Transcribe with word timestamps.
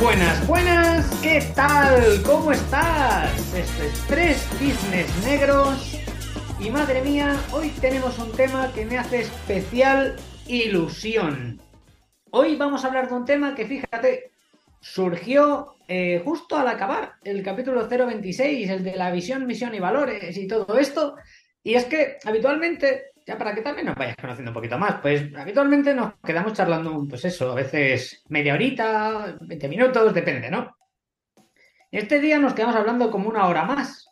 Buenas, 0.00 0.46
buenas, 0.46 1.20
¿qué 1.22 1.42
tal? 1.54 2.22
¿Cómo 2.24 2.52
estás? 2.52 3.54
Esto 3.54 3.82
es 3.82 4.06
Tres 4.06 4.48
Business 4.54 5.24
Negros 5.26 5.98
y 6.58 6.70
madre 6.70 7.02
mía, 7.02 7.38
hoy 7.52 7.68
tenemos 7.82 8.18
un 8.18 8.32
tema 8.32 8.72
que 8.72 8.86
me 8.86 8.96
hace 8.96 9.20
especial 9.20 10.16
ilusión. 10.46 11.60
Hoy 12.30 12.56
vamos 12.56 12.82
a 12.82 12.86
hablar 12.88 13.10
de 13.10 13.14
un 13.14 13.26
tema 13.26 13.54
que, 13.54 13.66
fíjate, 13.66 14.30
surgió 14.80 15.74
eh, 15.86 16.22
justo 16.24 16.56
al 16.56 16.68
acabar 16.68 17.16
el 17.22 17.42
capítulo 17.42 17.86
026, 17.86 18.70
el 18.70 18.82
de 18.82 18.96
la 18.96 19.10
visión, 19.10 19.46
misión 19.46 19.74
y 19.74 19.80
valores 19.80 20.34
y 20.34 20.46
todo 20.46 20.78
esto. 20.78 21.16
Y 21.62 21.74
es 21.74 21.84
que 21.84 22.16
habitualmente 22.24 23.09
ya 23.30 23.38
para 23.38 23.54
que 23.54 23.60
también 23.60 23.86
nos 23.86 23.94
vayas 23.94 24.16
conociendo 24.16 24.50
un 24.50 24.54
poquito 24.54 24.76
más, 24.76 24.96
pues 25.00 25.32
habitualmente 25.36 25.94
nos 25.94 26.14
quedamos 26.24 26.52
charlando, 26.52 27.06
pues 27.08 27.24
eso, 27.24 27.52
a 27.52 27.54
veces 27.54 28.24
media 28.28 28.54
horita, 28.54 29.38
20 29.40 29.68
minutos, 29.68 30.12
depende, 30.12 30.50
¿no? 30.50 30.76
Este 31.92 32.18
día 32.18 32.40
nos 32.40 32.54
quedamos 32.54 32.74
hablando 32.74 33.08
como 33.08 33.28
una 33.28 33.46
hora 33.46 33.62
más. 33.62 34.08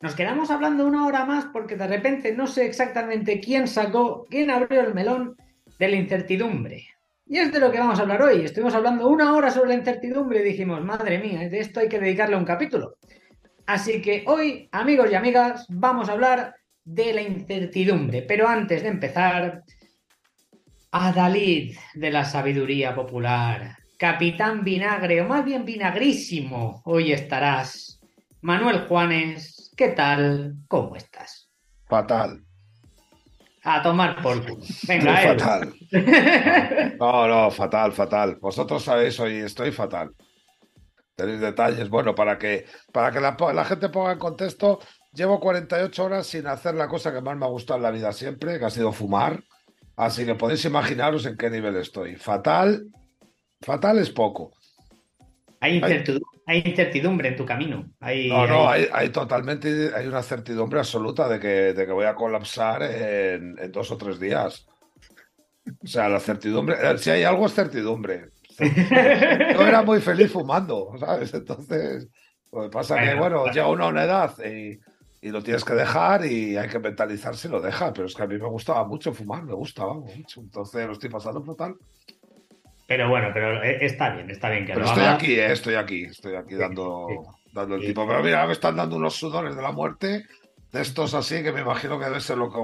Nos 0.00 0.14
quedamos 0.14 0.52
hablando 0.52 0.86
una 0.86 1.04
hora 1.04 1.24
más 1.24 1.46
porque 1.46 1.74
de 1.74 1.88
repente 1.88 2.32
no 2.32 2.46
sé 2.46 2.66
exactamente 2.66 3.40
quién 3.40 3.66
sacó, 3.66 4.24
quién 4.30 4.52
abrió 4.52 4.82
el 4.82 4.94
melón 4.94 5.36
de 5.80 5.88
la 5.88 5.96
incertidumbre. 5.96 6.86
Y 7.26 7.38
es 7.38 7.50
de 7.50 7.58
lo 7.58 7.72
que 7.72 7.80
vamos 7.80 7.98
a 7.98 8.02
hablar 8.02 8.22
hoy. 8.22 8.44
Estuvimos 8.44 8.74
hablando 8.76 9.08
una 9.08 9.34
hora 9.34 9.50
sobre 9.50 9.70
la 9.70 9.74
incertidumbre 9.74 10.40
y 10.40 10.44
dijimos, 10.44 10.80
madre 10.84 11.18
mía, 11.18 11.48
de 11.48 11.58
esto 11.58 11.80
hay 11.80 11.88
que 11.88 11.98
dedicarle 11.98 12.36
un 12.36 12.44
capítulo. 12.44 12.98
Así 13.66 14.00
que 14.00 14.22
hoy, 14.28 14.68
amigos 14.70 15.10
y 15.10 15.16
amigas, 15.16 15.66
vamos 15.68 16.08
a 16.08 16.12
hablar 16.12 16.54
de 16.84 17.12
la 17.12 17.22
incertidumbre. 17.22 18.22
Pero 18.22 18.48
antes 18.48 18.82
de 18.82 18.88
empezar, 18.88 19.62
Adalid 20.90 21.76
de 21.94 22.10
la 22.10 22.24
sabiduría 22.24 22.94
popular, 22.94 23.76
capitán 23.98 24.62
vinagre, 24.62 25.20
o 25.22 25.26
más 25.26 25.44
bien 25.44 25.64
vinagrísimo, 25.64 26.82
hoy 26.84 27.12
estarás. 27.12 28.00
Manuel 28.42 28.86
Juanes, 28.86 29.72
¿qué 29.76 29.88
tal? 29.88 30.54
¿Cómo 30.68 30.94
estás? 30.96 31.50
Fatal. 31.88 32.44
A 33.64 33.82
tomar 33.82 34.20
por 34.20 34.42
culo. 34.42 34.62
Venga, 34.86 35.16
fatal. 35.36 35.74
No, 37.00 37.26
no, 37.26 37.50
fatal, 37.50 37.92
fatal. 37.92 38.36
Vosotros 38.40 38.84
sabéis, 38.84 39.18
hoy 39.18 39.38
estoy 39.38 39.72
fatal. 39.72 40.10
Tenéis 41.16 41.40
detalles. 41.40 41.88
Bueno, 41.88 42.14
para 42.14 42.38
que, 42.38 42.66
para 42.92 43.10
que 43.10 43.20
la, 43.20 43.36
la 43.54 43.64
gente 43.64 43.88
ponga 43.88 44.12
en 44.12 44.18
contexto, 44.18 44.80
Llevo 45.14 45.38
48 45.38 46.04
horas 46.04 46.26
sin 46.26 46.46
hacer 46.46 46.74
la 46.74 46.88
cosa 46.88 47.12
que 47.12 47.20
más 47.20 47.36
me 47.36 47.46
ha 47.46 47.48
gustado 47.48 47.76
en 47.78 47.84
la 47.84 47.90
vida 47.92 48.12
siempre, 48.12 48.58
que 48.58 48.64
ha 48.64 48.70
sido 48.70 48.92
fumar. 48.92 49.44
Así 49.96 50.26
que 50.26 50.34
podéis 50.34 50.64
imaginaros 50.64 51.24
en 51.26 51.36
qué 51.36 51.50
nivel 51.50 51.76
estoy. 51.76 52.16
Fatal, 52.16 52.86
fatal 53.60 53.98
es 53.98 54.10
poco. 54.10 54.52
Hay 55.60 55.76
incertidumbre, 56.58 57.28
en 57.28 57.36
tu 57.36 57.46
camino. 57.46 57.88
no, 58.00 58.46
no, 58.46 58.68
hay, 58.68 59.08
totalmente, 59.10 59.92
hay 59.94 60.06
una 60.06 60.22
certidumbre 60.22 60.80
absoluta 60.80 61.28
de 61.28 61.38
que, 61.38 61.72
de 61.72 61.86
que 61.86 61.92
voy 61.92 62.06
a 62.06 62.14
colapsar 62.14 62.82
en, 62.82 63.56
dos 63.70 63.90
o 63.92 63.96
tres 63.96 64.18
días. 64.18 64.66
O 65.82 65.86
sea, 65.86 66.08
la 66.08 66.20
certidumbre, 66.20 66.76
eh, 66.82 66.98
si 66.98 67.10
hay 67.10 67.22
algo 67.22 67.46
es 67.46 67.54
certidumbre. 67.54 68.30
Yo 68.58 69.66
era 69.66 69.82
muy 69.82 70.00
feliz 70.00 70.30
fumando, 70.30 70.92
¿sabes? 70.98 71.32
Entonces, 71.32 72.08
lo 72.52 72.64
que 72.64 72.68
pasa 72.68 73.02
es 73.02 73.10
que, 73.10 73.18
bueno, 73.18 73.46
llega 73.46 73.68
una, 73.68 73.86
una 73.86 74.04
edad 74.04 74.34
y 74.44 74.78
y 75.24 75.30
lo 75.30 75.42
tienes 75.42 75.64
que 75.64 75.72
dejar 75.72 76.26
y 76.26 76.58
hay 76.58 76.68
que 76.68 76.78
mentalizarse 76.78 77.48
y 77.48 77.50
lo 77.50 77.58
deja. 77.58 77.94
Pero 77.94 78.06
es 78.06 78.14
que 78.14 78.22
a 78.22 78.26
mí 78.26 78.36
me 78.36 78.46
gustaba 78.46 78.84
mucho 78.84 79.10
fumar, 79.14 79.42
me 79.42 79.54
gustaba 79.54 79.94
mucho. 79.94 80.42
Entonces 80.42 80.86
lo 80.86 80.92
estoy 80.92 81.08
pasando 81.08 81.42
total. 81.42 81.76
Pero 82.86 83.08
bueno, 83.08 83.30
pero 83.32 83.62
eh, 83.62 83.78
está 83.80 84.14
bien, 84.14 84.28
está 84.28 84.50
bien 84.50 84.66
que 84.66 84.74
pero 84.74 84.84
estoy 84.84 85.04
aquí, 85.04 85.32
eh, 85.32 85.50
estoy 85.50 85.74
aquí, 85.76 86.04
estoy 86.04 86.34
aquí 86.34 86.56
dando, 86.56 87.06
dando 87.54 87.76
el 87.76 87.86
tipo. 87.86 88.06
Pero 88.06 88.22
mira, 88.22 88.46
me 88.46 88.52
están 88.52 88.76
dando 88.76 88.96
unos 88.96 89.14
sudores 89.14 89.56
de 89.56 89.62
la 89.62 89.72
muerte, 89.72 90.26
de 90.70 90.82
estos 90.82 91.14
así, 91.14 91.42
que 91.42 91.52
me 91.52 91.62
imagino 91.62 91.98
que 91.98 92.04
debe 92.04 92.20
ser 92.20 92.36
lo 92.36 92.52
que. 92.52 92.58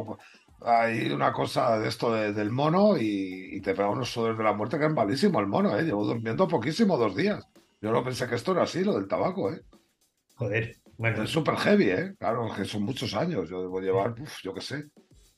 Hay 0.62 1.10
una 1.10 1.32
cosa 1.32 1.78
de 1.78 1.88
esto 1.88 2.12
del 2.12 2.50
mono 2.50 2.98
y, 2.98 3.58
te 3.62 3.72
pega 3.72 3.88
unos 3.88 4.12
sudores 4.12 4.36
de 4.36 4.44
la 4.44 4.52
muerte 4.52 4.78
que 4.78 4.84
es 4.84 4.92
malísimo 4.92 5.40
el 5.40 5.46
mono, 5.46 5.78
¿eh? 5.78 5.82
Llevo 5.82 6.04
durmiendo 6.04 6.46
poquísimo, 6.46 6.98
dos 6.98 7.16
días. 7.16 7.48
Yo 7.80 7.90
no 7.90 8.04
pensé 8.04 8.28
que 8.28 8.34
esto 8.34 8.52
era 8.52 8.64
así, 8.64 8.84
lo 8.84 8.92
del 8.92 9.08
tabaco, 9.08 9.50
¿eh? 9.50 9.62
Joder. 10.34 10.79
Bueno, 11.00 11.22
es 11.22 11.30
súper 11.30 11.56
heavy, 11.56 11.88
¿eh? 11.88 12.12
Claro, 12.18 12.46
que 12.54 12.66
son 12.66 12.82
muchos 12.82 13.14
años. 13.14 13.48
Yo 13.48 13.62
debo 13.62 13.80
llevar, 13.80 14.14
yo 14.42 14.52
qué 14.52 14.60
sé. 14.60 14.84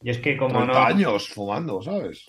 Y 0.02 0.10
es 0.10 0.18
que 0.18 0.36
como 0.36 0.54
30 0.54 0.86
años 0.88 1.28
fumando, 1.28 1.80
¿sabes? 1.80 2.26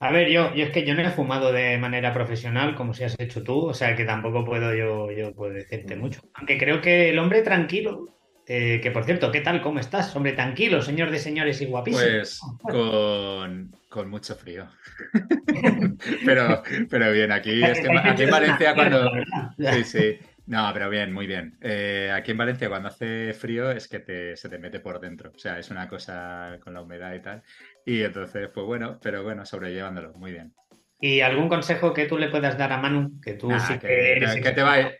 a 0.00 0.12
ver, 0.12 0.28
yo, 0.28 0.54
yo 0.54 0.66
es 0.66 0.70
que 0.70 0.84
yo 0.84 0.94
no 0.94 1.00
he 1.00 1.08
fumado 1.08 1.50
de 1.50 1.78
manera 1.78 2.12
profesional 2.12 2.74
como 2.74 2.92
si 2.92 3.04
has 3.04 3.18
hecho 3.18 3.42
tú, 3.42 3.60
o 3.68 3.72
sea 3.72 3.96
que 3.96 4.04
tampoco 4.04 4.44
puedo 4.44 4.74
yo, 4.74 5.10
yo 5.12 5.32
puedo 5.32 5.54
decirte 5.54 5.96
mm. 5.96 5.98
mucho. 5.98 6.20
Aunque 6.34 6.58
creo 6.58 6.82
que 6.82 7.08
el 7.08 7.18
hombre 7.18 7.40
tranquilo, 7.40 8.14
eh, 8.46 8.80
que 8.82 8.90
por 8.90 9.04
cierto, 9.04 9.32
¿qué 9.32 9.40
tal? 9.40 9.62
¿Cómo 9.62 9.80
estás? 9.80 10.14
Hombre 10.14 10.32
tranquilo, 10.32 10.82
señor 10.82 11.10
de 11.10 11.18
señores 11.18 11.62
y 11.62 11.64
guapísimo. 11.64 12.04
Pues 12.04 12.40
con, 12.60 13.74
con 13.88 14.10
mucho 14.10 14.34
frío. 14.34 14.68
pero, 16.26 16.62
pero 16.90 17.12
bien, 17.12 17.32
aquí, 17.32 17.62
es 17.64 17.80
que, 17.80 17.88
aquí 17.98 18.24
en 18.24 18.30
Valencia 18.30 18.74
cuando... 18.74 19.10
Sí, 19.56 19.84
sí. 19.84 20.18
No, 20.46 20.70
pero 20.72 20.88
bien, 20.88 21.12
muy 21.12 21.26
bien. 21.26 21.58
Eh, 21.60 22.10
aquí 22.14 22.30
en 22.30 22.36
Valencia 22.36 22.68
cuando 22.68 22.88
hace 22.88 23.34
frío 23.34 23.70
es 23.70 23.88
que 23.88 24.34
se 24.36 24.48
te 24.48 24.58
mete 24.58 24.78
por 24.78 25.00
dentro. 25.00 25.32
O 25.34 25.38
sea, 25.38 25.58
es 25.58 25.70
una 25.70 25.88
cosa 25.88 26.58
con 26.62 26.72
la 26.72 26.82
humedad 26.82 27.14
y 27.14 27.20
tal. 27.20 27.42
Y 27.84 28.02
entonces, 28.02 28.48
pues 28.54 28.64
bueno, 28.64 28.98
pero 29.02 29.24
bueno, 29.24 29.44
sobrellevándolo, 29.44 30.12
muy 30.14 30.32
bien. 30.32 30.54
¿Y 31.00 31.20
algún 31.20 31.48
consejo 31.48 31.92
que 31.92 32.06
tú 32.06 32.16
le 32.16 32.28
puedas 32.28 32.56
dar 32.56 32.72
a 32.72 32.78
Manu? 32.78 33.20
Que 33.20 33.34
tú 33.34 33.50
sí 33.58 33.78
que, 33.78 34.40
que, 34.42 34.52
te 34.52 34.62
va 34.62 34.74
a, 34.74 34.92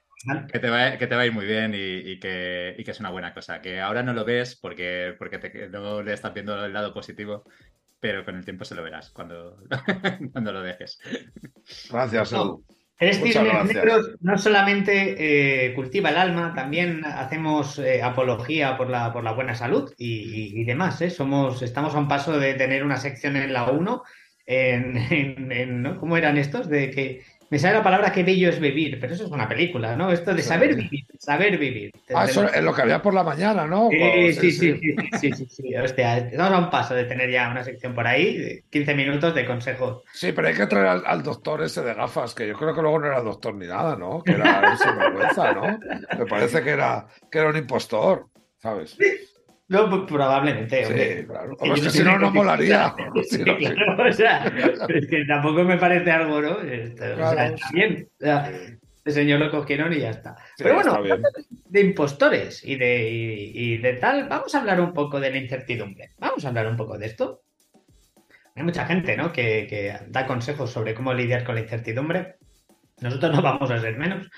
que, 0.52 0.58
te 0.58 0.68
va, 0.68 0.98
que 0.98 1.06
te 1.06 1.14
va 1.14 1.22
a 1.22 1.26
ir 1.26 1.32
muy 1.32 1.46
bien 1.46 1.72
y, 1.74 2.18
que, 2.18 2.74
y, 2.76 2.84
que, 2.84 2.90
es 2.90 3.00
una 3.00 3.10
buena 3.10 3.32
cosa. 3.32 3.62
Que 3.62 3.80
ahora 3.80 4.02
no 4.02 4.12
lo 4.12 4.24
ves 4.24 4.56
porque, 4.56 5.14
porque 5.16 5.38
te, 5.38 5.68
no 5.68 6.02
le 6.02 6.12
estás 6.12 6.34
viendo 6.34 6.64
el 6.64 6.72
lado 6.72 6.92
positivo, 6.92 7.44
pero 8.00 8.24
con 8.24 8.36
el 8.36 8.44
tiempo 8.44 8.64
se 8.64 8.74
lo 8.74 8.82
verás 8.82 9.10
cuando, 9.10 9.58
cuando 10.32 10.52
lo 10.52 10.62
dejes. 10.62 10.98
Gracias, 11.88 12.32
Edu. 12.32 12.64
Tres 12.98 13.22
Negros 13.22 14.12
no 14.20 14.38
solamente 14.38 15.16
eh, 15.18 15.74
cultiva 15.74 16.08
el 16.08 16.16
alma, 16.16 16.54
también 16.54 17.04
hacemos 17.04 17.78
eh, 17.78 18.02
apología 18.02 18.78
por 18.78 18.88
la, 18.88 19.12
por 19.12 19.22
la 19.22 19.32
buena 19.32 19.54
salud 19.54 19.92
y, 19.98 20.64
demás. 20.64 21.02
¿eh? 21.02 21.10
Somos, 21.10 21.60
estamos 21.60 21.94
a 21.94 21.98
un 21.98 22.08
paso 22.08 22.38
de 22.38 22.54
tener 22.54 22.82
una 22.82 22.96
sección 22.96 23.36
en 23.36 23.52
la 23.52 23.70
1 23.70 24.02
en, 24.46 25.52
en, 25.52 25.96
¿cómo 25.96 26.16
eran 26.16 26.38
estos? 26.38 26.68
De 26.68 26.90
que 26.90 27.22
me 27.48 27.58
sale 27.58 27.74
la 27.74 27.82
palabra 27.82 28.12
que 28.12 28.24
bello 28.24 28.48
es 28.48 28.58
vivir, 28.58 28.98
pero 29.00 29.14
eso 29.14 29.24
es 29.24 29.30
una 29.30 29.48
película, 29.48 29.96
¿no? 29.96 30.10
Esto 30.10 30.34
de 30.34 30.42
saber 30.42 30.74
vivir, 30.74 31.04
saber 31.18 31.58
vivir. 31.58 31.92
Ah, 32.14 32.24
eso 32.24 32.44
es 32.48 32.62
lo 32.62 32.74
que 32.74 32.82
había 32.82 33.00
por 33.00 33.14
la 33.14 33.22
mañana, 33.22 33.66
¿no? 33.66 33.88
Sí, 33.90 34.32
sí, 34.32 34.52
sí, 34.52 34.80
sí, 35.20 35.32
sí, 35.32 35.46
sí, 35.48 35.76
Hostia, 35.76 36.18
estamos 36.18 36.52
a 36.52 36.58
un 36.58 36.70
paso 36.70 36.94
de 36.94 37.04
tener 37.04 37.30
ya 37.30 37.48
una 37.48 37.62
sección 37.62 37.94
por 37.94 38.06
ahí, 38.06 38.60
15 38.70 38.94
minutos 38.94 39.34
de 39.34 39.46
consejos. 39.46 40.02
Sí, 40.12 40.32
pero 40.32 40.48
hay 40.48 40.54
que 40.54 40.66
traer 40.66 41.02
al, 41.06 41.22
doctor 41.22 41.62
ese 41.62 41.82
de 41.82 41.94
gafas, 41.94 42.34
que 42.34 42.48
yo 42.48 42.54
creo 42.54 42.74
que 42.74 42.82
luego 42.82 42.98
no 42.98 43.06
era 43.06 43.20
doctor 43.20 43.54
ni 43.54 43.66
nada, 43.66 43.96
¿no? 43.96 44.22
Que 44.22 44.32
era 44.32 44.60
vergüenza, 44.98 45.52
¿no? 45.52 45.78
Me 46.18 46.26
parece 46.26 46.62
que 46.62 46.70
era, 46.70 47.06
que 47.30 47.38
era 47.38 47.50
un 47.50 47.56
impostor, 47.56 48.26
¿sabes? 48.58 48.96
No, 49.68 49.90
pues, 49.90 50.02
probablemente. 50.06 50.84
Sí, 50.84 51.26
claro. 51.26 51.56
es 51.60 51.80
que 51.80 51.90
si 51.90 52.04
no, 52.04 52.18
no 52.18 52.30
molaría. 52.30 52.94
Sí, 53.24 53.42
claro, 53.42 54.08
o 54.08 54.12
sea, 54.12 54.44
es 54.88 55.06
que 55.08 55.24
tampoco 55.24 55.64
me 55.64 55.76
parece 55.76 56.10
algo, 56.10 56.40
¿no? 56.40 56.52
o 56.52 57.32
sea, 57.32 57.54
bien. 57.72 58.08
O 58.20 58.24
sea, 58.24 58.50
el 59.04 59.12
señor 59.12 59.40
lo 59.40 59.50
cogieron 59.50 59.92
y 59.92 60.00
ya 60.00 60.10
está. 60.10 60.36
Pero 60.58 60.74
bueno, 60.74 61.00
de 61.68 61.80
impostores 61.80 62.64
y 62.64 62.76
de, 62.76 63.08
y, 63.08 63.78
de 63.78 63.92
tal, 63.94 64.28
vamos 64.28 64.54
a 64.54 64.60
hablar 64.60 64.80
un 64.80 64.92
poco 64.92 65.20
de 65.20 65.30
la 65.30 65.38
incertidumbre. 65.38 66.10
Vamos 66.18 66.44
a 66.44 66.48
hablar 66.48 66.66
un 66.66 66.76
poco 66.76 66.98
de 66.98 67.06
esto. 67.06 67.42
Hay 68.54 68.62
mucha 68.62 68.86
gente, 68.86 69.16
¿no? 69.16 69.32
Que, 69.32 69.66
que 69.68 69.96
da 70.08 70.26
consejos 70.26 70.70
sobre 70.70 70.94
cómo 70.94 71.12
lidiar 71.12 71.44
con 71.44 71.54
la 71.54 71.60
incertidumbre. 71.60 72.36
Nosotros 73.00 73.34
no 73.34 73.42
vamos 73.42 73.70
a 73.70 73.80
ser 73.80 73.96
menos. 73.96 74.28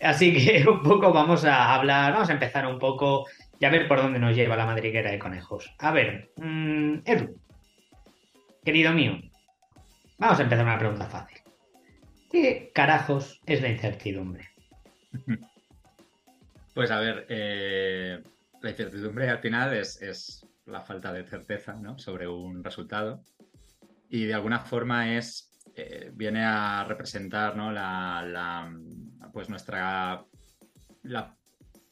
Así 0.00 0.32
que 0.32 0.66
un 0.68 0.82
poco 0.82 1.12
vamos 1.12 1.44
a 1.44 1.74
hablar, 1.74 2.12
vamos 2.12 2.30
a 2.30 2.34
empezar 2.34 2.66
un 2.66 2.78
poco 2.78 3.26
y 3.58 3.64
a 3.64 3.70
ver 3.70 3.88
por 3.88 3.98
dónde 3.98 4.18
nos 4.18 4.34
lleva 4.34 4.56
la 4.56 4.66
madriguera 4.66 5.10
de 5.10 5.18
conejos. 5.18 5.74
A 5.78 5.92
ver, 5.92 6.32
mm, 6.36 6.98
Edu, 7.04 7.40
querido 8.64 8.92
mío, 8.92 9.18
vamos 10.18 10.38
a 10.38 10.42
empezar 10.42 10.64
una 10.64 10.78
pregunta 10.78 11.06
fácil. 11.06 11.38
¿Qué 12.30 12.70
carajos 12.74 13.40
es 13.46 13.62
la 13.62 13.68
incertidumbre? 13.68 14.48
Pues 16.74 16.90
a 16.90 16.98
ver, 16.98 17.24
eh, 17.28 18.20
la 18.60 18.70
incertidumbre 18.70 19.30
al 19.30 19.38
final 19.38 19.72
es, 19.74 20.44
la 20.66 20.80
falta 20.80 21.12
de 21.12 21.24
certeza 21.24 21.78
sobre 21.98 22.26
un 22.26 22.64
resultado 22.64 23.22
y 24.08 24.24
de 24.24 24.34
alguna 24.34 24.58
forma 24.58 25.14
es 25.16 25.52
eh, 25.76 26.10
viene 26.12 26.42
a 26.42 26.82
representar 26.82 27.56
¿no? 27.56 27.70
la, 27.70 28.72
pues 29.32 29.48
nuestra 29.48 30.24
la 31.04 31.36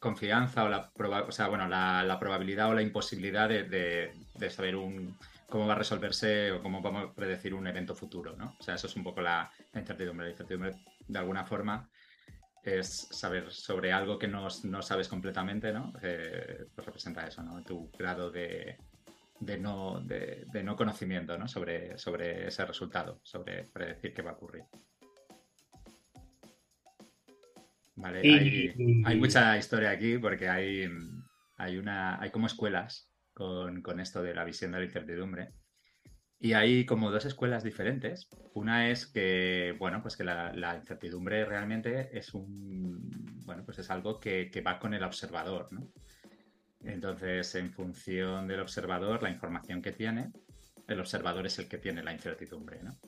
confianza 0.02 0.64
o 0.64 0.68
la, 0.68 0.90
o 1.28 1.30
sea, 1.30 1.46
bueno, 1.46 1.68
la, 1.68 2.16
probabilidad 2.18 2.68
o 2.68 2.74
la 2.74 2.82
imposibilidad 2.82 3.48
de, 3.48 4.12
saber 4.50 4.74
un, 4.74 5.16
cómo 5.48 5.66
va 5.68 5.74
a 5.74 5.78
resolverse 5.78 6.50
o 6.50 6.60
cómo 6.60 6.82
vamos 6.82 7.04
a 7.04 7.14
predecir 7.14 7.54
un 7.54 7.68
evento 7.68 7.94
futuro, 7.94 8.34
¿no? 8.36 8.56
O 8.58 8.62
sea, 8.62 8.74
eso 8.74 8.88
es 8.88 8.96
un 8.96 9.04
poco 9.04 9.20
la, 9.20 9.48
incertidumbre. 9.72 10.26
La 10.26 10.32
incertidumbre 10.32 10.72
de 11.06 11.18
alguna 11.18 11.44
forma 11.44 11.88
es 12.64 13.06
saber 13.12 13.52
sobre 13.52 13.92
algo 13.92 14.18
que 14.18 14.26
no, 14.26 14.50
sabes 14.50 15.06
completamente, 15.06 15.72
¿no? 15.72 15.92
Eh, 16.02 16.66
pues 16.74 16.84
representa 16.84 17.24
eso, 17.24 17.44
¿no? 17.44 17.62
Tu 17.62 17.88
grado 17.96 18.32
de, 18.32 18.76
no, 19.60 20.00
de, 20.00 20.62
no 20.64 20.74
conocimiento, 20.74 21.38
¿no? 21.38 21.46
Sobre, 21.46 21.96
sobre 21.96 22.48
ese 22.48 22.64
resultado, 22.64 23.20
sobre 23.22 23.64
predecir 23.64 24.12
qué 24.12 24.22
va 24.22 24.32
a 24.32 24.34
ocurrir. 24.34 24.64
Vale, 27.94 28.20
hay, 29.04 29.16
mucha 29.18 29.56
historia 29.58 29.90
aquí 29.90 30.18
porque 30.18 30.48
hay, 30.48 30.88
hay, 31.56 31.76
una, 31.76 32.20
hay 32.20 32.30
como 32.30 32.46
escuelas 32.46 33.10
con, 33.34 33.82
con 33.82 34.00
esto 34.00 34.22
de 34.22 34.34
la 34.34 34.44
visión 34.44 34.72
de 34.72 34.78
la 34.78 34.84
incertidumbre. 34.84 35.52
Y 36.42 36.54
hay 36.54 36.84
como 36.84 37.12
dos 37.12 37.24
escuelas 37.24 37.62
diferentes. 37.62 38.28
Una 38.54 38.90
es 38.90 39.06
que, 39.06 39.76
bueno, 39.78 40.02
pues 40.02 40.16
que 40.16 40.24
la, 40.24 40.76
incertidumbre 40.76 41.44
realmente 41.44 42.18
es 42.18 42.34
un, 42.34 43.00
bueno, 43.46 43.64
pues 43.64 43.78
es 43.78 43.90
algo 43.90 44.18
que, 44.18 44.50
va 44.66 44.80
con 44.80 44.92
el 44.92 45.04
observador, 45.04 45.72
¿no? 45.72 45.86
Entonces, 46.82 47.54
en 47.54 47.70
función 47.70 48.48
del 48.48 48.58
observador, 48.58 49.22
la 49.22 49.30
información 49.30 49.80
que 49.80 49.92
tiene, 49.92 50.32
el 50.88 50.98
observador 50.98 51.46
es 51.46 51.60
el 51.60 51.68
que 51.68 51.78
tiene 51.78 52.02
la 52.02 52.12
incertidumbre, 52.12 52.82
¿no? 52.82 52.98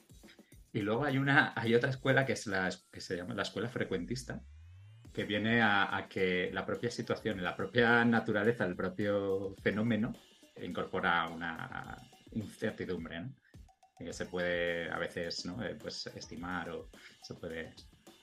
Y 0.72 0.82
luego 0.82 1.04
hay 1.04 1.19
una, 1.19 1.52
hay 1.56 1.75
otra 1.75 1.90
escuela 1.90 2.25
que 2.25 2.34
es 2.34 2.46
la 2.46 2.70
que 2.92 3.00
se 3.00 3.16
llama 3.16 3.34
la 3.34 3.42
escuela 3.42 3.69
frecuentista, 3.69 4.40
que 5.14 5.25
viene 5.25 5.62
a, 5.62 6.06
que 6.11 6.50
la 6.52 6.66
propia 6.66 6.90
situación, 6.90 7.43
la 7.43 7.56
propia 7.56 8.05
naturaleza, 8.05 8.64
el 8.64 8.75
propio 8.75 9.55
fenómeno 9.62 10.12
incorpora 10.61 11.28
una, 11.28 11.96
incertidumbre, 12.32 13.20
¿no? 13.20 13.34
que 13.96 14.12
se 14.12 14.26
puede 14.26 14.90
a 14.90 14.99
veces 14.99 15.46
¿no? 15.46 15.64
Eh, 15.64 15.76
pues 15.81 16.08
estimar 16.08 16.69
o 16.70 16.90
se 17.22 17.34
puede... 17.34 17.75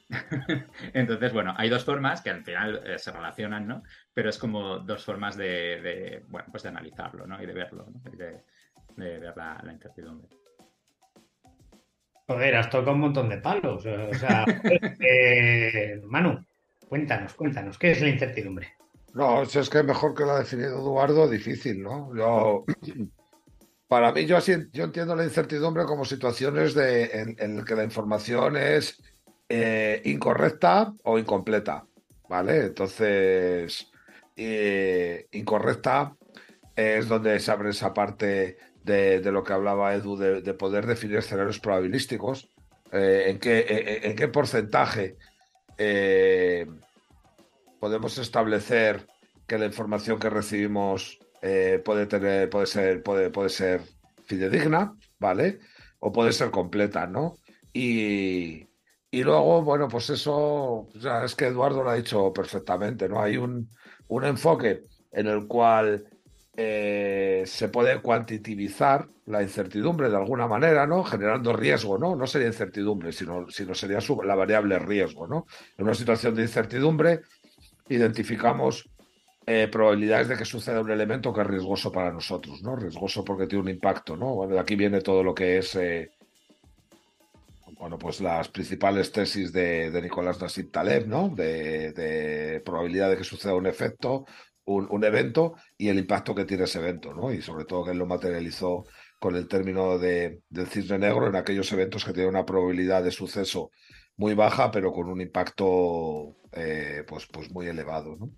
Entonces, 0.94 1.32
bueno, 1.32 1.54
hay 1.58 1.70
dos 1.70 1.86
formas 1.86 2.22
que 2.22 2.30
al 2.30 2.44
final 2.44 2.82
eh, 2.86 3.00
se 3.00 3.12
relacionan, 3.12 3.66
¿no? 3.66 3.84
Pero 4.14 4.30
es 4.30 4.38
como 4.38 4.80
dos 4.80 5.06
formas 5.06 5.38
de, 5.38 6.26
bueno, 6.28 6.50
pues 6.52 6.64
de 6.64 6.70
analizarlo, 6.70 7.26
¿no? 7.26 7.42
Y 7.42 7.46
de 7.46 7.54
verlo, 7.54 7.88
¿no? 7.90 8.02
Y 8.12 8.18
de, 8.18 8.44
ver 8.98 9.34
la, 9.38 9.72
incertidumbre. 9.72 10.28
Joder, 12.28 12.56
has 12.58 12.70
tocado 12.70 12.92
un 12.92 13.00
montón 13.00 13.30
de 13.30 13.38
palos. 13.38 13.86
O 13.86 14.14
sea, 14.14 14.44
eh, 15.00 16.02
Manu, 16.04 16.46
cuéntanos, 16.92 17.34
cuéntanos, 17.36 17.78
¿qué 17.78 17.92
es 17.92 18.02
la 18.02 18.10
incertidumbre? 18.10 18.74
No, 19.14 19.44
es 19.44 19.70
que 19.70 19.82
mejor 19.82 20.14
que 20.14 20.24
lo 20.24 20.32
ha 20.32 20.40
definido 20.40 20.78
Eduardo, 20.78 21.30
difícil, 21.30 21.82
¿no? 21.82 22.14
Yo 22.14 22.66
para 23.88 24.12
mí, 24.12 24.26
yo, 24.26 24.36
así, 24.36 24.58
yo 24.74 24.84
entiendo 24.84 25.16
la 25.16 25.24
incertidumbre 25.24 25.86
como 25.86 26.04
situaciones 26.04 26.74
de, 26.74 27.36
en, 27.40 27.56
las 27.56 27.64
que 27.64 27.76
la 27.78 27.86
información 27.86 28.58
es 28.58 29.02
eh, 29.48 30.02
incorrecta 30.04 30.94
o 31.06 31.18
incompleta, 31.18 31.86
¿vale? 32.28 32.66
Entonces, 32.66 33.90
eh, 34.36 35.28
incorrecta 35.32 36.18
es 36.76 37.08
donde 37.08 37.40
se 37.40 37.52
abre 37.52 37.70
esa 37.70 37.94
parte 37.94 38.58
de, 38.84 39.32
lo 39.32 39.46
que 39.46 39.54
hablaba 39.54 39.96
Edu, 39.96 40.18
de, 40.18 40.54
poder 40.56 40.86
definir 40.88 41.20
escenarios 41.20 41.62
probabilísticos, 41.62 42.50
eh, 42.92 43.28
en, 43.28 43.40
qué, 43.40 44.02
en 44.04 44.14
qué 44.14 44.28
porcentaje 44.28 45.16
podemos 47.80 48.18
establecer 48.18 49.08
que 49.48 49.58
la 49.58 49.66
información 49.66 50.20
que 50.20 50.30
recibimos 50.30 51.20
eh, 51.42 51.82
puede 51.84 52.06
tener, 52.06 52.50
puede 52.50 52.68
ser, 52.68 53.04
puede, 53.04 53.32
puede 53.32 53.50
ser 53.50 53.82
fidedigna, 54.26 54.96
¿vale? 55.20 55.60
O 56.00 56.12
puede 56.12 56.32
ser 56.32 56.52
completa, 56.52 57.08
¿no? 57.08 57.36
Y, 57.74 58.68
luego, 59.12 59.64
bueno, 59.64 59.88
pues 59.88 60.10
eso, 60.10 60.88
es 61.26 61.36
que 61.36 61.48
Eduardo 61.48 61.84
lo 61.84 61.90
ha 61.90 61.96
dicho 61.96 62.32
perfectamente, 62.32 63.10
¿no? 63.10 63.22
Hay 63.22 63.38
un, 63.38 63.70
un 64.08 64.26
enfoque 64.26 64.84
en 65.12 65.28
el 65.28 65.48
cual 65.48 66.06
eh, 66.56 67.44
se 67.46 67.70
puede 67.70 68.02
cuantitivizar 68.02 69.08
la 69.26 69.42
incertidumbre 69.42 70.10
de 70.10 70.18
alguna 70.18 70.48
manera, 70.48 70.86
¿no? 70.86 71.04
Generando 71.04 71.54
riesgo, 71.54 71.98
¿no? 71.98 72.16
No 72.16 72.28
sería 72.28 72.48
incertidumbre, 72.48 73.12
sino, 73.14 73.50
sino 73.50 73.74
sería 73.74 74.00
la 74.24 74.36
variable 74.36 74.78
riesgo, 74.80 75.28
¿no? 75.28 75.46
En 75.78 75.86
una 75.86 75.94
situación 75.94 76.36
de 76.36 76.42
incertidumbre 76.42 77.22
identificamos 77.88 78.90
eh, 79.46 79.68
probabilidades 79.72 80.28
de 80.28 80.38
que 80.38 80.46
suceda 80.46 80.82
un 80.82 80.92
elemento 80.92 81.34
que 81.34 81.42
es 81.42 81.48
riesgoso 81.48 81.92
para 81.92 82.12
nosotros, 82.12 82.62
¿no? 82.62 82.76
Riesgoso 82.76 83.24
porque 83.24 83.48
tiene 83.48 83.64
un 83.64 83.70
impacto, 83.70 84.16
¿no? 84.16 84.36
Bueno, 84.36 84.54
de 84.54 84.60
aquí 84.60 84.76
viene 84.76 85.02
todo 85.02 85.24
lo 85.24 85.34
que 85.34 85.58
es, 85.58 85.76
eh, 85.76 86.12
bueno, 87.80 87.98
pues 87.98 88.22
las 88.22 88.50
principales 88.50 89.12
tesis 89.12 89.52
de, 89.52 90.00
Nicolás 90.02 90.40
Nassim 90.40 90.70
Taleb, 90.70 91.08
¿no? 91.08 91.30
De, 91.30 92.62
probabilidad 92.64 93.10
de 93.10 93.18
que 93.18 93.24
suceda 93.24 93.56
un 93.56 93.66
efecto, 93.66 94.26
un, 94.66 95.04
evento 95.04 95.56
y 95.78 95.90
el 95.90 96.00
impacto 96.00 96.36
que 96.36 96.46
tiene 96.46 96.64
ese 96.64 96.80
evento, 96.80 97.14
¿no? 97.14 97.32
Y 97.34 97.42
sobre 97.42 97.66
todo 97.66 97.84
que 97.84 97.92
él 97.92 97.98
lo 97.98 98.06
materializó 98.06 98.86
con 99.20 99.36
el 99.36 99.48
término 99.48 99.98
de, 99.98 100.42
del 100.50 100.68
cisne 100.68 100.98
negro 100.98 101.28
en 101.28 101.36
aquellos 101.36 101.72
eventos 101.72 102.06
que 102.06 102.14
tienen 102.14 102.30
una 102.30 102.46
probabilidad 102.46 103.04
de 103.04 103.12
suceso 103.12 103.72
muy 104.18 104.34
baja, 104.34 104.72
pero 104.72 104.92
con 104.92 105.10
un 105.10 105.22
impacto 105.22 106.38
eh, 106.52 107.04
pues, 107.08 107.28
pues 107.28 107.52
muy 107.52 107.68
elevado, 107.68 108.16
¿no? 108.16 108.32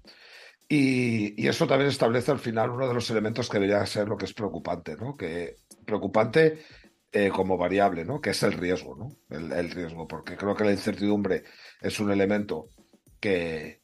Y, 0.70 1.48
eso 1.48 1.68
también 1.68 1.90
establece 1.90 2.32
al 2.32 2.40
final 2.40 2.72
uno 2.72 2.88
de 2.88 2.94
los 2.94 3.10
elementos 3.12 3.50
que 3.50 3.60
debería 3.60 3.86
ser 3.86 4.08
lo 4.08 4.18
que 4.18 4.26
es 4.26 4.34
preocupante, 4.34 4.96
¿no? 4.96 5.16
Que 5.16 5.58
preocupante 5.86 6.64
eh, 7.12 7.30
como 7.30 7.58
variable, 7.58 8.06
¿no? 8.06 8.20
Que 8.20 8.32
es 8.32 8.42
el 8.42 8.54
riesgo, 8.54 8.96
¿no? 8.96 9.10
El, 9.30 9.70
riesgo, 9.70 10.08
porque 10.08 10.36
creo 10.36 10.56
que 10.56 10.64
la 10.64 10.72
incertidumbre 10.72 11.44
es 11.80 12.00
un 12.00 12.12
elemento 12.12 12.70
que, 13.20 13.83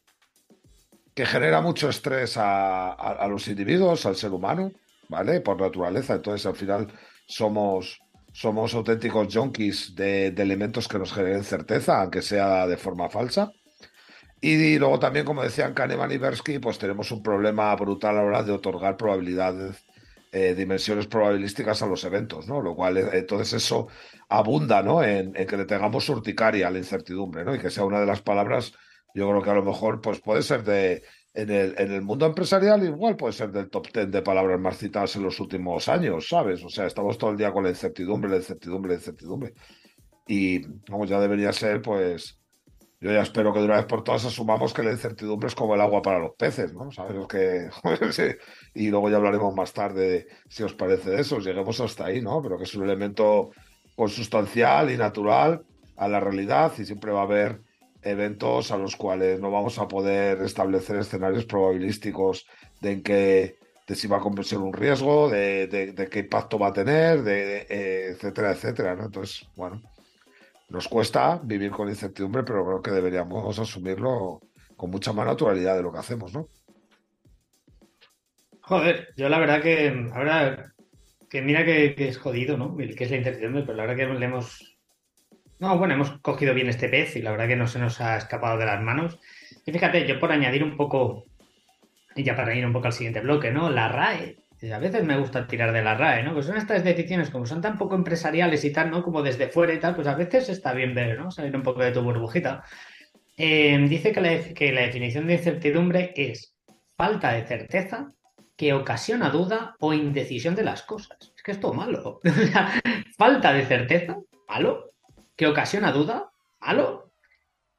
que 1.20 1.26
genera 1.26 1.60
mucho 1.60 1.90
estrés 1.90 2.38
a, 2.38 3.28
los 3.30 3.46
individuos, 3.50 4.06
al 4.06 4.16
ser 4.16 4.32
humano, 4.32 4.72
¿vale? 5.10 5.42
Por 5.42 5.60
naturaleza. 5.60 6.16
Entonces, 6.16 6.46
al 6.46 6.56
final 6.56 6.88
somos, 7.26 8.00
somos 8.32 8.74
auténticos 8.74 9.28
junkies 9.36 9.96
de, 9.96 10.32
de 10.32 10.42
elementos 10.42 10.88
que 10.88 10.98
nos 10.98 11.12
generen 11.12 11.44
certeza, 11.44 12.00
aunque 12.00 12.22
sea 12.22 12.66
de 12.68 12.78
forma 12.78 13.10
falsa. 13.10 13.52
Y 14.40 14.80
luego 14.80 14.98
también, 14.98 15.26
como 15.26 15.44
decían 15.44 15.74
Kahneman 15.74 16.10
y 16.14 16.18
Bersky, 16.18 16.58
pues 16.60 16.80
tenemos 16.80 17.12
un 17.12 17.22
problema 17.22 17.76
brutal 17.76 18.16
a 18.16 18.22
la 18.22 18.26
hora 18.26 18.44
de 18.44 18.54
otorgar 18.54 18.96
probabilidades, 18.96 19.86
eh, 20.32 20.56
dimensiones 20.56 21.08
probabilísticas 21.08 21.82
a 21.82 21.88
los 21.88 22.02
eventos, 22.06 22.48
¿no? 22.48 22.62
Lo 22.62 22.76
cual, 22.76 22.96
eh, 22.96 23.10
entonces 23.12 23.62
eso 23.62 23.90
abunda, 24.30 24.82
¿no? 24.82 25.04
En, 25.04 25.34
que 25.34 25.58
le 25.58 25.66
tengamos 25.66 26.08
urticaria 26.08 26.70
a 26.70 26.72
la 26.72 26.78
incertidumbre, 26.78 27.44
¿no? 27.44 27.54
Y 27.54 27.60
que 27.60 27.70
sea 27.70 27.84
una 27.84 28.00
de 28.00 28.06
las 28.06 28.22
palabras, 28.22 28.72
yo 29.14 29.30
creo 29.30 29.42
que 29.42 29.50
a 29.50 29.56
lo 29.56 29.64
mejor, 29.64 30.02
pues 30.02 30.20
puede 30.22 30.42
ser 30.44 30.64
de, 30.64 31.04
en 31.34 31.50
el, 31.50 31.76
en 31.78 31.92
el 31.92 32.02
mundo 32.02 32.26
empresarial 32.26 32.84
igual 32.84 33.16
puede 33.16 33.34
ser 33.34 33.52
del 33.52 33.70
top 33.70 33.92
ten 33.92 34.12
de 34.12 34.22
palabras 34.22 34.60
más 34.60 34.78
citadas 34.78 35.16
en 35.16 35.24
los 35.24 35.40
últimos 35.40 35.88
años, 35.88 36.28
¿sabes? 36.28 36.64
O 36.64 36.70
sea, 36.70 36.86
estamos 36.86 37.18
todo 37.18 37.32
el 37.32 37.38
día 37.38 37.52
con 37.52 37.64
la 37.64 37.70
incertidumbre, 37.70 38.30
la 38.30 38.38
incertidumbre, 38.38 38.90
la 38.90 38.98
incertidumbre. 38.98 39.54
Y, 40.28 40.66
vamos, 40.90 41.10
ya 41.10 41.20
debería 41.20 41.52
ser, 41.54 41.82
pues 41.82 42.40
yo 43.02 43.12
ya 43.12 43.22
espero 43.22 43.54
que 43.54 43.60
de 43.60 43.66
una 43.66 43.78
vez 43.78 43.86
por 43.86 44.04
todas 44.04 44.26
asumamos 44.26 44.74
que 44.74 44.84
la 44.84 44.92
incertidumbre 44.92 45.48
es 45.48 45.56
como 45.56 45.74
el 45.74 45.82
agua 45.82 46.02
para 46.02 46.20
los 46.20 46.36
peces, 46.36 46.74
¿no? 46.74 46.92
¿Sabes? 46.92 47.26
Que, 47.28 47.70
y 48.74 48.90
luego 48.90 49.10
ya 49.10 49.18
hablaremos 49.18 49.56
más 49.56 49.72
tarde, 49.72 50.28
si 50.50 50.64
os 50.64 50.74
parece 50.74 51.12
de 51.12 51.22
eso, 51.22 51.40
lleguemos 51.40 51.80
hasta 51.80 52.06
ahí, 52.06 52.22
¿no? 52.22 52.42
Pero 52.42 52.58
que 52.58 52.66
es 52.66 52.76
un 52.76 52.84
elemento 52.84 53.52
consustancial 53.96 54.92
y 54.92 54.98
natural 54.98 55.64
a 55.96 56.08
la 56.08 56.20
realidad 56.20 56.74
y 56.78 56.86
siempre 56.86 57.12
va 57.12 57.22
a 57.22 57.24
haber 57.24 57.62
eventos 58.02 58.72
a 58.72 58.78
los 58.78 58.96
cuales 58.96 59.40
no 59.40 59.52
vamos 59.52 59.80
a 59.80 59.88
poder 59.88 60.42
establecer 60.42 60.98
escenarios 60.98 61.46
probabilísticos 61.46 62.48
de 62.82 62.92
en 62.92 63.04
qué 63.04 63.60
de 63.90 63.96
si 63.96 64.08
va 64.08 64.18
a 64.18 64.22
convertir 64.22 64.60
un 64.60 64.72
riesgo, 64.72 65.30
de, 65.30 66.08
qué 66.12 66.20
impacto 66.20 66.60
va 66.60 66.68
a 66.68 66.74
tener, 66.74 67.24
de, 67.24 68.12
etcétera, 68.12 68.52
etcétera, 68.52 68.96
¿no? 68.96 69.06
Entonces, 69.06 69.50
bueno, 69.56 69.82
nos 70.70 70.88
cuesta 70.88 71.42
vivir 71.44 71.72
con 71.72 71.90
incertidumbre, 71.90 72.44
pero 72.44 72.64
creo 72.64 72.82
que 72.84 72.92
deberíamos 72.92 73.58
asumirlo 73.58 74.42
con 74.78 74.92
mucha 74.92 75.12
más 75.12 75.26
naturalidad 75.26 75.76
de 75.76 75.82
lo 75.82 75.92
que 75.92 75.98
hacemos, 75.98 76.32
¿no? 76.36 76.48
Joder, 78.62 79.08
yo 79.18 79.28
la 79.28 79.40
verdad 79.40 79.64
que 79.64 80.08
ahora 80.14 80.76
que 81.28 81.42
mira 81.42 81.66
que, 81.66 81.96
es 81.98 82.20
jodido, 82.20 82.58
¿no? 82.58 82.78
Que 82.78 83.04
es 83.04 83.10
la 83.10 83.18
incertidumbre, 83.18 83.64
pero 83.64 83.76
la 83.76 83.88
verdad 83.88 84.08
que 84.08 84.20
le 84.20 84.26
hemos 84.26 84.79
no, 85.60 85.78
bueno, 85.78 85.94
hemos 85.94 86.12
cogido 86.22 86.54
bien 86.54 86.70
este 86.70 86.90
pez 86.90 87.16
y 87.16 87.22
la 87.22 87.32
verdad 87.32 87.48
que 87.48 87.56
no 87.56 87.68
se 87.68 87.80
nos 87.80 88.02
ha 88.02 88.18
escapado 88.18 88.58
de 88.58 88.66
las 88.66 88.82
manos. 88.82 89.20
Y 89.66 89.72
fíjate, 89.72 90.08
yo 90.08 90.20
por 90.20 90.32
añadir 90.32 90.64
un 90.64 90.78
poco, 90.78 91.26
y 92.16 92.24
ya 92.24 92.36
para 92.36 92.56
ir 92.56 92.66
un 92.66 92.74
poco 92.74 92.88
al 92.88 92.94
siguiente 92.94 93.22
bloque, 93.22 93.52
¿no? 93.52 93.70
La 93.70 93.90
RAE 93.90 94.38
a 94.74 94.80
veces 94.80 95.04
me 95.06 95.18
gusta 95.18 95.48
tirar 95.48 95.72
de 95.72 95.82
la 95.82 95.96
RAE, 95.96 96.24
¿no? 96.24 96.34
Pues 96.34 96.46
son 96.46 96.58
estas 96.58 96.84
decisiones, 96.84 97.30
como 97.30 97.46
son 97.46 97.62
tan 97.62 97.78
poco 97.78 97.96
empresariales 97.96 98.66
y 98.66 98.74
tal, 98.74 98.92
¿no? 98.92 99.04
Como 99.04 99.22
desde 99.22 99.48
fuera 99.48 99.74
y 99.74 99.80
tal, 99.80 99.96
pues 99.96 100.08
a 100.08 100.16
veces 100.16 100.50
está 100.50 100.74
bien 100.74 100.94
ver, 100.94 101.18
¿no? 101.18 101.32
Salir 101.32 101.56
un 101.56 101.64
poco 101.64 101.82
de 101.82 101.92
tu 101.92 102.02
burbujita. 102.02 102.64
Eh, 103.38 103.78
dice 103.88 104.12
que 104.12 104.20
la, 104.20 104.38
que 104.54 104.74
la 104.74 104.82
definición 104.82 105.28
de 105.28 105.36
incertidumbre 105.36 106.14
es 106.16 106.58
falta 106.98 107.32
de 107.32 107.46
certeza 107.46 108.12
que 108.58 108.74
ocasiona 108.74 109.30
duda 109.30 109.76
o 109.80 109.94
indecisión 109.94 110.56
de 110.56 110.64
las 110.64 110.82
cosas. 110.82 111.18
Es 111.38 111.42
que 111.42 111.52
es 111.52 111.60
todo 111.62 111.74
malo. 111.74 112.20
falta 113.18 113.54
de 113.54 113.66
certeza, 113.66 114.18
malo. 114.50 114.92
Que 115.40 115.48
ocasiona 115.48 115.94
duda, 115.94 116.32
malo. 116.60 117.14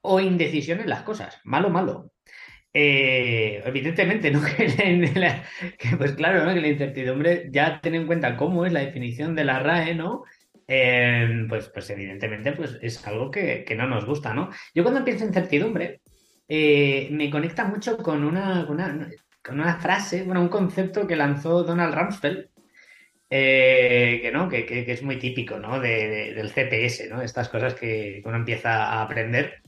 o 0.01 0.19
indecisión 0.19 0.81
en 0.81 0.89
las 0.89 1.03
cosas. 1.03 1.41
Malo, 1.45 1.69
malo. 1.69 2.11
Eh, 2.73 3.61
evidentemente, 3.67 4.31
¿no? 4.31 4.41
Que, 5.79 5.97
pues 5.99 6.13
claro, 6.13 6.47
¿no? 6.47 6.55
Que 6.55 6.61
la 6.63 6.69
incertidumbre, 6.69 7.51
ya 7.53 7.83
ten 7.83 7.95
en 7.97 8.07
cuenta 8.07 8.39
cómo 8.39 8.65
es 8.65 8.73
la 8.73 8.81
definición 8.81 9.35
de 9.35 9.45
la 9.45 9.59
RAE, 9.59 9.95
¿no? 9.95 10.25
Eh, 10.67 11.45
pues, 11.51 11.69
pues 11.69 11.91
evidentemente 11.91 12.53
pues 12.53 12.79
es 12.81 13.07
algo 13.07 13.31
que, 13.31 13.67
no 13.77 13.87
nos 13.87 14.07
gusta, 14.07 14.33
¿no? 14.33 14.49
Yo 14.75 14.83
cuando 14.83 15.05
pienso 15.05 15.25
en 15.25 15.31
incertidumbre, 15.31 16.01
eh, 16.49 17.09
me 17.13 17.29
conecta 17.29 17.67
mucho 17.67 17.99
con 17.99 18.25
una, 18.25 18.67
con 18.67 18.81
una, 19.61 19.77
frase, 19.77 20.23
bueno, 20.23 20.41
un 20.41 20.49
concepto 20.49 21.07
que 21.07 21.17
lanzó 21.17 21.63
Donald 21.63 21.95
Rumsfeld, 21.95 22.49
que, 23.31 24.31
¿no? 24.33 24.49
Que, 24.49 24.85
es 24.89 25.03
muy 25.03 25.17
típico, 25.17 25.59
¿no? 25.59 25.81
del 25.81 26.51
CPS, 26.51 27.09
¿no? 27.09 27.23
Estas 27.23 27.49
cosas 27.49 27.75
que 27.75 28.23
uno 28.25 28.37
empieza 28.37 28.85
a 28.87 29.03
aprender. 29.03 29.63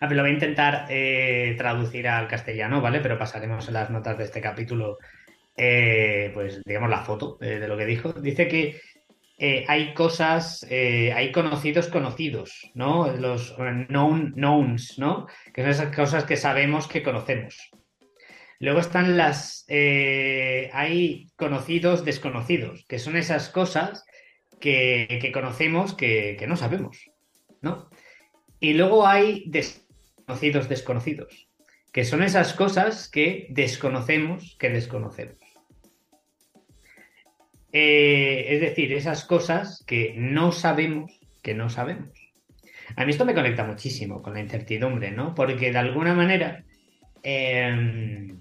A 0.00 0.06
lo 0.06 0.22
voy 0.22 0.30
a 0.30 0.34
intentar 0.34 0.86
eh, 0.88 1.54
traducir 1.58 2.08
al 2.08 2.26
castellano, 2.26 2.80
¿vale? 2.80 3.00
Pero 3.00 3.18
pasaremos 3.18 3.68
en 3.68 3.74
las 3.74 3.90
notas 3.90 4.16
de 4.16 4.24
este 4.24 4.40
capítulo, 4.40 4.96
eh, 5.54 6.30
pues 6.32 6.62
digamos 6.64 6.88
la 6.88 7.04
foto 7.04 7.36
eh, 7.42 7.58
de 7.58 7.68
lo 7.68 7.76
que 7.76 7.84
dijo. 7.84 8.14
Dice 8.14 8.48
que 8.48 8.80
hay 9.68 9.94
cosas, 9.94 10.66
hay 10.70 11.32
conocidos 11.32 11.88
conocidos, 11.88 12.70
¿no? 12.74 13.10
Los 13.16 13.56
known 13.88 14.32
knowns, 14.34 14.98
¿no? 14.98 15.26
Que 15.54 15.62
son 15.62 15.70
esas 15.70 15.96
cosas 15.96 16.24
que 16.24 16.36
sabemos 16.36 16.86
que 16.86 17.02
conocemos. 17.02 17.70
Luego 18.60 18.80
están 18.80 19.16
las, 19.16 19.64
hay 19.68 21.28
conocidos 21.36 22.04
desconocidos, 22.04 22.84
que 22.86 22.98
son 22.98 23.16
esas 23.16 23.48
cosas 23.48 24.04
que, 24.60 25.30
conocemos 25.32 25.94
que, 25.94 26.36
que, 26.38 26.46
no 26.46 26.56
sabemos, 26.56 27.10
¿no? 27.62 27.88
Y 28.60 28.74
luego 28.74 29.06
hay 29.06 29.44
des 29.48 29.86
conocidos 30.26 30.68
desconocidos, 30.68 31.48
que 31.92 32.04
son 32.04 32.22
esas 32.22 32.52
cosas 32.52 33.08
que 33.08 33.46
desconocemos 33.50 34.56
que 34.60 34.68
desconocemos. 34.68 35.38
Eh, 37.72 38.46
es 38.48 38.60
decir, 38.60 38.92
esas 38.92 39.24
cosas 39.24 39.84
que 39.86 40.14
no 40.16 40.52
sabemos 40.52 41.20
que 41.42 41.54
no 41.54 41.70
sabemos. 41.70 42.10
A 42.96 43.04
mí 43.04 43.12
esto 43.12 43.24
me 43.24 43.34
conecta 43.34 43.64
muchísimo 43.64 44.20
con 44.20 44.34
la 44.34 44.40
incertidumbre, 44.40 45.10
¿no? 45.10 45.34
Porque 45.34 45.72
de 45.72 45.78
alguna 45.78 46.12
manera 46.12 46.64
em, 47.22 48.40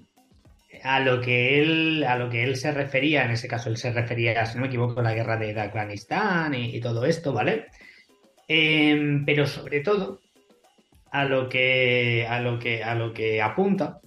a 0.83 1.00
lo 1.00 1.21
que 1.21 1.62
él 1.62 2.03
a 2.07 2.17
lo 2.17 2.29
que 2.29 2.43
él 2.43 2.55
se 2.55 2.71
refería, 2.71 3.25
en 3.25 3.31
ese 3.31 3.48
caso 3.48 3.69
él 3.69 3.77
se 3.77 3.91
refería, 3.91 4.45
si 4.45 4.55
no 4.55 4.62
me 4.62 4.67
equivoco, 4.67 5.00
a 5.00 5.03
la 5.03 5.13
guerra 5.13 5.38
de 5.38 5.59
Afganistán 5.59 6.53
y, 6.53 6.79
todo 6.79 7.05
esto, 7.05 7.33
¿vale? 7.33 7.67
Em, 8.48 9.25
pero 9.25 9.45
sobre 9.48 9.81
todo 9.81 10.19
a 11.12 11.25
lo 11.25 11.50
que, 11.50 12.25
a 12.27 12.39
lo 12.41 12.59
que, 12.59 12.83
a 12.83 12.95
lo 12.95 13.13
que 13.13 13.41
apunta 13.41 14.00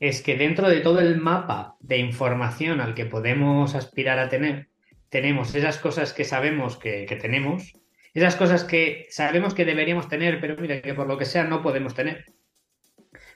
es 0.00 0.22
que 0.22 0.36
dentro 0.36 0.68
de 0.68 0.80
todo 0.80 1.00
el 1.00 1.18
mapa 1.18 1.76
de 1.80 1.98
información 1.98 2.80
al 2.80 2.94
que 2.94 3.04
podemos 3.04 3.74
aspirar 3.74 4.18
a 4.18 4.30
tener, 4.30 4.68
tenemos 5.10 5.54
esas 5.54 5.76
cosas 5.76 6.14
que 6.14 6.24
sabemos 6.24 6.78
que, 6.78 7.06
tenemos, 7.20 7.74
esas 8.14 8.36
cosas 8.36 8.64
que 8.64 9.06
sabemos 9.10 9.54
que 9.54 9.66
deberíamos 9.66 10.08
tener, 10.08 10.40
pero 10.40 10.56
mira, 10.56 10.80
que 10.80 10.94
por 10.94 11.06
lo 11.06 11.18
que 11.18 11.26
sea 11.26 11.44
no 11.44 11.60
podemos 11.62 11.94
tener. 11.94 12.24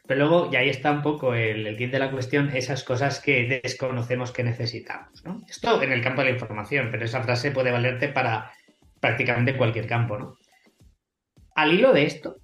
Pero 0.06 0.20
luego, 0.20 0.50
y 0.52 0.56
ahí 0.56 0.68
está 0.68 0.90
un 0.90 1.02
poco 1.02 1.34
el, 1.34 1.66
el 1.66 1.76
kit 1.76 1.90
de 1.90 1.99
la 1.99 2.11
cuestión, 2.11 2.50
esas 2.54 2.84
cosas 2.84 3.20
que 3.20 3.61
desconocemos 3.62 4.32
que 4.32 4.44
necesitamos. 4.44 5.25
¿no? 5.25 5.42
Esto 5.49 5.82
en 5.82 5.92
el 5.92 6.02
campo 6.02 6.20
de 6.20 6.28
la 6.28 6.34
información, 6.34 6.88
pero 6.90 7.04
esa 7.04 7.23
frase 7.23 7.50
puede 7.50 7.70
valerte 7.70 8.08
para 8.08 8.52
prácticamente 9.00 9.56
cualquier 9.56 9.87
campo. 9.87 10.18
¿no? 10.18 10.37
Al 11.54 11.73
hilo 11.73 11.92
de 11.92 12.04
esto, 12.04 12.37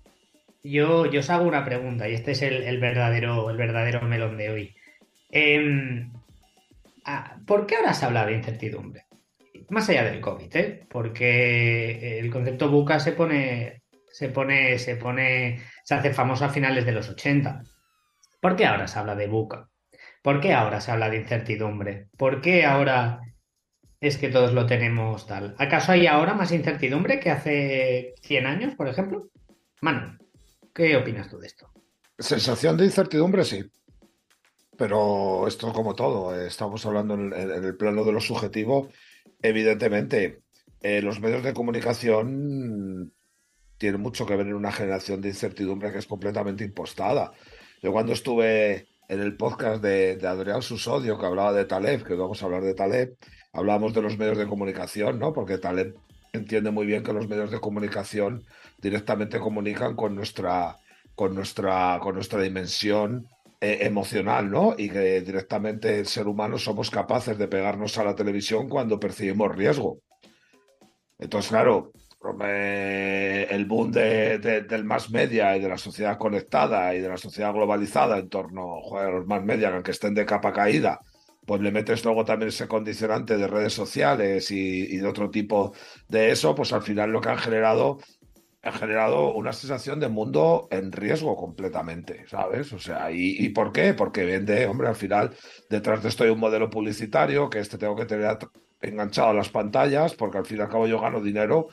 yo, 0.62 1.06
yo 1.06 1.20
os 1.20 1.30
hago 1.30 1.44
una 1.44 1.64
pregunta 1.64 2.08
y 2.08 2.14
este 2.14 2.32
es 2.32 2.42
el, 2.42 2.78
verdadero, 2.78 3.50
el 3.50 3.56
verdadero 3.56 4.02
melón 4.02 4.36
de 4.36 4.50
hoy. 4.50 4.76
Ah, 7.04 7.36
¿Por 7.46 7.66
qué 7.66 7.76
ahora 7.76 7.94
se 7.94 8.04
habla 8.04 8.26
de 8.26 8.34
incertidumbre? 8.34 9.06
Más 9.68 9.88
allá 9.88 10.04
del 10.04 10.20
COVID, 10.20 10.56
¿eh? 10.56 10.86
porque 10.88 12.18
el 12.18 12.30
concepto 12.30 12.68
buca 12.68 12.98
se 13.00 13.12
pone, 13.12 13.82
se 14.10 14.28
pone, 14.28 14.78
se 14.78 14.96
pone, 14.96 15.60
se 15.90 15.96
hace 15.96 16.14
famoso 16.14 16.44
a 16.44 16.50
finales 16.50 16.86
de 16.86 16.92
los 16.92 17.08
80. 17.08 17.64
¿Por 18.40 18.54
qué 18.54 18.64
ahora 18.64 18.86
se 18.86 18.96
habla 18.96 19.16
de 19.16 19.26
buca? 19.26 19.68
¿Por 20.22 20.40
qué 20.40 20.54
ahora 20.54 20.80
se 20.80 20.92
habla 20.92 21.10
de 21.10 21.16
incertidumbre? 21.16 22.06
¿Por 22.16 22.40
qué 22.40 22.64
ahora 22.64 23.18
es 23.98 24.16
que 24.16 24.28
todos 24.28 24.52
lo 24.52 24.66
tenemos 24.66 25.26
tal? 25.26 25.56
¿Acaso 25.58 25.90
hay 25.90 26.06
ahora 26.06 26.34
más 26.34 26.52
incertidumbre 26.52 27.18
que 27.18 27.32
hace 27.32 28.14
100 28.22 28.46
años, 28.46 28.76
por 28.76 28.86
ejemplo? 28.86 29.30
Manu. 29.80 30.16
¿Qué 30.72 30.96
opinas 30.96 31.28
tú 31.28 31.40
de 31.40 31.48
esto? 31.48 31.72
Sensación 32.16 32.76
de 32.76 32.84
incertidumbre, 32.84 33.44
sí. 33.44 33.64
Pero 34.78 35.48
esto 35.48 35.72
como 35.72 35.96
todo, 35.96 36.40
estamos 36.40 36.86
hablando 36.86 37.14
en, 37.14 37.32
el 37.32 37.76
plano 37.76 38.04
de 38.04 38.12
lo 38.12 38.20
subjetivo. 38.20 38.90
Evidentemente, 39.42 40.42
eh, 40.82 41.02
los 41.02 41.18
medios 41.18 41.42
de 41.42 41.52
comunicación 41.52 43.12
tienen 43.80 44.02
mucho 44.02 44.26
que 44.26 44.36
ver 44.36 44.46
en 44.46 44.54
una 44.54 44.70
generación 44.70 45.22
de 45.22 45.30
incertidumbre 45.30 45.90
que 45.90 45.98
es 45.98 46.06
completamente 46.06 46.64
impostada. 46.64 47.32
Yo 47.82 47.92
cuando 47.92 48.12
estuve 48.12 48.88
en 49.08 49.20
el 49.20 49.38
podcast 49.38 49.82
de, 49.82 50.20
Adrián 50.22 50.60
Susodio, 50.60 51.18
que 51.18 51.24
hablaba 51.24 51.54
de 51.54 51.64
Taleb, 51.64 52.04
que 52.04 52.12
vamos 52.12 52.42
a 52.42 52.44
hablar 52.44 52.62
de 52.62 52.74
Taleb, 52.74 53.16
hablábamos 53.54 53.94
de 53.94 54.02
los 54.02 54.18
medios 54.18 54.36
de 54.36 54.46
comunicación, 54.46 55.18
¿no? 55.18 55.32
Porque 55.32 55.56
Taleb 55.56 55.96
entiende 56.34 56.70
muy 56.70 56.84
bien 56.84 57.02
que 57.02 57.14
los 57.14 57.26
medios 57.26 57.50
de 57.50 57.58
comunicación 57.58 58.44
directamente 58.76 59.40
comunican 59.40 59.96
con 59.96 60.14
nuestra, 60.14 60.76
con 61.14 61.34
nuestra, 61.34 61.98
con 62.02 62.16
nuestra 62.16 62.42
dimensión 62.42 63.28
eh, 63.62 63.78
emocional, 63.80 64.50
¿no? 64.50 64.74
Y 64.76 64.90
que 64.90 65.22
directamente 65.22 66.00
el 66.00 66.06
ser 66.06 66.28
humano 66.28 66.58
somos 66.58 66.90
capaces 66.90 67.38
de 67.38 67.48
pegarnos 67.48 67.96
a 67.96 68.04
la 68.04 68.14
televisión 68.14 68.68
cuando 68.68 69.00
percibimos 69.00 69.56
riesgo. 69.56 70.00
Entonces, 71.18 71.50
claro, 71.50 71.92
el 72.22 73.64
boom 73.64 73.90
del 73.90 74.84
más 74.84 75.10
media 75.10 75.56
y 75.56 75.60
de 75.60 75.68
la 75.68 75.78
sociedad 75.78 76.18
conectada 76.18 76.94
y 76.94 77.00
de 77.00 77.08
la 77.08 77.16
sociedad 77.16 77.52
globalizada 77.52 78.18
en 78.18 78.28
torno 78.28 78.80
a 78.96 79.10
los 79.10 79.26
más 79.26 79.42
media, 79.42 79.70
aunque 79.70 79.92
estén 79.92 80.14
de 80.14 80.26
capa 80.26 80.52
caída, 80.52 81.00
pues 81.46 81.60
le 81.62 81.72
metes 81.72 82.04
luego 82.04 82.24
también 82.24 82.50
ese 82.50 82.68
condicionante 82.68 83.36
de 83.36 83.46
redes 83.46 83.72
sociales 83.72 84.50
y, 84.50 84.94
y, 84.94 84.98
de 84.98 85.06
otro 85.06 85.30
tipo 85.30 85.72
de 86.08 86.30
eso, 86.30 86.54
pues 86.54 86.72
al 86.72 86.82
final 86.82 87.10
lo 87.10 87.20
que 87.20 87.30
han 87.30 87.38
generado 87.38 87.98
ha 88.62 88.72
generado 88.72 89.32
una 89.32 89.52
sensación 89.52 90.00
de 90.00 90.08
mundo 90.08 90.68
en 90.70 90.92
riesgo 90.92 91.34
completamente, 91.34 92.26
¿sabes? 92.28 92.72
O 92.72 92.78
sea, 92.78 93.10
¿y, 93.10 93.48
por 93.50 93.72
qué? 93.72 93.94
Porque 93.94 94.24
vende, 94.24 94.66
hombre, 94.66 94.88
al 94.88 94.96
final 94.96 95.34
detrás 95.70 96.02
de 96.02 96.10
esto 96.10 96.24
hay 96.24 96.30
un 96.30 96.40
modelo 96.40 96.68
publicitario 96.68 97.48
que 97.48 97.60
este 97.60 97.78
tengo 97.78 97.96
que 97.96 98.04
tener 98.04 98.36
enganchado 98.82 99.30
a 99.30 99.34
las 99.34 99.48
pantallas, 99.48 100.14
porque 100.14 100.38
al 100.38 100.46
fin 100.46 100.58
y 100.58 100.60
al 100.60 100.68
cabo 100.68 100.86
yo 100.86 101.00
gano 101.00 101.22
dinero 101.22 101.68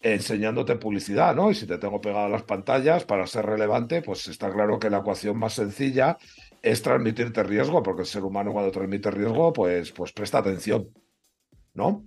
enseñándote 0.00 0.76
publicidad, 0.76 1.34
¿no? 1.34 1.50
Y 1.50 1.54
si 1.54 1.66
te 1.66 1.78
tengo 1.78 2.00
pegado 2.00 2.26
a 2.26 2.28
las 2.28 2.44
pantallas 2.44 3.04
para 3.04 3.26
ser 3.26 3.46
relevante, 3.46 4.02
pues 4.02 4.28
está 4.28 4.52
claro 4.52 4.78
que 4.78 4.90
la 4.90 4.98
ecuación 4.98 5.38
más 5.38 5.54
sencilla 5.54 6.18
es 6.62 6.82
transmitirte 6.82 7.42
riesgo, 7.42 7.82
porque 7.82 8.02
el 8.02 8.06
ser 8.06 8.24
humano 8.24 8.52
cuando 8.52 8.70
transmite 8.70 9.10
riesgo, 9.10 9.52
pues, 9.52 9.92
pues 9.92 10.12
presta 10.12 10.38
atención, 10.38 10.88
¿no? 11.74 12.04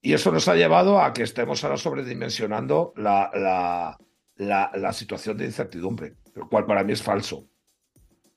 Y 0.00 0.12
eso 0.12 0.30
nos 0.30 0.48
ha 0.48 0.54
llevado 0.54 1.00
a 1.00 1.12
que 1.12 1.22
estemos 1.22 1.64
ahora 1.64 1.76
sobredimensionando 1.76 2.92
la, 2.96 3.98
la, 4.36 4.92
situación 4.92 5.36
de 5.36 5.46
incertidumbre, 5.46 6.16
lo 6.34 6.48
cual 6.48 6.66
para 6.66 6.84
mí 6.84 6.92
es 6.92 7.02
falso. 7.02 7.48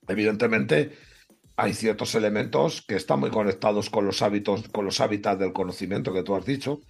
Evidentemente, 0.08 0.92
hay 1.56 1.74
ciertos 1.74 2.14
elementos 2.14 2.82
que 2.82 2.96
están 2.96 3.20
muy 3.20 3.30
conectados 3.30 3.88
con 3.88 4.04
los 4.04 4.22
hábitos, 4.22 4.68
con 4.70 4.84
los 4.84 5.00
hábitats 5.00 5.38
del 5.38 5.52
conocimiento 5.52 6.12
que 6.12 6.22
tú 6.22 6.34
has 6.34 6.44
dicho, 6.44 6.80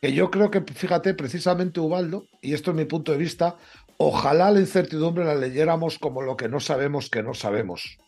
que 0.00 0.12
yo 0.12 0.30
creo 0.30 0.50
que, 0.50 0.62
fíjate, 0.62 1.14
precisamente 1.14 1.80
Ubaldo, 1.80 2.26
y 2.40 2.54
esto 2.54 2.70
es 2.70 2.76
mi 2.76 2.84
punto 2.86 3.12
de 3.12 3.18
vista, 3.18 3.56
ojalá 3.98 4.50
la 4.50 4.60
incertidumbre 4.60 5.24
la 5.24 5.34
leyéramos 5.34 5.98
como 5.98 6.22
lo 6.22 6.36
que 6.36 6.48
no 6.48 6.60
sabemos 6.60 7.10
que 7.10 7.22
no 7.22 7.34
sabemos. 7.34 7.98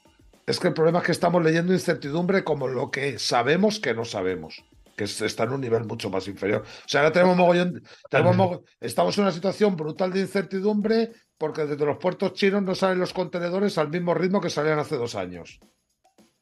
Es 0.47 0.59
que 0.59 0.69
el 0.69 0.75
problema 0.75 1.01
es 1.01 1.05
que 1.05 1.13
estamos 1.13 1.43
leyendo 1.43 1.73
incertidumbre 1.73 2.45
como 2.45 2.67
lo 2.67 2.91
que 2.91 3.19
sabemos 3.19 3.79
que 3.79 3.95
no 3.95 4.05
sabemos 4.05 4.65
que 4.97 5.05
está 5.05 5.45
en 5.45 5.53
un 5.53 5.61
nivel 5.61 5.85
mucho 5.85 6.11
más 6.11 6.29
inferior. 6.29 6.63
O 6.63 6.89
sea, 6.89 7.01
ahora 7.01 7.13
tenemos 7.13 7.37
mogollón, 7.37 7.83
estamos 8.81 9.17
en 9.17 9.25
una 9.25 9.33
situación 9.33 9.77
brutal 9.77 10.13
de 10.13 10.21
incertidumbre 10.21 11.13
porque 11.39 11.65
desde 11.65 11.85
los 11.85 11.99
puertos 11.99 12.35
chinos 12.35 12.63
no 12.63 12.75
salen 12.75 13.01
los 13.01 13.13
contenedores 13.13 13.79
al 13.79 13.89
mismo 13.89 14.15
ritmo 14.15 14.41
que 14.41 14.51
salían 14.51 14.79
hace 14.79 14.97
dos 14.97 15.15
años. 15.15 15.59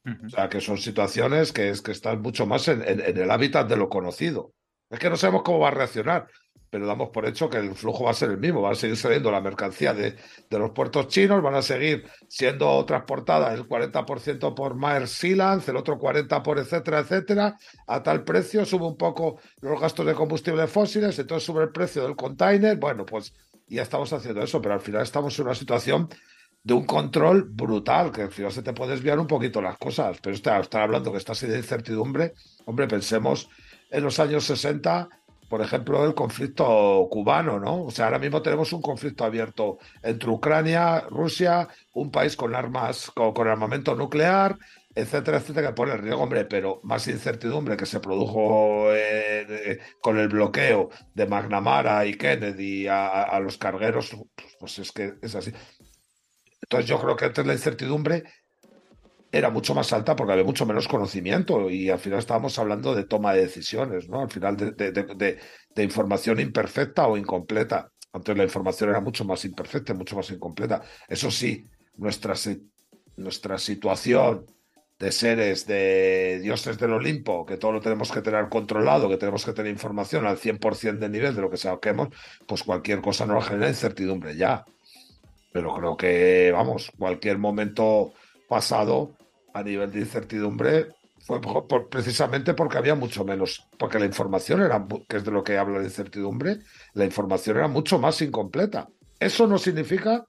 O 0.05 0.29
sea, 0.31 0.49
que 0.49 0.61
son 0.61 0.79
situaciones 0.79 1.53
que, 1.53 1.69
es, 1.69 1.83
que 1.83 1.93
están 1.93 2.23
mucho 2.23 2.47
más 2.47 2.69
en 2.69 2.83
el 2.83 3.31
hábitat 3.31 3.69
de 3.69 3.77
lo 3.77 3.89
conocido. 3.89 4.53
Es 4.91 4.99
que 4.99 5.09
no 5.09 5.17
sabemos 5.17 5.43
cómo 5.43 5.61
va 5.61 5.69
a 5.69 5.73
reaccionar 5.73 6.27
pero 6.71 6.87
damos 6.87 7.11
por 7.11 7.27
hecho 7.27 7.51
que 7.51 7.59
el 7.59 7.75
flujo 7.75 8.05
va 8.05 8.13
a 8.13 8.15
ser 8.15 8.31
el 8.31 8.39
mismo, 8.39 8.63
va 8.63 8.71
a 8.71 8.75
seguir 8.77 8.97
saliendo 8.97 9.31
la 9.31 9.41
mercancía 9.41 9.93
de, 9.93 10.17
los 10.51 10.71
puertos 10.71 11.09
chinos, 11.09 11.43
van 11.43 11.57
a 11.57 11.63
seguir 11.63 12.05
siendo 12.29 12.85
transportadas 12.85 13.55
el 13.55 13.67
40% 13.67 14.55
por 14.55 14.77
Maer 14.77 15.09
Sealands, 15.09 15.69
el 15.69 15.77
otro 15.77 15.99
40% 15.99 16.43
por 16.43 16.59
etcétera, 16.59 17.01
etcétera, 17.01 17.59
a 17.89 18.03
tal 18.03 18.23
precio, 18.23 18.65
sube 18.65 18.87
un 18.87 18.97
poco 18.97 19.41
los 19.61 19.81
gastos 19.81 20.07
de 20.07 20.15
combustibles 20.15 20.71
fósiles, 20.71 21.19
entonces 21.19 21.45
sube 21.45 21.65
el 21.65 21.71
precio 21.71 22.05
del 22.05 22.15
container, 22.15 22.77
bueno, 22.77 23.05
pues 23.05 23.35
ya 23.67 23.83
estamos 23.83 24.13
haciendo 24.13 24.43
eso, 24.43 24.63
pero 24.63 24.75
al 24.75 24.81
final 24.81 25.03
estamos 25.03 25.37
en 25.39 25.47
una 25.47 25.55
situación 25.57 26.09
de 26.63 26.75
un 26.75 26.85
control 26.85 27.49
brutal, 27.51 28.13
que 28.13 28.23
al 28.23 28.31
final 28.31 28.53
se 28.53 28.63
te 28.63 28.73
puede 28.73 28.93
desviar 28.93 29.19
un 29.19 29.27
poquito 29.27 29.61
las 29.61 29.79
cosas, 29.79 30.19
pero 30.23 30.37
está, 30.37 30.61
estar 30.61 30.83
hablando 30.83 31.11
que 31.11 31.19
estás 31.19 31.41
de 31.41 31.57
incertidumbre, 31.57 32.35
hombre, 32.67 32.87
pensemos 32.87 33.49
en 33.91 34.05
los 34.05 34.19
años 34.21 34.45
60, 34.45 35.09
por 35.51 35.61
ejemplo, 35.63 36.05
el 36.05 36.15
conflicto 36.15 37.09
cubano, 37.11 37.59
¿no? 37.59 37.85
O 37.85 37.91
sea, 37.91 38.05
ahora 38.05 38.21
mismo 38.21 38.41
tenemos 38.41 38.73
un 38.73 38.81
conflicto 38.81 39.25
abierto 39.25 39.79
entre 40.01 40.31
Ucrania, 40.31 41.01
Rusia, 41.11 41.67
un 41.95 42.13
país 42.13 42.37
con 42.37 42.55
armas, 42.55 43.11
con, 43.11 43.49
armamento 43.49 43.97
nuclear, 43.97 44.57
etcétera, 44.95 45.39
etcétera, 45.39 45.69
que 45.69 45.75
pone 45.75 45.93
el 45.95 45.99
riesgo, 46.03 46.23
hombre, 46.23 46.45
pero 46.45 46.79
más 46.85 47.09
incertidumbre 47.09 47.77
que 47.77 47.85
se 47.85 47.99
produjo 47.99 48.95
eh, 48.95 49.81
con 50.01 50.19
el 50.19 50.29
bloqueo 50.29 50.91
de 51.15 51.27
McNamara 51.27 52.07
y 52.07 52.15
Kennedy 52.15 52.87
a, 52.89 53.39
los 53.41 53.59
cargueros, 53.59 54.11
pues, 54.11 54.57
pues 54.61 54.79
es 54.79 54.93
que 54.93 55.15
es 55.21 55.35
así. 55.35 55.53
Entonces 56.63 56.89
yo 56.89 57.01
creo 57.01 57.17
que 57.17 57.25
antes 57.25 57.45
la 57.45 57.55
incertidumbre 57.55 58.23
era 59.33 59.51
mucho 59.51 59.75
más 59.75 59.93
alta 59.93 60.17
porque 60.17 60.33
había 60.33 60.45
mucho 60.45 60.67
menos 60.67 60.89
conocimiento 60.89 61.71
y 61.71 61.89
al 61.89 61.99
final 61.99 62.19
estábamos 62.19 62.59
hablando 62.59 62.95
de 62.95 63.05
toma 63.05 63.33
de 63.33 63.43
decisiones, 63.43 64.09
¿no? 64.09 64.21
Al 64.21 64.31
final 64.31 64.57
de, 64.57 65.39
información 65.77 66.41
imperfecta 66.41 67.07
o 67.07 67.17
incompleta. 67.17 67.91
Antes 68.13 68.37
la 68.37 68.45
información 68.45 68.91
era 68.91 69.01
mucho 69.01 69.25
más 69.25 69.45
imperfecta, 69.45 69.95
mucho 69.95 70.17
más 70.17 70.31
incompleta. 70.31 70.83
Eso 71.09 71.31
sí, 71.31 71.65
nuestra, 71.97 72.35
nuestra 73.17 73.57
situación 73.59 74.47
de 74.99 75.13
seres, 75.13 75.67
de 75.67 76.41
dioses 76.43 76.77
del 76.77 76.93
Olimpo, 76.93 77.47
que 77.47 77.57
todo 77.57 77.73
lo 77.73 77.81
tenemos 77.81 78.11
que 78.11 78.21
tener 78.21 78.49
controlado, 78.49 79.09
que 79.09 79.17
tenemos 79.17 79.47
que 79.47 79.53
tener 79.53 79.73
información 79.73 80.27
al 80.27 80.39
100% 80.39 80.99
de 80.99 81.09
nivel 81.09 81.35
de 81.35 81.41
lo 81.41 81.49
que 81.49 81.57
saquemos, 81.57 82.09
pues 82.47 82.65
cualquier 82.65 83.01
cosa 83.01 83.25
nos 83.27 83.47
genera 83.47 83.69
incertidumbre 83.69 84.37
ya. 84.37 84.65
Pero 85.53 85.75
creo 85.75 85.97
que, 85.97 86.51
vamos, 86.53 86.93
cualquier 86.99 87.39
momento 87.39 88.13
pasado 88.49 89.17
a 89.53 89.63
nivel 89.63 89.91
de 89.91 90.01
incertidumbre 90.01 90.89
fue 91.21 91.41
precisamente 91.89 92.55
porque 92.55 92.79
había 92.79 92.95
mucho 92.95 93.25
menos, 93.25 93.69
porque 93.79 93.99
la 93.99 94.07
información 94.07 94.63
era, 94.63 94.85
que 95.09 95.19
es 95.19 95.25
de 95.25 95.31
lo 95.31 95.45
que 95.45 95.59
habla 95.59 95.79
de 95.79 95.85
incertidumbre, 95.85 96.61
la 96.95 97.05
información 97.05 97.59
era 97.59 97.69
mucho 97.69 97.99
más 97.99 98.21
incompleta. 98.23 98.89
Eso 99.19 99.47
no 99.47 99.59
significa 99.59 100.25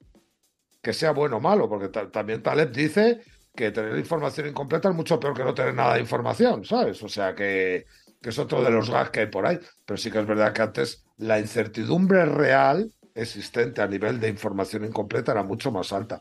que 0.82 0.92
sea 0.92 1.12
bueno 1.12 1.38
o 1.38 1.40
malo, 1.40 1.68
porque 1.68 1.88
también 1.88 2.42
Taleb 2.42 2.72
dice 2.72 3.22
que 3.54 3.70
tener 3.70 3.96
información 3.96 4.48
incompleta 4.48 4.88
es 4.90 4.94
mucho 4.94 5.18
peor 5.18 5.34
que 5.34 5.44
no 5.44 5.54
tener 5.54 5.74
nada 5.74 5.94
de 5.94 6.00
información, 6.00 6.64
¿sabes? 6.64 7.02
O 7.02 7.08
sea 7.08 7.34
que, 7.34 7.86
que 8.20 8.30
es 8.30 8.38
otro 8.38 8.62
de 8.62 8.70
los 8.70 8.90
gags 8.90 9.10
que 9.10 9.20
hay 9.20 9.26
por 9.26 9.46
ahí. 9.46 9.58
Pero 9.86 9.96
sí 9.96 10.10
que 10.10 10.20
es 10.20 10.26
verdad 10.26 10.52
que 10.52 10.62
antes 10.62 11.04
la 11.18 11.38
incertidumbre 11.38 12.24
real 12.26 12.92
existente 13.14 13.82
a 13.82 13.86
nivel 13.86 14.20
de 14.20 14.28
información 14.28 14.84
incompleta 14.84 15.32
era 15.32 15.42
mucho 15.42 15.70
más 15.70 15.92
alta. 15.92 16.20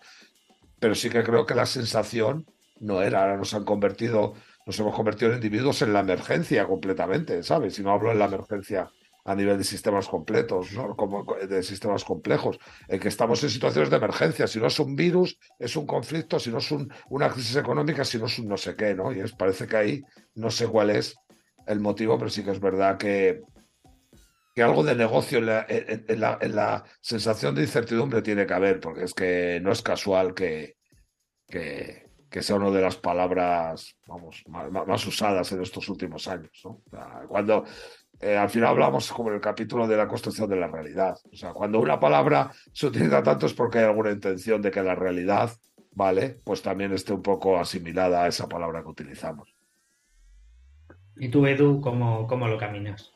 Pero 0.80 0.96
sí 0.96 1.10
que 1.10 1.24
creo 1.24 1.46
que 1.46 1.56
la 1.56 1.66
sensación 1.66 2.46
no 2.82 3.02
era. 3.02 3.22
Ahora 3.22 3.38
nos 3.38 3.54
han 3.54 3.64
convertido, 3.64 4.34
nos 4.66 4.80
hemos 4.80 4.96
convertido 4.96 5.32
en 5.32 5.38
individuos 5.38 5.82
en 5.82 5.94
la 5.94 6.02
emergencia 6.02 6.68
completamente, 6.68 7.44
¿sabes? 7.44 7.76
Si 7.76 7.84
no 7.84 7.92
hablo 7.92 8.12
en 8.12 8.20
la 8.20 8.26
emergencia 8.26 8.90
a 9.24 9.36
nivel 9.36 9.58
de 9.58 9.64
sistemas 9.64 10.08
completos, 10.08 10.74
¿no? 10.74 10.96
Como 10.96 11.24
de 11.36 11.62
sistemas 11.62 12.04
complejos, 12.04 12.60
en 12.88 13.00
que 13.00 13.08
estamos 13.08 13.44
en 13.44 13.52
situaciones 13.52 13.90
de 13.90 13.98
emergencia. 13.98 14.48
Si 14.48 14.60
no 14.60 14.68
es 14.68 14.80
un 14.80 14.96
virus, 14.96 15.38
es 15.60 15.76
un 15.76 15.86
conflicto, 15.86 16.40
si 16.40 16.50
no 16.50 16.58
es 16.58 16.70
una 17.10 17.30
crisis 17.30 17.56
económica, 17.56 18.04
si 18.04 18.18
no 18.18 18.26
es 18.26 18.40
un 18.40 18.48
no 18.48 18.58
sé 18.58 18.76
qué, 18.76 18.96
¿no? 18.96 19.14
Y 19.14 19.20
es, 19.20 19.34
parece 19.34 19.68
que 19.68 19.78
ahí 19.78 20.04
no 20.36 20.50
sé 20.50 20.68
cuál 20.68 20.90
es 20.90 21.16
el 21.68 21.80
motivo, 21.80 22.18
pero 22.18 22.32
sí 22.32 22.44
que 22.44 22.52
es 22.52 22.60
verdad 22.60 22.98
que, 22.98 23.42
que 24.56 24.64
algo 24.64 24.84
de 24.84 24.96
negocio 24.96 25.38
en 25.38 26.20
la, 26.20 26.84
sensación 27.00 27.54
de 27.54 27.62
incertidumbre 27.62 28.24
tiene 28.24 28.48
que 28.48 28.54
haber, 28.54 28.80
porque 28.80 29.04
es 29.04 29.14
que 29.14 29.60
no 29.62 29.72
es 29.72 29.84
casual 29.84 30.34
que, 30.34 30.78
que, 31.48 32.01
sea 32.42 32.56
una 32.56 32.70
de 32.70 32.82
las 32.82 32.96
palabras 32.96 33.98
vamos, 34.08 34.44
más, 34.48 35.06
usadas 35.06 35.52
en 35.52 35.62
estos 35.62 35.88
últimos 35.90 36.28
años. 36.28 36.64
cuando 37.28 37.66
eh, 38.20 38.38
al 38.38 38.50
final 38.50 38.70
hablamos 38.70 39.12
como 39.12 39.30
en 39.30 39.36
el 39.36 39.42
capítulo 39.42 39.88
de 39.88 39.98
la 39.98 40.08
construcción 40.08 40.50
de 40.50 40.56
la 40.56 40.68
realidad. 40.68 41.18
O 41.32 41.36
sea, 41.36 41.52
cuando 41.52 41.80
una 41.80 42.00
palabra 42.00 42.52
se 42.72 42.88
utiliza 42.88 43.24
tanto 43.24 43.48
es 43.48 43.54
porque 43.54 43.80
hay 43.80 43.86
alguna 43.86 44.12
intención 44.12 44.62
de 44.62 44.72
que 44.72 44.84
la 44.84 44.96
realidad, 44.96 45.52
¿vale? 45.94 46.40
Pues 46.44 46.62
también 46.62 46.94
esté 46.94 47.14
un 47.14 47.24
poco 47.24 47.60
asimilada 47.60 48.24
a 48.24 48.28
esa 48.28 48.48
palabra 48.48 48.82
que 48.82 48.90
utilizamos. 48.90 49.54
¿Y 51.18 51.30
tú, 51.30 51.46
Edu, 51.46 51.82
cómo, 51.82 52.28
cómo 52.28 52.48
lo 52.48 52.58
caminas? 52.58 53.12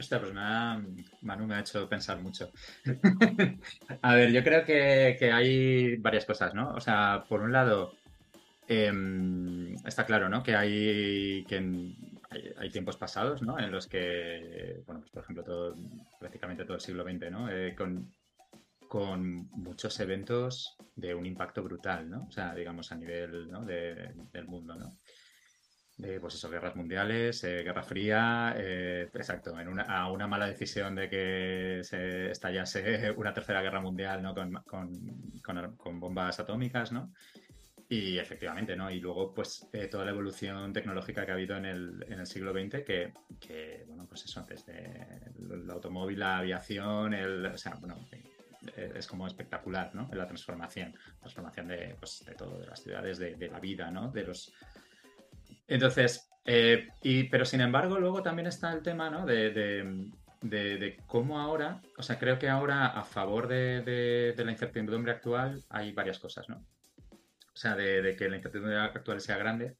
Hostia, 0.00 0.18
pues 0.18 0.32
me 0.32 0.40
ha, 0.40 0.82
Manu 1.20 1.46
me 1.46 1.56
ha 1.56 1.60
hecho 1.60 1.86
pensar 1.86 2.18
mucho. 2.20 2.50
a 4.02 4.14
ver, 4.14 4.32
yo 4.32 4.42
creo 4.42 4.64
que, 4.64 5.30
hay 5.30 5.96
varias 5.96 6.24
cosas, 6.24 6.54
¿no? 6.54 6.70
O 6.70 6.80
sea, 6.80 7.24
por 7.28 7.42
un 7.42 7.52
lado, 7.52 7.92
em, 8.70 9.74
está 9.84 10.06
claro, 10.06 10.28
¿no? 10.28 10.42
Que 10.42 10.54
hay 10.54 11.44
que 11.44 11.56
hay, 12.58 12.70
tiempos 12.70 12.96
pasados, 12.96 13.42
¿no? 13.42 13.58
En 13.58 13.72
los 13.72 13.88
que, 13.88 14.82
bueno, 14.86 15.00
pues 15.00 15.10
por 15.10 15.24
ejemplo, 15.24 15.42
todo, 15.44 15.74
prácticamente 16.20 16.64
todo 16.64 16.76
el 16.76 16.80
siglo 16.80 17.02
XX, 17.02 17.30
¿no? 17.30 17.50
Eh, 17.50 17.74
con, 17.76 18.14
con 18.88 19.48
muchos 19.50 19.98
eventos 19.98 20.76
de 20.94 21.14
un 21.14 21.26
impacto 21.26 21.62
brutal, 21.62 22.08
¿no? 22.08 22.26
O 22.28 22.30
sea, 22.30 22.54
digamos, 22.54 22.92
a 22.92 22.96
nivel 22.96 23.50
del 23.66 24.46
mundo, 24.46 24.76
¿no? 24.76 24.90
pues 26.20 26.34
eso, 26.34 26.48
guerras 26.48 26.76
mundiales, 26.76 27.44
eh, 27.44 27.62
Guerra 27.62 27.82
Fría, 27.82 28.54
eh, 28.56 29.10
exacto, 29.12 29.58
en 29.58 29.68
una, 29.68 29.82
a 29.82 30.10
una 30.10 30.26
mala 30.26 30.46
decisión 30.46 30.94
de 30.94 31.08
que 31.08 31.80
se 31.82 32.30
estallase 32.30 33.10
una 33.16 33.34
tercera 33.34 33.60
guerra 33.62 33.80
mundial 33.80 34.22
¿no? 34.22 34.34
con, 34.34 35.76
con, 35.76 36.00
bombas 36.00 36.40
atómicas, 36.40 36.92
¿no? 36.92 37.12
Y 37.90 38.18
efectivamente, 38.18 38.74
¿no? 38.76 38.90
Y 38.90 39.00
luego, 39.00 39.34
pues, 39.34 39.68
eh, 39.72 39.88
toda 39.88 40.06
la 40.06 40.12
evolución 40.12 40.72
tecnológica 40.72 41.26
que 41.26 41.32
ha 41.32 41.34
habido 41.34 41.56
en 41.56 41.66
el, 41.66 42.06
en 42.08 42.20
el 42.20 42.26
siglo 42.26 42.52
XX, 42.52 42.84
que, 42.84 43.12
que, 43.38 43.84
bueno, 43.86 44.06
pues 44.08 44.24
eso, 44.24 44.46
desde 44.48 45.28
el, 45.38 45.68
automóvil, 45.68 46.18
la 46.18 46.38
aviación, 46.38 47.12
el, 47.12 47.46
o 47.46 47.58
sea, 47.58 47.74
bueno, 47.74 47.98
es 48.76 49.06
como 49.06 49.26
espectacular, 49.26 49.92
¿no? 49.94 50.08
La 50.12 50.26
transformación, 50.26 50.94
transformación 51.18 51.68
de, 51.68 51.96
pues, 51.98 52.24
de 52.24 52.34
todo, 52.34 52.58
de 52.58 52.66
las 52.66 52.80
ciudades, 52.80 53.18
de, 53.18 53.34
de 53.34 53.48
la 53.48 53.58
vida, 53.58 53.90
¿no? 53.90 54.10
De 54.12 54.22
los, 54.22 54.52
entonces, 55.70 56.28
eh, 56.44 56.88
y, 57.00 57.24
pero 57.24 57.44
sin 57.44 57.60
embargo, 57.60 57.98
luego 58.00 58.22
también 58.22 58.48
está 58.48 58.72
el 58.72 58.82
tema 58.82 59.08
¿no? 59.08 59.24
de, 59.24 60.96
cómo 61.06 61.38
ahora, 61.38 61.80
o 61.96 62.02
sea, 62.02 62.18
creo 62.18 62.40
que 62.40 62.48
ahora 62.48 62.88
a 62.88 63.04
favor 63.04 63.46
de, 63.46 64.34
la 64.36 64.50
incertidumbre 64.50 65.12
actual 65.12 65.62
hay 65.68 65.92
varias 65.92 66.18
cosas, 66.18 66.48
¿no? 66.48 66.64
Sea, 67.60 67.76
de, 67.76 68.16
que 68.16 68.26
la 68.30 68.36
incertidumbre 68.36 68.78
actual 68.78 69.20
sea 69.20 69.36
grande, 69.36 69.76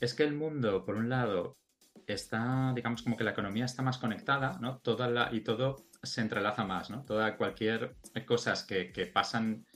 es 0.00 0.14
que 0.14 0.22
el 0.22 0.32
mundo, 0.32 0.86
por 0.86 0.96
un 0.96 1.10
lado, 1.10 1.58
está, 2.06 2.72
digamos, 2.74 3.02
como 3.02 3.18
que 3.18 3.24
la 3.24 3.32
economía 3.32 3.66
está 3.66 3.82
más 3.82 3.98
conectada, 3.98 4.56
¿no? 4.58 4.78
Toda 4.78 5.28
y 5.30 5.42
todo 5.42 5.84
se 6.02 6.22
entrelaza 6.22 6.64
más, 6.64 6.88
¿no? 6.88 7.04
Toda 7.04 7.36
cualquier 7.36 7.94
cosas 8.24 8.64
que, 8.64 8.90
que 8.90 9.04
pasan 9.04 9.66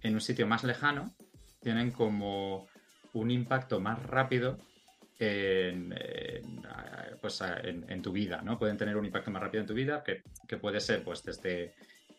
en 0.00 0.14
un 0.14 0.22
sitio 0.22 0.46
más 0.46 0.64
lejano 0.64 1.14
tienen 1.60 1.90
como 1.90 2.66
un 3.12 3.30
impacto 3.30 3.78
más 3.78 4.02
rápido 4.02 4.56
en, 5.18 5.94
pues, 7.20 7.42
en, 7.42 8.00
tu 8.00 8.10
vida, 8.10 8.40
¿no? 8.40 8.58
Pueden 8.58 8.78
tener 8.78 8.96
un 8.96 9.04
impacto 9.04 9.30
más 9.30 9.42
rápido 9.42 9.60
en 9.60 9.66
tu 9.66 9.74
vida, 9.74 10.02
que, 10.02 10.22
que 10.48 10.56
puede 10.56 10.80
ser 10.80 11.04
pues 11.04 11.22
desde 11.22 11.74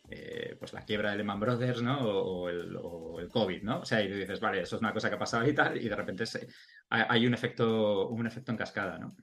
eh, 0.10 0.56
pues 0.58 0.74
la 0.74 0.86
quiebra 0.86 1.12
de 1.12 1.18
Lehman 1.18 1.40
Brothers, 1.40 1.82
¿no? 1.82 2.00
O, 2.00 2.50
el, 2.50 2.78
o, 2.82 3.20
el, 3.20 3.28
COVID, 3.30 3.64
¿no? 3.64 3.80
O 3.82 3.86
sea, 3.86 4.02
y 4.02 4.12
dices, 4.12 4.40
vale, 4.40 4.62
eso 4.62 4.78
es 4.78 4.82
una 4.82 4.94
cosa 4.94 5.10
que 5.10 5.16
ha 5.16 5.20
pasado 5.20 5.48
y 5.48 5.54
tal, 5.54 5.78
y 5.78 5.90
de 5.90 5.96
repente 5.96 6.26
se, 6.26 6.48
hay 6.90 7.28
un 7.28 7.34
efecto, 7.34 8.08
un 8.10 8.26
efecto 8.26 8.52
en 8.52 8.58
cascada, 8.58 8.98
¿no? 8.98 9.16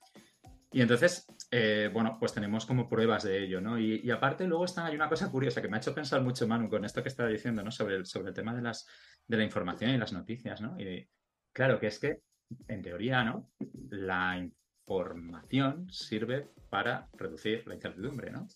Y 0.74 0.82
entonces, 0.82 1.26
eh, 1.52 1.88
bueno, 1.92 2.16
pues 2.18 2.34
tenemos 2.34 2.66
como 2.66 2.88
pruebas 2.88 3.22
de 3.22 3.44
ello, 3.44 3.60
¿no? 3.60 3.78
Y, 3.78 4.10
aparte 4.10 4.44
luego 4.44 4.64
está, 4.64 4.86
hay 4.86 4.96
una 4.96 5.08
cosa 5.08 5.30
curiosa 5.30 5.62
que 5.62 5.68
me 5.68 5.76
ha 5.76 5.78
hecho 5.78 5.94
pensar 5.94 6.20
mucho, 6.20 6.48
Manu, 6.48 6.68
con 6.68 6.84
esto 6.84 7.00
que 7.00 7.08
estaba 7.08 7.28
diciendo, 7.28 7.62
¿no? 7.62 7.70
Sobre 7.70 7.94
el, 7.94 8.06
sobre 8.06 8.30
el 8.30 8.34
tema 8.34 8.52
de, 8.52 8.60
las, 8.60 8.84
de 9.28 9.36
la 9.36 9.44
información 9.44 9.92
y 9.92 9.98
las 9.98 10.12
noticias, 10.12 10.60
¿no? 10.60 10.76
Y 10.80 11.08
claro, 11.52 11.78
que 11.78 11.86
es 11.86 12.00
que 12.00 12.22
en 12.66 12.82
teoría, 12.82 13.22
¿no? 13.22 13.52
La 13.88 14.36
información 14.36 15.88
sirve 15.92 16.48
para 16.70 17.08
reducir 17.12 17.64
la 17.68 17.76
incertidumbre, 17.76 18.32
¿no? 18.32 18.48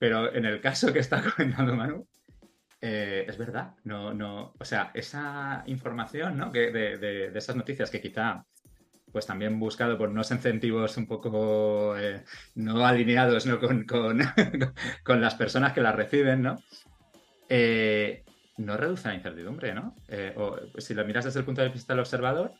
Pero 0.00 0.34
en 0.34 0.46
el 0.46 0.62
caso 0.62 0.92
que 0.92 0.98
está 0.98 1.22
comentando 1.36 1.76
Manu, 1.76 2.08
eh, 2.80 3.26
es 3.28 3.36
verdad, 3.36 3.74
no, 3.84 4.14
no, 4.14 4.54
o 4.58 4.64
sea, 4.64 4.90
esa 4.94 5.62
información, 5.66 6.38
¿no? 6.38 6.50
Que 6.50 6.70
de, 6.70 7.26
esas 7.34 7.54
noticias 7.54 7.90
que 7.90 8.00
quizá, 8.00 8.46
pues 9.12 9.26
también 9.26 9.60
buscado 9.60 9.98
por 9.98 10.08
unos 10.08 10.30
incentivos 10.30 10.96
un 10.96 11.06
poco 11.06 11.98
eh, 11.98 12.24
no 12.54 12.86
alineados 12.86 13.44
¿no? 13.44 13.60
Con, 13.60 13.84
con, 13.84 14.18
las 15.20 15.34
personas 15.34 15.74
que 15.74 15.82
las 15.82 15.94
reciben, 15.94 16.40
¿no? 16.42 16.56
Eh, 17.50 18.24
no 18.56 18.78
reduce 18.78 19.08
la 19.08 19.14
incertidumbre, 19.14 19.74
¿no? 19.74 19.94
o, 20.36 20.56
si 20.78 20.94
lo 20.94 21.04
miras 21.04 21.24
desde 21.26 21.40
el 21.40 21.46
punto 21.46 21.62
de 21.62 21.68
vista 21.68 21.92
del 21.92 22.00
observador, 22.00 22.52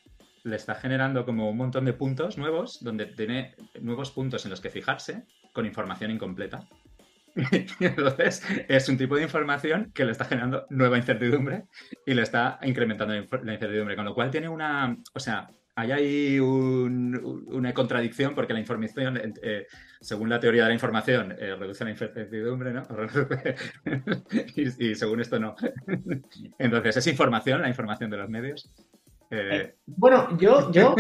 le 0.44 0.57
está 0.57 0.74
generando 0.74 1.24
como 1.24 1.48
un 1.48 1.57
montón 1.57 1.85
de 1.87 1.92
puntos 1.92 2.37
nuevos, 2.37 2.83
donde 2.83 3.07
tiene 3.07 3.55
nuevos 3.81 4.11
puntos 4.11 4.44
en 4.44 4.50
los 4.50 4.61
que 4.61 4.70
fijarse 4.70 5.24
con 5.53 5.66
información 5.66 6.11
incompleta. 6.11 6.66
Entonces, 7.81 8.43
es 8.69 8.88
un 8.88 8.97
tipo 8.97 9.16
de 9.16 9.23
información 9.23 9.90
que 9.95 10.05
le 10.05 10.12
está 10.12 10.25
generando 10.25 10.66
nueva 10.71 10.99
incertidumbre 10.99 11.64
y 12.07 12.14
le 12.14 12.23
está 12.23 12.59
incrementando 12.62 13.14
la 13.14 13.53
incertidumbre, 13.53 13.97
con 13.97 14.05
lo 14.05 14.14
cual 14.14 14.31
tiene 14.31 14.49
una, 14.49 14.97
o 15.14 15.21
sea, 15.21 15.51
hay 15.77 15.93
ahí 15.93 16.40
una 16.40 17.73
contradicción 17.73 18.35
porque 18.35 18.53
la 18.53 18.61
información, 18.61 19.19
eh, 19.43 19.66
según 20.01 20.29
la 20.29 20.40
teoría 20.40 20.64
de 20.64 20.69
la 20.69 20.75
información, 20.75 21.33
eh, 21.38 21.55
reduce 21.59 21.85
la 21.85 21.90
incertidumbre, 21.90 22.73
¿no? 22.73 22.83
y, 24.57 24.95
según 24.95 25.21
esto 25.21 25.38
no. 25.38 25.55
Entonces, 26.59 26.97
¿es 26.99 27.07
información 27.07 27.62
la 27.62 27.69
información 27.69 28.11
de 28.11 28.16
los 28.16 28.29
medios? 28.29 28.71
Eh, 29.31 29.77
bueno, 29.87 30.37
yo, 30.38 30.71
yo, 30.73 30.95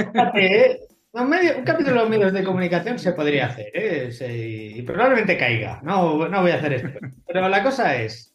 un, 1.12 1.64
capítulo 1.64 2.04
de 2.04 2.10
medios 2.10 2.32
de 2.32 2.44
comunicación 2.44 2.98
se 2.98 3.12
podría 3.12 3.46
hacer, 3.46 3.72
y 4.20 4.82
probablemente 4.82 5.36
caiga. 5.36 5.80
No, 5.82 6.28
no 6.28 6.42
voy 6.42 6.50
a 6.50 6.56
hacer 6.56 6.72
esto. 6.74 6.98
Pero 7.26 7.48
la 7.48 7.62
cosa 7.62 7.96
es, 7.96 8.32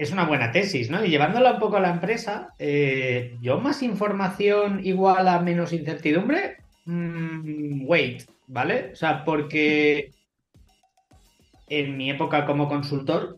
es 0.00 0.12
una 0.12 0.24
buena 0.24 0.50
tesis, 0.50 0.88
¿no? 0.88 1.04
Y 1.04 1.10
llevándola 1.10 1.52
un 1.52 1.58
poco 1.58 1.76
a 1.76 1.80
la 1.80 1.90
empresa, 1.90 2.54
eh, 2.58 3.36
yo 3.42 3.60
más 3.60 3.82
información 3.82 4.80
igual 4.82 5.28
a 5.28 5.40
menos 5.40 5.74
incertidumbre, 5.74 6.56
mm, 6.86 7.86
wait, 7.86 8.22
¿vale? 8.46 8.92
O 8.94 8.96
sea, 8.96 9.26
porque 9.26 10.12
en 11.68 11.98
mi 11.98 12.10
época 12.10 12.46
como 12.46 12.66
consultor, 12.66 13.36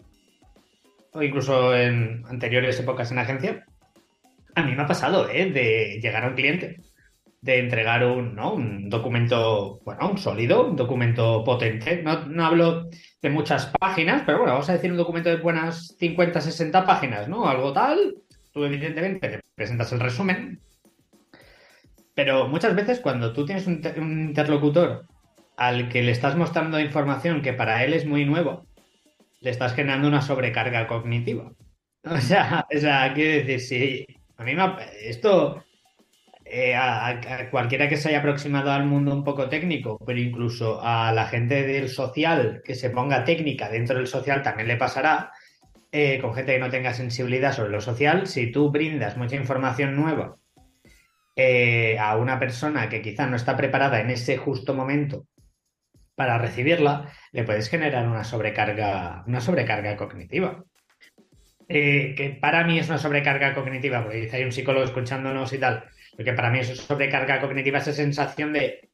o 1.12 1.20
incluso 1.20 1.75
en 1.75 2.25
anteriores 2.29 2.79
épocas 2.79 3.11
en 3.11 3.18
agencia, 3.18 3.64
a 4.55 4.62
mí 4.62 4.77
me 4.77 4.83
ha 4.83 4.87
pasado, 4.87 5.29
¿eh? 5.29 5.51
De 5.51 5.98
llegar 6.01 6.22
a 6.22 6.29
un 6.29 6.35
cliente, 6.35 6.77
de 7.42 7.59
entregar 7.59 8.07
un, 8.07 8.37
¿no? 8.37 8.55
un 8.55 8.88
documento, 8.88 9.81
bueno, 9.85 10.11
un 10.11 10.18
sólido, 10.18 10.68
un 10.68 10.76
documento 10.76 11.42
potente. 11.44 12.00
No, 12.02 12.24
no 12.26 12.46
hablo 12.46 12.88
de 13.20 13.31
muchas 13.31 13.66
páginas, 13.81 14.22
pero 14.24 14.38
bueno, 14.38 14.52
vamos 14.52 14.70
a 14.70 14.74
decir 14.74 14.92
un 14.92 14.96
documento 14.96 15.28
de 15.28 15.37
buenas 15.37 15.96
50, 15.98 16.40
60 16.40 16.87
páginas, 16.87 17.28
¿no? 17.28 17.48
Algo 17.48 17.72
tal. 17.72 18.14
Tú, 18.52 18.64
evidentemente, 18.64 19.28
te 19.28 19.40
presentas 19.57 19.92
el 19.92 19.98
resumen. 19.98 20.61
Pero 22.14 22.46
muchas 22.46 22.76
veces, 22.76 23.00
cuando 23.00 23.33
tú 23.33 23.44
tienes 23.44 23.66
un, 23.66 23.83
interlocutor 24.28 25.07
al 25.57 25.88
que 25.88 26.02
le 26.02 26.12
estás 26.12 26.37
mostrando 26.37 26.78
información 26.78 27.42
que 27.42 27.52
para 27.52 27.83
él 27.85 27.92
es 27.92 28.07
muy 28.07 28.24
nuevo, 28.24 28.66
le 29.40 29.50
estás 29.50 29.74
generando 29.74 30.07
una 30.07 30.22
sobrecarga 30.22 30.87
cognitiva. 30.87 31.52
O 32.05 32.18
sea, 32.18 33.12
quiero 33.14 33.46
decir, 33.46 33.61
si 33.61 34.07
a 34.37 34.42
mí 34.42 34.55
me, 34.55 34.64
esto 35.02 35.62
eh, 36.55 36.75
a, 36.75 37.49
cualquiera 37.51 37.88
que 37.88 37.97
se 37.97 38.11
haya 38.11 38.19
aproximado 38.19 38.73
al 38.73 38.85
mundo 38.85 39.15
un 39.15 39.25
poco 39.25 39.49
técnico, 39.49 39.99
pero 40.05 40.21
incluso 40.21 40.83
a 40.83 41.11
la 41.11 41.25
gente 41.25 41.62
del 41.62 41.88
social 41.88 42.61
que 42.62 42.75
se 42.75 42.91
ponga 42.91 43.25
técnica 43.25 43.71
dentro 43.71 43.97
del 43.97 44.07
social 44.07 44.43
también 44.43 44.69
le 44.69 44.77
pasará, 44.77 45.33
eh, 45.91 46.19
con 46.21 46.35
gente 46.35 46.53
que 46.53 46.59
no 46.59 46.69
tenga 46.69 46.93
sensibilidad 46.93 47.55
sobre 47.55 47.71
lo 47.71 47.81
social, 47.81 48.27
si 48.27 48.53
tú 48.53 48.71
brindas 48.71 49.17
mucha 49.17 49.35
información 49.35 49.97
nueva 49.97 50.37
eh, 51.37 51.97
a 51.99 52.19
una 52.19 52.38
persona 52.38 52.91
que 52.91 53.01
quizá 53.01 53.27
no 53.27 53.37
está 53.37 53.57
preparada 53.57 54.01
en 54.03 54.11
ese 54.11 54.37
justo 54.37 54.75
momento 54.75 55.27
para 56.15 56.37
recibirla, 56.37 57.11
le 57.33 57.45
puedes 57.45 57.71
generar 57.71 58.07
una 58.07 58.25
sobrecarga, 58.25 59.25
una 59.27 59.41
sobrecarga 59.41 59.97
cognitiva. 59.97 60.62
que 61.67 62.38
para 62.43 62.62
mí 62.65 62.79
es 62.79 62.91
una 62.91 62.99
sobrecarga 62.99 63.55
cognitiva, 63.55 64.03
porque 64.03 64.19
dice 64.19 64.37
hay 64.37 64.45
un 64.45 64.53
psicólogo 64.53 64.85
escuchándonos 64.85 65.51
y 65.55 65.59
tal, 65.59 65.85
porque 66.16 66.33
para 66.33 66.51
mí 66.51 66.59
eso 66.61 66.72
es 66.72 66.81
sobrecarga 66.81 67.40
cognitiva, 67.40 67.79
esa 67.79 67.92
sensación 67.92 68.53
de, 68.53 68.90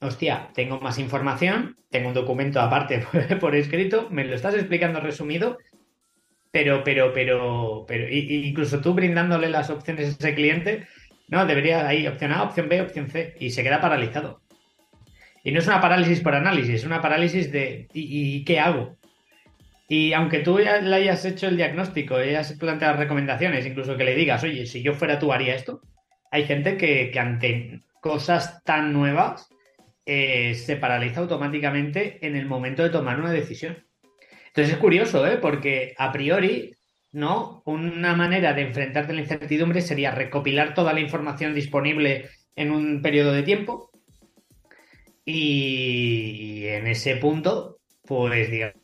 hostia, 0.00 0.48
tengo 0.54 0.80
más 0.80 0.98
información, 0.98 1.76
tengo 1.90 2.08
un 2.08 2.14
documento 2.14 2.60
aparte 2.60 3.04
por, 3.40 3.54
escrito, 3.54 4.08
me 4.10 4.24
lo 4.24 4.34
estás 4.34 4.54
explicando 4.54 5.00
resumido, 5.00 5.58
pero, 6.50 6.82
pero, 6.82 7.12
pero, 7.12 7.84
pero, 7.86 8.08
incluso 8.08 8.80
tú 8.80 8.94
brindándole 8.94 9.50
las 9.50 9.70
opciones 9.70 10.06
a 10.06 10.10
ese 10.10 10.34
cliente, 10.34 10.86
no, 11.28 11.44
debería 11.44 11.86
ahí 11.86 12.06
opción 12.06 12.32
A, 12.32 12.42
opción 12.42 12.68
B, 12.68 12.80
opción 12.80 13.08
C, 13.08 13.34
y 13.38 13.50
se 13.50 13.62
queda 13.62 13.80
paralizado. 13.80 14.40
Y 15.44 15.52
no 15.52 15.60
es 15.60 15.66
una 15.66 15.80
parálisis 15.80 16.20
por 16.20 16.34
análisis, 16.34 16.76
es 16.76 16.84
una 16.84 17.00
parálisis 17.00 17.52
de 17.52 17.88
¿y, 17.92 18.44
qué 18.44 18.58
hago? 18.58 18.96
Y 19.88 20.12
aunque 20.12 20.40
tú 20.40 20.60
ya 20.60 20.80
le 20.80 20.94
hayas 20.94 21.24
hecho 21.24 21.48
el 21.48 21.56
diagnóstico, 21.56 22.16
hayas 22.16 22.52
planteado 22.54 22.98
recomendaciones, 22.98 23.64
incluso 23.66 23.96
que 23.96 24.04
le 24.04 24.14
digas, 24.14 24.42
oye, 24.42 24.66
si 24.66 24.82
yo 24.82 24.94
fuera 24.94 25.18
tú 25.18 25.32
haría 25.32 25.54
esto, 25.54 25.80
hay 26.30 26.44
gente 26.44 26.76
que, 26.76 27.12
ante 27.18 27.82
cosas 28.00 28.62
tan 28.64 28.92
nuevas 28.92 29.48
eh, 30.06 30.54
se 30.54 30.76
paraliza 30.76 31.20
automáticamente 31.20 32.24
en 32.26 32.36
el 32.36 32.46
momento 32.46 32.82
de 32.82 32.90
tomar 32.90 33.18
una 33.18 33.32
decisión. 33.32 33.84
Entonces 34.48 34.74
es 34.74 34.80
curioso, 34.80 35.26
¿eh? 35.26 35.38
porque 35.38 35.94
a 35.98 36.10
priori, 36.10 36.74
¿no? 37.12 37.62
Una 37.66 38.14
manera 38.14 38.54
de 38.54 38.62
enfrentarte 38.62 39.12
a 39.12 39.14
la 39.14 39.20
incertidumbre 39.20 39.80
sería 39.82 40.10
recopilar 40.10 40.74
toda 40.74 40.92
la 40.92 41.00
información 41.00 41.54
disponible 41.54 42.28
en 42.56 42.70
un 42.70 43.02
periodo 43.02 43.32
de 43.32 43.42
tiempo. 43.42 43.90
Y 45.24 46.66
en 46.66 46.86
ese 46.86 47.16
punto, 47.16 47.78
pues 48.06 48.50
digamos. 48.50 48.82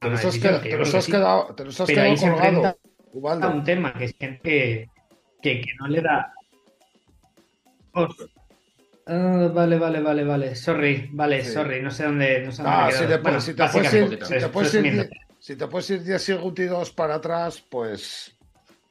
Te 0.00 0.08
nos 0.08 0.24
has, 0.24 0.38
quedado, 0.38 0.60
te 0.62 0.76
nos 0.78 0.94
has 0.94 1.06
quedado, 1.06 1.54
te 1.54 1.64
nos 1.64 1.80
has 1.80 1.88
quedado 1.88 2.16
colgado, 2.16 2.78
Ubaldo. 3.12 3.50
un 3.50 3.64
tema 3.64 3.92
que 3.92 4.04
es 4.04 4.16
gente 4.18 4.88
que, 5.42 5.60
que 5.60 5.72
no 5.78 5.88
le 5.88 6.00
da. 6.00 6.32
Ah, 9.06 9.50
vale, 9.52 9.78
vale, 9.78 10.00
vale, 10.00 10.24
vale. 10.24 10.54
Sorry, 10.54 11.10
vale, 11.12 11.44
sí. 11.44 11.52
sorry. 11.52 11.82
No 11.82 11.90
sé 11.90 12.04
dónde. 12.04 12.40
No 12.40 12.50
sé 12.50 12.62
dónde 12.62 12.78
ah, 12.78 12.90
si, 12.90 13.06
te, 13.06 13.16
bueno, 13.18 13.40
si, 13.42 13.54
te 13.54 13.68
puedes 13.68 13.92
ir, 13.92 14.24
si, 14.24 14.38
te 14.38 14.48
puedes 14.48 14.74
ir, 14.74 15.10
si 15.38 15.56
te 15.56 15.66
puedes 15.66 15.90
ir 15.90 16.02
10 16.02 16.22
segundos 16.22 16.90
para 16.92 17.16
atrás, 17.16 17.62
pues. 17.68 18.34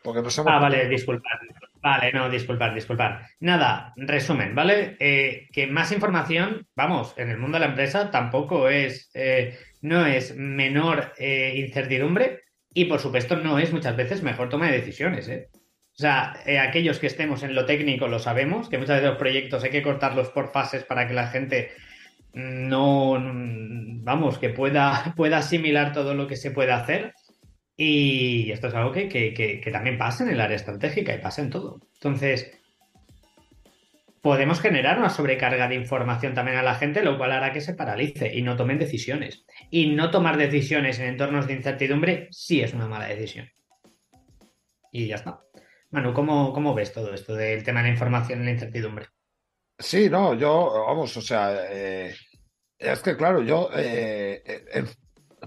Porque 0.04 0.22
no 0.22 0.30
somos. 0.30 0.54
Ah, 0.54 0.60
vale, 0.60 0.88
disculpad. 0.90 1.40
Vale, 1.82 2.12
no, 2.12 2.30
disculpad, 2.30 2.74
disculpad. 2.74 3.22
Nada, 3.40 3.94
resumen, 3.96 4.54
¿vale? 4.54 4.98
Eh, 5.00 5.48
que 5.52 5.66
más 5.66 5.92
información, 5.92 6.68
vamos, 6.76 7.16
en 7.18 7.30
el 7.30 7.38
mundo 7.38 7.56
de 7.56 7.62
la 7.62 7.72
empresa 7.72 8.12
tampoco 8.12 8.70
es. 8.70 9.10
Eh, 9.16 9.58
no 9.82 10.06
es 10.06 10.36
menor 10.36 11.14
eh, 11.18 11.54
incertidumbre 11.58 12.44
y, 12.74 12.86
por 12.86 13.00
supuesto, 13.00 13.36
no 13.38 13.60
es 13.60 13.72
muchas 13.74 13.96
veces 13.96 14.24
mejor 14.24 14.50
toma 14.50 14.68
de 14.68 14.80
decisiones. 14.80 15.28
¿eh? 15.28 15.50
O 15.54 15.98
sea, 15.98 16.34
eh, 16.46 16.60
aquellos 16.60 17.00
que 17.00 17.08
estemos 17.08 17.44
en 17.44 17.56
lo 17.56 17.66
técnico 17.66 18.08
lo 18.08 18.20
sabemos, 18.20 18.70
que 18.70 18.78
muchas 18.78 18.98
veces 18.98 19.10
los 19.10 19.18
proyectos 19.18 19.64
hay 19.64 19.72
que 19.72 19.82
cortarlos 19.82 20.30
por 20.30 20.52
fases 20.52 20.84
para 20.84 21.08
que 21.08 21.14
la 21.14 21.28
gente 21.28 21.72
no, 22.34 23.18
vamos, 24.04 24.38
que 24.38 24.50
pueda, 24.50 25.14
pueda 25.18 25.40
asimilar 25.40 25.94
todo 25.94 26.14
lo 26.14 26.28
que 26.28 26.36
se 26.36 26.52
puede 26.52 26.72
hacer. 26.72 27.14
Y 27.76 28.52
esto 28.52 28.68
es 28.68 28.74
algo 28.74 28.92
que, 28.92 29.08
que 29.08 29.70
también 29.72 29.98
pasa 29.98 30.26
en 30.26 30.32
el 30.32 30.42
área 30.42 30.58
estratégica 30.58 31.16
y 31.16 31.20
pasa 31.20 31.42
en 31.42 31.50
todo. 31.50 31.80
Entonces, 31.94 32.52
podemos 34.22 34.60
generar 34.60 35.00
una 35.00 35.10
sobrecarga 35.10 35.68
de 35.68 35.76
información 35.76 36.34
también 36.34 36.58
a 36.58 36.64
la 36.64 36.76
gente, 36.76 37.04
lo 37.04 37.18
cual 37.18 37.32
hará 37.32 37.54
que 37.54 37.62
se 37.62 37.74
paralice 37.74 38.36
y 38.36 38.42
no 38.42 38.56
tomen 38.56 38.80
decisiones. 38.80 39.46
Y 39.70 39.88
no 39.88 40.12
tomar 40.12 40.38
decisiones 40.38 41.00
en 41.00 41.08
entornos 41.08 41.48
de 41.48 41.54
incertidumbre 41.54 42.28
sí 42.32 42.62
es 42.62 42.74
una 42.74 42.88
mala 42.88 43.08
decisión. 43.08 43.50
Y 44.92 45.08
ya 45.08 45.16
está. 45.16 45.42
Manu, 45.92 46.14
¿cómo, 46.14 46.54
cómo 46.54 46.74
ves 46.74 46.94
todo 46.94 47.14
esto 47.14 47.36
del 47.36 47.64
tema 47.64 47.82
de 47.82 47.88
la 47.88 47.94
información 47.94 48.40
en 48.40 48.46
la 48.46 48.52
incertidumbre? 48.52 49.08
Sí, 49.78 50.10
no, 50.10 50.34
yo, 50.34 50.84
vamos, 50.88 51.16
o 51.16 51.22
sea, 51.22 51.58
eh, 51.70 52.14
es 52.78 53.00
que 53.00 53.16
claro, 53.16 53.42
yo, 53.42 53.70
eh, 53.76 54.44
eh, 54.46 54.86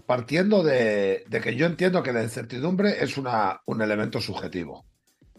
partiendo 0.07 0.63
de, 0.63 1.25
de, 1.29 1.41
que 1.41 1.55
yo 1.55 1.67
entiendo 1.67 2.03
que 2.03 2.13
la 2.13 2.23
incertidumbre 2.23 3.03
es 3.03 3.19
una, 3.19 3.61
un 3.67 3.83
elemento 3.83 4.21
subjetivo 4.21 4.87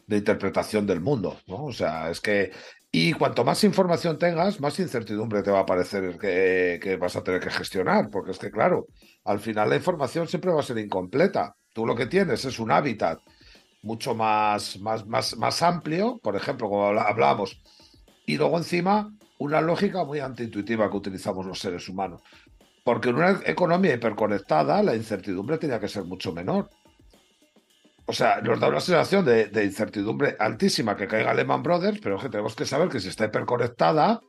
de 0.06 0.18
interpretación 0.18 0.86
del 0.86 1.02
mundo, 1.02 1.40
¿no? 1.48 1.66
O 1.66 1.74
sea, 1.74 2.10
es 2.10 2.22
que 2.22 2.52
y 2.96 3.14
cuanto 3.14 3.44
más 3.44 3.64
información 3.64 4.20
tengas, 4.20 4.62
más 4.62 4.78
incertidumbre 4.78 5.42
te 5.42 5.50
va 5.50 5.62
a 5.62 5.66
parecer 5.66 6.16
que, 6.20 6.96
vas 7.02 7.16
a 7.16 7.24
tener 7.24 7.42
que 7.42 7.50
gestionar, 7.50 8.12
porque 8.12 8.30
es 8.30 8.38
que, 8.38 8.52
claro, 8.52 8.86
al 9.26 9.40
final 9.40 9.72
la 9.72 9.78
información 9.78 10.28
siempre 10.28 10.52
va 10.52 10.60
a 10.60 10.64
ser 10.64 10.78
incompleta. 10.78 11.56
Tú 11.74 11.88
lo 11.88 11.96
que 11.96 12.06
tienes 12.06 12.46
es 12.46 12.60
un 12.60 12.70
hábitat 12.70 13.20
mucho 13.82 14.14
más, 14.14 14.80
más, 14.80 15.08
más, 15.08 15.36
más 15.38 15.64
amplio, 15.64 16.20
por 16.22 16.36
ejemplo, 16.36 16.70
como 16.70 16.86
hablábamos, 16.86 17.60
y 18.28 18.38
luego 18.38 18.60
encima 18.60 19.12
una 19.40 19.60
lógica 19.60 20.06
muy 20.06 20.20
antiintuitiva 20.20 20.92
que 20.92 20.98
utilizamos 20.98 21.48
los 21.48 21.58
seres 21.58 21.90
humanos. 21.90 22.22
Porque 22.84 23.10
en 23.10 23.16
una 23.16 23.42
economía 23.48 23.96
hiperconectada 23.96 24.84
la 24.84 24.96
incertidumbre 24.96 25.58
tenía 25.58 25.80
que 25.80 25.88
ser 25.88 26.04
mucho 26.04 26.32
menor. 26.32 26.70
O 28.06 28.14
sea, 28.14 28.42
nos 28.42 28.60
da 28.60 28.68
una 28.68 28.82
sensación 28.82 29.24
de, 29.24 29.64
incertidumbre 29.64 30.36
altísima 30.38 30.96
que 30.96 31.08
caiga 31.08 31.34
Lehman 31.34 31.64
Brothers, 31.64 32.00
pero 32.02 32.20
que 32.20 32.30
tenemos 32.30 32.56
que 32.56 32.66
saber 32.66 32.90
que 32.90 33.00
si 33.00 33.08
está 33.08 33.26
hiperconectada, 33.26 34.20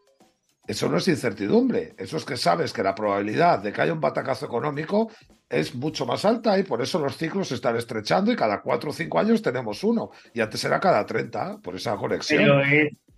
eso 0.67 0.89
no 0.89 0.99
es 0.99 1.09
incertidumbre. 1.09 1.95
Eso 1.99 2.17
es 2.17 2.25
que 2.25 2.37
sabes 2.37 2.73
que 2.73 2.83
la 2.83 2.95
probabilidad 2.95 3.59
de 3.59 3.73
que 3.73 3.83
haya 3.83 3.93
un 3.93 4.01
batacazo 4.01 4.47
económico 4.47 5.11
es 5.49 5.75
mucho 5.75 6.07
más 6.07 6.25
alta 6.25 6.59
y 6.59 6.63
por 6.63 6.83
eso 6.83 6.99
los 7.01 7.17
ciclos 7.17 7.49
se 7.49 7.57
están 7.57 7.77
estrechando 7.77 8.31
y 8.31 8.37
cada 8.37 8.63
cuatro 8.63 8.91
o 8.91 8.93
cinco 8.93 9.19
años 9.19 9.43
tenemos 9.43 9.83
uno. 9.83 10.11
Y 10.33 10.41
antes 10.41 10.65
era 10.65 10.79
cada 10.79 11.05
30 11.05 11.59
por 11.59 11.75
esa 11.75 11.97
conexión. 11.97 12.63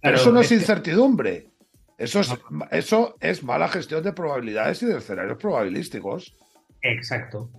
Pero, 0.01 0.17
eso 0.17 0.33
no 0.33 0.41
es 0.41 0.51
incertidumbre. 0.53 1.51
Eso 1.99 2.21
es, 2.21 2.35
eso 2.71 3.17
es 3.21 3.43
mala 3.43 3.69
gestión 3.69 4.03
de 4.03 4.13
probabilidades 4.13 4.83
y 4.83 4.87
de 4.87 4.99
escenarios 4.99 5.39
probabilísticos. 5.39 6.37
Exacto. 6.83 7.51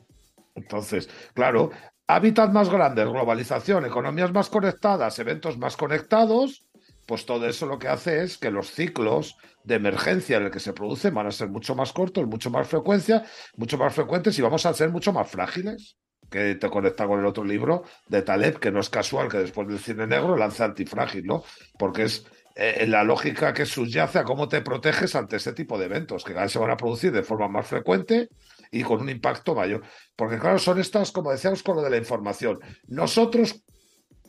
Entonces, 0.56 1.10
claro, 1.34 1.72
hábitat 2.08 2.52
más 2.52 2.70
grandes, 2.70 3.08
globalización, 3.08 3.86
economías 3.86 4.32
más 4.32 4.50
conectadas, 4.50 5.20
eventos 5.20 5.58
más 5.58 5.76
conectados, 5.76 6.63
pues 7.06 7.26
todo 7.26 7.48
eso 7.48 7.65
lo 7.65 7.80
que 7.80 7.88
hace 7.88 8.24
es 8.24 8.38
que 8.38 8.52
los 8.52 8.72
ciclos 8.72 9.38
de 9.63 9.76
emergencia 9.76 10.38
en 10.38 10.43
el 10.43 10.52
que 10.52 10.60
se 10.60 10.74
producen 10.74 11.13
van 11.13 11.28
a 11.28 11.32
ser 11.32 11.50
mucho 11.50 11.76
más 11.76 11.93
cortos, 11.93 12.28
mucho 12.28 12.50
más 12.50 12.67
frecuencia, 12.67 13.24
mucho 13.56 13.78
más 13.78 13.93
frecuentes 13.93 14.38
y 14.38 14.41
vamos 14.41 14.65
a 14.65 14.74
ser 14.74 14.89
mucho 14.89 15.13
más 15.13 15.30
frágiles. 15.30 15.98
Que 16.30 16.56
te 16.56 16.70
conecta 16.70 17.08
con 17.08 17.22
el 17.22 17.26
otro 17.26 17.46
libro 17.46 17.84
de 18.10 18.22
Taleb, 18.22 18.60
que 18.60 18.70
no 18.70 18.82
es 18.82 18.89
casual 18.89 19.30
que 19.30 19.38
después 19.38 19.65
del 19.70 19.80
cine 19.80 20.06
negro 20.06 20.36
lance 20.36 20.62
antifrágil, 20.62 21.26
¿no? 21.26 21.46
Porque 21.80 22.04
es 22.04 22.26
eh, 22.56 22.86
la 22.86 23.06
lógica 23.06 23.54
que 23.54 23.65
subyace 23.65 24.20
a 24.20 24.26
cómo 24.26 24.50
te 24.50 24.60
proteges 24.60 25.15
ante 25.15 25.38
ese 25.38 25.54
tipo 25.54 25.80
de 25.80 25.86
eventos, 25.86 26.26
que 26.26 26.34
cada 26.34 26.43
vez 26.43 26.52
se 26.52 26.60
van 26.60 26.72
a 26.72 26.76
producir 26.76 27.13
de 27.13 27.24
forma 27.24 27.48
más 27.48 27.67
frecuente 27.67 28.28
y 28.71 28.84
con 28.84 29.01
un 29.01 29.10
impacto 29.10 29.56
mayor. 29.56 29.84
Porque 30.15 30.39
claro, 30.39 30.60
son 30.60 30.80
estas, 30.80 31.12
como 31.12 31.32
decíamos, 31.32 31.63
con 31.63 31.75
lo 31.75 31.82
de 31.82 31.89
la 31.89 31.97
información. 31.97 32.60
Nosotros, 32.88 33.63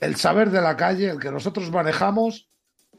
el 0.01 0.17
saber 0.17 0.51
de 0.51 0.61
la 0.61 0.77
calle, 0.77 1.11
el 1.11 1.19
que 1.19 1.31
nosotros 1.31 1.71
manejamos, 1.71 2.49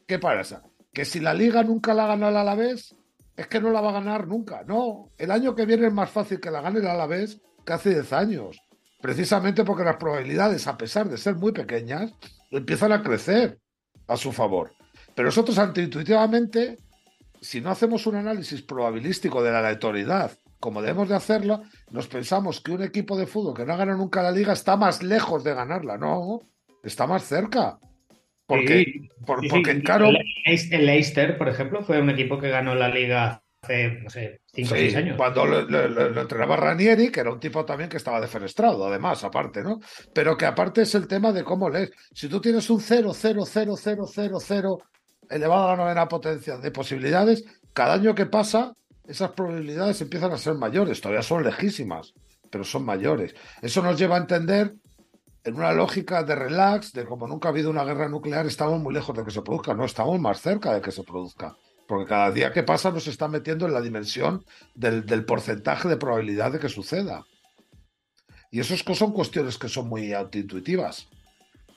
¿Qué 0.10 0.18
pasa? 0.18 0.64
Que 0.92 1.06
si 1.06 1.20
la 1.20 1.36
liga 1.36 1.62
nunca 1.62 1.94
la 1.94 2.08
gana 2.08 2.30
el 2.30 2.38
Alavés, 2.38 2.96
es 3.38 3.46
que 3.46 3.62
no 3.62 3.70
la 3.70 3.80
va 3.80 3.90
a 3.90 4.02
ganar 4.02 4.26
nunca. 4.26 4.64
No, 4.64 5.12
el 5.20 5.30
año 5.30 5.54
que 5.54 5.68
viene 5.68 5.86
es 5.86 5.94
más 5.94 6.10
fácil 6.10 6.40
que 6.40 6.50
la 6.50 6.62
gane 6.62 6.80
el 6.80 6.88
Alavés 6.88 7.40
que 7.64 7.74
hace 7.74 7.92
10 7.92 8.12
años. 8.14 8.60
Precisamente 9.00 9.64
porque 9.64 9.84
las 9.84 9.98
probabilidades, 9.98 10.66
a 10.66 10.76
pesar 10.76 11.08
de 11.08 11.20
ser 11.20 11.36
muy 11.36 11.52
pequeñas, 11.52 12.12
empiezan 12.50 12.92
a 12.92 13.04
crecer 13.04 13.60
a 14.08 14.18
su 14.18 14.32
favor. 14.32 14.72
Pero 15.14 15.28
nosotros, 15.28 15.60
intuitivamente, 15.76 16.80
si 17.40 17.62
no 17.62 17.70
hacemos 17.70 18.08
un 18.08 18.16
análisis 18.16 18.64
probabilístico 18.64 19.44
de 19.44 19.52
la 19.52 19.60
aleatoriedad, 19.60 20.32
como 20.60 20.82
debemos 20.82 21.10
de 21.10 21.16
hacerlo, 21.16 21.64
nos 21.92 22.08
pensamos 22.08 22.62
que 22.62 22.72
un 22.72 22.84
equipo 22.84 23.18
de 23.18 23.28
fútbol 23.28 23.56
que 23.56 23.66
no 23.66 23.74
ha 23.74 23.78
ganado 23.78 23.98
nunca 23.98 24.22
la 24.22 24.32
liga 24.32 24.54
está 24.54 24.76
más 24.78 25.02
lejos 25.02 25.44
de 25.44 25.54
ganarla. 25.54 25.98
No, 25.98 26.42
está 26.84 27.08
más 27.08 27.24
cerca. 27.24 27.80
Porque, 28.46 29.10
porque 29.26 29.82
claro. 29.84 30.10
El 30.46 30.86
Leicester, 30.86 31.38
por 31.38 31.50
ejemplo, 31.50 31.84
fue 31.84 32.02
un 32.02 32.10
equipo 32.10 32.40
que 32.40 32.50
ganó 32.50 32.74
la 32.74 32.90
liga 32.90 33.44
hace, 33.62 34.02
no 34.02 34.10
sé, 34.10 34.42
5 34.54 34.74
o 34.74 34.78
6 34.78 34.96
años. 34.96 35.18
Cuando 35.18 35.46
lo, 35.46 36.22
entrenaba 36.22 36.56
Ranieri, 36.56 37.12
que 37.12 37.20
era 37.20 37.32
un 37.32 37.40
tipo 37.40 37.64
también 37.64 37.90
que 37.90 37.98
estaba 37.98 38.20
defenestrado, 38.20 38.88
además, 38.88 39.24
aparte, 39.24 39.62
¿no? 39.62 39.80
Pero 40.14 40.36
que 40.36 40.46
aparte 40.46 40.82
es 40.82 40.96
el 40.96 41.08
tema 41.08 41.32
de 41.32 41.44
cómo 41.44 41.70
lees. 41.70 41.92
Si 42.12 42.28
tú 42.28 42.42
tienes 42.42 42.70
un 42.70 42.82
0, 42.82 43.12
0, 43.14 43.44
0, 43.46 43.76
0, 43.78 44.06
0, 44.12 44.38
0 44.40 44.78
elevado 45.30 45.68
a 45.68 45.72
la 45.72 45.84
novena 45.84 46.08
potencia 46.08 46.58
de 46.58 46.72
posibilidades, 46.72 47.46
cada 47.74 47.94
año 47.94 48.16
que 48.16 48.26
pasa, 48.26 48.74
esas 49.10 49.32
probabilidades 49.32 50.02
empiezan 50.02 50.32
a 50.32 50.38
ser 50.38 50.54
mayores. 50.54 51.02
Todavía 51.02 51.24
son 51.24 51.44
lejísimas, 51.44 52.14
pero 52.52 52.64
son 52.64 52.86
mayores. 52.86 53.36
Eso 53.62 53.82
nos 53.82 53.98
lleva 53.98 54.16
a 54.16 54.20
entender 54.20 54.76
en 55.44 55.56
una 55.56 55.74
lógica 55.74 56.24
de 56.24 56.36
relax, 56.36 56.94
de 56.94 57.06
como 57.06 57.28
nunca 57.28 57.50
ha 57.50 57.52
habido 57.52 57.72
una 57.72 57.84
guerra 57.84 58.08
nuclear, 58.08 58.46
estamos 58.46 58.80
muy 58.80 58.94
lejos 58.94 59.16
de 59.18 59.24
que 59.24 59.32
se 59.32 59.42
produzca, 59.42 59.74
no 59.74 59.86
estamos 59.86 60.20
más 60.20 60.42
cerca 60.42 60.74
de 60.74 60.82
que 60.82 60.92
se 60.92 61.04
produzca. 61.04 61.58
Porque 61.88 62.06
cada 62.06 62.30
día 62.30 62.54
que 62.54 62.62
pasa 62.62 62.92
nos 62.92 63.08
está 63.08 63.28
metiendo 63.28 63.66
en 63.66 63.74
la 63.74 63.82
dimensión 63.82 64.46
del, 64.76 65.26
porcentaje 65.26 65.90
de 65.90 65.98
probabilidad 65.98 66.52
de 66.52 66.60
que 66.60 66.70
suceda. 66.70 67.26
Y 68.52 68.60
eso 68.60 68.76
son 68.94 69.12
cuestiones 69.12 69.58
que 69.58 69.70
son 69.70 69.88
muy 69.88 70.14
intuitivas 70.14 71.08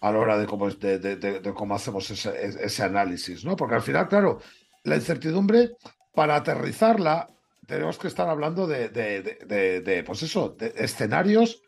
a 0.03 0.13
la 0.13 0.19
hora 0.19 0.39
de 0.39 0.47
cómo, 0.47 0.69
de, 0.69 1.53
cómo 1.55 1.75
hacemos 1.75 2.11
ese, 2.11 2.83
análisis, 2.83 3.43
¿no? 3.45 3.57
Porque 3.57 3.77
al 3.77 3.83
final, 3.83 4.09
claro, 4.09 4.41
la 4.85 4.97
incertidumbre, 4.97 5.77
para 6.15 6.37
aterrizarla, 6.37 7.29
tenemos 7.67 7.99
que 7.99 8.09
estar 8.09 8.29
hablando 8.29 8.67
de, 8.67 8.89
de 8.89 10.05
pues 10.05 10.23
escenarios 10.77 11.63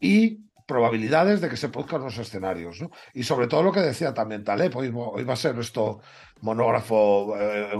y 0.00 0.42
probabilidades 0.66 1.40
de 1.40 1.48
que 1.48 1.56
se 1.56 1.68
produzcan 1.68 2.02
los 2.02 2.18
escenarios. 2.18 2.80
¿no? 2.80 2.90
Y 3.14 3.22
sobre 3.24 3.46
todo 3.46 3.62
lo 3.62 3.72
que 3.72 3.80
decía 3.80 4.14
también 4.14 4.44
Taleb, 4.44 4.74
hoy, 4.76 4.90
va 4.90 5.32
a 5.32 5.36
ser 5.36 5.58
esto 5.58 6.00
monógrafo, 6.40 7.36
eh, 7.38 7.70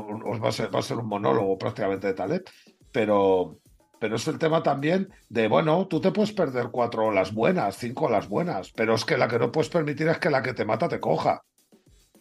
va, 0.42 0.48
a 0.48 0.52
ser, 0.52 0.74
va 0.74 0.80
a 0.80 0.82
ser 0.82 0.98
un 0.98 1.06
monólogo 1.06 1.58
prácticamente 1.58 2.08
de 2.08 2.14
Taleb, 2.14 2.44
pero, 2.92 3.58
pero 3.98 4.16
es 4.16 4.28
el 4.28 4.38
tema 4.38 4.62
también 4.62 5.08
de, 5.28 5.48
bueno, 5.48 5.86
tú 5.88 6.00
te 6.00 6.12
puedes 6.12 6.32
perder 6.32 6.68
cuatro 6.70 7.06
olas 7.06 7.32
buenas, 7.32 7.76
cinco 7.76 8.06
olas 8.06 8.28
buenas, 8.28 8.72
pero 8.72 8.94
es 8.94 9.04
que 9.04 9.16
la 9.16 9.28
que 9.28 9.38
no 9.38 9.50
puedes 9.50 9.70
permitir 9.70 10.08
es 10.08 10.18
que 10.18 10.30
la 10.30 10.42
que 10.42 10.54
te 10.54 10.64
mata 10.64 10.88
te 10.88 11.00
coja. 11.00 11.42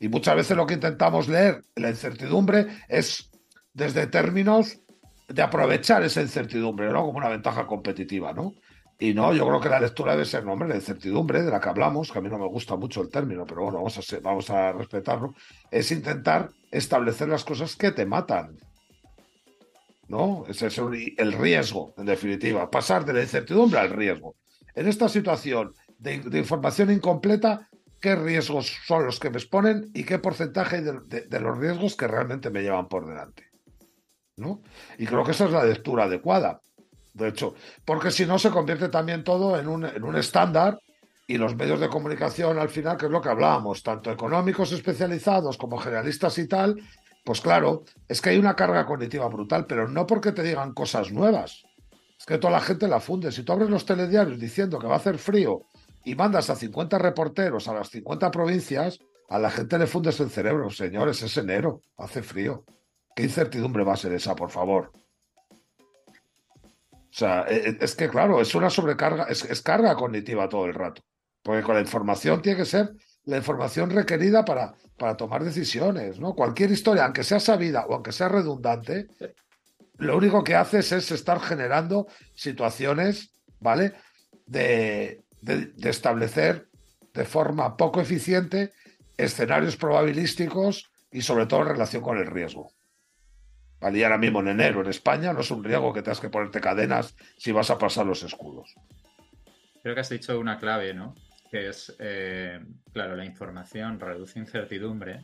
Y 0.01 0.09
muchas 0.09 0.35
veces 0.35 0.57
lo 0.57 0.65
que 0.65 0.73
intentamos 0.73 1.27
leer, 1.27 1.63
la 1.75 1.89
incertidumbre, 1.89 2.65
es 2.89 3.29
desde 3.71 4.07
términos 4.07 4.79
de 5.29 5.41
aprovechar 5.43 6.01
esa 6.01 6.23
incertidumbre, 6.23 6.91
¿no? 6.91 7.05
Como 7.05 7.19
una 7.19 7.29
ventaja 7.29 7.67
competitiva, 7.67 8.33
¿no? 8.33 8.55
Y 8.97 9.13
no, 9.13 9.31
yo 9.31 9.47
creo 9.47 9.61
que 9.61 9.69
la 9.69 9.79
lectura 9.79 10.13
debe 10.13 10.25
ser, 10.25 10.43
nombre, 10.43 10.67
la 10.67 10.75
incertidumbre 10.75 11.43
de 11.43 11.51
la 11.51 11.59
que 11.59 11.69
hablamos, 11.69 12.11
que 12.11 12.17
a 12.17 12.21
mí 12.21 12.29
no 12.29 12.39
me 12.39 12.47
gusta 12.47 12.75
mucho 12.75 13.03
el 13.03 13.09
término, 13.09 13.45
pero 13.45 13.61
bueno, 13.61 13.77
vamos 13.77 13.97
a, 13.97 14.19
vamos 14.21 14.49
a 14.49 14.71
respetarlo, 14.73 15.35
es 15.69 15.91
intentar 15.91 16.49
establecer 16.71 17.27
las 17.27 17.43
cosas 17.43 17.75
que 17.75 17.91
te 17.91 18.07
matan. 18.07 18.57
¿No? 20.07 20.45
Ese 20.47 20.65
es 20.65 20.79
el 20.79 21.31
riesgo, 21.33 21.93
en 21.97 22.07
definitiva, 22.07 22.71
pasar 22.71 23.05
de 23.05 23.13
la 23.13 23.21
incertidumbre 23.21 23.79
al 23.79 23.91
riesgo. 23.91 24.35
En 24.73 24.87
esta 24.87 25.07
situación 25.07 25.73
de, 26.01 26.15
información 26.37 26.91
incompleta, 26.91 27.69
¿qué 28.01 28.15
riesgos 28.15 28.77
son 28.85 29.05
los 29.05 29.19
que 29.19 29.29
me 29.29 29.37
exponen 29.37 29.89
y 29.93 30.03
qué 30.03 30.19
porcentaje 30.19 30.81
de, 30.81 31.21
de 31.21 31.39
los 31.39 31.57
riesgos 31.57 31.95
que 31.95 32.07
realmente 32.07 32.49
me 32.49 32.61
llevan 32.61 32.87
por 32.87 33.07
delante? 33.07 33.45
¿No? 34.35 34.61
Y 34.97 35.05
creo 35.05 35.23
que 35.23 35.31
esa 35.31 35.45
es 35.45 35.51
la 35.51 35.63
lectura 35.63 36.05
adecuada 36.05 36.61
de 37.13 37.27
hecho, 37.27 37.55
porque 37.85 38.11
si 38.11 38.25
no 38.25 38.39
se 38.39 38.51
convierte 38.51 38.89
también 38.89 39.23
todo 39.23 39.59
en 39.59 39.67
un, 39.67 39.85
en 39.85 40.03
un 40.03 40.15
estándar 40.15 40.79
y 41.27 41.37
los 41.37 41.55
medios 41.55 41.79
de 41.79 41.89
comunicación 41.89 42.57
al 42.57 42.69
final, 42.69 42.97
que 42.97 43.07
es 43.07 43.11
lo 43.11 43.21
que 43.21 43.29
hablábamos, 43.29 43.83
tanto 43.83 44.11
económicos 44.11 44.71
especializados 44.71 45.57
como 45.57 45.77
generalistas 45.77 46.37
y 46.37 46.47
tal, 46.47 46.81
pues 47.23 47.41
claro, 47.41 47.83
es 48.07 48.21
que 48.21 48.29
hay 48.29 48.37
una 48.37 48.55
carga 48.55 48.85
cognitiva 48.85 49.27
brutal, 49.27 49.65
pero 49.65 49.87
no 49.87 50.07
porque 50.07 50.31
te 50.31 50.43
digan 50.43 50.73
cosas 50.73 51.11
nuevas. 51.11 51.63
Es 52.17 52.25
que 52.25 52.37
toda 52.37 52.53
la 52.53 52.61
gente 52.61 52.87
la 52.87 52.99
funde. 52.99 53.31
Si 53.31 53.43
tú 53.43 53.51
abres 53.51 53.69
los 53.69 53.85
telediarios 53.85 54.39
diciendo 54.39 54.79
que 54.79 54.87
va 54.87 54.95
a 54.95 54.97
hacer 54.97 55.17
frío 55.17 55.63
y 56.03 56.15
mandas 56.15 56.49
a 56.49 56.55
50 56.55 56.97
reporteros 56.97 57.67
a 57.67 57.73
las 57.73 57.89
50 57.89 58.31
provincias, 58.31 58.99
a 59.29 59.39
la 59.39 59.49
gente 59.49 59.77
le 59.77 59.87
fundes 59.87 60.19
el 60.19 60.29
cerebro. 60.29 60.69
Señores, 60.69 61.21
es 61.21 61.37
enero, 61.37 61.81
hace 61.97 62.21
frío. 62.21 62.65
¿Qué 63.15 63.23
incertidumbre 63.23 63.83
va 63.83 63.93
a 63.93 63.97
ser 63.97 64.13
esa, 64.13 64.35
por 64.35 64.49
favor? 64.49 64.91
O 67.11 67.13
sea, 67.13 67.45
e, 67.47 67.69
e, 67.69 67.77
es 67.81 67.95
que 67.95 68.09
claro, 68.09 68.41
es 68.41 68.55
una 68.55 68.69
sobrecarga, 68.69 69.25
es, 69.25 69.61
carga 69.61 69.95
cognitiva 69.95 70.49
todo 70.49 70.65
el 70.65 70.73
rato. 70.73 71.01
Porque 71.43 71.63
con 71.63 71.75
la 71.75 71.81
información 71.81 72.41
tiene 72.41 72.59
que 72.59 72.65
ser 72.65 72.91
la 73.25 73.37
información 73.37 73.89
requerida 73.89 74.43
para, 74.45 74.73
para 74.97 75.17
tomar 75.17 75.43
decisiones, 75.43 76.19
¿no? 76.19 76.33
Cualquier 76.33 76.71
historia, 76.71 77.05
aunque 77.05 77.23
sea 77.23 77.39
sabida 77.39 77.85
o 77.87 77.93
aunque 77.93 78.11
sea 78.11 78.29
redundante, 78.29 79.07
lo 79.97 80.17
único 80.17 80.43
que 80.43 80.55
haces 80.55 80.91
es 80.91 81.11
estar 81.11 81.39
generando 81.39 82.07
situaciones, 82.33 83.31
¿vale? 83.59 83.93
De, 84.45 85.23
de 85.41 85.89
establecer 85.89 86.67
de 87.13 87.25
forma 87.25 87.75
poco 87.77 87.99
eficiente 88.01 88.73
escenarios 89.17 89.77
probabilísticos 89.77 90.91
y 91.11 91.21
sobre 91.21 91.45
todo 91.45 91.61
en 91.61 91.69
relación 91.69 92.01
con 92.01 92.17
el 92.17 92.27
riesgo. 92.27 92.71
Y 93.81 94.03
ahora 94.03 94.17
mismo 94.17 94.41
en 94.41 94.49
enero 94.49 94.81
en 94.81 94.89
España 94.89 95.33
no 95.33 95.41
es 95.41 95.49
un 95.49 95.63
riesgo 95.63 95.91
que 95.91 96.03
tengas 96.03 96.19
que 96.19 96.29
ponerte 96.29 96.61
cadenas 96.61 97.15
si 97.37 97.51
vas 97.51 97.71
a 97.71 97.79
pasar 97.79 98.05
los 98.05 98.21
escudos. 98.21 98.75
Creo 99.81 99.95
que 99.95 100.01
has 100.01 100.09
dicho 100.09 100.39
una 100.39 100.59
clave, 100.59 100.93
¿no? 100.93 101.15
Que 101.49 101.69
es, 101.69 101.93
eh, 101.99 102.59
claro, 102.93 103.15
la 103.15 103.25
información 103.25 103.99
reduce 103.99 104.37
incertidumbre 104.37 105.21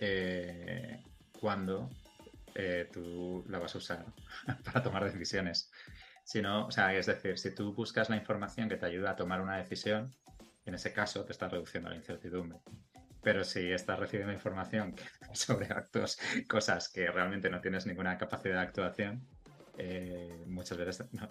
eh, 0.00 1.02
cuando 1.38 1.90
eh, 2.54 2.88
tú 2.90 3.44
la 3.48 3.58
vas 3.58 3.74
a 3.74 3.78
usar 3.78 4.06
para 4.64 4.82
tomar 4.82 5.04
decisiones. 5.04 5.70
Si 6.26 6.42
no, 6.42 6.66
o 6.66 6.72
sea, 6.72 6.92
es 6.92 7.06
decir, 7.06 7.38
si 7.38 7.52
tú 7.52 7.72
buscas 7.72 8.10
la 8.10 8.16
información 8.16 8.68
que 8.68 8.76
te 8.76 8.84
ayuda 8.84 9.12
a 9.12 9.16
tomar 9.16 9.40
una 9.40 9.58
decisión, 9.58 10.12
en 10.64 10.74
ese 10.74 10.92
caso 10.92 11.24
te 11.24 11.30
estás 11.30 11.52
reduciendo 11.52 11.88
la 11.88 11.94
incertidumbre. 11.94 12.58
Pero 13.22 13.44
si 13.44 13.70
estás 13.70 14.00
recibiendo 14.00 14.32
información 14.32 14.96
sobre 15.32 15.66
actos, 15.66 16.18
cosas 16.48 16.88
que 16.88 17.08
realmente 17.12 17.48
no 17.48 17.60
tienes 17.60 17.86
ninguna 17.86 18.18
capacidad 18.18 18.56
de 18.56 18.66
actuación, 18.66 19.24
eh, 19.78 20.44
muchas 20.46 20.78
veces 20.78 21.06
no, 21.12 21.28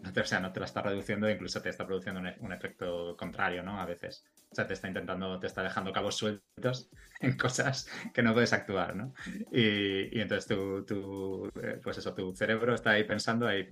te, 0.53 0.60
la 0.60 0.65
está 0.65 0.81
reduciendo, 0.81 1.29
incluso 1.29 1.62
te 1.62 1.69
está 1.69 1.86
produciendo 1.86 2.21
un, 2.39 2.53
efecto 2.53 3.15
contrario, 3.17 3.63
¿no? 3.63 3.79
A 3.79 3.86
veces. 3.86 4.23
O 4.51 4.55
sea, 4.55 4.67
te 4.67 4.73
está 4.73 4.88
intentando, 4.88 5.39
te 5.39 5.47
está 5.47 5.63
dejando 5.63 5.91
cabos 5.91 6.15
sueltos 6.15 6.89
en 7.19 7.38
cosas 7.38 7.89
que 8.13 8.21
no 8.21 8.34
puedes 8.34 8.53
actuar, 8.53 8.95
¿no? 8.95 9.13
Y, 9.51 10.19
entonces 10.19 10.47
tu, 10.47 11.51
eh, 11.62 11.79
pues 11.84 11.97
eso, 11.97 12.13
tu 12.13 12.36
cerebro 12.36 12.75
está 12.75 12.91
ahí 12.91 13.03
pensando 13.03 13.47
ahí, 13.47 13.67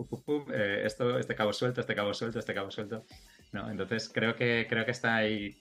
eh, 0.51 0.81
esto, 0.86 1.17
este 1.19 1.36
cabo 1.36 1.53
suelto, 1.53 1.81
este 1.81 1.95
cabo 1.95 2.13
suelto, 2.13 2.39
este 2.39 2.53
cabo 2.53 2.71
suelto, 2.71 3.05
¿no? 3.51 3.69
Entonces 3.69 4.09
creo 4.13 4.36
que, 4.36 4.65
creo 4.69 4.86
que 4.86 4.91
está 4.91 5.15
ahí 5.15 5.55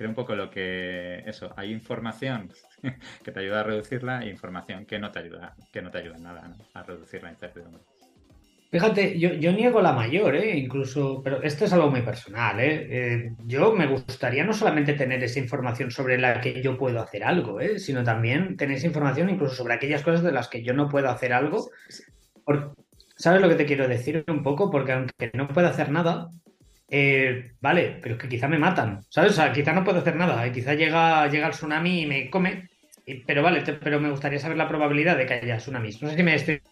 creo 0.00 0.08
un 0.08 0.14
poco 0.16 0.34
lo 0.34 0.48
que 0.48 1.22
eso, 1.26 1.52
hay 1.58 1.72
información 1.72 2.50
que 3.22 3.32
te 3.32 3.40
ayuda 3.40 3.60
a 3.60 3.64
reducirla 3.64 4.22
e 4.22 4.30
información 4.30 4.86
que 4.86 4.98
no 4.98 5.10
te 5.12 5.18
ayuda, 5.18 5.54
que 5.70 5.82
no 5.82 5.90
te 5.90 5.98
ayuda 5.98 6.16
nada 6.16 6.56
a 6.72 6.82
reducir 6.82 7.22
la 7.22 7.30
incertidumbre. 7.32 7.82
Fíjate, 8.70 9.18
yo, 9.18 9.32
yo, 9.32 9.50
niego 9.52 9.82
la 9.82 9.92
mayor, 9.92 10.36
¿eh? 10.36 10.56
incluso, 10.56 11.20
pero 11.24 11.42
esto 11.42 11.64
es 11.64 11.72
algo 11.72 11.90
muy 11.90 12.02
personal. 12.02 12.60
¿eh? 12.60 12.86
¿eh? 12.88 13.32
yo 13.44 13.72
me 13.72 13.88
gustaría 13.88 14.44
no 14.44 14.52
solamente 14.52 14.92
tener 14.92 15.24
esa 15.24 15.40
información 15.40 15.90
sobre 15.90 16.18
la 16.18 16.40
que 16.40 16.62
yo 16.62 16.78
puedo 16.78 17.00
hacer 17.00 17.24
algo, 17.24 17.60
¿eh? 17.60 17.80
sino 17.80 18.04
también 18.04 18.56
tener 18.56 18.76
esa 18.76 18.86
información 18.86 19.28
incluso 19.28 19.56
sobre 19.56 19.74
aquellas 19.74 20.02
cosas 20.02 20.22
de 20.22 20.30
las 20.30 20.46
que 20.46 20.62
yo 20.62 20.72
no 20.72 20.88
puedo 20.88 21.10
hacer 21.10 21.32
algo. 21.32 21.68
¿Sabes 23.16 23.40
lo 23.40 23.48
que 23.48 23.56
te 23.56 23.66
quiero 23.66 23.88
decir 23.88 24.24
un 24.28 24.44
poco? 24.44 24.70
Porque 24.70 24.92
aunque 24.92 25.32
no 25.34 25.48
puedo 25.48 25.66
hacer 25.66 25.90
nada, 25.90 26.28
eh, 26.88 27.54
vale, 27.60 27.98
pero 28.00 28.14
es 28.14 28.20
que 28.20 28.28
quizá 28.28 28.46
me 28.46 28.58
matan, 28.58 29.02
¿sabes? 29.08 29.32
O 29.32 29.34
sea, 29.34 29.52
quizá 29.52 29.72
no 29.72 29.82
puedo 29.82 29.98
hacer 29.98 30.14
nada, 30.14 30.50
quizá 30.52 30.74
llega, 30.74 31.26
llega 31.28 31.48
el 31.48 31.54
tsunami 31.54 32.02
y 32.02 32.06
me 32.06 32.30
come, 32.30 32.68
pero 33.26 33.42
vale, 33.42 33.62
pero 33.82 33.98
me 33.98 34.10
gustaría 34.10 34.38
saber 34.38 34.56
la 34.56 34.68
probabilidad 34.68 35.16
de 35.16 35.26
que 35.26 35.34
haya 35.34 35.56
tsunamis. 35.56 36.00
No 36.02 36.08
sé 36.08 36.16
si 36.16 36.22
me 36.22 36.36
estoy 36.36 36.62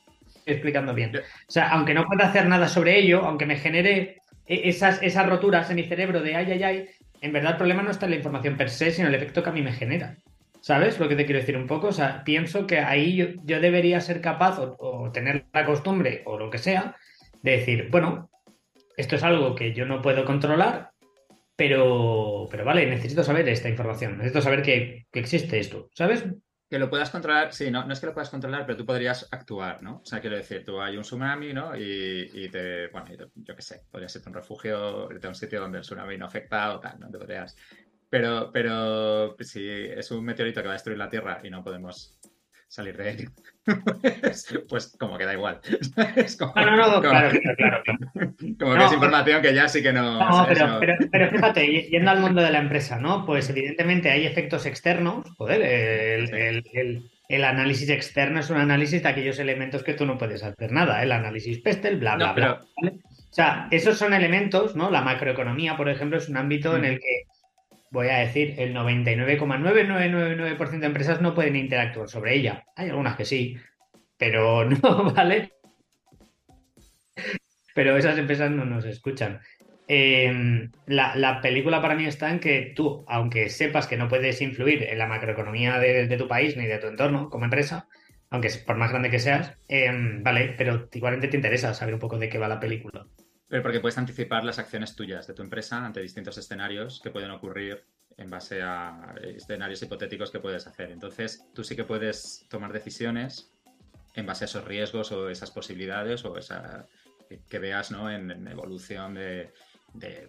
explicando 0.53 0.95
bien. 0.95 1.17
O 1.17 1.51
sea, 1.51 1.71
aunque 1.71 1.95
no 1.95 2.07
pueda 2.07 2.27
hacer 2.27 2.47
nada 2.47 2.69
sobre 2.69 2.99
ello, 2.99 3.25
aunque 3.25 3.47
me 3.47 3.57
genere 3.57 4.19
e, 4.47 4.69
esas, 4.69 5.03
esas 5.03 5.29
roturas 5.29 5.71
en 5.71 5.77
mi 5.77 5.85
cerebro 5.85 6.21
de 6.21 6.35
ay, 6.35 6.53
ay, 6.53 6.63
ay, 6.63 6.89
en 7.21 7.33
verdad 7.33 7.53
el 7.53 7.59
problema 7.59 7.83
no 7.83 7.91
está 7.91 8.07
en 8.07 8.11
la 8.11 8.17
información 8.17 8.57
per 8.57 8.71
se, 8.71 8.91
sino 8.91 9.09
el 9.09 9.15
efecto 9.15 9.43
que 9.43 9.51
a 9.51 9.53
mí 9.53 9.63
me 9.63 9.73
genera. 9.73 10.17
¿Sabes 10.61 10.99
lo 10.99 11.09
que 11.09 11.17
te 11.17 11.25
quiero 11.25 11.41
decir 11.41 11.57
un 11.57 11.67
poco? 11.67 11.89
O 11.89 11.93
sea, 11.93 12.25
pienso 12.25 12.67
que 12.67 12.81
ahí 12.81 13.17
yo, 13.17 13.61
debería 13.61 14.01
ser 14.01 14.21
capaz 14.21 14.59
o, 14.59 15.11
tener 15.13 15.47
la 15.53 15.65
costumbre 15.65 16.23
o 16.27 16.39
lo 16.39 16.51
que 16.51 16.59
sea 16.59 16.97
de 17.43 17.53
decir, 17.53 17.89
bueno, 17.91 18.31
esto 18.97 19.17
es 19.17 19.23
algo 19.23 19.55
que 19.55 19.73
yo 19.73 19.87
no 19.87 20.03
puedo 20.03 20.25
controlar, 20.25 20.91
pero, 21.57 22.49
pero 22.51 22.65
vale, 22.65 22.87
necesito 22.87 23.23
saber 23.23 23.49
esta 23.49 23.69
información, 23.69 24.19
necesito 24.19 24.43
saber 24.43 24.63
que, 24.63 25.07
que 25.13 25.21
existe 25.21 25.61
esto, 25.61 25.89
¿sabes? 25.95 26.25
Que 26.71 26.79
lo 26.79 26.91
puedas 26.91 27.11
controlar, 27.11 27.53
sí, 27.55 27.71
no, 27.71 27.87
no 27.87 27.93
es 27.93 28.01
que 28.01 28.07
lo 28.07 28.13
puedas 28.13 28.29
controlar, 28.29 28.67
pero 28.67 28.77
tú 28.77 28.85
podrías 28.85 29.27
actuar, 29.31 29.83
¿no? 29.83 30.03
O 30.03 30.05
sea, 30.05 30.21
quiero 30.21 30.37
decir, 30.37 30.65
tú 30.65 30.81
hay 30.81 30.97
un 30.97 31.03
tsunami, 31.03 31.55
¿no? 31.55 31.75
Y, 31.75 32.49
te, 32.51 32.89
bueno, 32.89 33.07
yo 33.35 33.57
qué 33.57 33.63
sé, 33.63 33.85
podría 33.91 34.09
ser 34.09 34.23
un 34.27 34.35
refugio, 34.35 35.11
irte 35.11 35.27
a 35.27 35.31
un 35.31 35.35
sitio 35.35 35.61
donde 35.61 35.79
el 35.79 35.85
tsunami 35.85 36.19
no 36.19 36.27
afecta 36.27 36.75
o 36.75 36.81
tal, 36.81 37.01
¿no? 37.01 37.11
Te 37.11 37.19
podrías... 37.19 37.57
Pero, 38.11 38.51
pero 38.53 39.37
si 39.41 39.69
es 39.69 40.11
un 40.11 40.25
meteorito 40.25 40.61
que 40.61 40.67
va 40.67 40.73
a 40.73 40.77
destruir 40.77 40.99
la 40.99 41.11
Tierra 41.11 41.41
y 41.43 41.51
no 41.51 41.63
podemos 41.63 42.19
salir 42.69 42.97
de 42.99 43.11
él, 43.11 43.31
pues, 44.23 44.59
pues, 44.69 44.97
como 44.99 45.17
que 45.17 45.25
da 45.25 45.33
igual. 45.33 45.61
Es 46.17 46.37
como, 46.37 46.53
no, 46.55 46.77
no, 46.77 46.93
no, 46.93 47.01
claro, 47.01 47.39
claro, 47.57 47.83
Como 48.59 48.75
que 48.75 48.85
es 48.85 48.93
información 48.93 49.43
que 49.43 49.55
ya 49.55 49.69
sí 49.69 49.83
que 49.83 49.93
no. 49.93 50.19
No, 50.19 50.47
pero, 50.47 50.79
pero, 50.79 50.97
pero, 51.11 51.31
fíjate, 51.31 51.67
yendo 51.91 52.11
al 52.11 52.21
mundo 52.21 52.43
de 52.43 52.51
la 52.51 52.61
empresa, 52.61 52.99
¿no? 52.99 53.25
Pues 53.25 53.49
evidentemente 53.51 54.11
hay 54.11 54.27
efectos 54.27 54.67
externos, 54.67 55.27
joder, 55.37 55.63
el, 56.19 56.35
el, 56.35 56.65
el, 56.73 57.11
el, 57.29 57.45
análisis 57.45 57.89
externo 57.91 58.41
es 58.41 58.51
un 58.51 58.59
análisis 58.59 59.03
de 59.03 59.09
aquellos 59.09 59.39
elementos 59.39 59.83
que 59.83 59.95
tú 59.95 60.07
no 60.07 60.19
puedes 60.19 60.43
hacer 60.43 60.73
nada, 60.73 61.03
el 61.03 61.13
análisis 61.13 61.61
PESTEL, 61.61 61.99
bla, 61.99 62.17
bla, 62.17 62.33
bla. 62.33 62.61
O 62.83 63.35
sea, 63.35 63.69
esos 63.71 63.99
son 63.99 64.15
elementos, 64.15 64.75
¿no? 64.75 64.91
La 64.91 65.03
macroeconomía, 65.03 65.77
por 65.77 65.89
ejemplo, 65.89 66.19
es 66.19 66.29
un 66.29 66.37
ámbito 66.37 66.75
en 66.75 66.83
mm. 66.83 66.85
el 66.85 66.99
que 66.99 67.23
voy 67.91 68.09
a 68.09 68.19
decir, 68.19 68.55
el 68.59 68.75
99,9999% 68.75 70.81
de 70.81 70.87
empresas 70.87 71.21
no 71.21 71.35
pueden 71.35 71.57
interactuar 71.57 72.09
sobre 72.09 72.35
ella. 72.35 72.65
Hay 72.77 72.89
algunas 72.89 73.17
que 73.17 73.25
sí, 73.25 73.57
pero 74.17 74.65
no, 74.65 75.13
¿vale? 75.13 75.53
Pero 77.75 77.97
esas 77.97 78.19
empresas 78.19 78.51
no 78.51 78.65
nos 78.65 78.85
escuchan. 78.85 79.41
Em, 79.91 80.71
la, 80.87 81.41
película 81.41 81.81
para 81.81 81.95
mí 81.95 82.05
está 82.05 82.31
en 82.31 82.41
que 82.41 82.75
tú, 82.77 83.07
aunque 83.09 83.49
sepas 83.49 83.87
que 83.87 83.97
no 83.97 84.07
puedes 84.07 84.43
influir 84.43 84.83
en 84.83 84.99
la 84.99 85.07
macroeconomía 85.07 85.79
de, 85.79 86.15
tu 86.19 86.29
país 86.29 86.59
ni 86.59 86.67
de 86.67 86.77
tu 86.77 86.89
entorno 86.89 87.31
como 87.31 87.47
empresa, 87.47 87.89
aunque 88.29 88.51
por 88.67 88.77
más 88.77 88.91
grande 88.91 89.09
que 89.09 89.19
seas, 89.19 89.55
em, 89.67 90.23
vale, 90.23 90.55
pero 90.59 90.91
igualmente 90.93 91.29
te 91.29 91.37
interesa 91.37 91.73
saber 91.73 91.95
un 91.95 92.01
poco 92.01 92.19
de 92.19 92.29
qué 92.29 92.37
va 92.37 92.49
la 92.49 92.61
película. 92.61 93.07
Pero 93.49 93.63
porque 93.63 93.81
puedes 93.81 93.97
anticipar 93.97 94.45
las 94.45 94.59
acciones 94.59 94.95
tuyas 94.95 95.27
de 95.27 95.33
tu 95.33 95.43
empresa 95.43 95.83
ante 95.83 96.03
distintos 96.03 96.37
escenarios 96.37 97.01
que 97.03 97.11
pueden 97.11 97.31
ocurrir 97.31 97.83
en 98.19 98.29
base 98.29 98.61
a 98.61 99.15
escenarios 99.23 99.83
hipotéticos 99.83 100.31
que 100.31 100.41
puedes 100.41 100.67
hacer. 100.67 100.91
Entonces, 100.91 101.47
tú 101.55 101.65
sí 101.65 101.75
que 101.75 101.85
puedes 101.85 102.47
tomar 102.51 102.75
decisiones 102.75 103.55
en 104.15 104.27
base 104.27 104.45
a 104.45 104.47
esos 104.47 104.65
riesgos 104.65 105.13
o 105.13 105.31
esas 105.31 105.51
posibilidades 105.51 106.27
o 106.27 106.37
esa 106.37 106.85
que, 107.49 107.59
veas 107.59 107.91
¿no? 107.91 108.11
en, 108.11 108.49
evolución 108.49 109.15
de, 109.15 109.53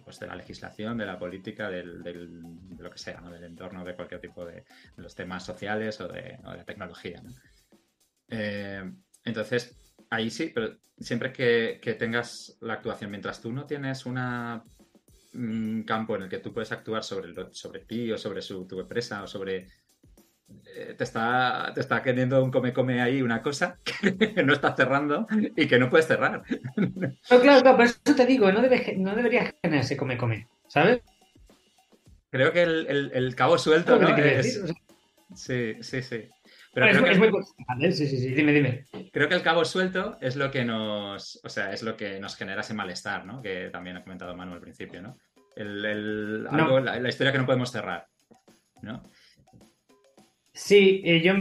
pues 0.04 0.18
de, 0.18 0.26
la 0.26 0.36
legislación, 0.36 0.98
de 0.98 1.06
la 1.06 1.18
política, 1.18 1.68
del, 1.68 2.02
de 2.02 2.14
lo 2.82 2.90
que 2.90 2.98
sea, 2.98 3.20
del 3.20 3.44
entorno 3.44 3.84
de 3.84 3.94
cualquier 3.94 4.20
tipo 4.20 4.44
de, 4.44 4.64
los 4.96 5.14
temas 5.14 5.44
sociales 5.44 6.00
o 6.00 6.08
de, 6.08 6.38
la 6.42 6.64
tecnología. 6.64 7.22
Eh, 8.28 8.90
entonces, 9.24 9.80
Ahí 10.10 10.28
sí, 10.28 10.50
pero 10.52 10.76
siempre 10.98 11.32
que, 11.32 11.96
tengas 11.96 12.58
la 12.60 12.74
actuación, 12.74 13.12
mientras 13.12 13.40
tú 13.40 13.52
no 13.52 13.64
tienes 13.64 14.06
una, 14.06 14.64
un 15.34 15.84
campo 15.86 16.16
en 16.16 16.22
el 16.22 16.28
que 16.28 16.38
tú 16.38 16.52
puedes 16.52 16.72
actuar 16.72 17.04
sobre, 17.04 17.32
sobre 17.52 17.80
ti 17.80 18.10
o 18.10 18.18
sobre 18.18 18.42
su, 18.42 18.66
tu 18.66 18.80
empresa 18.80 19.22
o 19.22 19.26
sobre... 19.28 19.68
Eh, 20.76 20.94
te, 20.96 21.04
está, 21.04 21.72
te 21.74 21.80
está 21.80 22.02
queriendo 22.02 22.42
un 22.42 22.50
come-come 22.50 23.00
ahí 23.02 23.22
una 23.22 23.42
cosa 23.42 23.78
que 23.84 24.42
no 24.44 24.52
está 24.52 24.74
cerrando 24.74 25.26
y 25.56 25.66
que 25.66 25.78
no 25.78 25.90
puedes 25.90 26.06
cerrar. 26.06 26.42
No, 26.76 27.40
claro, 27.40 27.60
claro, 27.62 27.76
por 27.76 27.86
eso 27.86 27.98
te 28.16 28.26
digo, 28.26 28.50
no, 28.52 28.60
debe, 28.60 28.94
no 28.96 29.14
debería 29.14 29.54
generarse 29.62 29.96
come-come, 29.96 30.48
¿sabes? 30.68 31.02
Creo 32.30 32.52
que 32.52 32.62
el, 32.62 33.34
cabo 33.34 33.58
suelto, 33.58 33.98
¿no? 33.98 34.08
Sí, 35.34 35.74
sí, 35.80 36.02
sí. 36.02 36.28
Pero 36.72 36.86
es, 36.86 37.18
muy 37.18 37.32
personal, 37.32 37.84
¿eh? 37.84 37.92
Sí, 37.92 38.06
sí, 38.06 38.18
sí, 38.18 38.28
dime, 38.30 38.52
dime. 38.52 38.84
Creo 39.12 39.28
que 39.28 39.34
el 39.34 39.42
cabo 39.42 39.64
suelto 39.64 40.16
es 40.20 40.36
lo 40.36 40.50
que 40.50 40.64
nos, 40.64 41.40
o 41.42 41.48
sea, 41.48 41.72
es 41.72 41.82
lo 41.82 41.96
que 41.96 42.20
nos 42.20 42.36
genera 42.36 42.60
ese 42.60 42.74
malestar, 42.74 43.26
¿no? 43.26 43.42
Que 43.42 43.70
también 43.70 43.96
ha 43.96 44.02
comentado 44.02 44.36
Manu 44.36 44.52
al 44.52 44.60
principio, 44.60 45.02
¿no? 45.02 45.16
El, 45.56 46.46
algo, 46.48 46.78
la, 46.78 47.08
historia 47.08 47.32
que 47.32 47.38
no 47.38 47.46
podemos 47.46 47.72
cerrar, 47.72 48.06
¿no? 48.82 49.02
Sí, 50.52 51.02
eh, 51.04 51.20
yo 51.22 51.34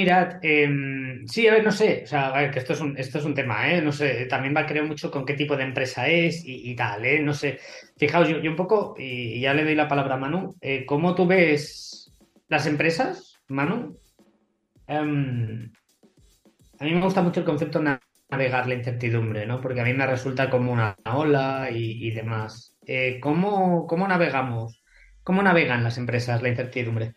Mirad, 0.00 0.38
em, 0.42 1.26
sí, 1.26 1.46
a 1.46 1.52
ver, 1.52 1.64
no 1.64 1.70
sé, 1.70 2.02
o 2.04 2.06
sea, 2.06 2.50
que 2.50 2.58
esto 2.58 2.72
es 2.72 2.80
un, 2.80 2.96
esto 2.96 3.18
es 3.18 3.24
un 3.26 3.34
tema, 3.34 3.70
¿eh? 3.70 3.82
No 3.82 3.92
sé, 3.92 4.24
también 4.26 4.56
va 4.56 4.60
a 4.60 4.66
creer 4.66 4.86
mucho 4.86 5.10
con 5.10 5.26
qué 5.26 5.34
tipo 5.34 5.56
de 5.58 5.64
empresa 5.64 6.08
es 6.08 6.42
y, 6.46 6.74
tal, 6.74 7.04
¿eh? 7.04 7.20
No 7.20 7.34
sé. 7.34 7.58
Fijaos, 7.98 8.26
yo, 8.28 8.38
yo, 8.38 8.50
un 8.50 8.56
poco, 8.56 8.94
y 8.96 9.40
ya 9.40 9.52
le 9.52 9.64
doy 9.64 9.74
la 9.74 9.88
palabra 9.88 10.14
a 10.14 10.18
Manu, 10.18 10.56
eh, 10.62 10.86
¿cómo 10.86 11.14
tú 11.14 11.26
ves 11.26 12.14
las 12.48 12.66
empresas, 12.66 13.42
Manu? 13.48 13.98
Em, 14.86 15.70
a 16.78 16.84
mí 16.84 16.94
me 16.94 17.02
gusta 17.02 17.20
mucho 17.20 17.40
el 17.40 17.46
concepto 17.46 17.78
de 17.80 17.98
navegar 18.30 18.66
la 18.68 18.74
incertidumbre, 18.74 19.44
¿no? 19.44 19.60
Porque 19.60 19.82
a 19.82 19.84
mí 19.84 19.92
me 19.92 20.06
resulta 20.06 20.48
como 20.48 20.72
una 20.72 20.96
ola 21.04 21.68
y, 21.70 22.10
demás. 22.12 22.74
Eh, 22.86 23.20
¿cómo, 23.20 23.86
navegamos? 24.08 24.82
¿Cómo 25.22 25.42
navegan 25.42 25.84
las 25.84 25.98
empresas 25.98 26.40
la 26.40 26.48
incertidumbre? 26.48 27.16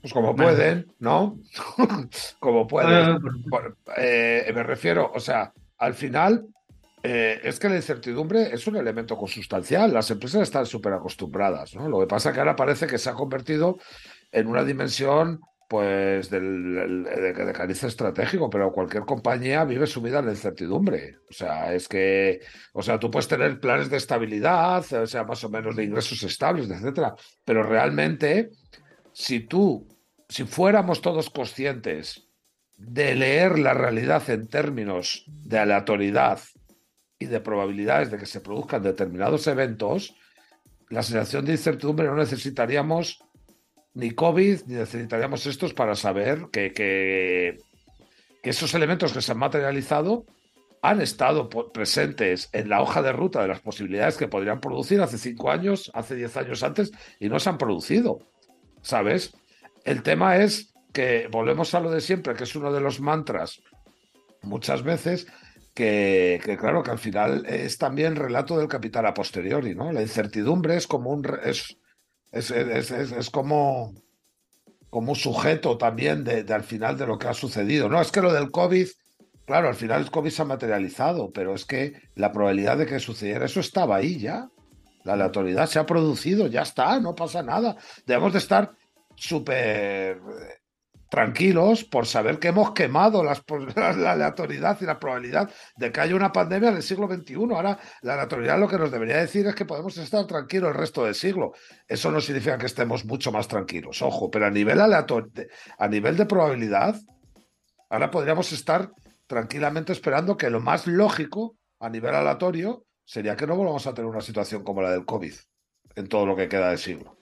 Pues 0.00 0.12
como 0.12 0.36
pueden, 0.36 0.92
¿no? 0.98 1.38
como 2.38 2.66
pueden. 2.66 2.92
Ah, 2.92 3.18
eh, 3.96 4.50
me 4.54 4.62
refiero, 4.62 5.10
o 5.14 5.20
sea, 5.20 5.52
al 5.78 5.94
final 5.94 6.46
eh, 7.02 7.40
es 7.44 7.58
que 7.58 7.68
la 7.68 7.76
incertidumbre 7.76 8.52
es 8.52 8.66
un 8.66 8.76
elemento 8.76 9.16
consustancial. 9.16 9.92
Las 9.92 10.10
empresas 10.10 10.42
están 10.42 10.66
súper 10.66 10.92
acostumbradas, 10.92 11.74
¿no? 11.74 11.88
Lo 11.88 12.00
que 12.00 12.06
pasa 12.06 12.30
es 12.30 12.34
que 12.34 12.40
ahora 12.40 12.56
parece 12.56 12.86
que 12.86 12.98
se 12.98 13.10
ha 13.10 13.14
convertido 13.14 13.78
en 14.32 14.46
una 14.46 14.64
dimensión 14.64 15.40
pues 15.68 16.30
del, 16.30 17.04
de, 17.04 17.52
cariz 17.52 17.82
estratégico, 17.82 18.48
pero 18.48 18.72
cualquier 18.72 19.04
compañía 19.04 19.64
vive 19.64 19.86
su 19.86 20.00
vida 20.00 20.20
en 20.20 20.26
la 20.26 20.32
incertidumbre. 20.32 21.16
O 21.28 21.32
sea, 21.32 21.74
es 21.74 21.88
que, 21.88 22.40
o 22.72 22.82
sea, 22.82 22.98
tú 22.98 23.10
puedes 23.10 23.26
tener 23.26 23.58
planes 23.58 23.90
de 23.90 23.96
estabilidad, 23.96 24.84
o 24.92 25.06
sea, 25.06 25.24
más 25.24 25.42
o 25.42 25.48
menos 25.48 25.74
de 25.74 25.84
ingresos 25.84 26.22
estables, 26.22 26.70
etcétera, 26.70 27.14
pero 27.44 27.64
realmente, 27.64 28.50
si 29.18 29.40
tú, 29.40 29.88
si 30.28 30.44
fuéramos 30.44 31.00
todos 31.00 31.30
conscientes 31.30 32.28
de 32.76 33.14
leer 33.14 33.58
la 33.58 33.72
realidad 33.72 34.28
en 34.28 34.46
términos 34.46 35.24
de 35.26 35.58
aleatoriedad 35.58 36.38
y 37.18 37.24
de 37.24 37.40
probabilidades 37.40 38.10
de 38.10 38.18
que 38.18 38.26
se 38.26 38.42
produzcan 38.42 38.82
determinados 38.82 39.46
eventos, 39.46 40.14
la 40.90 41.02
sensación 41.02 41.46
de 41.46 41.52
incertidumbre 41.52 42.08
no 42.08 42.16
necesitaríamos 42.16 43.24
ni 43.94 44.10
COVID, 44.10 44.64
ni 44.66 44.74
necesitaríamos 44.74 45.46
estos 45.46 45.72
para 45.72 45.94
saber 45.94 46.48
que, 46.52 46.74
que, 46.74 47.58
esos 48.42 48.74
elementos 48.74 49.14
que 49.14 49.22
se 49.22 49.32
han 49.32 49.38
materializado 49.38 50.26
han 50.82 51.00
estado 51.00 51.48
presentes 51.48 52.50
en 52.52 52.68
la 52.68 52.82
hoja 52.82 53.00
de 53.00 53.12
ruta 53.12 53.40
de 53.40 53.48
las 53.48 53.60
posibilidades 53.60 54.18
que 54.18 54.28
podrían 54.28 54.60
producir 54.60 55.00
hace 55.00 55.16
cinco 55.16 55.50
años, 55.50 55.90
hace 55.94 56.16
diez 56.16 56.36
años 56.36 56.62
antes, 56.62 56.92
y 57.18 57.30
no 57.30 57.40
se 57.40 57.48
han 57.48 57.56
producido. 57.56 58.20
¿Sabes? 58.86 59.32
El 59.84 60.04
tema 60.04 60.36
es 60.36 60.72
que 60.92 61.26
volvemos 61.28 61.74
a 61.74 61.80
lo 61.80 61.90
de 61.90 62.00
siempre, 62.00 62.34
que 62.34 62.44
es 62.44 62.54
uno 62.54 62.72
de 62.72 62.80
los 62.80 63.00
mantras 63.00 63.60
muchas 64.42 64.84
veces, 64.84 65.26
que, 65.74 66.40
claro, 66.60 66.84
que 66.84 66.92
al 66.92 67.00
final 67.00 67.44
es 67.46 67.78
también 67.78 68.14
relato 68.14 68.56
del 68.56 68.68
capital 68.68 69.04
a 69.06 69.12
posteriori, 69.12 69.74
¿no? 69.74 69.90
La 69.90 70.02
incertidumbre 70.02 70.76
es 70.76 70.86
como 70.86 71.10
un, 71.10 71.26
es, 71.42 71.76
Es, 72.30 72.52
es, 72.52 72.90
es, 72.92 73.10
es 73.12 73.30
como, 73.30 73.92
como 74.88 75.12
un 75.12 75.16
sujeto 75.18 75.76
también 75.78 76.22
de, 76.22 76.44
de, 76.44 76.54
al 76.54 76.62
final 76.62 76.96
de 76.96 77.06
lo 77.06 77.18
que 77.18 77.26
ha 77.26 77.34
sucedido. 77.34 77.88
No, 77.88 78.00
es 78.00 78.12
que 78.12 78.22
lo 78.22 78.32
del 78.32 78.52
COVID, 78.52 78.86
claro, 79.46 79.66
al 79.68 79.74
final 79.74 80.02
el 80.02 80.10
COVID 80.12 80.30
se 80.30 80.42
ha 80.42 80.44
materializado, 80.44 81.32
pero 81.32 81.54
es 81.54 81.64
que 81.64 81.94
la 82.14 82.30
probabilidad 82.30 82.78
de 82.78 82.86
que 82.86 83.00
sucediera 83.00 83.46
eso 83.46 83.58
estaba 83.58 83.96
ahí 83.96 84.20
ya. 84.20 84.48
La 85.06 85.12
aleatoriedad 85.12 85.68
se 85.68 85.78
ha 85.78 85.86
producido, 85.86 86.48
ya 86.48 86.62
está, 86.62 86.98
no 86.98 87.14
pasa 87.14 87.40
nada. 87.40 87.76
Debemos 88.04 88.32
de 88.32 88.40
estar 88.40 88.72
súper 89.14 90.20
tranquilos 91.08 91.84
por 91.84 92.06
saber 92.06 92.40
que 92.40 92.48
hemos 92.48 92.72
quemado 92.72 93.22
las, 93.22 93.44
la 93.76 94.12
aleatoriedad 94.12 94.76
y 94.80 94.84
la 94.84 94.98
probabilidad 94.98 95.48
de 95.76 95.92
que 95.92 96.00
haya 96.00 96.16
una 96.16 96.32
pandemia 96.32 96.70
en 96.70 96.76
el 96.76 96.82
siglo 96.82 97.06
XXI. 97.06 97.34
Ahora, 97.36 97.78
la 98.02 98.14
aleatoriedad 98.14 98.58
lo 98.58 98.66
que 98.66 98.78
nos 98.78 98.90
debería 98.90 99.18
decir 99.18 99.46
es 99.46 99.54
que 99.54 99.64
podemos 99.64 99.96
estar 99.96 100.26
tranquilos 100.26 100.70
el 100.70 100.76
resto 100.76 101.04
del 101.04 101.14
siglo. 101.14 101.52
Eso 101.86 102.10
no 102.10 102.20
significa 102.20 102.58
que 102.58 102.66
estemos 102.66 103.04
mucho 103.04 103.30
más 103.30 103.46
tranquilos, 103.46 104.02
ojo, 104.02 104.28
pero 104.28 104.46
a 104.46 104.50
nivel 104.50 104.80
a 104.80 105.88
nivel 105.88 106.16
de 106.16 106.26
probabilidad, 106.26 106.96
ahora 107.90 108.10
podríamos 108.10 108.50
estar 108.50 108.90
tranquilamente 109.28 109.92
esperando 109.92 110.36
que 110.36 110.50
lo 110.50 110.58
más 110.58 110.88
lógico 110.88 111.56
a 111.78 111.88
nivel 111.88 112.12
aleatorio 112.12 112.85
sería 113.06 113.36
que 113.36 113.46
no 113.46 113.56
volvamos 113.56 113.86
a 113.86 113.94
tener 113.94 114.10
una 114.10 114.20
situación 114.20 114.62
como 114.62 114.82
la 114.82 114.90
del 114.90 115.06
COVID 115.06 115.32
en 115.94 116.08
todo 116.08 116.26
lo 116.26 116.36
que 116.36 116.48
queda 116.48 116.70
de 116.70 116.76
siglo. 116.76 117.16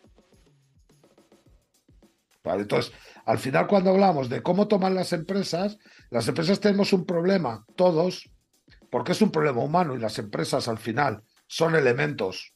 Vale, 2.43 2.62
entonces, 2.62 2.93
al 3.24 3.39
final, 3.39 3.66
cuando 3.66 3.91
hablamos 3.91 4.28
de 4.28 4.43
cómo 4.43 4.66
toman 4.66 4.95
las 4.95 5.12
empresas, 5.12 5.78
las 6.11 6.26
empresas 6.28 6.61
tenemos 6.61 6.93
un 6.93 7.07
problema, 7.07 7.64
todos, 7.76 8.30
porque 8.91 9.12
es 9.12 9.22
un 9.22 9.30
problema 9.30 9.62
humano 9.62 9.95
y 9.95 9.99
las 9.99 10.18
empresas 10.18 10.68
al 10.68 10.78
final 10.78 11.22
son 11.47 11.74
elementos 11.74 12.55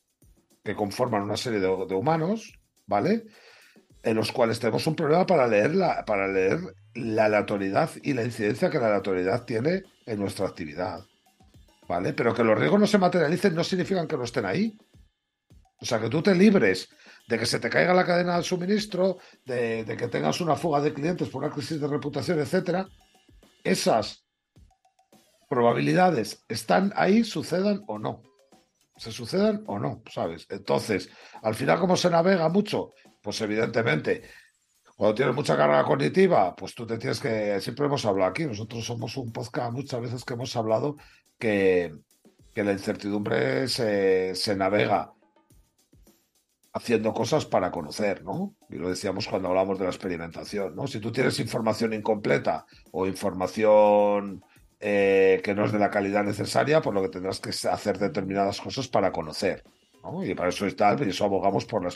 que 0.65 0.75
conforman 0.75 1.23
una 1.23 1.37
serie 1.37 1.61
de, 1.61 1.69
de 1.87 1.95
humanos, 1.95 2.53
¿vale? 2.87 3.25
En 4.03 4.17
los 4.17 4.33
cuales 4.33 4.59
tenemos 4.59 4.87
un 4.87 4.95
problema 4.95 5.25
para 5.25 5.47
leer, 5.47 5.75
la, 5.75 6.05
para 6.05 6.29
leer 6.29 6.61
la 6.95 7.27
aleatoriedad 7.27 7.91
y 8.03 8.13
la 8.13 8.25
incidencia 8.25 8.71
que 8.71 8.79
la 8.79 8.89
aleatoriedad 8.89 9.45
tiene 9.45 9.85
en 10.07 10.19
nuestra 10.19 10.47
actividad. 10.47 11.08
¿Vale? 11.89 12.13
Pero 12.13 12.35
que 12.35 12.45
los 12.45 12.59
riesgos 12.59 12.79
no 12.79 12.87
se 12.87 12.99
materialicen 12.99 13.55
no 13.55 13.65
significan 13.65 14.07
que 14.07 14.19
no 14.19 14.25
estén 14.25 14.45
ahí. 14.45 14.77
O 15.81 15.87
sea, 15.87 15.99
que 15.99 16.11
tú 16.11 16.23
te 16.23 16.35
libres 16.35 16.91
de 17.29 17.39
que 17.39 17.47
se 17.47 17.59
te 17.59 17.71
caiga 17.71 17.95
la 17.95 18.05
cadena 18.05 18.37
de 18.37 18.43
suministro, 18.43 19.19
de, 19.45 19.85
que 19.99 20.09
tengas 20.09 20.41
una 20.41 20.57
fuga 20.57 20.81
de 20.81 20.93
clientes 20.93 21.29
por 21.29 21.43
una 21.43 21.53
crisis 21.53 21.81
de 21.81 21.87
reputación, 21.87 22.39
etcétera, 22.41 22.89
esas 23.65 24.27
probabilidades 25.49 26.45
están 26.49 26.93
ahí, 26.95 27.25
sucedan 27.25 27.83
o 27.87 27.99
no. 27.99 28.23
Se 28.97 29.13
sucedan 29.13 29.63
o 29.67 29.79
no, 29.79 30.03
¿sabes? 30.11 30.47
Entonces, 30.51 31.09
al 31.43 31.55
final, 31.55 31.79
¿cómo 31.79 31.97
se 31.97 32.11
navega 32.11 32.49
mucho? 32.49 32.93
Pues 33.23 33.41
evidentemente, 33.41 34.23
cuando 34.97 35.15
tienes 35.15 35.35
mucha 35.35 35.57
carga 35.57 35.85
cognitiva, 35.85 36.57
pues 36.57 36.75
tú 36.75 36.87
te 36.87 36.99
tienes 36.99 37.21
que, 37.21 37.61
siempre 37.61 37.87
hemos 37.87 38.05
hablado 38.05 38.31
aquí, 38.31 38.45
nosotros 38.45 38.85
somos 38.85 39.17
un 39.17 39.33
podcast 39.33 39.73
muchas 39.73 40.01
veces 40.01 40.25
que 40.25 40.35
hemos 40.35 40.55
hablado 40.57 40.97
que, 41.39 41.95
la 42.55 42.73
incertidumbre 42.73 43.69
se, 43.69 44.57
navega 44.57 45.13
haciendo 46.73 47.13
cosas 47.15 47.47
para 47.47 47.71
conocer, 47.71 48.25
¿no? 48.25 48.57
Y 48.69 48.77
lo 48.77 48.89
decíamos 48.89 49.29
cuando 49.29 49.49
hablamos 49.49 49.79
de 49.79 49.85
la 49.85 49.91
experimentación, 49.91 50.75
¿no? 50.75 50.87
Si 50.89 50.99
tú 50.99 51.13
tienes 51.13 51.39
información 51.39 51.93
incompleta 51.93 52.67
o 52.91 53.07
información 53.07 54.43
eh, 54.81 55.41
que 55.43 55.55
no 55.55 55.65
es 55.65 55.73
de 55.73 55.79
la 55.79 55.91
calidad 55.91 56.25
necesaria, 56.25 56.81
pues 56.81 56.95
lo 56.95 57.03
que 57.03 57.09
tendrás 57.09 57.41
que 57.41 57.51
hacer 57.51 57.99
determinadas 57.99 58.61
cosas 58.61 58.89
para 58.89 59.13
conocer, 59.13 59.63
¿no? 60.03 60.25
Y 60.25 60.35
para 60.35 60.49
eso 60.49 60.67
está, 60.67 60.97
y 61.01 61.09
eso 61.09 61.25
abogamos 61.25 61.65
por 61.65 61.85
la, 61.85 61.91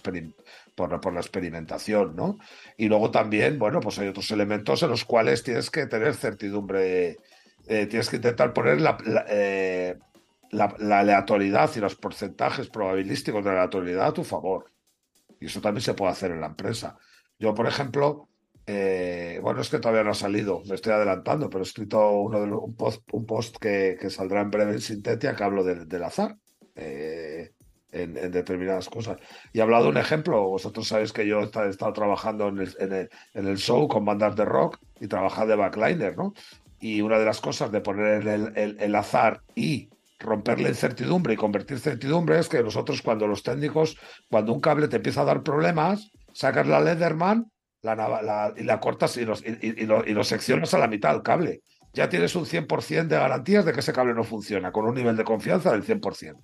por, 0.74 0.90
la, 0.90 1.00
por 1.00 1.12
la 1.12 1.20
experimentación, 1.20 2.14
¿no? 2.14 2.38
Y 2.76 2.86
luego 2.86 3.10
también, 3.10 3.58
bueno, 3.58 3.80
pues 3.80 3.98
hay 3.98 4.08
otros 4.08 4.30
elementos 4.30 4.82
en 4.82 4.90
los 4.90 5.04
cuales 5.04 5.42
tienes 5.42 5.70
que 5.70 5.86
tener 5.86 6.14
certidumbre, 6.14 7.18
eh, 7.66 7.86
tienes 7.86 8.08
que 8.08 8.16
intentar 8.16 8.52
poner 8.52 8.80
la, 8.80 8.98
la 9.04 9.24
eh, 9.28 9.98
la, 10.50 10.74
la, 10.78 11.00
aleatoriedad 11.00 11.70
y 11.74 11.80
los 11.80 11.96
porcentajes 11.96 12.68
probabilísticos 12.68 13.42
de 13.42 13.50
la 13.50 13.56
aleatoriedad 13.56 14.06
a 14.06 14.12
tu 14.12 14.22
favor. 14.22 14.70
Y 15.40 15.46
eso 15.46 15.60
también 15.60 15.82
se 15.82 15.94
puede 15.94 16.12
hacer 16.12 16.30
en 16.30 16.40
la 16.40 16.46
empresa. 16.48 16.96
Yo, 17.38 17.54
por 17.54 17.66
ejemplo, 17.66 18.28
eh, 18.66 19.40
bueno, 19.42 19.60
es 19.60 19.68
que 19.68 19.78
todavía 19.78 20.04
no 20.04 20.10
ha 20.10 20.14
salido, 20.14 20.62
me 20.68 20.76
estoy 20.76 20.92
adelantando, 20.92 21.50
pero 21.50 21.64
he 21.64 21.66
escrito 21.66 22.10
uno 22.12 22.40
de 22.40 22.46
los, 22.46 22.62
un 22.62 22.76
post, 22.76 23.02
un 23.12 23.26
post 23.26 23.56
que, 23.56 23.96
que, 24.00 24.10
saldrá 24.10 24.42
en 24.42 24.50
breve 24.50 24.72
en 24.72 24.80
Sintetia 24.80 25.34
que 25.34 25.42
hablo 25.42 25.64
de, 25.64 25.86
del 25.86 26.04
azar. 26.04 26.36
Eh, 26.76 27.52
en, 27.92 28.16
en, 28.16 28.32
determinadas 28.32 28.88
cosas. 28.88 29.18
Y 29.52 29.58
he 29.58 29.62
hablado 29.62 29.84
de 29.84 29.90
un 29.90 29.98
ejemplo. 29.98 30.48
Vosotros 30.48 30.88
sabéis 30.88 31.12
que 31.12 31.26
yo 31.26 31.40
he 31.40 31.68
estado 31.68 31.92
trabajando 31.92 32.48
en 32.48 32.58
el, 32.60 32.76
en 32.78 32.92
el, 32.92 33.10
en 33.34 33.46
el 33.46 33.58
show 33.58 33.86
con 33.86 34.04
bandas 34.04 34.34
de 34.34 34.46
rock 34.46 34.78
y 34.98 35.06
trabajar 35.08 35.46
de 35.46 35.56
backliner, 35.56 36.16
¿no? 36.16 36.32
Y 36.82 37.00
una 37.00 37.18
de 37.18 37.24
las 37.24 37.40
cosas 37.40 37.70
de 37.70 37.80
poner 37.80 38.26
el, 38.26 38.52
el, 38.56 38.76
el 38.78 38.94
azar 38.96 39.42
y 39.54 39.88
romper 40.18 40.60
la 40.60 40.68
incertidumbre 40.68 41.34
y 41.34 41.36
convertir 41.36 41.78
certidumbre 41.78 42.38
es 42.38 42.48
que 42.48 42.62
nosotros 42.62 43.02
cuando 43.02 43.26
los 43.26 43.42
técnicos, 43.42 43.96
cuando 44.28 44.52
un 44.52 44.60
cable 44.60 44.88
te 44.88 44.96
empieza 44.96 45.22
a 45.22 45.26
dar 45.26 45.42
problemas, 45.42 46.10
sacas 46.32 46.66
la 46.66 46.80
Leatherman 46.80 47.46
la, 47.82 47.94
la, 47.94 48.54
y 48.56 48.62
la 48.62 48.80
cortas 48.80 49.16
y, 49.16 49.24
los, 49.24 49.42
y, 49.44 49.58
y, 49.62 49.86
lo, 49.86 50.04
y 50.04 50.12
lo 50.12 50.24
seccionas 50.24 50.72
a 50.74 50.78
la 50.78 50.88
mitad 50.88 51.12
del 51.12 51.22
cable. 51.22 51.62
Ya 51.92 52.08
tienes 52.08 52.34
un 52.36 52.46
100% 52.46 53.06
de 53.08 53.16
garantías 53.16 53.64
de 53.64 53.72
que 53.72 53.80
ese 53.80 53.92
cable 53.92 54.14
no 54.14 54.24
funciona, 54.24 54.72
con 54.72 54.86
un 54.86 54.94
nivel 54.94 55.16
de 55.16 55.24
confianza 55.24 55.72
del 55.72 55.84
100%. 55.84 56.36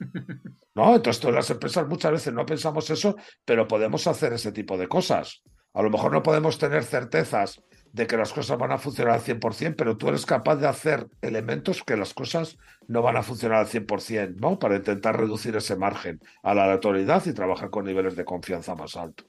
¿No? 0.74 0.94
Entonces, 0.94 1.20
todas 1.20 1.36
las 1.36 1.50
empresas 1.50 1.88
muchas 1.88 2.12
veces 2.12 2.32
no 2.32 2.44
pensamos 2.44 2.90
eso, 2.90 3.16
pero 3.44 3.66
podemos 3.66 4.06
hacer 4.06 4.32
ese 4.32 4.52
tipo 4.52 4.76
de 4.76 4.88
cosas. 4.88 5.42
A 5.74 5.82
lo 5.82 5.90
mejor 5.90 6.12
no 6.12 6.22
podemos 6.22 6.58
tener 6.58 6.84
certezas 6.84 7.60
de 7.92 8.06
que 8.06 8.16
las 8.16 8.32
cosas 8.32 8.58
van 8.58 8.72
a 8.72 8.78
funcionar 8.78 9.14
al 9.14 9.20
100%, 9.20 9.74
pero 9.76 9.96
tú 9.96 10.08
eres 10.08 10.26
capaz 10.26 10.56
de 10.56 10.66
hacer 10.66 11.06
elementos 11.22 11.82
que 11.82 11.96
las 11.96 12.14
cosas 12.14 12.58
no 12.86 13.02
van 13.02 13.16
a 13.16 13.22
funcionar 13.22 13.58
al 13.58 13.66
100%, 13.66 14.36
¿no? 14.36 14.58
Para 14.58 14.76
intentar 14.76 15.18
reducir 15.18 15.56
ese 15.56 15.76
margen 15.76 16.20
a 16.42 16.54
la 16.54 16.64
aleatoriedad 16.64 17.24
y 17.26 17.32
trabajar 17.32 17.70
con 17.70 17.84
niveles 17.84 18.16
de 18.16 18.24
confianza 18.24 18.74
más 18.74 18.96
altos. 18.96 19.26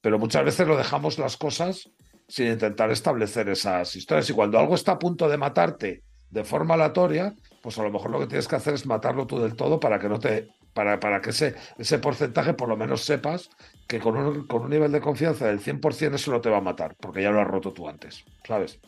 Pero 0.00 0.18
muchas 0.18 0.44
veces 0.44 0.66
lo 0.66 0.76
dejamos 0.76 1.18
las 1.18 1.36
cosas 1.36 1.90
sin 2.28 2.48
intentar 2.48 2.90
establecer 2.90 3.48
esas 3.48 3.94
historias. 3.96 4.30
Y 4.30 4.34
cuando 4.34 4.58
algo 4.58 4.74
está 4.74 4.92
a 4.92 4.98
punto 4.98 5.28
de 5.28 5.36
matarte 5.36 6.02
de 6.30 6.44
forma 6.44 6.74
aleatoria, 6.74 7.34
pues 7.62 7.78
a 7.78 7.82
lo 7.82 7.90
mejor 7.90 8.10
lo 8.10 8.20
que 8.20 8.26
tienes 8.26 8.48
que 8.48 8.56
hacer 8.56 8.74
es 8.74 8.86
matarlo 8.86 9.26
tú 9.26 9.38
del 9.38 9.54
todo 9.54 9.80
para 9.80 9.98
que 9.98 10.08
no 10.08 10.18
te 10.18 10.48
para, 10.76 11.00
para 11.00 11.22
que 11.22 11.30
ese, 11.30 11.56
ese 11.78 11.98
porcentaje 11.98 12.52
por 12.52 12.68
lo 12.68 12.76
menos 12.76 13.02
sepas 13.02 13.48
que 13.88 13.98
con 13.98 14.14
un, 14.14 14.46
con 14.46 14.62
un 14.62 14.70
nivel 14.70 14.92
de 14.92 15.00
confianza 15.00 15.46
del 15.46 15.58
100% 15.58 16.14
eso 16.14 16.30
no 16.30 16.42
te 16.42 16.50
va 16.50 16.58
a 16.58 16.60
matar, 16.60 16.94
porque 17.00 17.22
ya 17.22 17.30
lo 17.30 17.40
has 17.40 17.48
roto 17.48 17.72
tú 17.72 17.88
antes, 17.88 18.24
¿sabes? 18.46 18.78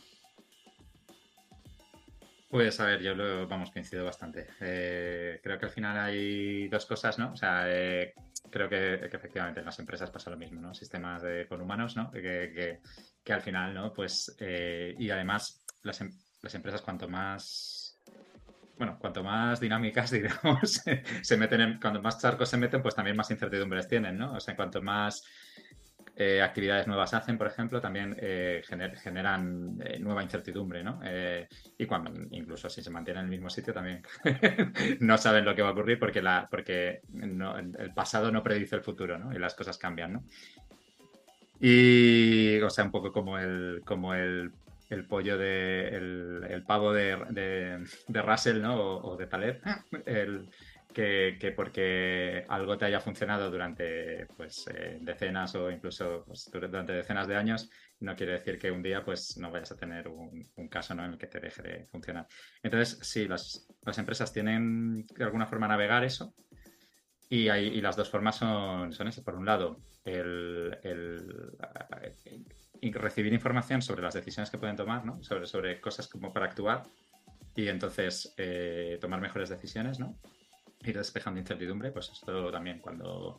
Pues 2.50 2.78
a 2.80 2.84
ver, 2.84 3.00
yo 3.00 3.14
lo, 3.14 3.48
vamos, 3.48 3.70
coincido 3.70 4.04
bastante. 4.04 4.48
Eh, 4.60 5.40
creo 5.42 5.58
que 5.58 5.66
al 5.66 5.70
final 5.70 5.98
hay 5.98 6.68
dos 6.68 6.84
cosas, 6.84 7.18
¿no? 7.18 7.32
O 7.32 7.36
sea, 7.36 7.64
eh, 7.66 8.12
creo 8.50 8.68
que, 8.68 8.94
efectivamente 8.94 9.60
en 9.60 9.66
las 9.66 9.78
empresas 9.78 10.10
pasa 10.10 10.30
lo 10.30 10.36
mismo, 10.36 10.60
¿no? 10.60 10.74
Sistemas 10.74 11.22
de, 11.22 11.46
con 11.48 11.60
humanos, 11.60 11.96
¿no? 11.96 12.10
Que, 12.10 12.20
que, 12.20 12.80
que 13.24 13.32
al 13.32 13.42
final, 13.42 13.72
¿no? 13.72 13.92
Pues, 13.94 14.34
eh, 14.40 14.94
y 14.98 15.10
además, 15.10 15.64
las, 15.82 16.04
las 16.42 16.54
empresas 16.54 16.82
cuanto 16.82 17.08
más 17.08 17.77
bueno, 18.78 18.96
cuanto 18.98 19.22
más 19.22 19.60
dinámicas, 19.60 20.10
digamos, 20.12 20.82
se 21.22 21.36
meten 21.36 21.60
en, 21.60 21.80
cuanto 21.80 22.00
más 22.00 22.18
charcos 22.20 22.48
se 22.48 22.56
meten, 22.56 22.80
pues 22.80 22.94
también 22.94 23.16
más 23.16 23.30
incertidumbres 23.30 23.88
tienen, 23.88 24.16
¿no? 24.16 24.32
O 24.32 24.40
sea, 24.40 24.56
cuanto 24.56 24.80
más 24.80 25.24
eh, 26.20 26.42
actividades 26.42 26.88
nuevas 26.88 27.14
hacen, 27.14 27.38
por 27.38 27.46
ejemplo, 27.46 27.80
también 27.80 28.16
eh, 28.18 28.60
gener, 28.66 28.96
generan 28.96 29.78
eh, 29.84 30.00
nueva 30.00 30.24
incertidumbre, 30.24 30.82
¿no? 30.82 31.00
Y 31.78 31.86
cuando, 31.86 32.12
incluso 32.32 32.68
si 32.68 32.82
se 32.82 32.90
mantienen 32.90 33.20
en 33.20 33.26
el 33.26 33.30
mismo 33.30 33.48
sitio, 33.48 33.72
también 33.72 34.02
no 35.00 35.16
saben 35.16 35.44
lo 35.44 35.54
que 35.54 35.62
va 35.62 35.68
a 35.68 35.72
ocurrir 35.72 35.96
porque, 35.96 36.18
el 36.20 37.94
pasado 37.94 38.32
no 38.32 38.42
predice 38.42 38.74
el 38.74 38.82
futuro, 38.82 39.16
¿no? 39.16 39.32
Y 39.32 39.38
las 39.38 39.54
cosas 39.54 39.78
cambian, 39.78 40.14
¿no? 40.14 40.24
Y, 41.60 42.60
o 42.62 42.70
sea, 42.70 42.82
un 42.82 42.90
poco 42.90 43.12
como 43.12 43.38
el, 43.38 43.82
como 43.84 44.12
el 44.12 44.50
el 44.88 45.06
pollo 45.06 45.36
de 45.36 45.88
el, 45.88 46.46
el 46.48 46.64
pavo 46.64 46.92
de, 46.92 47.16
de, 47.30 47.84
de, 48.06 48.22
Russell, 48.22 48.62
¿no? 48.62 48.80
O, 48.80 49.12
o 49.12 49.16
de 49.16 49.26
Taleb, 49.26 49.60
el, 50.06 50.48
que, 50.92 51.36
que, 51.38 51.52
porque 51.52 52.44
algo 52.48 52.76
te 52.78 52.86
haya 52.86 53.00
funcionado 53.00 53.50
durante 53.50 54.26
pues 54.36 54.66
eh, 54.68 54.98
decenas 55.00 55.54
o 55.54 55.70
incluso 55.70 56.24
pues, 56.26 56.50
durante 56.52 56.92
decenas 56.92 57.28
de 57.28 57.36
años, 57.36 57.70
no 58.00 58.16
quiere 58.16 58.32
decir 58.32 58.58
que 58.58 58.70
un 58.70 58.82
día 58.82 59.04
pues 59.04 59.36
no 59.38 59.50
vayas 59.50 59.72
a 59.72 59.76
tener 59.76 60.08
un, 60.08 60.44
un 60.56 60.68
caso 60.68 60.94
¿no? 60.94 61.04
en 61.04 61.12
el 61.12 61.18
que 61.18 61.26
te 61.26 61.40
deje 61.40 61.62
de 61.62 61.84
funcionar. 61.86 62.26
Entonces, 62.62 62.98
sí, 63.02 63.28
las, 63.28 63.68
las 63.82 63.98
empresas 63.98 64.32
tienen 64.32 65.06
de 65.06 65.24
alguna 65.24 65.46
forma 65.46 65.68
navegar 65.68 66.04
eso. 66.04 66.34
Y, 67.30 67.48
hay, 67.48 67.66
y 67.66 67.80
las 67.82 67.94
dos 67.94 68.08
formas 68.08 68.36
son, 68.36 68.92
son 68.92 69.06
esas. 69.08 69.22
Por 69.22 69.34
un 69.34 69.44
lado, 69.44 69.82
el, 70.04 70.78
el, 70.82 71.58
y 72.80 72.92
recibir 72.92 73.32
información 73.32 73.82
sobre 73.82 74.02
las 74.02 74.14
decisiones 74.14 74.50
que 74.50 74.58
pueden 74.58 74.76
tomar, 74.76 75.04
¿no? 75.04 75.22
sobre, 75.22 75.46
sobre 75.46 75.80
cosas 75.80 76.08
como 76.08 76.32
para 76.32 76.46
actuar 76.46 76.84
y 77.54 77.68
entonces 77.68 78.34
eh, 78.36 78.98
tomar 79.00 79.20
mejores 79.20 79.48
decisiones, 79.48 79.98
¿no? 79.98 80.16
ir 80.84 80.96
despejando 80.96 81.40
incertidumbre, 81.40 81.90
pues 81.90 82.10
esto 82.10 82.50
también 82.52 82.78
cuando 82.78 83.38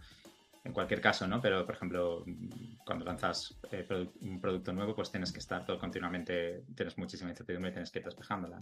en 0.63 0.73
cualquier 0.73 1.01
caso, 1.01 1.27
¿no? 1.27 1.41
Pero, 1.41 1.65
por 1.65 1.75
ejemplo, 1.75 2.25
cuando 2.85 3.05
lanzas 3.05 3.57
eh, 3.71 3.87
un 4.21 4.39
producto 4.41 4.73
nuevo, 4.73 4.93
pues 4.93 5.11
tienes 5.11 5.31
que 5.31 5.39
estar 5.39 5.65
todo 5.65 5.79
continuamente, 5.79 6.63
tienes 6.75 6.97
muchísima 6.97 7.29
incertidumbre 7.29 7.71
y 7.71 7.73
tienes 7.73 7.91
que 7.91 7.99
ir 7.99 8.05
despejándola. 8.05 8.61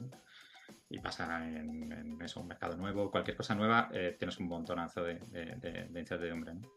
Y 0.89 0.99
pasa 0.99 1.45
en, 1.45 2.21
eso, 2.21 2.39
un 2.39 2.47
mercado 2.47 2.78
nuevo, 2.78 3.09
cualquier 3.09 3.36
cosa 3.36 3.55
nueva, 3.55 3.89
eh, 3.91 4.15
tienes 4.17 4.38
un 4.38 4.47
montonazo 4.47 5.03
de, 5.03 5.15
de, 5.15 5.99
incertidumbre, 5.99 6.53
¿no? 6.53 6.71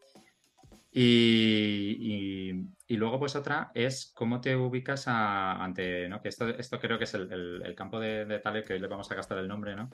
Y, 0.93 2.51
luego, 2.89 3.19
pues 3.19 3.35
otra 3.35 3.71
es 3.73 4.11
cómo 4.13 4.41
te 4.41 4.55
ubicas 4.55 5.05
ante, 5.07 6.09
¿no? 6.09 6.21
Que 6.21 6.29
esto, 6.29 6.49
esto 6.49 6.79
creo 6.79 6.97
que 6.97 7.05
es 7.05 7.13
el, 7.13 7.61
el, 7.63 7.75
campo 7.75 7.99
de, 7.99 8.25
de 8.25 8.63
que 8.65 8.73
hoy 8.73 8.79
le 8.79 8.87
vamos 8.87 9.09
a 9.09 9.15
gastar 9.15 9.37
el 9.37 9.47
nombre, 9.47 9.75
¿no? 9.75 9.89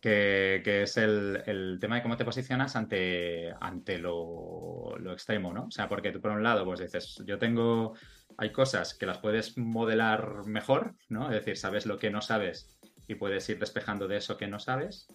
que, 0.00 0.82
es 0.82 0.96
el, 0.96 1.78
tema 1.80 1.96
de 1.96 2.02
cómo 2.02 2.16
te 2.16 2.24
posicionas 2.24 2.76
ante, 2.76 3.52
ante 3.60 3.98
lo, 3.98 4.96
extremo, 5.12 5.52
¿no? 5.52 5.64
O 5.64 5.70
sea, 5.70 5.88
porque 5.88 6.12
tú 6.12 6.20
por 6.20 6.30
un 6.30 6.42
lado, 6.42 6.64
pues 6.64 6.80
dices, 6.80 7.22
yo 7.26 7.38
tengo, 7.38 7.94
hay 8.36 8.52
cosas 8.52 8.94
que 8.94 9.06
las 9.06 9.18
puedes 9.18 9.58
modelar 9.58 10.46
mejor, 10.46 10.94
¿no? 11.08 11.26
Es 11.30 11.34
decir, 11.34 11.56
sabes 11.56 11.86
lo 11.86 11.98
que 11.98 12.10
no 12.10 12.20
sabes 12.20 12.76
y 13.06 13.14
puedes 13.14 13.48
ir 13.48 13.58
despejando 13.58 14.06
de 14.06 14.18
eso 14.18 14.36
que 14.36 14.46
no 14.46 14.58
sabes, 14.58 15.08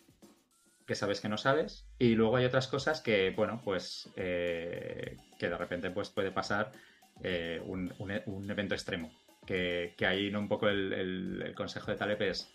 que 0.85 0.95
sabes 0.95 1.21
que 1.21 1.29
no 1.29 1.37
sabes, 1.37 1.87
y 1.97 2.15
luego 2.15 2.37
hay 2.37 2.45
otras 2.45 2.67
cosas 2.67 3.01
que, 3.01 3.31
bueno, 3.31 3.61
pues 3.63 4.09
eh, 4.15 5.17
que 5.39 5.49
de 5.49 5.57
repente 5.57 5.91
pues, 5.91 6.09
puede 6.09 6.31
pasar 6.31 6.71
eh, 7.23 7.61
un, 7.65 7.91
evento 8.49 8.75
extremo, 8.75 9.11
que, 9.45 9.95
ahí 10.05 10.31
¿no? 10.31 10.39
un 10.39 10.47
poco 10.47 10.69
el, 10.69 11.41
el 11.41 11.55
consejo 11.55 11.91
de 11.91 11.97
Taleb 11.97 12.21
es 12.23 12.49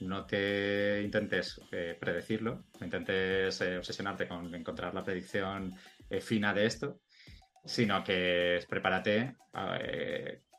no 0.00 0.26
te 0.26 1.02
intentes 1.02 1.60
eh, 1.72 1.96
predecirlo, 1.98 2.64
no 2.78 2.86
intentes 2.86 3.60
obsesionarte 3.60 4.28
con 4.28 4.54
encontrar 4.54 4.94
la 4.94 5.02
predicción 5.02 5.74
fina 6.20 6.54
de 6.54 6.66
esto, 6.66 7.00
sino 7.64 8.02
que 8.02 8.60
prepárate, 8.68 9.34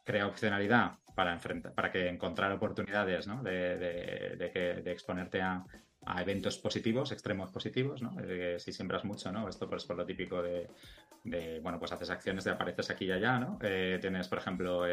crea 0.05 0.27
opcionalidad 0.27 0.99
para, 1.15 1.37
para 1.75 1.91
que 1.91 2.07
encontrar 2.07 2.51
oportunidades 2.51 3.27
¿no? 3.27 3.41
de, 3.41 3.77
de, 3.77 4.91
exponerte 4.91 5.41
a, 5.41 5.65
eventos 6.17 6.57
positivos, 6.57 7.11
extremos 7.11 7.51
positivos, 7.51 8.01
¿no? 8.01 8.15
si 8.57 8.71
siembras 8.71 9.05
mucho, 9.05 9.31
¿no? 9.31 9.47
Esto 9.47 9.69
pues, 9.69 9.85
por 9.85 9.97
lo 9.97 10.05
típico 10.05 10.41
de, 10.41 10.69
bueno, 11.61 11.79
pues 11.79 11.91
haces 11.91 12.09
acciones 12.09 12.43
de 12.43 12.51
apareces 12.51 12.89
aquí 12.89 13.05
y 13.05 13.11
allá, 13.11 13.39
¿no? 13.39 13.57
tienes, 13.59 14.27
por 14.27 14.39
ejemplo, 14.39 14.85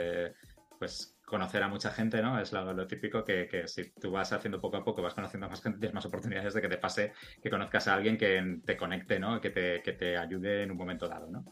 pues 0.79 1.17
conocer 1.27 1.63
a 1.63 1.69
mucha 1.69 1.91
gente, 1.91 2.23
¿no? 2.23 2.39
Es 2.39 2.53
lo, 2.53 2.87
típico 2.87 3.25
que, 3.25 3.65
si 3.67 3.91
tú 3.91 4.13
vas 4.13 4.33
haciendo 4.33 4.61
poco 4.61 4.77
a 4.77 4.85
poco, 4.85 5.03
vas 5.03 5.15
conociendo 5.15 5.47
a 5.47 5.51
más 5.51 5.63
gente, 5.63 5.81
tienes 5.81 5.95
más 5.95 6.07
oportunidades 6.07 6.55
de 6.55 6.63
que 6.63 6.69
te 6.69 6.79
pase, 6.79 7.13
que 7.43 7.51
conozcas 7.51 7.89
a 7.89 7.95
alguien 7.95 8.17
que 8.17 8.61
te 8.65 8.77
conecte, 8.77 9.19
¿no? 9.19 9.41
Que 9.41 9.51
te, 9.51 9.83
que 9.83 9.93
te 9.93 10.17
ayude 10.17 10.63
en 10.63 10.71
un 10.71 10.77
momento 10.77 11.09
dado, 11.09 11.29
¿no? 11.29 11.45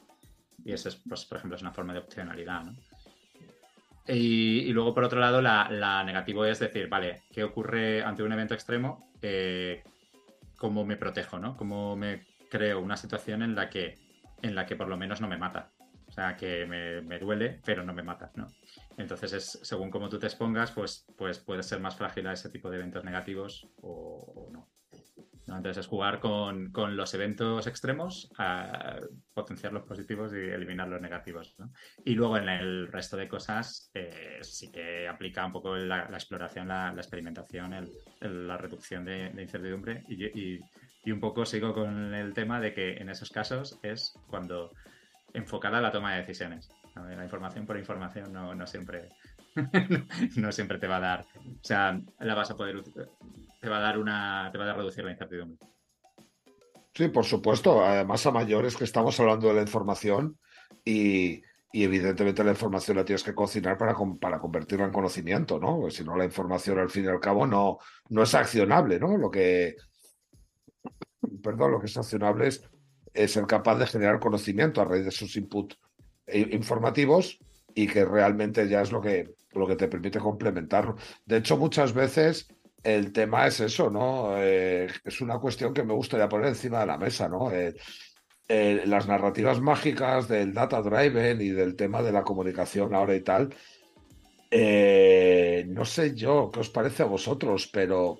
Y 0.64 0.72
eso 0.72 0.88
es, 0.88 0.96
pues, 0.96 1.24
por 1.26 1.38
ejemplo, 1.38 1.56
es 1.56 1.62
una 1.62 1.72
forma 1.72 1.92
de 1.92 1.98
opcionalidad, 1.98 2.64
¿no? 2.64 2.74
Y, 4.06 4.70
luego, 4.72 4.94
por 4.94 5.04
otro 5.04 5.18
lado, 5.18 5.40
la, 5.40 5.68
la, 5.70 6.04
negativo 6.04 6.44
es 6.44 6.58
decir, 6.58 6.88
vale, 6.88 7.22
¿qué 7.32 7.42
ocurre 7.42 8.02
ante 8.02 8.22
un 8.22 8.32
evento 8.32 8.54
extremo? 8.54 9.10
Eh, 9.26 9.82
¿Cómo 10.58 10.84
me 10.84 10.98
protejo, 10.98 11.38
no? 11.38 11.56
¿Cómo 11.56 11.96
me 11.96 12.26
creo 12.50 12.80
una 12.80 12.96
situación 12.96 13.42
en 13.42 13.54
la 13.54 13.70
que, 13.70 13.98
en 14.42 14.54
la 14.54 14.66
que 14.66 14.76
por 14.76 14.86
lo 14.86 14.98
menos 14.98 15.22
no 15.22 15.28
me 15.28 15.38
mata? 15.38 15.72
O 16.06 16.12
sea, 16.12 16.36
que 16.36 16.66
me, 16.66 17.18
duele, 17.18 17.60
pero 17.64 17.82
no 17.82 17.94
me 17.94 18.02
mata, 18.02 18.30
¿no? 18.34 18.46
Entonces, 18.98 19.32
es, 19.32 19.58
según 19.62 19.90
cómo 19.90 20.10
tú 20.10 20.18
te 20.18 20.26
expongas, 20.26 20.70
pues, 20.72 21.06
pues 21.16 21.38
puedes 21.38 21.66
ser 21.66 21.80
más 21.80 21.96
frágil 21.96 22.26
a 22.26 22.34
ese 22.34 22.50
tipo 22.50 22.70
de 22.70 22.76
eventos 22.76 23.02
negativos 23.02 23.66
o, 23.80 24.48
no. 24.52 24.68
Entonces, 25.46 25.78
es 25.78 25.86
jugar 25.86 26.20
con, 26.20 26.72
los 26.96 27.14
eventos 27.14 27.66
extremos, 27.66 28.30
a 28.38 28.98
potenciar 29.34 29.72
los 29.72 29.84
positivos 29.84 30.32
y 30.32 30.38
eliminar 30.38 30.88
los 30.88 31.00
negativos. 31.00 31.54
Y 32.04 32.14
luego 32.14 32.38
en 32.38 32.48
el 32.48 32.88
resto 32.88 33.16
de 33.16 33.28
cosas, 33.28 33.90
eh, 33.94 34.38
sí 34.42 34.72
que 34.72 35.06
aplica 35.06 35.44
un 35.44 35.52
poco 35.52 35.76
la, 35.76 36.04
exploración, 36.12 36.68
la, 36.68 36.92
experimentación, 36.96 37.90
la 38.20 38.56
reducción 38.56 39.04
de, 39.04 39.32
incertidumbre. 39.38 40.04
Y, 40.08 40.60
y 41.04 41.12
un 41.12 41.20
poco 41.20 41.44
sigo 41.44 41.74
con 41.74 42.14
el 42.14 42.32
tema 42.32 42.60
de 42.60 42.72
que 42.72 42.96
en 42.96 43.10
esos 43.10 43.30
casos 43.30 43.78
es 43.82 44.14
cuando 44.28 44.70
enfocada 45.34 45.80
la 45.80 45.92
toma 45.92 46.12
de 46.12 46.20
decisiones. 46.20 46.70
La 46.94 47.24
información 47.24 47.66
por 47.66 47.76
información 47.76 48.32
no, 48.32 48.54
no 48.54 48.66
siempre 48.66 49.08
no 50.36 50.52
siempre 50.52 50.78
te 50.78 50.86
va 50.86 50.96
a 50.96 51.00
dar, 51.00 51.20
o 51.20 51.62
sea, 51.64 52.00
la 52.18 52.34
vas 52.34 52.50
a 52.50 52.56
poder 52.56 52.82
te 53.60 53.68
va 53.68 53.78
a 53.78 53.80
dar 53.80 53.98
una 53.98 54.50
te 54.52 54.58
va 54.58 54.70
a 54.70 54.74
reducir 54.74 55.04
la 55.04 55.12
incertidumbre. 55.12 55.58
Sí, 56.94 57.08
por 57.08 57.24
supuesto. 57.24 57.84
Además, 57.84 58.24
a 58.24 58.30
mayores 58.30 58.76
que 58.76 58.84
estamos 58.84 59.18
hablando 59.18 59.48
de 59.48 59.54
la 59.54 59.62
información 59.62 60.38
y, 60.84 61.42
evidentemente 61.72 62.44
la 62.44 62.52
información 62.52 62.96
la 62.96 63.04
tienes 63.04 63.24
que 63.24 63.34
cocinar 63.34 63.76
para, 63.76 63.96
para 64.20 64.38
convertirla 64.38 64.84
en 64.84 64.92
conocimiento, 64.92 65.58
¿no? 65.58 65.90
si 65.90 66.04
no, 66.04 66.16
la 66.16 66.24
información 66.24 66.78
al 66.78 66.88
fin 66.88 67.06
y 67.06 67.08
al 67.08 67.18
cabo 67.18 67.48
no, 67.48 67.78
no 68.10 68.22
es 68.22 68.32
accionable, 68.32 69.00
¿no? 69.00 69.16
Lo 69.16 69.28
que, 69.28 69.74
perdón, 71.42 71.72
lo 71.72 71.80
que 71.80 71.86
es 71.86 71.96
accionable 71.96 72.46
es, 72.46 72.62
es 73.12 73.32
ser 73.32 73.44
capaz 73.46 73.74
de 73.76 73.88
generar 73.88 74.20
conocimiento 74.20 74.80
a 74.80 74.84
raíz 74.84 75.04
de 75.04 75.10
sus 75.10 75.34
inputs 75.36 75.76
informativos 76.32 77.40
y 77.74 77.86
que 77.86 78.04
realmente 78.04 78.68
ya 78.68 78.82
es 78.82 78.92
lo 78.92 79.00
que, 79.00 79.34
lo 79.52 79.66
que 79.66 79.76
te 79.76 79.88
permite 79.88 80.18
complementarlo. 80.18 80.96
De 81.24 81.38
hecho, 81.38 81.56
muchas 81.56 81.92
veces 81.92 82.48
el 82.82 83.12
tema 83.12 83.46
es 83.46 83.60
eso, 83.60 83.90
¿no? 83.90 84.36
Eh, 84.36 84.88
es 85.04 85.20
una 85.20 85.38
cuestión 85.38 85.72
que 85.72 85.82
me 85.82 85.94
gustaría 85.94 86.28
poner 86.28 86.48
encima 86.48 86.80
de 86.80 86.86
la 86.86 86.98
mesa, 86.98 87.28
¿no? 87.28 87.50
Eh, 87.50 87.74
eh, 88.46 88.82
las 88.86 89.08
narrativas 89.08 89.60
mágicas 89.60 90.28
del 90.28 90.52
data 90.52 90.82
driven 90.82 91.40
y 91.40 91.48
del 91.48 91.76
tema 91.76 92.02
de 92.02 92.12
la 92.12 92.22
comunicación 92.22 92.94
ahora 92.94 93.16
y 93.16 93.22
tal. 93.22 93.54
no 94.50 95.84
sé 95.84 96.14
yo 96.14 96.50
qué 96.52 96.60
os 96.60 96.70
parece 96.70 97.02
a 97.02 97.06
vosotros, 97.06 97.68
pero 97.72 98.18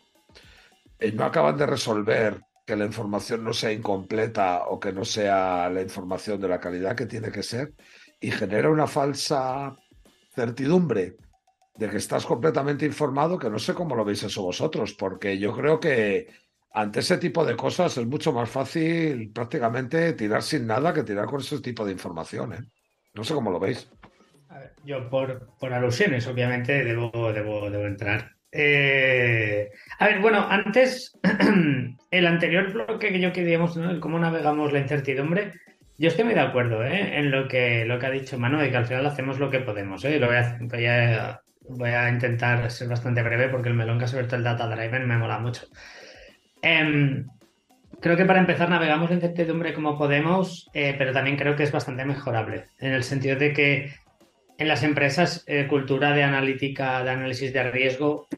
no 1.13 1.25
acaban 1.25 1.57
de 1.59 1.67
resolver 1.67 2.41
que 2.67 2.77
la 2.77 2.87
información 2.87 3.45
no 3.45 3.53
sea 3.53 3.73
incompleta 3.73 4.65
o 4.69 4.81
que 4.81 4.93
no 4.93 5.05
sea 5.05 5.69
la 5.69 5.83
información 5.83 6.41
de 6.41 6.49
la 6.49 6.61
calidad 6.61 6.97
que 6.97 7.07
tiene 7.07 7.31
que 7.31 7.43
ser 7.43 7.75
y 8.25 8.31
genera 8.31 8.71
una 8.71 8.87
falsa 8.87 9.77
certidumbre 10.35 11.17
de 11.77 11.91
que 11.91 11.99
estás 11.99 12.25
completamente 12.25 12.87
informado, 12.87 13.39
que 13.39 13.51
no 13.51 13.59
sé 13.59 13.75
cómo 13.75 13.95
lo 13.95 14.03
veis 14.03 14.23
eso 14.23 14.43
vosotros, 14.43 14.95
porque 14.95 15.39
yo 15.39 15.55
creo 15.55 15.79
que 15.79 16.29
ante 16.73 17.01
ese 17.01 17.19
tipo 17.19 17.45
de 17.45 17.55
cosas 17.55 17.99
es 17.99 18.07
mucho 18.07 18.33
más 18.33 18.49
fácil 18.49 19.31
prácticamente 19.31 20.15
tirar 20.15 20.43
sin 20.43 20.67
nada 20.67 20.95
que 20.95 21.03
tirar 21.03 21.27
con 21.27 21.41
ese 21.41 21.61
tipo 21.61 21.85
de 21.85 21.93
información. 21.93 22.55
¿eh? 22.55 22.61
No 23.13 23.25
sé 23.25 23.35
cómo 23.35 23.51
lo 23.51 23.61
veis. 23.61 23.91
yo 24.85 25.11
por, 25.11 25.51
por 25.61 25.75
alusiones, 25.75 26.27
obviamente, 26.27 26.83
debo, 26.83 27.31
debo, 27.31 27.71
debo 27.71 27.85
entrar. 27.87 28.37
Eh, 28.51 29.71
a 29.99 30.07
ver, 30.07 30.21
bueno, 30.21 30.47
antes, 30.49 31.13
el 32.11 32.27
anterior 32.27 32.73
bloque 32.73 33.13
que 33.13 33.21
yo 33.21 33.35
queríamos, 33.35 33.79
cómo 34.01 34.19
navegamos 34.19 34.73
la 34.73 34.79
incertidumbre, 34.79 35.53
yo 35.97 36.09
estoy 36.09 36.25
muy 36.25 36.35
de 36.35 36.41
acuerdo 36.41 36.85
¿eh? 36.85 37.19
en 37.19 37.31
lo 37.31 37.47
que, 37.49 37.85
lo 37.85 37.99
que 37.99 38.07
ha 38.07 38.11
dicho 38.11 38.39
Manu, 38.39 38.59
de 38.59 38.71
que 38.71 38.77
al 38.77 38.87
final 38.87 39.07
hacemos 39.07 39.39
lo 39.39 39.51
que 39.51 39.61
podemos. 39.61 40.05
¿eh? 40.05 40.19
Lo 40.19 40.27
voy, 40.27 40.37
a, 40.37 41.41
voy, 41.69 41.91
a, 41.91 42.09
intentar 42.09 42.71
ser 42.71 42.89
bastante 42.89 43.23
breve 43.23 43.49
porque 43.49 43.69
el 43.69 43.75
melón 43.75 43.99
que 43.99 44.05
ha 44.05 44.09
abierto 44.09 44.37
el 44.37 44.45
Data 44.45 44.67
Driver 44.67 45.07
me 45.07 45.17
mola 45.17 45.39
mucho. 45.39 45.67
Em, 46.63 47.27
creo 48.01 48.17
que 48.17 48.25
para 48.25 48.41
empezar 48.41 48.69
navegamos 48.69 49.11
la 49.11 49.17
incertidumbre 49.17 49.75
como 49.75 49.97
podemos, 49.97 50.69
eh, 50.73 50.95
pero 50.99 51.13
también 51.13 51.37
creo 51.37 51.57
que 51.57 51.63
es 51.63 51.73
bastante 51.73 52.05
mejorable, 52.05 52.67
en 52.79 52.93
el 52.93 53.05
sentido 53.05 53.37
de 53.37 53.53
que 53.53 53.95
en 54.59 54.69
las 54.69 54.83
empresas 54.83 55.45
eh, 55.47 55.67
cultura 55.67 56.13
de 56.13 56.23
analítica, 56.23 57.03
de 57.05 57.11
análisis 57.11 57.53
de 57.53 57.71
riesgo, 57.71 58.29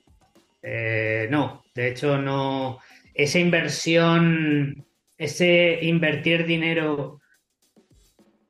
eh, 0.62 1.28
no, 1.30 1.62
de 1.74 1.88
hecho 1.88 2.18
no. 2.18 2.78
Esa 3.14 3.38
inversión, 3.38 4.86
ese 5.16 5.78
invertir 5.82 6.44
dinero 6.44 7.20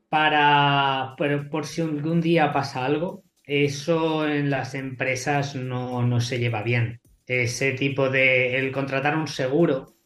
para, 0.08 1.14
por, 1.50 1.66
si 1.66 1.82
un, 1.82 2.20
día 2.20 2.52
pasa 2.52 2.84
algo, 2.84 3.24
eso 3.44 4.28
en 4.28 4.50
las 4.50 4.74
empresas 4.74 5.54
no, 5.54 6.20
se 6.20 6.38
lleva 6.38 6.62
bien. 6.62 7.00
Ese 7.26 7.72
tipo 7.72 8.08
de, 8.08 8.56
el 8.58 8.70
contratar 8.70 9.16
un 9.16 9.26
seguro, 9.26 9.96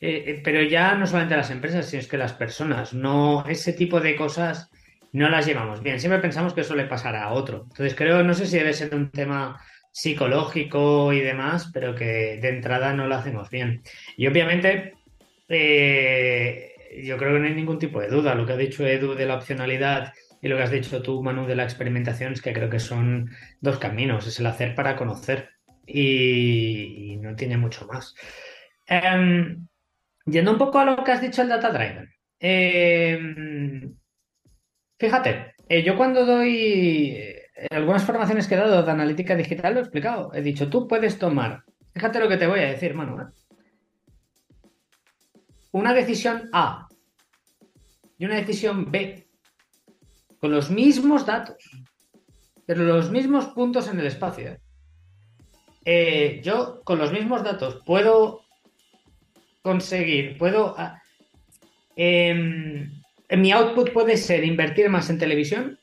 eh, 0.00 0.24
eh, 0.26 0.40
pero 0.42 0.62
ya 0.62 0.94
no 0.94 1.06
solamente 1.06 1.36
las 1.36 1.50
empresas, 1.50 1.86
sino 1.86 2.00
es 2.00 2.08
que 2.08 2.18
las 2.18 2.32
personas, 2.32 2.94
no, 2.94 3.44
ese 3.46 3.72
tipo 3.72 4.00
de 4.00 4.16
cosas 4.16 4.70
no 5.12 5.28
las 5.28 5.46
llevamos 5.46 5.82
bien. 5.82 6.00
Siempre 6.00 6.20
pensamos 6.20 6.54
que 6.54 6.62
eso 6.62 6.74
le 6.74 6.86
pasará 6.86 7.24
a 7.24 7.32
otro. 7.32 7.66
Entonces 7.70 7.94
creo, 7.94 8.24
no 8.24 8.34
sé 8.34 8.46
si 8.46 8.58
debe 8.58 8.72
ser 8.72 8.94
un 8.94 9.10
tema 9.10 9.60
psicológico 9.92 11.12
y 11.12 11.20
demás, 11.20 11.70
pero 11.72 11.94
que 11.94 12.38
de 12.42 12.48
entrada 12.48 12.92
no 12.92 13.06
lo 13.06 13.14
hacemos 13.14 13.48
bien. 13.48 13.82
Y 14.16 14.26
obviamente, 14.26 14.94
eh, 15.48 16.73
yo 17.02 17.16
creo 17.16 17.34
que 17.34 17.40
no 17.40 17.46
hay 17.46 17.54
ningún 17.54 17.78
tipo 17.78 18.00
de 18.00 18.08
duda. 18.08 18.34
Lo 18.34 18.46
que 18.46 18.52
ha 18.52 18.56
dicho 18.56 18.86
Edu 18.86 19.14
de 19.14 19.26
la 19.26 19.36
opcionalidad 19.36 20.12
y 20.40 20.48
lo 20.48 20.56
que 20.56 20.62
has 20.62 20.70
dicho 20.70 21.02
tú, 21.02 21.22
Manu, 21.22 21.46
de 21.46 21.56
la 21.56 21.64
experimentación, 21.64 22.32
es 22.34 22.42
que 22.42 22.52
creo 22.52 22.70
que 22.70 22.78
son 22.78 23.30
dos 23.60 23.78
caminos. 23.78 24.26
Es 24.26 24.40
el 24.40 24.46
hacer 24.46 24.74
para 24.74 24.96
conocer 24.96 25.50
y, 25.86 27.16
no 27.20 27.34
tiene 27.34 27.56
mucho 27.56 27.86
más. 27.86 28.14
Em, 28.86 29.66
yendo 30.26 30.52
un 30.52 30.58
poco 30.58 30.78
a 30.78 30.84
lo 30.84 31.02
que 31.04 31.12
has 31.12 31.20
dicho 31.20 31.42
el 31.42 31.48
Data 31.48 31.70
Driven. 31.70 32.10
Em, 32.38 33.94
fíjate, 34.98 35.54
eh, 35.68 35.82
yo 35.82 35.96
cuando 35.96 36.26
doy 36.26 37.16
eh, 37.16 37.66
algunas 37.70 38.04
formaciones 38.04 38.46
que 38.46 38.54
he 38.54 38.58
dado 38.58 38.82
de 38.82 38.90
analítica 38.90 39.36
digital 39.36 39.74
lo 39.74 39.80
he 39.80 39.82
explicado. 39.82 40.32
He 40.34 40.42
dicho, 40.42 40.68
tú 40.68 40.86
puedes 40.86 41.18
tomar, 41.18 41.64
fíjate 41.94 42.20
lo 42.20 42.28
que 42.28 42.36
te 42.36 42.46
voy 42.46 42.60
a 42.60 42.68
decir, 42.68 42.94
Manu, 42.94 43.16
una 45.74 45.92
decisión 45.92 46.48
A 46.52 46.86
y 48.16 48.24
una 48.24 48.36
decisión 48.36 48.92
B 48.92 49.26
con 50.38 50.52
los 50.52 50.70
mismos 50.70 51.26
datos, 51.26 51.56
pero 52.64 52.84
los 52.84 53.10
mismos 53.10 53.46
puntos 53.46 53.88
en 53.88 53.98
el 53.98 54.06
espacio. 54.06 54.50
¿eh? 54.50 54.60
Eh, 55.84 56.40
yo 56.44 56.80
con 56.84 56.98
los 56.98 57.12
mismos 57.12 57.42
datos 57.42 57.82
puedo 57.84 58.42
conseguir, 59.62 60.38
puedo... 60.38 60.76
Ah, 60.78 61.02
em, 61.96 62.92
mi 63.36 63.50
output 63.50 63.92
puede 63.92 64.16
ser 64.16 64.44
invertir 64.44 64.88
más 64.88 65.10
en 65.10 65.18
televisión 65.18 65.78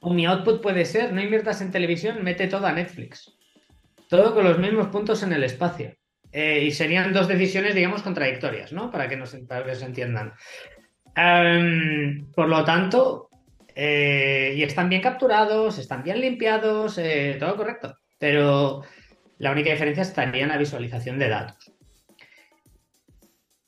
o 0.00 0.14
mi 0.14 0.24
output 0.24 0.62
puede 0.62 0.86
ser 0.86 1.12
no 1.12 1.20
inviertas 1.20 1.60
en 1.60 1.70
televisión, 1.70 2.24
mete 2.24 2.46
todo 2.46 2.66
a 2.66 2.72
Netflix. 2.72 3.36
Todo 4.08 4.32
con 4.32 4.44
los 4.44 4.58
mismos 4.58 4.86
puntos 4.86 5.22
en 5.22 5.34
el 5.34 5.44
espacio. 5.44 5.94
Eh, 6.36 6.64
y 6.64 6.70
serían 6.72 7.12
dos 7.12 7.28
decisiones, 7.28 7.76
digamos, 7.76 8.02
contradictorias, 8.02 8.72
¿no? 8.72 8.90
Para 8.90 9.08
que 9.08 9.16
nos, 9.16 9.30
se 9.30 9.84
entiendan. 9.84 10.34
Por 12.34 12.48
lo 12.48 12.64
tanto, 12.64 13.30
y 13.76 14.60
están 14.62 14.88
bien 14.88 15.00
capturados, 15.00 15.78
están 15.78 16.02
bien 16.02 16.20
limpiados, 16.20 16.98
todo 17.38 17.56
correcto. 17.56 17.98
Pero 18.18 18.82
la 19.38 19.52
única 19.52 19.70
diferencia 19.70 20.02
estaría 20.02 20.42
en 20.42 20.48
la 20.48 20.58
visualización 20.58 21.20
de 21.20 21.28
datos. 21.28 21.72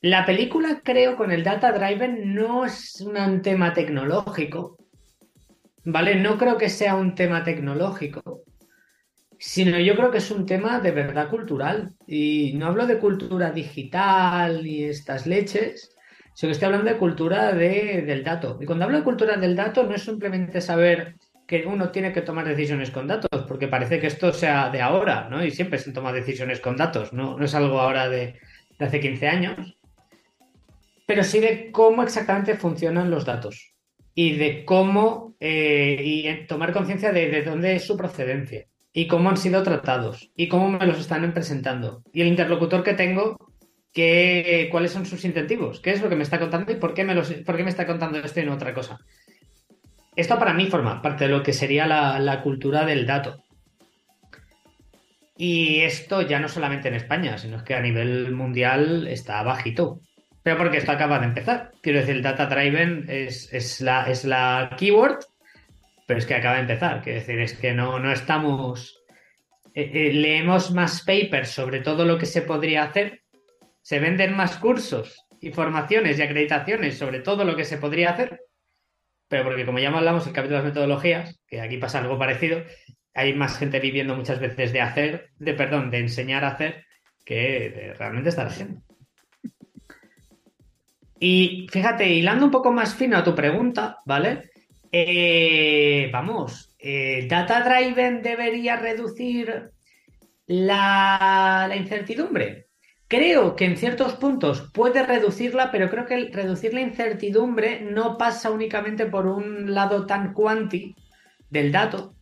La 0.01 0.25
película, 0.25 0.81
creo, 0.83 1.15
con 1.15 1.31
el 1.31 1.43
Data 1.43 1.71
Driven 1.71 2.33
no 2.33 2.65
es 2.65 3.01
un 3.01 3.41
tema 3.41 3.73
tecnológico, 3.73 4.77
¿vale? 5.85 6.15
No 6.15 6.37
creo 6.37 6.57
que 6.57 6.69
sea 6.69 6.95
un 6.95 7.15
tema 7.15 7.43
tecnológico, 7.43 8.43
sino 9.39 9.79
yo 9.79 9.95
creo 9.95 10.11
que 10.11 10.17
es 10.17 10.31
un 10.31 10.45
tema 10.45 10.79
de 10.79 10.91
verdad 10.91 11.29
cultural. 11.29 11.93
Y 12.05 12.53
no 12.55 12.67
hablo 12.67 12.87
de 12.87 12.99
cultura 12.99 13.51
digital 13.51 14.65
y 14.65 14.85
estas 14.85 15.27
leches, 15.27 15.95
sino 16.33 16.49
que 16.49 16.53
estoy 16.53 16.67
hablando 16.67 16.91
de 16.91 16.97
cultura 16.97 17.53
del 17.53 18.23
dato. 18.23 18.57
Y 18.61 18.65
cuando 18.65 18.85
hablo 18.85 18.97
de 18.97 19.03
cultura 19.03 19.37
del 19.37 19.55
dato, 19.55 19.83
no 19.83 19.95
es 19.95 20.03
simplemente 20.03 20.61
saber 20.61 21.15
que 21.47 21.65
uno 21.65 21.91
tiene 21.91 22.11
que 22.11 22.21
tomar 22.21 22.45
decisiones 22.45 22.91
con 22.91 23.07
datos, 23.07 23.45
porque 23.47 23.69
parece 23.69 23.99
que 23.99 24.07
esto 24.07 24.33
sea 24.33 24.69
de 24.69 24.81
ahora, 24.81 25.29
¿no? 25.29 25.43
Y 25.43 25.51
siempre 25.51 25.79
se 25.79 25.93
toma 25.93 26.11
decisiones 26.11 26.59
con 26.59 26.75
datos, 26.75 27.13
¿no? 27.13 27.37
No 27.37 27.45
es 27.45 27.55
algo 27.55 27.79
ahora 27.79 28.09
de, 28.09 28.37
hace 28.79 28.99
15 28.99 29.27
años, 29.27 29.77
pero 31.05 31.23
sí 31.23 31.39
de 31.39 31.71
cómo 31.71 32.03
exactamente 32.03 32.55
funcionan 32.55 33.09
los 33.09 33.25
datos 33.25 33.73
y 34.13 34.35
de 34.35 34.65
cómo 34.65 35.35
eh, 35.39 36.01
y 36.03 36.47
tomar 36.47 36.73
conciencia 36.73 37.13
de, 37.13 37.29
de, 37.29 37.43
dónde 37.43 37.75
es 37.75 37.85
su 37.85 37.95
procedencia 37.95 38.67
y 38.97 39.05
cómo 39.05 39.29
han 39.29 39.37
sido 39.37 39.61
tratados 39.61 40.31
y 40.35 40.47
cómo 40.47 40.71
me 40.71 40.87
los 40.87 40.97
están 40.97 41.31
presentando 41.31 42.01
y 42.11 42.21
el 42.21 42.27
interlocutor 42.29 42.83
que 42.83 42.95
tengo 42.95 43.37
que, 43.93 44.69
cuáles 44.71 44.91
son 44.91 45.05
sus 45.05 45.23
incentivos, 45.23 45.81
qué 45.81 45.91
es 45.91 46.01
lo 46.01 46.09
que 46.09 46.15
me 46.15 46.23
está 46.23 46.39
contando 46.39 46.71
y 46.71 46.77
por 46.77 46.95
qué 46.95 47.03
me, 47.03 47.13
los, 47.13 47.31
por 47.31 47.55
qué 47.55 47.63
me 47.63 47.69
está 47.69 47.85
contando 47.85 48.17
esto 48.17 48.39
y 48.39 48.45
no 48.45 48.55
otra 48.55 48.73
cosa. 48.73 48.97
Esto 50.15 50.39
para 50.39 50.55
mí 50.55 50.65
forma 50.65 50.99
parte 51.03 51.25
de 51.25 51.29
lo 51.29 51.43
que 51.43 51.53
sería 51.53 51.85
la, 51.85 52.41
cultura 52.41 52.87
del 52.87 53.05
dato. 53.05 53.43
Y 55.37 55.81
esto 55.81 56.23
ya 56.23 56.39
no 56.39 56.49
solamente 56.49 56.87
en 56.87 56.95
España, 56.95 57.37
sino 57.37 57.63
que 57.63 57.75
a 57.75 57.81
nivel 57.81 58.31
mundial 58.31 59.07
está 59.07 59.43
bajito. 59.43 59.99
Pero 60.41 60.57
porque 60.57 60.77
esto 60.77 60.91
acaba 60.91 61.19
de 61.19 61.27
empezar. 61.27 61.71
Quiero 61.83 61.99
decir, 61.99 62.15
el 62.15 62.23
data 62.23 62.47
driven 62.47 63.05
es, 63.07 63.79
la, 63.79 64.09
es 64.09 64.25
la 64.25 64.71
keyword, 64.75 65.19
pero 66.07 66.17
es 66.17 66.25
que 66.25 66.33
acaba 66.33 66.55
de 66.55 66.61
empezar. 66.61 67.03
Quiero 67.03 67.19
decir, 67.19 67.39
es 67.39 67.53
que 67.53 67.73
no, 67.73 67.99
no 67.99 68.11
estamos. 68.11 69.03
Eh, 69.75 69.91
eh, 69.93 70.13
leemos 70.13 70.71
más 70.71 71.03
papers 71.03 71.49
sobre 71.49 71.81
todo 71.81 72.05
lo 72.05 72.17
que 72.17 72.25
se 72.25 72.41
podría 72.41 72.83
hacer. 72.83 73.21
Se 73.83 73.99
venden 73.99 74.35
más 74.35 74.57
cursos 74.57 75.27
y 75.39 75.51
formaciones 75.51 76.17
y 76.17 76.23
acreditaciones 76.23 76.97
sobre 76.97 77.19
todo 77.19 77.43
lo 77.43 77.55
que 77.55 77.63
se 77.63 77.77
podría 77.77 78.09
hacer 78.09 78.39
pero 79.27 79.43
porque 79.43 79.65
como 79.65 79.79
ya 79.79 79.89
hablamos 79.89 80.25
el 80.25 80.33
capítulo 80.33 80.57
de 80.57 80.63
las 80.63 80.73
metodologías, 80.73 81.39
que 81.47 81.61
aquí 81.61 81.77
pasa 81.77 81.99
algo 81.99 82.17
parecido, 82.17 82.63
hay 83.13 83.33
más 83.33 83.57
gente 83.57 83.79
viviendo 83.79 84.15
muchas 84.15 84.39
veces 84.39 84.71
de 84.71 84.81
hacer, 84.81 85.31
de 85.37 85.53
perdón, 85.53 85.91
de 85.91 85.99
enseñar 85.99 86.43
a 86.43 86.49
hacer, 86.49 86.85
que 87.25 87.69
de 87.69 87.93
realmente 87.93 88.29
estar 88.29 88.47
haciendo. 88.47 88.81
Y 91.19 91.67
fíjate, 91.71 92.07
hilando 92.07 92.45
un 92.45 92.51
poco 92.51 92.71
más 92.71 92.95
fino 92.95 93.17
a 93.17 93.23
tu 93.23 93.35
pregunta, 93.35 93.97
¿vale? 94.05 94.51
Eh, 94.91 96.09
vamos, 96.13 96.73
eh, 96.79 97.27
¿Data 97.29 97.61
Driven 97.61 98.21
debería 98.21 98.77
reducir 98.77 99.71
la, 100.45 101.69
incertidumbre? 101.75 102.67
Creo 103.07 103.55
que 103.55 103.65
en 103.65 103.77
ciertos 103.77 104.15
puntos 104.15 104.69
puede 104.73 105.03
reducirla, 105.03 105.71
pero 105.71 105.89
creo 105.89 106.05
que 106.05 106.29
reducir 106.31 106.73
la 106.73 106.81
incertidumbre 106.81 107.81
no 107.81 108.17
pasa 108.17 108.51
únicamente 108.51 109.05
por 109.05 109.27
un 109.27 109.73
lado 109.73 110.05
tan 110.05 110.33
cuanti 110.33 110.95
del 111.49 111.71
dato, 111.71 112.15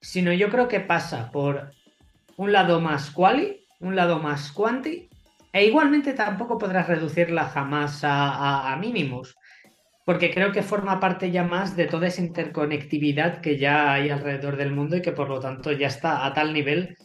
sino 0.00 0.32
yo 0.32 0.50
creo 0.50 0.68
que 0.68 0.80
pasa 0.80 1.30
por 1.30 1.72
un 2.36 2.52
lado 2.52 2.80
más 2.80 3.10
quali, 3.10 3.64
un 3.78 3.94
lado 3.94 4.18
más 4.18 4.50
quanti, 4.50 5.08
e 5.52 5.66
igualmente 5.66 6.14
tampoco 6.14 6.58
podrás 6.58 6.88
reducirla 6.88 7.44
jamás 7.44 8.00
a, 8.02 8.76
mínimos, 8.80 9.36
porque 10.04 10.32
creo 10.32 10.52
que 10.52 10.62
forma 10.62 11.00
parte 11.00 11.30
ya 11.30 11.44
más 11.44 11.76
de 11.76 11.86
toda 11.86 12.08
esa 12.08 12.22
interconectividad 12.22 13.40
que 13.40 13.56
ya 13.56 13.92
hay 13.92 14.10
alrededor 14.10 14.56
del 14.56 14.72
mundo 14.72 14.96
y 14.96 15.02
que 15.02 15.12
por 15.12 15.28
lo 15.28 15.40
tanto 15.40 15.72
ya 15.72 15.86
está 15.86 16.26
a 16.26 16.32
tal 16.32 16.52
nivel 16.52 16.96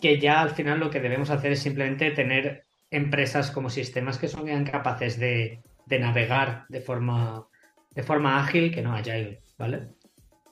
que 0.00 0.18
ya 0.20 0.42
al 0.42 0.50
final 0.50 0.80
lo 0.80 0.90
que 0.90 1.00
debemos 1.00 1.30
hacer 1.30 1.52
es 1.52 1.60
simplemente 1.60 2.10
tener 2.10 2.64
empresas 2.90 3.50
como 3.50 3.70
sistemas 3.70 4.18
que 4.18 4.28
son 4.28 4.64
capaces 4.64 5.18
de, 5.18 5.62
navegar 5.88 6.66
de 6.68 6.80
forma, 6.80 7.46
de 7.90 8.02
forma 8.02 8.38
ágil 8.38 8.72
que 8.72 8.82
no 8.82 8.94
agile, 8.94 9.40
¿vale? 9.58 9.88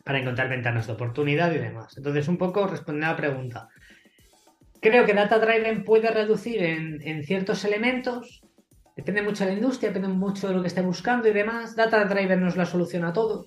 Para 0.05 0.19
encontrar 0.19 0.49
ventanas 0.49 0.87
de 0.87 0.95
oportunidad 0.95 1.53
y 1.53 1.59
demás. 1.59 1.97
Entonces, 1.97 2.27
un 2.29 2.39
poco 2.39 2.67
respondiendo 2.67 3.07
a 3.07 3.11
la 3.11 3.17
pregunta. 3.17 3.69
Creo 4.81 5.05
que 5.05 5.15
Data 5.15 5.39
Driven 5.39 5.85
puede 5.85 6.11
reducir 6.11 6.63
en, 6.63 7.01
en 7.07 7.23
ciertos 7.23 7.65
elementos. 7.65 8.43
Depende 8.97 9.23
mucho 9.23 9.45
de 9.45 9.51
la 9.51 9.57
industria, 9.57 9.91
depende 9.91 10.09
mucho 10.09 10.49
de 10.49 10.55
lo 10.55 10.61
que 10.61 10.69
esté 10.69 10.83
buscando 10.83 11.29
y 11.29 11.33
demás. 11.33 11.75
Data 11.75 12.05
Driven 12.05 12.41
no 12.41 12.49
es 12.49 12.57
la 12.57 12.67
solución 12.67 13.05
a 13.05 13.13
todo 13.13 13.47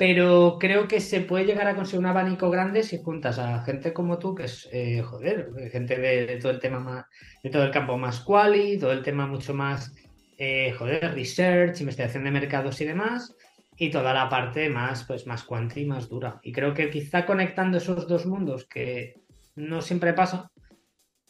pero 0.00 0.56
creo 0.58 0.88
que 0.88 0.98
se 0.98 1.20
puede 1.20 1.44
llegar 1.44 1.66
a 1.66 1.74
conseguir 1.74 2.00
un 2.00 2.06
abanico 2.06 2.48
grande 2.48 2.82
si 2.82 3.02
juntas 3.02 3.38
a 3.38 3.62
gente 3.64 3.92
como 3.92 4.18
tú, 4.18 4.34
que 4.34 4.44
es, 4.44 4.66
eh, 4.72 5.02
joder, 5.02 5.50
gente 5.70 5.94
de, 5.98 6.38
todo 6.38 6.52
el 6.52 6.58
tema 6.58 6.80
más, 6.80 7.04
de 7.42 7.50
todo 7.50 7.64
el 7.64 7.70
campo 7.70 7.98
más 7.98 8.20
quali, 8.20 8.78
todo 8.78 8.92
el 8.92 9.02
tema 9.02 9.26
mucho 9.26 9.52
más, 9.52 9.94
eh, 10.38 10.72
joder, 10.72 11.12
research, 11.12 11.82
investigación 11.82 12.24
de 12.24 12.30
mercados 12.30 12.80
y 12.80 12.86
demás, 12.86 13.36
y 13.76 13.90
toda 13.90 14.14
la 14.14 14.30
parte 14.30 14.70
más, 14.70 15.04
pues, 15.04 15.26
más 15.26 15.44
quanti, 15.44 15.84
más 15.84 16.08
dura. 16.08 16.40
Y 16.42 16.50
creo 16.50 16.72
que 16.72 16.88
quizá 16.88 17.26
conectando 17.26 17.76
esos 17.76 18.08
dos 18.08 18.24
mundos, 18.24 18.64
que 18.64 19.16
no 19.54 19.82
siempre 19.82 20.14
pasa, 20.14 20.50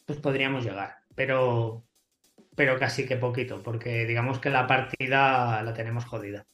pues 0.06 0.20
podríamos 0.20 0.64
llegar, 0.64 0.94
pero, 1.16 1.82
pero 2.60 2.78
casi 2.78 3.06
que 3.06 3.16
poquito, 3.16 3.62
porque 3.62 4.04
digamos 4.04 4.38
que 4.38 4.50
la 4.50 4.66
partida 4.66 5.62
la 5.62 5.72
tenemos 5.72 6.04
jodida. 6.04 6.44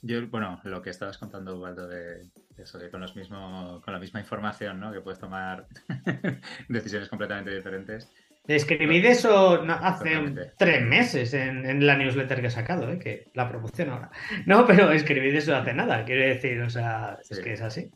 Yo, 0.00 0.28
bueno, 0.28 0.60
lo 0.62 0.80
que 0.80 0.90
estabas 0.90 1.18
contando, 1.18 1.58
Waldo, 1.58 1.88
de 1.88 2.30
eso, 2.56 2.78
que 2.78 2.88
con, 2.88 3.00
los 3.00 3.16
mismo, 3.16 3.82
con 3.84 3.92
la 3.92 3.98
misma 3.98 4.20
información, 4.20 4.78
¿no? 4.78 4.92
Que 4.92 5.00
puedes 5.00 5.18
tomar 5.18 5.66
decisiones 6.68 7.08
completamente 7.08 7.52
diferentes. 7.52 8.12
Escribí 8.46 9.00
de 9.00 9.08
eso 9.08 9.60
hace 9.68 10.52
tres 10.56 10.80
meses 10.80 11.34
en, 11.34 11.84
la 11.84 11.96
newsletter 11.96 12.40
que 12.40 12.46
he 12.46 12.50
sacado, 12.50 12.88
¿eh? 12.92 13.00
que 13.00 13.32
la 13.34 13.48
promoción 13.48 13.90
ahora. 13.90 14.12
No, 14.46 14.64
pero 14.68 14.92
escribí 14.92 15.32
de 15.32 15.38
eso 15.38 15.56
hace 15.56 15.74
nada, 15.74 16.04
quiero 16.04 16.22
decir, 16.28 16.60
o 16.60 16.70
sea, 16.70 17.18
es 17.28 17.40
que 17.40 17.54
es 17.54 17.60
así. 17.60 17.90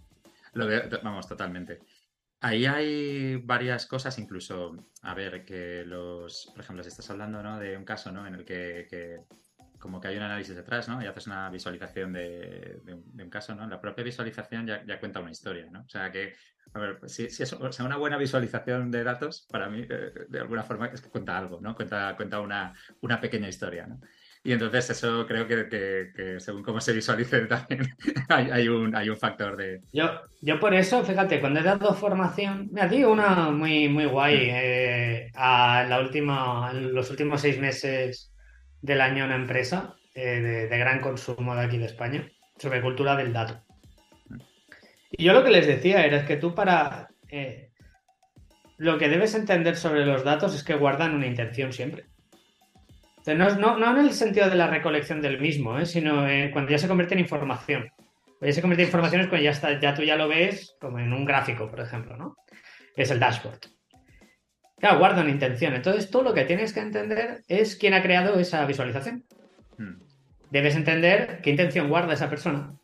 Lo 0.54 0.66
vamos, 1.04 1.28
totalmente. 1.28 1.78
Ahí 2.44 2.66
hay 2.66 3.36
varias 3.36 3.86
cosas, 3.86 4.18
incluso, 4.18 4.76
a 5.00 5.14
ver, 5.14 5.46
que 5.46 5.82
los, 5.86 6.50
por 6.52 6.60
ejemplo, 6.62 6.82
si 6.82 6.90
estás 6.90 7.08
hablando 7.08 7.42
¿no? 7.42 7.58
de 7.58 7.74
un 7.74 7.86
caso 7.86 8.12
¿no? 8.12 8.26
en 8.26 8.34
el 8.34 8.44
que, 8.44 8.86
que 8.90 9.20
como 9.78 9.98
que 9.98 10.08
hay 10.08 10.18
un 10.18 10.24
análisis 10.24 10.54
detrás, 10.54 10.86
¿no? 10.86 11.02
Y 11.02 11.06
haces 11.06 11.26
una 11.26 11.48
visualización 11.48 12.12
de, 12.12 12.82
un 12.84 13.30
caso, 13.30 13.54
¿no? 13.54 13.66
La 13.66 13.80
propia 13.80 14.04
visualización 14.04 14.66
ya, 14.66 15.00
cuenta 15.00 15.20
una 15.20 15.30
historia, 15.30 15.70
¿no? 15.70 15.84
O 15.84 15.88
sea 15.88 16.12
que, 16.12 16.34
a 16.74 16.78
ver, 16.78 17.00
si, 17.06 17.30
si 17.30 17.44
es 17.44 17.52
una 17.54 17.96
buena 17.96 18.18
visualización 18.18 18.90
de 18.90 19.04
datos, 19.04 19.46
para 19.50 19.70
mí, 19.70 19.86
eh, 19.88 20.26
de 20.28 20.38
alguna 20.38 20.64
forma, 20.64 20.88
es 20.88 21.00
que 21.00 21.08
cuenta 21.08 21.38
algo, 21.38 21.62
¿no? 21.62 21.74
Cuenta, 21.74 22.14
cuenta 22.14 22.40
una, 22.40 22.74
una 23.00 23.22
pequeña 23.22 23.48
historia, 23.48 23.86
¿no? 23.86 24.00
Y 24.46 24.52
entonces 24.52 24.90
eso 24.90 25.26
creo 25.26 25.48
que, 25.48 26.36
según 26.38 26.62
cómo 26.62 26.78
se 26.78 26.92
visualice 26.92 27.40
también 27.46 27.88
hay, 28.28 28.68
un, 28.68 28.94
hay 28.94 29.08
un 29.08 29.16
factor 29.16 29.56
de... 29.56 29.80
Yo, 29.90 30.20
yo 30.42 30.60
por 30.60 30.74
eso, 30.74 31.02
fíjate, 31.02 31.40
cuando 31.40 31.60
he 31.60 31.62
dado 31.62 31.94
formación, 31.94 32.68
me 32.70 32.86
digo 32.86 33.10
una 33.10 33.50
muy, 33.50 33.88
muy 33.88 34.04
guay, 34.04 34.36
mm. 34.36 34.50
eh, 34.52 35.30
a 35.34 35.86
la 35.88 35.98
última, 35.98 36.74
los 36.74 37.10
últimos 37.10 37.40
seis 37.40 37.58
meses 37.58 38.34
del 38.82 39.00
año 39.00 39.24
una 39.24 39.36
empresa 39.36 39.94
eh, 40.14 40.68
de, 40.70 40.78
gran 40.78 41.00
consumo 41.00 41.56
de 41.56 41.64
aquí 41.64 41.78
de 41.78 41.86
España 41.86 42.30
sobre 42.58 42.82
cultura 42.82 43.16
del 43.16 43.32
dato. 43.32 43.64
Y 45.10 45.24
yo 45.24 45.32
lo 45.32 45.42
que 45.42 45.52
les 45.52 45.66
decía 45.66 46.04
era 46.04 46.26
que 46.26 46.36
tú 46.36 46.54
para... 46.54 47.08
Eh, 47.30 47.70
lo 48.76 48.98
que 48.98 49.08
debes 49.08 49.34
entender 49.34 49.76
sobre 49.76 50.04
los 50.04 50.22
datos 50.22 50.54
es 50.54 50.62
que 50.62 50.74
guardan 50.74 51.14
una 51.14 51.26
intención 51.26 51.72
siempre. 51.72 52.04
No, 53.26 53.78
no, 53.78 53.98
en 53.98 54.06
el 54.06 54.12
sentido 54.12 54.50
de 54.50 54.56
la 54.56 54.66
recolección 54.66 55.22
del 55.22 55.40
mismo, 55.40 55.78
¿eh? 55.78 55.86
sino 55.86 56.26
cuando 56.52 56.70
ya 56.70 56.78
se 56.78 56.88
convierte 56.88 57.14
en 57.14 57.20
información. 57.20 57.90
Cuando 57.96 58.46
ya 58.46 58.52
se 58.52 58.60
convierte 58.60 58.82
en 58.82 58.88
información 58.88 59.20
es 59.22 59.28
cuando 59.28 59.44
ya, 59.44 59.50
está, 59.50 59.80
ya 59.80 59.94
tú 59.94 60.02
ya 60.02 60.16
lo 60.16 60.28
ves 60.28 60.76
como 60.80 60.98
en 60.98 61.12
un 61.12 61.24
gráfico, 61.24 61.70
por 61.70 61.80
ejemplo, 61.80 62.16
¿no? 62.16 62.36
Es 62.94 63.10
el 63.10 63.18
dashboard. 63.18 63.60
Claro, 64.78 64.98
guarda 64.98 65.22
una 65.22 65.30
intención. 65.30 65.74
Entonces 65.74 66.10
tú 66.10 66.22
lo 66.22 66.34
que 66.34 66.44
tienes 66.44 66.74
que 66.74 66.80
entender 66.80 67.42
es 67.48 67.76
quién 67.76 67.94
ha 67.94 68.02
creado 68.02 68.38
esa 68.38 68.66
visualización. 68.66 69.24
Hmm. 69.78 70.02
Debes 70.50 70.76
entender 70.76 71.40
qué 71.42 71.50
intención 71.50 71.88
guarda 71.88 72.12
esa 72.12 72.28
persona. 72.28 72.74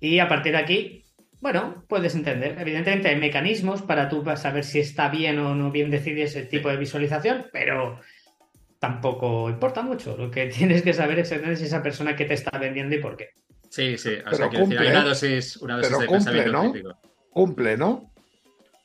Y 0.00 0.18
a 0.18 0.28
partir 0.28 0.52
de 0.52 0.58
aquí, 0.58 1.04
bueno, 1.40 1.84
puedes 1.88 2.14
entender. 2.14 2.56
Evidentemente 2.58 3.08
hay 3.08 3.16
mecanismos 3.16 3.82
para 3.82 4.08
tú 4.08 4.24
saber 4.36 4.64
si 4.64 4.80
está 4.80 5.08
bien 5.08 5.38
o 5.38 5.54
no 5.54 5.70
bien 5.70 5.90
decidir 5.90 6.24
ese 6.24 6.42
tipo 6.42 6.68
de 6.68 6.76
visualización, 6.76 7.46
pero 7.52 8.00
tampoco 8.86 9.50
importa 9.50 9.82
mucho. 9.82 10.16
Lo 10.16 10.30
que 10.30 10.46
tienes 10.56 10.82
que 10.82 10.92
saber 10.92 11.18
es 11.20 11.28
si 11.28 11.64
esa 11.64 11.82
persona 11.82 12.14
que 12.14 12.24
te 12.24 12.34
está 12.34 12.56
vendiendo 12.58 12.94
y 12.94 12.98
por 12.98 13.16
qué. 13.16 13.30
Sí, 13.68 13.98
sí. 13.98 14.14
O 14.30 14.34
sea, 14.34 14.48
cumple, 14.48 14.78
decir, 14.78 14.78
hay 14.78 14.88
una 14.88 15.04
dosis, 15.04 15.56
una 15.56 15.76
dosis 15.76 15.98
de 15.98 16.06
cumple, 16.06 16.46
¿no? 16.46 16.72
Cumple, 17.30 17.76
¿no? 17.76 18.12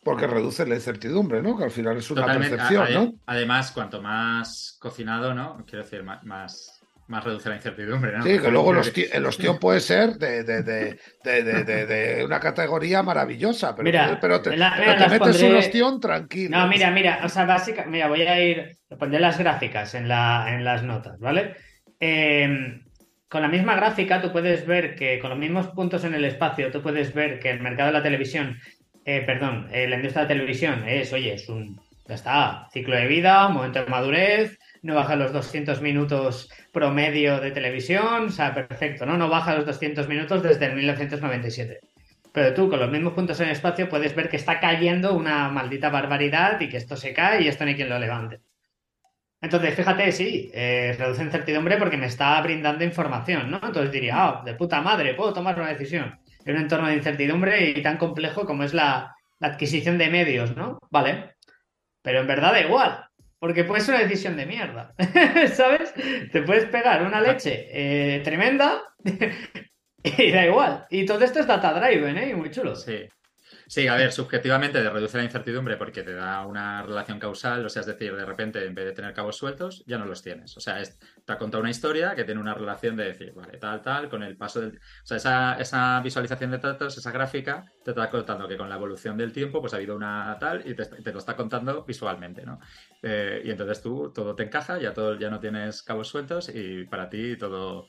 Porque 0.03 0.25
reduce 0.25 0.65
la 0.65 0.75
incertidumbre, 0.75 1.43
¿no? 1.43 1.55
Que 1.55 1.65
al 1.65 1.71
final 1.71 1.97
es 1.97 2.09
una 2.09 2.25
percepción, 2.25 2.93
¿no? 2.93 3.13
Además, 3.27 3.71
cuanto 3.71 4.01
más 4.01 4.77
cocinado, 4.79 5.35
¿no? 5.35 5.63
Quiero 5.67 5.83
decir, 5.83 6.03
más, 6.03 6.23
más 6.23 6.80
reduce 7.19 7.49
la 7.49 7.55
incertidumbre, 7.55 8.17
¿no? 8.17 8.23
Sí, 8.23 8.39
que 8.39 8.49
luego 8.49 8.71
los 8.71 8.91
el 8.95 9.25
ostión 9.25 9.57
puede 9.59 9.79
ser 9.79 10.13
de, 10.13 10.43
de, 10.43 10.63
de, 10.63 11.85
de, 11.85 12.23
una 12.23 12.39
categoría 12.39 13.03
maravillosa, 13.03 13.75
pero, 13.75 13.83
mira, 13.83 14.17
pero 14.21 14.41
te, 14.41 14.51
metes 14.51 15.41
un 15.41 15.55
ostión 15.55 15.99
tranquilo. 15.99 16.57
No, 16.57 16.67
mira, 16.67 16.91
mira, 16.91 17.19
o 17.23 17.29
sea, 17.29 17.45
básicamente, 17.45 17.91
mira, 17.91 18.07
voy 18.07 18.21
a 18.21 18.39
ir, 18.39 18.77
pondré 18.97 19.19
las 19.19 19.37
gráficas 19.37 19.93
en, 19.95 20.07
la, 20.07 20.45
en 20.49 20.63
las 20.63 20.83
notas, 20.83 21.19
¿vale? 21.19 21.55
Em, 21.99 22.83
con 23.27 23.41
la 23.41 23.47
misma 23.47 23.75
gráfica 23.75 24.21
tú 24.21 24.31
puedes 24.31 24.65
ver 24.65 24.95
que 24.95 25.19
con 25.19 25.29
los 25.29 25.39
mismos 25.39 25.67
puntos 25.67 26.03
en 26.03 26.13
el 26.13 26.25
espacio, 26.25 26.71
tú 26.71 26.81
puedes 26.81 27.13
ver 27.13 27.39
que 27.39 27.49
el 27.49 27.61
mercado 27.61 27.87
de 27.87 27.93
la 27.93 28.03
televisión 28.03 28.57
eh, 29.05 29.23
perdón, 29.25 29.67
eh, 29.71 29.87
la 29.87 29.95
industria 29.95 30.23
de 30.23 30.35
televisión 30.35 30.87
es, 30.87 31.11
oye, 31.11 31.33
es 31.33 31.49
un, 31.49 31.79
ya 32.07 32.15
está, 32.15 32.67
ciclo 32.71 32.95
de 32.95 33.07
vida, 33.07 33.47
momento 33.49 33.83
de 33.83 33.89
madurez, 33.89 34.59
no 34.81 34.95
baja 34.95 35.15
los 35.15 35.31
200 35.33 35.81
minutos 35.81 36.49
promedio 36.71 37.39
de 37.39 37.51
televisión, 37.51 38.25
o 38.25 38.29
sea, 38.29 38.53
perfecto, 38.53 39.05
¿no? 39.05 39.17
No 39.17 39.29
baja 39.29 39.55
los 39.55 39.65
200 39.65 40.07
minutos 40.07 40.43
desde 40.43 40.65
el 40.65 40.75
1997. 40.75 41.79
Pero 42.31 42.53
tú, 42.53 42.69
con 42.69 42.79
los 42.79 42.89
mismos 42.89 43.13
puntos 43.13 43.39
en 43.39 43.47
el 43.47 43.53
espacio, 43.53 43.89
puedes 43.89 44.15
ver 44.15 44.29
que 44.29 44.37
está 44.37 44.59
cayendo 44.59 45.13
una 45.13 45.49
maldita 45.49 45.89
barbaridad 45.89 46.59
y 46.61 46.69
que 46.69 46.77
esto 46.77 46.95
se 46.95 47.13
cae 47.13 47.41
y 47.41 47.47
esto 47.47 47.63
hay 47.65 47.75
quien 47.75 47.89
lo 47.89 47.99
levante. 47.99 48.41
Entonces, 49.41 49.73
fíjate, 49.73 50.11
sí, 50.11 50.51
eh, 50.53 50.95
reduce 50.97 51.23
incertidumbre 51.23 51.77
porque 51.77 51.97
me 51.97 52.05
está 52.05 52.39
brindando 52.41 52.83
información, 52.83 53.49
¿no? 53.49 53.59
Entonces 53.63 53.91
diría, 53.91 54.15
ah, 54.17 54.41
de 54.45 54.53
puta 54.53 54.81
madre, 54.81 55.15
puedo 55.15 55.33
tomar 55.33 55.59
una 55.59 55.69
decisión 55.69 56.19
en 56.45 56.55
un 56.55 56.61
entorno 56.61 56.87
de 56.87 56.95
incertidumbre 56.95 57.69
y 57.69 57.81
tan 57.81 57.97
complejo 57.97 58.45
como 58.45 58.63
es 58.63 58.73
la, 58.73 59.15
adquisición 59.39 59.97
de 59.97 60.09
medios, 60.11 60.55
¿no? 60.55 60.77
Vale. 60.91 61.35
Pero 62.03 62.19
en 62.19 62.27
verdad 62.27 62.51
da 62.51 62.61
igual, 62.61 63.05
porque 63.41 63.63
puede 63.63 63.81
ser 63.81 63.95
una 63.95 64.03
decisión 64.03 64.37
de 64.37 64.45
mierda, 64.45 64.93
¿sabes? 65.55 65.91
Te 66.31 66.43
puedes 66.43 66.65
pegar 66.65 67.03
una 67.03 67.19
leche 67.19 67.69
eh, 67.71 68.19
tremenda 68.19 68.83
y 70.03 70.31
da 70.31 70.45
igual. 70.45 70.85
Y 70.91 71.07
todo 71.07 71.23
esto 71.25 71.39
es 71.39 71.47
data 71.47 71.73
driven, 71.73 72.19
¿eh? 72.19 72.35
muy 72.35 72.51
chulo. 72.51 72.75
Sí. 72.75 72.99
Sí, 73.71 73.87
a 73.87 73.95
ver, 73.95 74.11
subjetivamente 74.11 74.83
de 74.83 74.89
reduce 74.89 75.17
la 75.17 75.23
incertidumbre 75.23 75.77
porque 75.77 76.03
te 76.03 76.13
da 76.13 76.45
una 76.45 76.83
relación 76.83 77.19
causal, 77.19 77.65
o 77.65 77.69
sea, 77.69 77.79
es 77.79 77.85
decir, 77.85 78.13
de 78.13 78.25
repente 78.25 78.65
en 78.65 78.75
vez 78.75 78.83
de 78.83 78.91
tener 78.91 79.13
cabos 79.13 79.37
sueltos, 79.37 79.85
ya 79.87 79.97
no 79.97 80.03
los 80.03 80.21
tienes. 80.21 80.57
O 80.57 80.59
sea, 80.59 80.83
te 80.83 81.31
ha 81.31 81.37
contado 81.37 81.61
una 81.61 81.69
historia 81.69 82.13
que 82.13 82.25
tiene 82.25 82.41
una 82.41 82.53
relación 82.53 82.97
de 82.97 83.05
decir, 83.05 83.31
vale, 83.33 83.57
tal, 83.59 83.81
tal, 83.81 84.09
con 84.09 84.23
el 84.23 84.35
paso 84.35 84.59
del... 84.59 84.75
O 84.75 85.05
sea, 85.05 85.15
esa, 85.15 85.53
esa 85.53 86.01
visualización 86.01 86.51
de 86.51 86.57
datos, 86.57 86.97
esa 86.97 87.11
gráfica, 87.11 87.63
te 87.85 87.91
está 87.91 88.09
contando 88.09 88.45
que 88.45 88.57
con 88.57 88.67
la 88.67 88.75
evolución 88.75 89.15
del 89.15 89.31
tiempo, 89.31 89.61
pues 89.61 89.73
ha 89.73 89.77
habido 89.77 89.95
una 89.95 90.35
tal 90.37 90.67
y 90.67 90.75
te, 90.75 91.13
lo 91.13 91.19
está 91.19 91.37
contando 91.37 91.85
visualmente, 91.85 92.45
¿no? 92.45 92.59
Eh, 93.01 93.41
y 93.45 93.51
entonces 93.51 93.81
tú, 93.81 94.11
todo 94.13 94.35
te 94.35 94.43
encaja, 94.43 94.79
ya, 94.79 94.93
todo, 94.93 95.17
ya 95.17 95.29
no 95.29 95.39
tienes 95.39 95.81
cabos 95.81 96.09
sueltos 96.09 96.51
y 96.53 96.83
para 96.87 97.09
ti 97.09 97.37
todo 97.37 97.87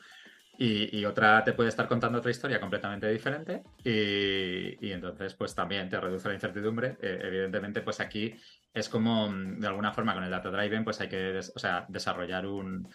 y, 0.59 1.05
otra 1.05 1.43
te 1.43 1.55
puede 1.55 1.71
estar 1.71 1.89
contando 1.89 2.19
otra 2.19 2.31
historia 2.31 2.61
completamente 2.61 3.09
diferente 3.09 3.63
y, 3.83 4.93
entonces 4.93 5.35
pues 5.35 5.55
también 5.55 5.89
te 5.89 5.99
reduce 5.99 6.29
la 6.29 6.35
incertidumbre. 6.35 6.99
Eh, 7.01 7.21
evidentemente 7.25 7.81
pues 7.81 8.01
aquí 8.01 8.35
es 8.73 8.89
como 8.89 9.29
mm, 9.29 9.61
de 9.61 9.67
alguna 9.67 9.93
forma 9.93 10.15
con 10.15 10.25
el 10.25 10.31
data 10.31 10.51
driven 10.51 10.85
pues 10.85 11.01
hay 11.01 11.09
que 11.09 11.39
o 11.39 11.59
sea, 11.59 11.87
desarrollar 11.89 12.47
un, 12.47 12.89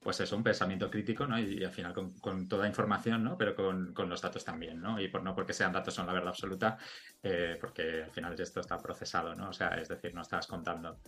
pues 0.00 0.20
eso, 0.20 0.36
un 0.36 0.42
pensamiento 0.42 0.90
crítico, 0.90 1.26
¿no? 1.26 1.38
Y, 1.38 1.64
al 1.64 1.70
final 1.70 1.94
con, 1.94 2.48
toda 2.48 2.66
información, 2.66 3.22
¿no? 3.24 3.38
Pero 3.38 3.54
con, 3.54 3.94
los 4.08 4.20
datos 4.20 4.44
también, 4.44 4.80
¿no? 4.80 5.00
Y 5.00 5.08
por 5.08 5.22
no 5.22 5.34
porque 5.34 5.52
sean 5.52 5.72
datos 5.72 5.94
son 5.94 6.06
la 6.06 6.12
verdad 6.12 6.30
absoluta, 6.30 6.76
eh, 7.22 7.56
porque 7.60 8.04
al 8.04 8.10
final 8.10 8.38
esto 8.38 8.60
está 8.60 8.78
procesado, 8.78 9.34
¿no? 9.34 9.50
O 9.50 9.52
sea, 9.52 9.68
es 9.80 9.88
decir, 9.88 10.14
no 10.14 10.22
estás 10.22 10.46
contando 10.46 11.00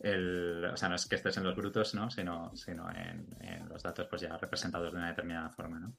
o 0.00 0.76
sea, 0.76 0.88
no 0.88 0.94
es 0.94 1.06
que 1.06 1.16
estés 1.16 1.36
en 1.36 1.44
los 1.44 1.56
brutos, 1.56 1.94
¿no? 1.94 2.10
Sino, 2.10 2.54
sino 2.56 2.90
en, 2.90 3.28
en, 3.40 3.68
los 3.68 3.82
datos 3.82 4.06
pues 4.08 4.22
ya 4.22 4.36
representados 4.36 4.92
de 4.92 4.98
una 4.98 5.08
determinada 5.08 5.50
forma, 5.50 5.78
¿no? 5.80 5.94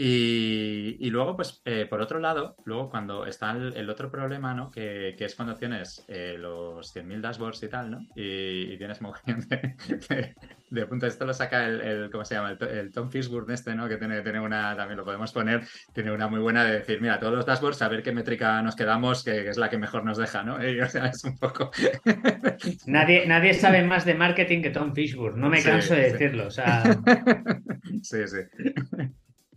Y, 0.00 1.10
luego, 1.10 1.34
pues, 1.34 1.60
eh, 1.64 1.84
por 1.90 2.00
otro 2.00 2.20
lado, 2.20 2.54
luego 2.64 2.88
cuando 2.88 3.26
está 3.26 3.50
el, 3.50 3.90
otro 3.90 4.08
problema, 4.08 4.54
¿no? 4.54 4.70
Que, 4.70 5.16
es 5.18 5.34
cuando 5.34 5.56
tienes 5.56 6.04
eh, 6.06 6.36
los 6.38 6.94
100.000 6.94 7.20
dashboards 7.20 7.64
y 7.64 7.68
tal, 7.68 7.90
¿no? 7.90 7.98
Y, 8.14 8.76
tienes 8.78 9.00
mogollón 9.00 9.40
de, 9.48 10.34
de, 10.70 10.86
punto. 10.86 11.06
Esto 11.06 11.26
lo 11.26 11.34
saca 11.34 11.66
el, 11.66 12.10
¿cómo 12.12 12.24
se 12.24 12.36
llama? 12.36 12.56
El, 12.60 12.92
Tom 12.92 13.10
Fishburne 13.10 13.54
este, 13.54 13.74
¿no? 13.74 13.88
Que 13.88 13.96
tiene, 13.96 14.22
tiene 14.22 14.38
una, 14.38 14.76
también 14.76 14.98
lo 14.98 15.04
podemos 15.04 15.32
poner, 15.32 15.66
tiene 15.92 16.12
una 16.12 16.28
muy 16.28 16.38
buena 16.38 16.64
de 16.64 16.78
decir, 16.78 17.00
mira, 17.00 17.18
todos 17.18 17.34
los 17.34 17.44
dashboards, 17.44 17.82
a 17.82 17.88
ver 17.88 18.04
qué 18.04 18.12
métrica 18.12 18.62
nos 18.62 18.76
quedamos, 18.76 19.24
que, 19.24 19.48
es 19.48 19.56
la 19.56 19.68
que 19.68 19.78
mejor 19.78 20.04
nos 20.04 20.16
deja, 20.16 20.44
¿no? 20.44 20.64
Y, 20.64 20.80
o 20.80 20.88
sea, 20.88 21.06
es 21.06 21.24
un 21.24 21.36
poco... 21.36 21.72
nadie, 22.86 23.26
nadie 23.26 23.52
sabe 23.52 23.82
más 23.82 24.04
de 24.04 24.14
marketing 24.14 24.62
que 24.62 24.70
Tom 24.70 24.94
Fishburne, 24.94 25.40
no 25.40 25.48
me 25.48 25.60
canso 25.60 25.94
de 25.94 26.12
decirlo, 26.12 26.46
o 26.46 26.50
sea... 26.52 26.84
sí, 28.02 28.18
sí. 28.28 28.38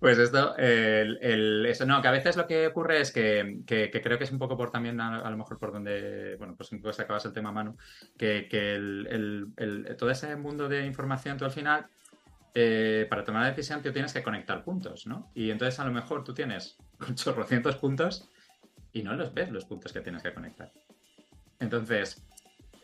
Pues 0.02 0.18
esto, 0.18 0.58
el, 0.58 1.64
eso 1.68 1.86
no, 1.86 2.02
que 2.02 2.08
a 2.08 2.12
veces 2.12 2.36
lo 2.36 2.48
que 2.48 2.66
ocurre 2.66 3.02
es 3.02 3.12
que, 3.12 3.62
creo 3.68 4.18
que 4.18 4.24
es 4.24 4.32
un 4.32 4.40
poco 4.40 4.58
por 4.58 4.72
también, 4.72 5.00
a, 5.00 5.30
lo 5.30 5.38
mejor 5.38 5.60
por 5.60 5.72
donde, 5.72 6.38
bueno, 6.38 6.56
pues 6.58 6.72
poco 6.72 7.04
acabas 7.04 7.24
el 7.26 7.34
tema 7.34 7.52
mano, 7.52 7.78
que, 8.18 8.48
el, 8.50 9.96
todo 10.00 10.10
ese 10.10 10.36
mundo 10.38 10.68
de 10.68 10.88
información, 10.88 11.38
tú 11.38 11.46
al 11.46 11.52
final, 11.52 11.86
eh, 12.56 13.06
para 13.12 13.24
tomar 13.24 13.44
la 13.44 13.50
decisión, 13.50 13.84
tú 13.84 13.92
tienes 13.92 14.12
que 14.12 14.24
conectar 14.24 14.64
puntos, 14.64 15.06
¿no? 15.06 15.30
Y 15.36 15.52
entonces 15.52 15.80
a 15.80 15.86
lo 15.86 15.92
mejor 15.92 16.24
tú 16.24 16.34
tienes 16.34 16.78
800 17.28 17.76
puntos 17.76 18.28
y 18.94 19.04
no 19.04 19.14
los 19.14 19.36
ves 19.36 19.52
los 19.52 19.66
puntos 19.66 19.94
que 19.94 20.02
tienes 20.02 20.24
que 20.24 20.34
conectar. 20.34 20.72
Entonces, 21.60 22.26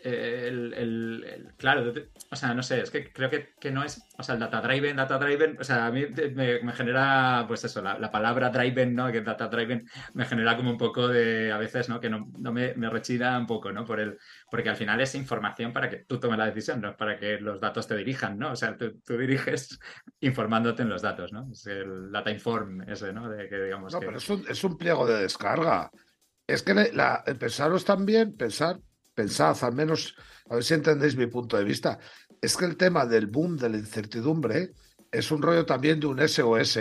el, 0.08 1.54
claro, 1.58 1.94
o 2.32 2.36
sea, 2.36 2.54
no 2.54 2.64
sé, 2.64 2.82
es 2.82 2.92
que 2.92 3.12
creo 3.12 3.30
que, 3.30 3.72
no 3.72 3.84
es, 3.84 4.02
o 4.18 4.24
sea, 4.24 4.36
el 4.36 4.40
data 4.40 4.62
driven, 4.62 4.96
data 4.96 5.18
driven, 5.18 5.58
o 5.60 5.64
sea, 5.64 5.88
a 5.88 5.92
mí 5.92 6.06
me, 6.34 6.74
genera, 6.74 7.46
pues 7.48 7.64
eso, 7.64 7.82
la, 7.82 8.12
palabra 8.12 8.50
driven, 8.50 8.96
¿no? 8.96 9.12
Que 9.12 9.22
data 9.22 9.48
driven 9.48 9.88
me 10.14 10.26
genera 10.26 10.56
como 10.56 10.72
un 10.72 10.78
poco 10.78 11.08
de, 11.08 11.52
a 11.52 11.58
veces, 11.58 11.90
¿no? 11.90 12.00
Que 12.00 12.10
no, 12.10 12.28
me, 12.52 12.74
me, 12.76 12.90
rechida 12.90 13.38
un 13.38 13.46
poco, 13.46 13.72
¿no? 13.72 13.86
Por 13.86 14.00
el, 14.00 14.18
porque 14.50 14.70
al 14.70 14.78
final 14.78 15.02
es 15.02 15.16
información 15.16 15.74
para 15.74 15.90
que 15.90 15.98
tú 15.98 16.20
tomes 16.20 16.38
la 16.38 16.46
decisión, 16.46 16.82
no 16.82 16.96
para 16.96 17.20
que 17.20 17.40
los 17.40 17.60
datos 17.60 17.88
te 17.88 17.98
dirijan, 17.98 18.38
¿no? 18.38 18.52
O 18.52 18.56
sea, 18.56 18.78
tú, 18.78 18.94
diriges 19.18 19.80
informándote 20.20 20.84
en 20.84 20.90
los 20.90 21.02
datos, 21.02 21.34
¿no? 21.34 21.50
Es 21.52 21.66
el 21.68 22.12
data 22.12 22.32
inform 22.32 22.82
ese, 22.90 23.12
¿no? 23.14 23.30
De 23.30 23.50
que 23.50 23.58
digamos 23.58 23.94
no, 23.94 24.00
pero 24.00 24.18
es 24.18 24.30
un, 24.30 24.46
es 24.48 24.64
un 24.64 24.78
pliego 24.78 25.06
de 25.06 25.22
descarga. 25.22 25.92
Es 26.46 26.64
que 26.64 26.74
la, 26.74 27.24
pensaros 27.38 27.84
también, 27.84 28.36
pensar 28.38 28.80
pensad, 29.22 29.58
al 29.64 29.74
menos, 29.74 30.16
a 30.50 30.54
ver 30.56 30.64
si 30.64 30.76
entendéis 30.76 31.16
mi 31.18 31.26
punto 31.26 31.58
de 31.58 31.64
vista, 31.64 31.98
es 32.40 32.56
que 32.56 32.66
el 32.66 32.78
tema 32.78 33.06
del 33.08 33.26
boom 33.26 33.58
de 33.58 33.70
la 33.70 33.78
incertidumbre 33.78 34.74
es 35.12 35.32
un 35.32 35.42
rollo 35.42 35.66
también 35.66 36.00
de 36.00 36.06
un 36.08 36.20
SOS 36.20 36.76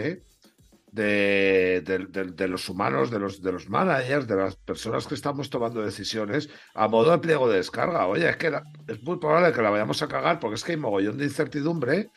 de, 0.92 1.82
de, 1.82 2.48
los 2.48 2.68
humanos, 2.68 3.10
de 3.10 3.18
los, 3.18 3.40
de 3.42 3.52
los 3.52 3.68
managers, 3.70 4.26
de 4.26 4.36
las 4.36 4.56
personas 4.56 5.06
que 5.06 5.14
estamos 5.14 5.48
tomando 5.50 5.80
decisiones 5.82 6.48
a 6.74 6.88
modo 6.88 7.10
de 7.10 7.18
pliego 7.18 7.48
de 7.48 7.56
descarga. 7.56 8.06
Oye, 8.06 8.28
es 8.28 8.36
que 8.36 8.52
es 8.86 9.02
muy 9.02 9.16
probable 9.18 9.52
que 9.52 9.62
la 9.62 9.70
vayamos 9.70 10.00
a 10.02 10.08
cagar 10.08 10.38
porque 10.40 10.56
es 10.56 10.64
que 10.64 10.72
hay 10.72 10.78
mogollón 10.78 11.16
de 11.18 11.24
incertidumbre 11.24 12.10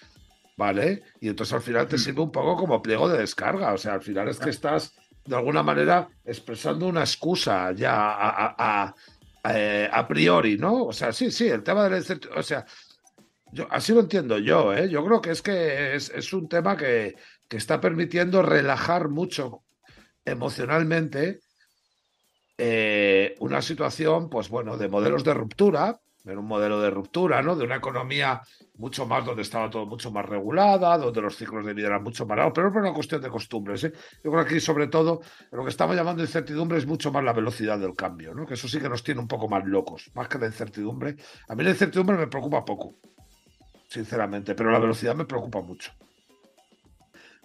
¿vale? 0.57 1.03
Y 1.22 1.30
entonces 1.30 1.53
al 1.53 1.61
final 1.61 1.88
te 1.88 1.97
sirve 1.97 2.22
un 2.22 2.32
poco 2.34 2.57
como 2.57 2.82
pliego 2.82 3.07
de 3.07 3.20
descarga, 3.20 3.72
o 3.74 3.78
sea, 3.78 3.93
al 3.93 4.01
final 4.01 4.28
es 4.28 4.39
que 4.39 4.49
estás 4.49 4.93
de 5.26 5.34
alguna 5.36 5.63
manera 5.63 6.09
expresando 6.26 6.86
una 6.88 6.99
excusa 7.01 7.72
ya 7.72 7.93
a, 8.11 8.30
a- 8.30 8.55
a- 8.84 8.95
eh, 9.44 9.90
a 9.92 10.08
priori, 10.08 10.58
¿no? 10.58 10.86
O 10.86 10.94
sea, 10.94 11.12
sí, 11.12 11.32
sí, 11.32 11.48
el 11.48 11.64
tema 11.64 11.88
de 11.88 11.98
incertidumbre, 11.98 12.40
o 12.40 12.44
sea, 12.44 12.66
yo, 13.52 13.68
así 13.72 13.94
lo 13.94 14.02
entiendo 14.02 14.38
yo, 14.38 14.74
¿eh? 14.74 14.90
Yo 14.90 15.04
creo 15.06 15.22
que 15.22 15.32
es 15.32 15.42
que 15.42 15.96
es, 15.96 16.34
un 16.34 16.48
tema 16.48 16.78
que, 16.78 17.16
que 17.48 17.58
está 17.58 17.80
permitiendo 17.82 18.42
relajar 18.42 19.10
mucho 19.10 19.64
emocionalmente 20.26 21.40
eh, 22.58 23.36
una 23.40 23.62
situación, 23.62 24.30
pues 24.30 24.50
bueno, 24.50 24.78
de 24.78 24.90
modelos 24.90 25.24
de 25.24 25.34
ruptura, 25.34 26.00
en 26.26 26.38
un 26.38 26.46
modelo 26.46 26.82
de 26.82 26.90
ruptura, 26.90 27.42
¿no? 27.42 27.56
De 27.56 27.64
una 27.64 27.78
economía 27.78 28.42
mucho 28.80 29.06
más 29.06 29.26
donde 29.26 29.42
estaba 29.42 29.70
todo 29.70 29.86
mucho 29.86 30.10
más 30.10 30.26
regulada, 30.26 30.98
donde 30.98 31.22
los 31.22 31.36
ciclos 31.36 31.66
de 31.66 31.74
vida 31.74 31.88
eran 31.88 32.02
mucho 32.02 32.26
más 32.26 32.38
largos, 32.38 32.54
pero 32.56 32.72
no 32.72 32.80
una 32.80 32.94
cuestión 32.94 33.22
de 33.22 33.30
costumbres, 33.30 33.84
¿eh? 33.84 33.92
Yo 34.24 34.32
creo 34.32 34.46
que 34.46 34.52
aquí, 34.52 34.60
sobre 34.62 34.88
todo, 34.88 35.22
lo 35.52 35.64
que 35.64 35.70
estamos 35.70 35.98
llamando 35.98 36.24
incertidumbre 36.24 36.78
es 36.78 36.88
mucho 36.88 37.12
más 37.12 37.24
la 37.24 37.34
velocidad 37.34 37.78
del 37.78 37.94
cambio, 37.94 38.34
¿no? 38.34 38.46
Que 38.46 38.54
eso 38.54 38.70
sí 38.70 38.80
que 38.80 38.88
nos 38.88 39.04
tiene 39.04 39.20
un 39.20 39.28
poco 39.28 39.50
más 39.50 39.66
locos, 39.66 40.10
más 40.16 40.30
que 40.30 40.40
la 40.40 40.46
incertidumbre. 40.46 41.18
A 41.50 41.56
mí 41.56 41.64
la 41.64 41.72
incertidumbre 41.72 42.16
me 42.16 42.28
preocupa 42.28 42.64
poco, 42.64 42.96
sinceramente, 43.90 44.56
pero 44.56 44.72
la 44.72 44.80
velocidad 44.80 45.14
me 45.14 45.26
preocupa 45.26 45.62
mucho. 45.62 45.92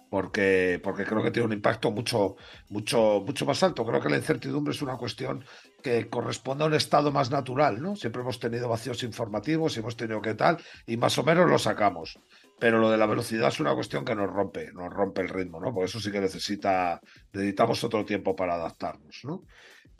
Porque, 0.09 0.79
porque 0.81 1.03
creo 1.03 1.21
que 1.21 1.31
tiene 1.31 1.47
un 1.47 1.53
impacto 1.53 1.91
mucho, 1.91 2.37
mucho, 2.69 3.21
mucho 3.25 3.45
más 3.45 3.61
alto. 3.63 3.85
Creo 3.85 3.99
que 3.99 4.07
la 4.07 4.15
incertidumbre 4.15 4.73
es 4.73 4.81
una 4.81 4.95
cuestión 4.95 5.43
que 5.85 6.09
corresponde 6.09 6.63
a 6.63 6.67
un 6.67 6.73
estado 6.73 7.11
más 7.11 7.29
natural, 7.29 7.79
¿no? 7.79 7.95
Siempre 7.95 8.23
hemos 8.23 8.39
tenido 8.39 8.67
vacíos 8.67 9.03
informativos 9.03 9.77
hemos 9.77 9.95
tenido 9.95 10.19
que 10.19 10.33
tal, 10.33 10.57
y 10.87 10.97
más 10.97 11.15
o 11.19 11.23
menos 11.23 11.47
lo 11.47 11.59
sacamos. 11.59 12.17
Pero 12.57 12.79
lo 12.79 12.89
de 12.89 12.97
la 12.97 13.05
velocidad 13.05 13.49
es 13.49 13.59
una 13.59 13.75
cuestión 13.75 14.03
que 14.03 14.15
nos 14.15 14.27
rompe, 14.31 14.71
nos 14.73 14.91
rompe 14.91 15.21
el 15.21 15.29
ritmo, 15.29 15.59
¿no? 15.59 15.71
Porque 15.71 15.85
eso 15.85 15.99
sí 15.99 16.11
que 16.11 16.19
necesita, 16.19 16.99
necesitamos 17.31 17.83
otro 17.83 18.03
tiempo 18.03 18.35
para 18.35 18.55
adaptarnos, 18.55 19.21
¿no? 19.25 19.43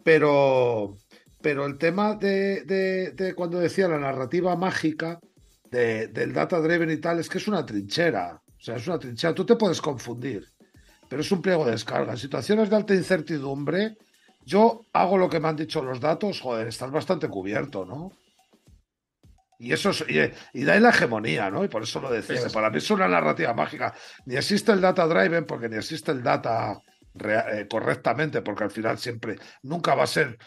Pero, 0.04 0.98
pero 1.40 1.68
el 1.68 1.78
tema 1.78 2.16
de 2.16 3.34
cuando 3.36 3.60
decía 3.60 3.88
la 3.88 4.00
narrativa 4.00 4.56
mágica 4.56 5.20
de- 5.70 6.08
del 6.08 6.34
data 6.34 6.60
driven 6.62 6.90
y 6.90 6.98
tal, 6.98 7.20
es 7.20 7.30
que 7.30 7.38
es 7.38 7.48
una 7.48 7.64
trinchera. 7.64 8.42
O 8.48 8.62
sea, 8.66 8.78
es 8.78 8.88
una 8.88 8.98
trinchera. 8.98 9.36
Tú 9.36 9.46
te 9.46 9.56
puedes 9.56 9.82
confundir, 9.82 10.48
pero 11.08 11.22
es 11.22 11.32
un 11.32 11.44
pliego 11.44 11.64
de 11.64 11.74
descarga. 11.74 12.14
En 12.14 12.18
situaciones 12.18 12.72
de 12.72 12.76
alta 12.76 12.96
incertidumbre, 12.96 13.98
yo 14.46 14.86
hago 14.94 15.18
lo 15.18 15.30
que 15.30 15.40
me 15.40 15.48
han 15.48 15.56
dicho 15.56 15.84
los 15.84 16.00
datos, 16.00 16.40
joder, 16.40 16.68
estás 16.68 16.92
bastante 16.92 17.28
cubierto, 17.28 17.86
¿no? 17.86 18.12
Y 19.58 19.72
eso 19.72 19.90
es, 19.90 20.06
y, 20.08 20.60
y 20.60 20.64
da 20.64 20.80
la 20.80 20.90
hegemonía, 20.90 21.50
¿no? 21.50 21.64
Y 21.64 21.68
por 21.68 21.84
eso 21.84 22.00
lo 22.00 22.12
decía, 22.12 22.42
para 22.54 22.70
mí 22.70 22.78
es 22.78 22.92
una 22.92 23.08
narrativa 23.08 23.54
mágica. 23.54 23.94
Ni 24.26 24.36
existe 24.36 24.72
el 24.72 24.82
data 24.82 25.08
driven 25.08 25.46
porque 25.46 25.70
ni 25.70 25.78
existe 25.78 26.12
el 26.12 26.22
data 26.22 26.80
eh, 27.18 27.66
correctamente, 27.70 28.42
porque 28.42 28.66
al 28.66 28.72
final 28.72 28.98
siempre, 28.98 29.38
nunca 29.64 29.96
va 29.96 30.04
a 30.04 30.08
ser, 30.08 30.38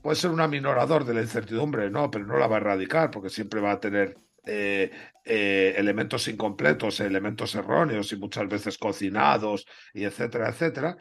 puede 0.00 0.16
ser 0.16 0.30
un 0.30 0.40
aminorador 0.40 1.04
de 1.04 1.14
la 1.14 1.22
incertidumbre, 1.22 1.90
no, 1.90 2.10
pero 2.10 2.24
no 2.24 2.38
la 2.38 2.46
va 2.46 2.56
a 2.56 2.60
erradicar 2.60 3.10
porque 3.10 3.28
siempre 3.28 3.60
va 3.60 3.72
a 3.72 3.80
tener 3.80 4.16
eh, 4.46 4.90
eh, 5.24 5.74
elementos 5.76 6.26
incompletos, 6.28 7.00
elementos 7.00 7.54
erróneos 7.56 8.12
y 8.12 8.16
muchas 8.16 8.48
veces 8.48 8.78
cocinados 8.78 9.66
y 9.92 10.04
etcétera, 10.04 10.48
etcétera. 10.48 10.96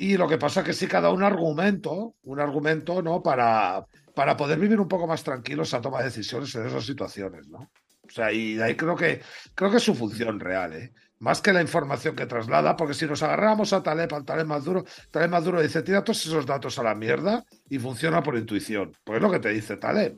Y 0.00 0.16
lo 0.16 0.28
que 0.28 0.38
pasa 0.38 0.60
es 0.60 0.66
que 0.66 0.72
sí 0.72 0.86
cada 0.86 1.10
un 1.10 1.24
argumento, 1.24 2.14
un 2.22 2.38
argumento, 2.38 3.02
¿no? 3.02 3.20
Para, 3.20 3.84
para 4.14 4.36
poder 4.36 4.60
vivir 4.60 4.78
un 4.78 4.86
poco 4.86 5.08
más 5.08 5.24
tranquilos 5.24 5.74
a 5.74 5.80
toma 5.80 5.98
de 5.98 6.04
decisiones 6.04 6.54
en 6.54 6.68
esas 6.68 6.86
situaciones, 6.86 7.48
¿no? 7.48 7.58
O 7.58 8.10
sea, 8.10 8.30
y 8.30 8.54
de 8.54 8.62
ahí 8.62 8.76
creo 8.76 8.94
que, 8.94 9.20
creo 9.56 9.72
que 9.72 9.78
es 9.78 9.82
su 9.82 9.96
función 9.96 10.38
real, 10.38 10.72
¿eh? 10.74 10.92
Más 11.18 11.42
que 11.42 11.52
la 11.52 11.60
información 11.60 12.14
que 12.14 12.26
traslada, 12.26 12.76
porque 12.76 12.94
si 12.94 13.06
nos 13.06 13.24
agarramos 13.24 13.72
a 13.72 13.82
Taleb, 13.82 14.14
al 14.14 14.24
Taleb 14.24 14.46
más 14.46 14.64
duro, 14.64 14.84
Taleb 15.10 15.30
más 15.30 15.44
duro 15.44 15.60
dice, 15.60 15.82
tira 15.82 16.04
todos 16.04 16.24
esos 16.24 16.46
datos 16.46 16.78
a 16.78 16.84
la 16.84 16.94
mierda 16.94 17.44
y 17.68 17.80
funciona 17.80 18.22
por 18.22 18.36
intuición. 18.36 18.92
Pues 19.02 19.16
es 19.16 19.22
lo 19.22 19.32
que 19.32 19.40
te 19.40 19.48
dice 19.48 19.78
Taleb. 19.78 20.16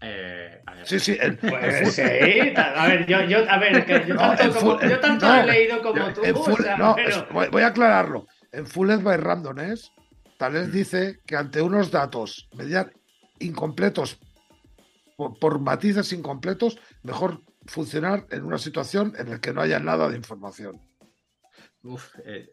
Eh. 0.00 0.39
Sí, 0.84 0.98
sí, 1.00 1.16
el, 1.20 1.36
Pues 1.38 1.94
sí, 1.94 2.02
a 2.02 2.86
ver, 2.86 3.06
yo, 3.06 3.22
yo, 3.22 3.50
a 3.50 3.58
ver, 3.58 3.84
que 3.84 4.04
yo 4.06 4.14
No, 4.14 4.20
tanto, 4.20 4.42
en 4.44 4.52
como- 4.52 4.78
full- 4.78 4.88
yo 4.88 5.00
tanto 5.00 5.26
no, 5.26 5.34
he 5.42 5.46
leído 5.46 5.82
como 5.82 6.12
tú, 6.12 6.22
o 6.22 6.56
sea, 6.56 6.76
no, 6.76 6.94
pero- 6.94 7.08
es- 7.08 7.28
voy, 7.30 7.48
voy 7.48 7.62
a 7.62 7.66
aclararlo. 7.68 8.26
En 8.52 8.66
Fulled 8.66 9.00
by 9.02 9.16
Randomness, 9.16 9.92
Taleb 10.38 10.70
dice 10.70 11.20
que 11.26 11.36
ante 11.36 11.60
unos 11.62 11.90
datos 11.90 12.48
median 12.54 12.92
incompletos 13.38 14.18
por, 15.16 15.38
por 15.38 15.58
matices 15.60 16.12
incompletos, 16.12 16.78
mejor 17.02 17.42
funcionar 17.66 18.26
en 18.30 18.44
una 18.44 18.58
situación 18.58 19.12
en 19.18 19.30
la 19.30 19.40
que 19.40 19.52
no 19.52 19.60
haya 19.60 19.78
nada 19.78 20.08
de 20.08 20.16
información. 20.16 20.80
Uf, 21.82 22.14
eh, 22.24 22.50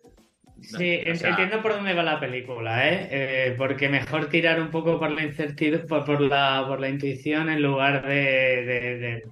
Sí, 0.61 1.01
o 1.05 1.09
en- 1.09 1.17
sea, 1.17 1.29
entiendo 1.29 1.61
por 1.61 1.73
dónde 1.73 1.93
va 1.93 2.03
la 2.03 2.19
película, 2.19 2.89
¿eh? 2.89 3.07
Eh, 3.11 3.55
porque 3.57 3.89
mejor 3.89 4.27
tirar 4.29 4.59
un 4.61 4.69
poco 4.71 4.99
por 4.99 5.11
la 5.11 5.23
incertidumbre, 5.23 5.87
por, 5.87 6.03
por 6.05 6.21
la, 6.21 6.63
por 6.67 6.79
la 6.79 6.89
intuición 6.89 7.49
en 7.49 7.61
lugar 7.61 8.05
de... 8.07 8.15
de- 8.15 8.97
de- 8.97 9.23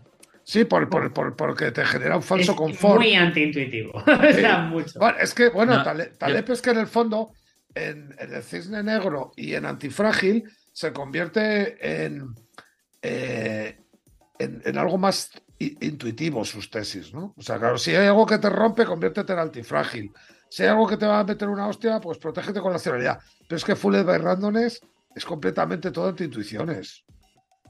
Sí, 0.47 0.63
por, 0.65 0.87
por- 0.89 1.11
por- 1.11 1.35
porque 1.35 1.71
te 1.71 1.83
genera 1.85 2.15
un 2.17 2.21
falso 2.21 2.51
es 2.51 2.57
confort. 2.57 2.99
muy 3.01 3.15
antiintuitivo, 3.15 3.93
o 4.29 4.33
sea, 4.33 4.59
mucho. 4.59 4.99
Bueno, 4.99 5.17
es 5.19 5.33
que, 5.33 5.49
bueno, 5.49 5.77
No, 5.77 5.83
Taleb 5.83 6.51
es 6.51 6.61
que 6.61 6.69
en 6.69 6.77
el 6.77 6.85
fondo, 6.87 7.31
en, 7.73 8.13
en 8.19 8.33
el 8.33 8.43
cisne 8.43 8.83
negro 8.83 9.31
y 9.35 9.55
en 9.55 9.65
antifrágil, 9.65 10.43
se 10.71 10.93
convierte 10.93 12.03
en, 12.05 12.27
eh, 13.01 13.75
en, 14.37 14.61
en 14.63 14.77
algo 14.77 14.99
más 14.99 15.31
intuitivo 15.57 16.45
sus 16.45 16.69
tesis, 16.69 17.11
¿no? 17.13 17.33
O 17.37 17.41
sea, 17.41 17.57
claro, 17.57 17.77
si 17.79 17.95
hay 17.95 18.05
algo 18.07 18.25
que 18.27 18.37
te 18.37 18.49
rompe, 18.49 18.85
conviértete 18.85 19.33
en 19.33 19.39
antifrágil. 19.39 20.11
Si 20.49 20.63
hay 20.63 20.69
algo 20.69 20.87
que 20.87 20.97
te 20.97 21.05
va 21.05 21.19
a 21.19 21.23
meter 21.23 21.49
una 21.49 21.67
hostia, 21.67 21.99
pues 21.99 22.17
protégete 22.17 22.59
con 22.61 22.71
la 22.71 22.77
racionalidad. 22.77 23.19
Pero 23.47 23.57
es 23.57 23.65
que 23.65 23.75
Fulled 23.75 24.05
by 24.05 24.17
Randomness 24.19 24.79
es 25.15 25.25
completamente 25.25 25.91
todo 25.91 26.09
antiintuiciones. 26.09 27.03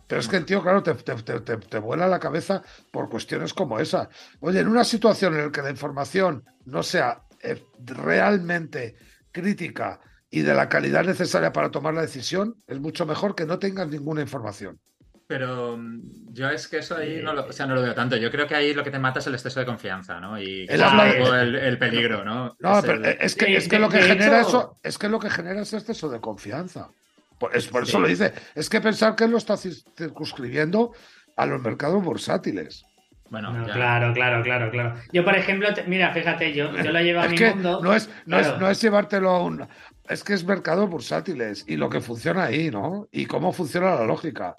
Pero 0.08 0.22
es 0.22 0.28
que 0.28 0.38
el 0.38 0.46
tío, 0.46 0.62
claro, 0.62 0.84
te, 0.84 0.94
te, 0.94 1.16
te- 1.16 1.40
te- 1.42 1.58
te 1.58 1.80
vuela 1.80 2.08
la 2.08 2.20
cabeza 2.20 2.62
por 2.92 3.10
cuestiones 3.10 3.54
como 3.54 3.80
esa. 3.80 4.08
Oye, 4.40 4.60
en 4.60 4.68
una 4.68 4.84
situación 4.84 5.34
en 5.36 5.46
la 5.46 5.52
que 5.52 5.62
la 5.64 5.72
información 5.72 6.44
no 6.66 6.84
sea 6.84 7.24
eh, 7.42 7.64
realmente 7.84 8.96
crítica 9.32 10.00
y 10.30 10.42
de 10.42 10.54
la 10.54 10.70
calidad 10.70 11.04
necesaria 11.06 11.52
para 11.52 11.72
tomar 11.72 11.94
la 11.94 12.02
decisión, 12.02 12.56
es 12.68 12.80
mucho 12.80 13.06
mejor 13.06 13.34
que 13.36 13.46
no 13.46 13.58
tengas 13.58 13.88
ninguna 13.88 14.22
información. 14.22 14.80
Pero 15.28 15.76
mm, 15.78 16.34
yo 16.34 16.50
es 16.50 16.68
que 16.68 16.78
eso 16.78 16.96
ahí 16.98 17.20
no 17.24 17.34
lo, 17.34 17.46
o 17.48 17.52
sea, 17.52 17.66
no 17.66 17.74
lo 17.76 17.82
veo 17.82 17.96
tanto. 17.96 18.16
Yo 18.18 18.30
creo 18.30 18.46
que 18.48 18.56
ahí 18.56 18.74
lo 18.74 18.84
que 18.84 18.92
te 18.92 19.00
mata 19.00 19.20
es 19.20 19.28
el 19.28 19.34
exceso 19.34 19.60
de 19.60 19.66
confianza, 19.66 20.20
¿no? 20.20 20.40
Y 20.40 20.62
Él 20.64 20.70
es 20.70 20.82
habla 20.82 21.04
un 21.06 21.10
de- 21.12 21.18
poco 21.18 21.36
el, 21.36 21.56
el 21.56 21.78
peligro, 21.80 22.24
¿no? 22.24 22.56
No, 22.60 22.80
Es 22.80 22.86
pero 22.86 22.94
el- 23.04 23.18
es 23.20 23.36
que, 23.36 23.56
es 23.58 23.68
que 23.68 23.80
lo 23.80 23.90
que 23.90 24.02
genera 24.02 24.40
hecho- 24.42 24.48
eso, 24.50 24.78
es 24.84 24.98
que 24.98 25.10
lo 25.10 25.20
que 25.20 25.30
genera 25.30 25.62
es 25.62 25.74
exceso 25.74 26.10
de 26.10 26.20
confianza. 26.20 26.90
Por, 27.40 27.56
es, 27.56 27.68
por 27.68 27.84
eso 27.84 27.98
Sí. 27.98 28.02
lo 28.02 28.08
dice. 28.08 28.34
Es 28.54 28.70
que 28.70 28.80
pensar 28.82 29.16
que 29.16 29.24
él 29.26 29.32
lo 29.32 29.38
está 29.38 29.58
circunscribiendo 29.58 30.94
a 31.36 31.46
los 31.46 31.62
mercados 31.62 32.04
bursátiles. 32.04 32.86
Bueno, 33.30 33.52
No, 33.52 33.66
claro, 33.66 34.14
claro, 34.14 34.44
claro, 34.44 34.70
claro. 34.72 34.94
Yo, 35.12 35.26
por 35.26 35.36
ejemplo, 35.36 35.74
te- 35.74 35.84
mira, 35.86 36.14
fíjate, 36.14 36.54
yo, 36.54 36.72
yo 36.78 36.92
lo 36.92 37.00
llevo 37.02 37.22
a 37.22 37.26
Es 37.26 37.32
mi 37.32 37.38
que 37.38 37.50
mundo. 37.50 37.82
no 37.82 37.94
es, 37.96 38.08
no, 38.28 38.38
Claro. 38.38 38.54
es, 38.56 38.60
no 38.62 38.70
es 38.70 38.82
llevártelo 38.82 39.30
a 39.32 39.44
un. 39.44 39.68
Es 40.08 40.24
que 40.24 40.34
es 40.34 40.46
mercados 40.46 40.88
bursátiles 40.90 41.66
y 41.68 41.76
lo 41.78 41.90
que 41.90 42.00
funciona 42.02 42.44
ahí, 42.46 42.70
¿no? 42.70 43.08
Y 43.12 43.26
cómo 43.26 43.52
funciona 43.52 43.96
la 43.96 44.06
lógica. 44.06 44.56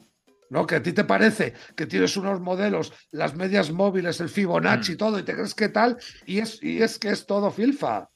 ¿No? 0.51 0.67
Que 0.67 0.77
a 0.77 0.83
ti 0.83 0.93
te 0.93 1.05
parece 1.05 1.55
que 1.75 1.87
tienes 1.87 2.17
unos 2.17 2.41
modelos, 2.41 2.93
las 3.11 3.35
medias 3.35 3.73
móviles, 3.73 4.21
el 4.21 4.29
Fibonacci 4.29 4.93
y 4.93 4.95
Mm. 4.95 4.99
todo, 4.99 5.19
y 5.19 5.23
te 5.25 5.35
crees 5.35 5.55
que 5.55 5.69
tal, 5.69 5.97
y 6.25 6.39
es, 6.39 6.63
y 6.63 6.83
es 6.83 6.99
que 6.99 7.11
es 7.11 7.27
todo 7.27 7.51
filfa. 7.51 8.09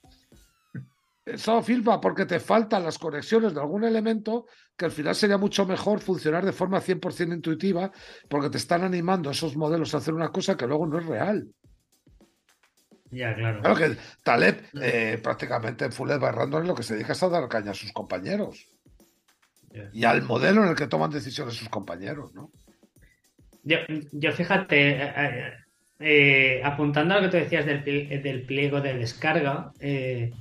Es 1.24 1.42
todo 1.42 1.62
filfa 1.62 2.00
porque 2.00 2.26
te 2.26 2.40
faltan 2.40 2.84
las 2.84 2.98
conexiones 2.98 3.54
de 3.54 3.60
algún 3.60 3.84
elemento 3.84 4.46
que 4.76 4.86
al 4.86 4.90
final 4.90 5.14
sería 5.14 5.38
mucho 5.38 5.66
mejor 5.66 6.00
funcionar 6.00 6.44
de 6.44 6.52
forma 6.52 6.80
100% 6.80 7.34
intuitiva 7.34 7.90
porque 8.28 8.48
te 8.48 8.58
están 8.58 8.82
animando 8.82 9.30
esos 9.30 9.56
modelos 9.56 9.94
a 9.94 9.98
hacer 9.98 10.14
una 10.14 10.30
cosa 10.30 10.56
que 10.56 10.66
luego 10.66 10.86
no 10.86 10.98
es 10.98 11.06
real. 11.06 11.46
Ya, 13.10 13.34
claro. 13.34 13.60
Claro 13.60 13.76
que 13.76 13.96
Taleb 14.22 14.64
eh, 14.80 15.18
prácticamente 15.22 15.84
en 15.84 15.92
Random 15.92 16.64
lo 16.66 16.74
que 16.74 16.82
se 16.82 16.94
dedica 16.94 17.12
es 17.12 17.22
a 17.22 17.28
dar 17.28 17.48
caña 17.48 17.72
a 17.72 17.74
sus 17.74 17.92
compañeros 17.92 18.68
Y 19.92 20.04
al 20.04 20.22
modelo 20.22 20.62
en 20.64 20.70
el 20.70 20.74
que 20.74 20.88
toman 20.88 21.10
decisiones 21.10 21.54
sus 21.54 21.68
compañeros, 21.68 22.34
¿no? 22.34 22.50
Yo, 23.62 23.76
yo 24.12 24.32
fíjate, 24.32 24.90
eh, 24.90 25.12
eh, 25.16 25.52
eh, 26.00 26.60
apuntando 26.64 27.14
a 27.14 27.18
lo 27.18 27.24
que 27.24 27.28
tú 27.30 27.36
decías 27.44 27.66
del, 27.66 27.84
del 27.84 28.42
pliego 28.46 28.80
de 28.80 28.94
descarga, 28.94 29.70
eh, 29.80 30.32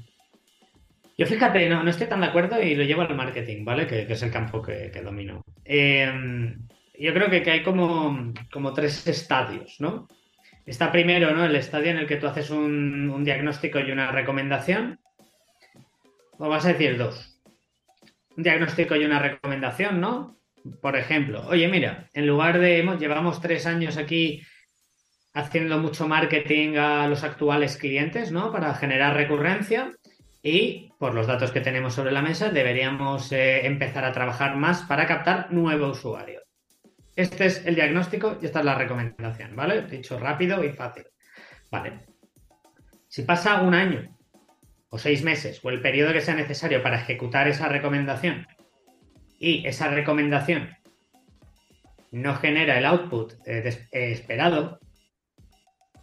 yo 1.18 1.26
fíjate, 1.26 1.68
no, 1.68 1.84
no 1.84 1.90
estoy 1.90 2.08
tan 2.08 2.22
de 2.22 2.28
acuerdo 2.28 2.62
y 2.62 2.76
lo 2.76 2.84
llevo 2.84 3.02
al 3.02 3.16
marketing, 3.16 3.66
¿vale? 3.66 3.86
Que, 3.86 4.08
que 4.08 4.14
es 4.14 4.24
el 4.24 4.32
campo 4.32 4.62
que, 4.62 4.90
que 4.90 5.02
domino. 5.02 5.44
Eh, 5.66 6.56
yo 6.98 7.14
creo 7.14 7.30
que, 7.30 7.44
que 7.44 7.52
hay 7.52 7.64
como, 7.64 8.34
como 8.52 8.74
tres 8.74 9.06
estadios, 9.06 9.76
¿no? 9.80 10.08
Está 10.66 10.92
primero, 10.92 11.36
¿no? 11.36 11.46
El 11.46 11.56
estadio 11.56 11.92
en 11.92 11.98
el 11.98 12.08
que 12.08 12.18
tú 12.18 12.28
haces 12.28 12.50
un, 12.50 13.10
un 13.10 13.24
diagnóstico 13.24 13.80
y 13.80 13.92
una 13.92 14.12
recomendación. 14.12 15.00
O 16.38 16.48
vas 16.48 16.66
a 16.66 16.70
decir 16.70 16.98
dos. 16.98 17.39
Un 18.36 18.44
diagnóstico 18.44 18.96
y 18.96 19.06
una 19.06 19.20
recomendación, 19.20 20.00
¿no? 20.00 20.38
Por 20.82 20.96
ejemplo, 20.98 21.46
oye, 21.48 21.68
mira, 21.68 22.10
en 22.14 22.28
lugar 22.28 22.60
de 22.60 22.84
llevamos 23.00 23.42
tres 23.42 23.66
años 23.66 23.98
aquí 23.98 24.42
haciendo 25.34 25.78
mucho 25.78 26.08
marketing 26.08 26.76
a 26.78 27.08
los 27.08 27.24
actuales 27.24 27.78
clientes, 27.78 28.32
¿no? 28.32 28.52
Para 28.52 28.74
generar 28.76 29.16
recurrencia. 29.16 29.92
Y 30.42 30.92
por 30.98 31.14
los 31.14 31.28
datos 31.28 31.52
que 31.52 31.62
tenemos 31.62 31.94
sobre 31.94 32.12
la 32.12 32.22
mesa, 32.22 32.50
deberíamos 32.50 33.32
eh, 33.32 33.66
empezar 33.66 34.06
a 34.06 34.14
trabajar 34.14 34.56
más 34.56 34.84
para 34.84 35.06
captar 35.06 35.52
nuevo 35.52 35.90
usuario. 35.90 36.42
Este 37.16 37.48
es 37.48 37.66
el 37.66 37.76
diagnóstico 37.76 38.38
y 38.42 38.46
esta 38.46 38.60
es 38.60 38.66
la 38.66 38.76
recomendación, 38.76 39.56
¿vale? 39.56 39.82
Dicho 39.82 40.18
rápido 40.18 40.64
y 40.64 40.70
fácil. 40.70 41.04
Vale. 41.70 42.06
Si 43.10 43.24
pasa 43.24 43.62
un 43.62 43.74
año 43.74 44.18
o 44.90 44.98
seis 44.98 45.24
meses 45.24 45.60
o 45.64 45.70
el 45.70 45.82
periodo 45.82 46.14
que 46.14 46.22
sea 46.22 46.36
necesario 46.36 46.82
para 46.82 47.00
ejecutar 47.02 47.48
esa 47.48 47.68
recomendación 47.70 48.48
y 49.40 49.66
esa 49.68 49.90
recomendación 49.90 50.70
no 52.12 52.36
genera 52.36 52.78
el 52.78 52.86
output 52.86 53.34
eh, 53.46 53.88
eh, 53.92 54.12
esperado, 54.12 54.80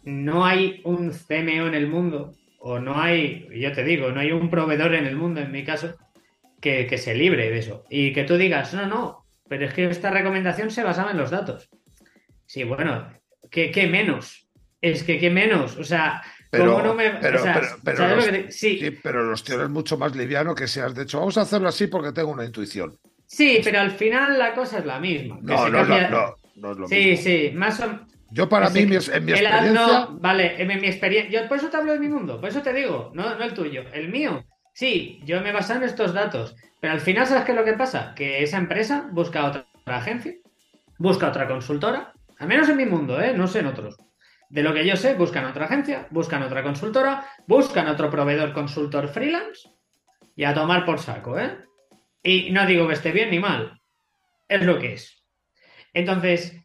no 0.03 0.45
hay 0.45 0.81
un 0.85 1.11
CMO 1.11 1.67
en 1.67 1.75
el 1.75 1.87
mundo, 1.87 2.33
o 2.59 2.79
no 2.79 2.99
hay, 2.99 3.47
yo 3.53 3.71
te 3.73 3.83
digo, 3.83 4.11
no 4.11 4.19
hay 4.19 4.31
un 4.31 4.49
proveedor 4.49 4.95
en 4.95 5.05
el 5.05 5.15
mundo, 5.15 5.41
en 5.41 5.51
mi 5.51 5.63
caso, 5.63 5.95
que, 6.61 6.97
se 6.97 7.13
libre 7.13 7.49
de 7.49 7.59
eso. 7.59 7.83
Y 7.89 8.13
que 8.13 8.23
tú 8.23 8.37
digas, 8.37 8.73
no, 8.73 8.85
no, 8.87 9.25
pero 9.47 9.65
es 9.65 9.73
que 9.73 9.85
esta 9.85 10.09
recomendación 10.09 10.71
se 10.71 10.83
basaba 10.83 11.11
en 11.11 11.17
los 11.17 11.31
datos. 11.31 11.69
Sí, 12.45 12.63
bueno, 12.63 13.09
¿qué, 13.51 13.87
menos? 13.89 14.49
Es 14.81 15.03
que 15.03 15.19
qué 15.19 15.29
menos, 15.29 15.77
o 15.77 15.83
sea, 15.83 16.21
pero, 16.49 16.81
no 16.81 16.93
me, 16.93 17.11
pero, 17.11 17.39
sí. 18.49 18.97
pero 19.03 19.23
los 19.23 19.43
tíos 19.43 19.63
es 19.63 19.69
mucho 19.69 19.97
más 19.97 20.15
liviano 20.15 20.55
que 20.55 20.67
seas. 20.67 20.95
De 20.95 21.03
hecho, 21.03 21.19
vamos 21.19 21.37
a 21.37 21.41
hacerlo 21.41 21.67
así 21.67 21.87
porque 21.87 22.11
tengo 22.11 22.31
una 22.31 22.45
intuición. 22.45 22.97
Sí, 23.25 23.59
pero 23.63 23.81
al 23.81 23.91
final 23.91 24.39
la 24.39 24.53
cosa 24.53 24.79
es 24.79 24.85
la 24.85 24.99
misma. 24.99 25.37
No, 25.41 25.69
no, 25.69 25.83
no, 25.83 26.35
no, 26.55 26.71
es 26.71 26.77
lo 26.77 26.87
sí, 26.87 26.95
mismo. 26.95 27.23
Sí, 27.23 27.51
más 27.53 27.79
o 27.81 27.99
Yo 28.31 28.47
para 28.47 28.69
mí, 28.69 28.81
en 28.81 28.89
mi 28.89 28.95
experiencia... 28.95 30.07
vale, 30.11 30.61
en 30.61 30.67
mi 30.67 30.87
experiencia... 30.87 31.41
Yo 31.41 31.47
por 31.47 31.57
eso 31.57 31.67
te 31.67 31.77
hablo 31.77 31.91
de 31.91 31.99
mi 31.99 32.07
mundo, 32.07 32.39
por 32.39 32.49
eso 32.49 32.61
te 32.61 32.73
digo, 32.73 33.11
no, 33.13 33.35
no 33.35 33.43
el 33.43 33.53
tuyo. 33.53 33.83
El 33.93 34.09
mío, 34.09 34.45
sí, 34.73 35.21
yo 35.25 35.41
me 35.41 35.51
baso 35.51 35.73
en 35.73 35.83
estos 35.83 36.13
datos, 36.13 36.55
pero 36.79 36.93
al 36.93 37.01
final, 37.01 37.27
¿sabes 37.27 37.43
qué 37.43 37.51
es 37.51 37.57
lo 37.57 37.65
que 37.65 37.73
pasa? 37.73 38.13
Que 38.15 38.43
esa 38.43 38.57
empresa 38.57 39.09
busca 39.11 39.45
otra, 39.45 39.67
agencia, 39.85 40.33
busca 40.97 41.27
otra 41.27 41.47
consultora, 41.47 42.13
al 42.39 42.47
menos 42.47 42.69
en 42.69 42.77
mi 42.77 42.85
mundo, 42.85 43.19
¿eh? 43.19 43.33
No 43.35 43.47
sé 43.47 43.59
en 43.59 43.67
otros. 43.67 43.97
De 44.49 44.63
lo 44.63 44.73
que 44.73 44.85
yo 44.85 44.95
sé, 44.95 45.15
buscan 45.15 45.45
otra 45.45 45.65
agencia, 45.65 46.07
buscan 46.09 46.43
otra 46.43 46.63
consultora, 46.63 47.25
buscan 47.47 47.87
otro 47.87 48.09
proveedor 48.09 48.53
consultor 48.53 49.09
freelance 49.09 49.69
y 50.35 50.45
a 50.45 50.53
tomar 50.53 50.85
por 50.85 50.99
saco, 50.99 51.37
¿eh? 51.37 51.57
Y 52.23 52.51
no 52.51 52.65
digo 52.65 52.87
que 52.87 52.93
esté 52.93 53.11
bien 53.11 53.29
ni 53.29 53.39
mal, 53.39 53.81
es 54.47 54.61
lo 54.63 54.79
que 54.79 54.93
es. 54.93 55.23
Entonces, 55.93 56.55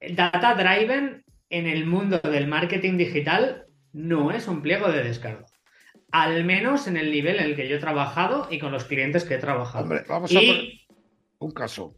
Data 0.00 0.54
Driven 0.54 1.24
en 1.50 1.66
el 1.66 1.86
mundo 1.86 2.18
del 2.20 2.46
marketing 2.46 2.96
digital 2.96 3.66
no 3.92 4.30
es 4.30 4.48
un 4.48 4.62
pliego 4.62 4.90
de 4.90 5.02
descargo. 5.02 5.46
Al 6.10 6.44
menos 6.44 6.86
en 6.86 6.96
el 6.96 7.10
nivel 7.10 7.36
en 7.36 7.44
el 7.46 7.56
que 7.56 7.68
yo 7.68 7.76
he 7.76 7.80
trabajado 7.80 8.48
y 8.50 8.58
con 8.58 8.72
los 8.72 8.84
clientes 8.84 9.24
que 9.24 9.34
he 9.34 9.38
trabajado. 9.38 9.84
Hombre, 9.84 10.04
vamos 10.08 10.30
a 10.30 10.34
poner 10.34 10.68
un 11.38 11.50
caso. 11.50 11.96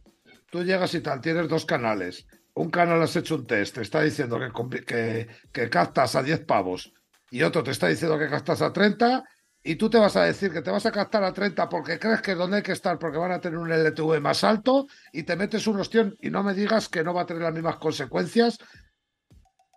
Tú 0.49 0.63
llegas 0.63 0.93
y 0.93 1.01
tal, 1.01 1.21
tienes 1.21 1.47
dos 1.47 1.65
canales. 1.65 2.27
Un 2.57 2.71
canal 2.71 2.99
has 3.03 3.15
hecho 3.15 3.35
un 3.35 3.45
test, 3.45 3.75
te 3.75 3.81
está 3.83 4.01
diciendo 4.01 4.39
que, 4.39 5.27
que, 5.51 5.69
captas 5.69 6.15
a 6.15 6.23
10 6.23 6.43
pavos 6.45 6.91
y 7.29 7.43
otro 7.43 7.63
te 7.63 7.69
está 7.69 7.87
diciendo 7.87 8.17
que 8.17 8.27
captas 8.27 8.63
a 8.63 8.73
30 8.73 9.23
y 9.63 9.75
tú 9.75 9.91
te 9.91 9.99
vas 9.99 10.15
a 10.15 10.23
decir 10.23 10.51
que 10.51 10.63
te 10.63 10.71
vas 10.71 10.87
a 10.87 10.91
captar 10.91 11.23
a 11.23 11.31
30 11.31 11.69
porque 11.69 11.99
crees 11.99 12.19
que 12.21 12.31
es 12.31 12.37
donde 12.37 12.57
hay 12.57 12.63
que 12.63 12.71
estar 12.71 12.97
porque 12.97 13.19
van 13.19 13.31
a 13.31 13.39
tener 13.39 13.59
un 13.59 13.71
LTV 13.71 14.19
más 14.21 14.43
alto 14.43 14.87
y 15.13 15.21
te 15.21 15.35
metes 15.35 15.67
un 15.67 15.79
ostión 15.79 16.15
y 16.19 16.31
no 16.31 16.41
me 16.41 16.55
digas 16.55 16.89
que 16.89 17.03
no 17.03 17.13
va 17.13 17.21
a 17.21 17.25
tener 17.27 17.43
las 17.43 17.53
mismas 17.53 17.75
consecuencias 17.75 18.57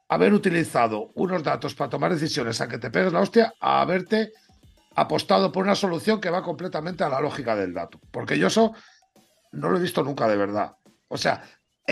haber 0.09 0.33
utilizado 0.33 1.11
unos 1.17 1.43
datos 1.43 1.75
para 1.75 1.91
tomar 1.91 2.15
decisiones 2.15 2.63
a 2.63 2.69
que 2.69 2.79
te 2.79 2.91
pegues 2.91 3.13
la 3.13 3.21
hostia 3.21 3.53
a 3.61 3.83
haberte 3.83 4.33
apostado 4.95 5.53
por 5.53 5.65
una 5.65 5.75
solución 5.75 6.19
que 6.19 6.31
va 6.31 6.43
completamente 6.43 7.05
a 7.05 7.11
la 7.11 7.21
lógica 7.21 7.55
del 7.55 7.75
dato. 7.75 8.01
Porque 8.11 8.39
yo 8.39 8.47
eso 8.47 8.73
no 9.53 9.69
lo 9.69 9.77
he 9.77 9.83
visto 9.83 10.03
nunca 10.03 10.27
de 10.27 10.37
verdad. 10.37 10.77
O 11.09 11.17
sea, 11.17 11.43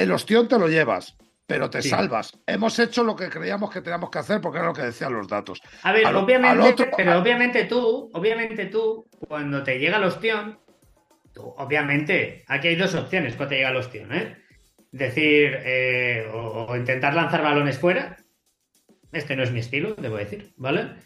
el 0.03 0.13
ostión 0.13 0.49
te 0.49 0.59
lo 0.59 0.69
llevas, 0.69 1.17
pero 1.47 1.71
te 1.71 1.83
salvas. 1.83 2.33
Hemos 2.47 2.79
hecho 2.79 3.03
lo 3.03 3.17
que 3.17 3.29
creíamos 3.29 3.71
que 3.71 3.81
teníamos 3.81 4.11
que 4.11 4.19
hacer 4.19 4.41
porque 4.41 4.59
era 4.59 4.69
lo 4.69 4.75
que 4.75 4.83
decían 4.83 5.13
los 5.13 5.27
datos. 5.29 5.61
A 5.83 5.93
ver, 5.93 6.07
obviamente, 6.15 6.91
pero 6.97 7.19
obviamente 7.19 7.65
tú, 7.65 8.11
obviamente 8.13 8.67
tú, 8.67 9.09
cuando 9.27 9.63
te 9.63 9.79
llega 9.79 9.97
el 9.97 10.05
ostión, 10.05 10.59
obviamente, 11.37 12.45
aquí 12.49 12.69
hay 12.69 12.77
dos 12.77 12.95
opciones 12.95 13.35
cuando 13.35 13.51
te 13.51 13.57
llega 13.57 13.71
el 13.71 13.77
ostión, 13.77 14.15
¿eh? 14.15 14.37
Decir, 14.91 15.59
eh, 15.65 16.27
o, 16.33 16.75
intentar 16.77 17.15
lanzar 17.15 17.43
balones 17.43 17.79
fuera. 17.79 18.17
Este 19.13 19.37
no 19.37 19.43
es 19.43 19.53
mi 19.53 19.61
estilo, 19.61 19.95
debo 19.95 20.17
decir, 20.17 20.53
¿vale? 20.57 20.97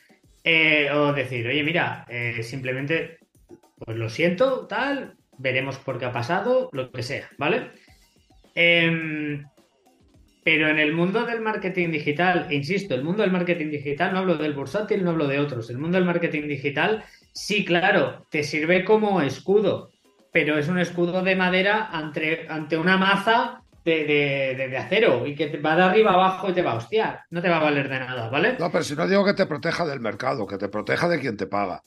Eh, 0.45 0.91
o 0.91 1.13
decir, 1.13 1.47
oye, 1.47 1.63
mira, 1.63 2.05
eh, 2.09 2.43
simplemente, 2.43 3.19
pues 3.79 3.97
lo 3.97 4.09
siento, 4.09 4.67
tal, 4.67 5.17
veremos 5.39 5.79
por 5.79 5.99
qué 5.99 6.07
ha 6.07 6.13
pasado, 6.13 6.69
lo 6.73 6.91
que 6.91 7.03
sea, 7.03 7.31
¿vale? 7.39 7.71
Eh, 8.55 9.43
pero 10.45 10.69
en 10.69 10.79
el 10.79 10.93
mundo 10.93 11.25
del 11.25 11.41
marketing 11.41 11.91
digital, 11.91 12.49
insisto, 12.51 12.95
el 12.95 13.05
mundo 13.05 13.23
del 13.23 13.31
marketing 13.31 13.71
digital, 13.71 14.13
no 14.13 14.21
hablo 14.21 14.37
del 14.37 14.55
bursátil, 14.55 15.05
no 15.05 15.11
hablo 15.11 15.29
de 15.29 15.39
otros, 15.39 15.71
el 15.71 15.79
mundo 15.79 15.99
del 15.99 16.05
marketing 16.05 16.49
digital, 16.49 17.05
sí, 17.33 17.65
claro, 17.65 18.27
te 18.29 18.43
sirve 18.43 18.85
como 18.85 19.21
escudo, 19.23 19.91
pero 20.33 20.59
es 20.59 20.69
un 20.69 20.81
escudo 20.81 21.23
de 21.23 21.37
madera 21.37 21.91
ante, 21.93 22.47
ante 22.49 22.77
una 22.77 22.97
maza 22.97 23.63
de, 23.85 24.75
acero 24.77 25.27
y 25.27 25.35
que 25.35 25.47
te 25.47 25.59
va 25.59 25.77
de 25.77 25.83
arriba 25.83 26.13
abajo 26.13 26.51
y 26.51 26.53
te 26.53 26.63
va 26.63 26.73
a 26.73 26.77
hostiar. 26.77 27.21
No 27.31 27.41
te 27.41 27.49
va 27.49 27.59
a 27.59 27.65
valer 27.65 27.89
de 27.89 27.99
nada, 28.01 28.29
¿vale? 28.29 28.57
No, 28.59 28.71
pero 28.71 28.83
si 28.83 28.97
no 28.97 29.07
digo 29.07 29.25
que 29.25 29.35
te 29.35 29.47
proteja 29.47 29.85
del 29.85 30.01
mercado, 30.01 30.47
que 30.47 30.59
te 30.59 30.69
proteja 30.69 31.09
de 31.09 31.21
quien 31.21 31.37
te 31.37 31.47
paga. 31.47 31.83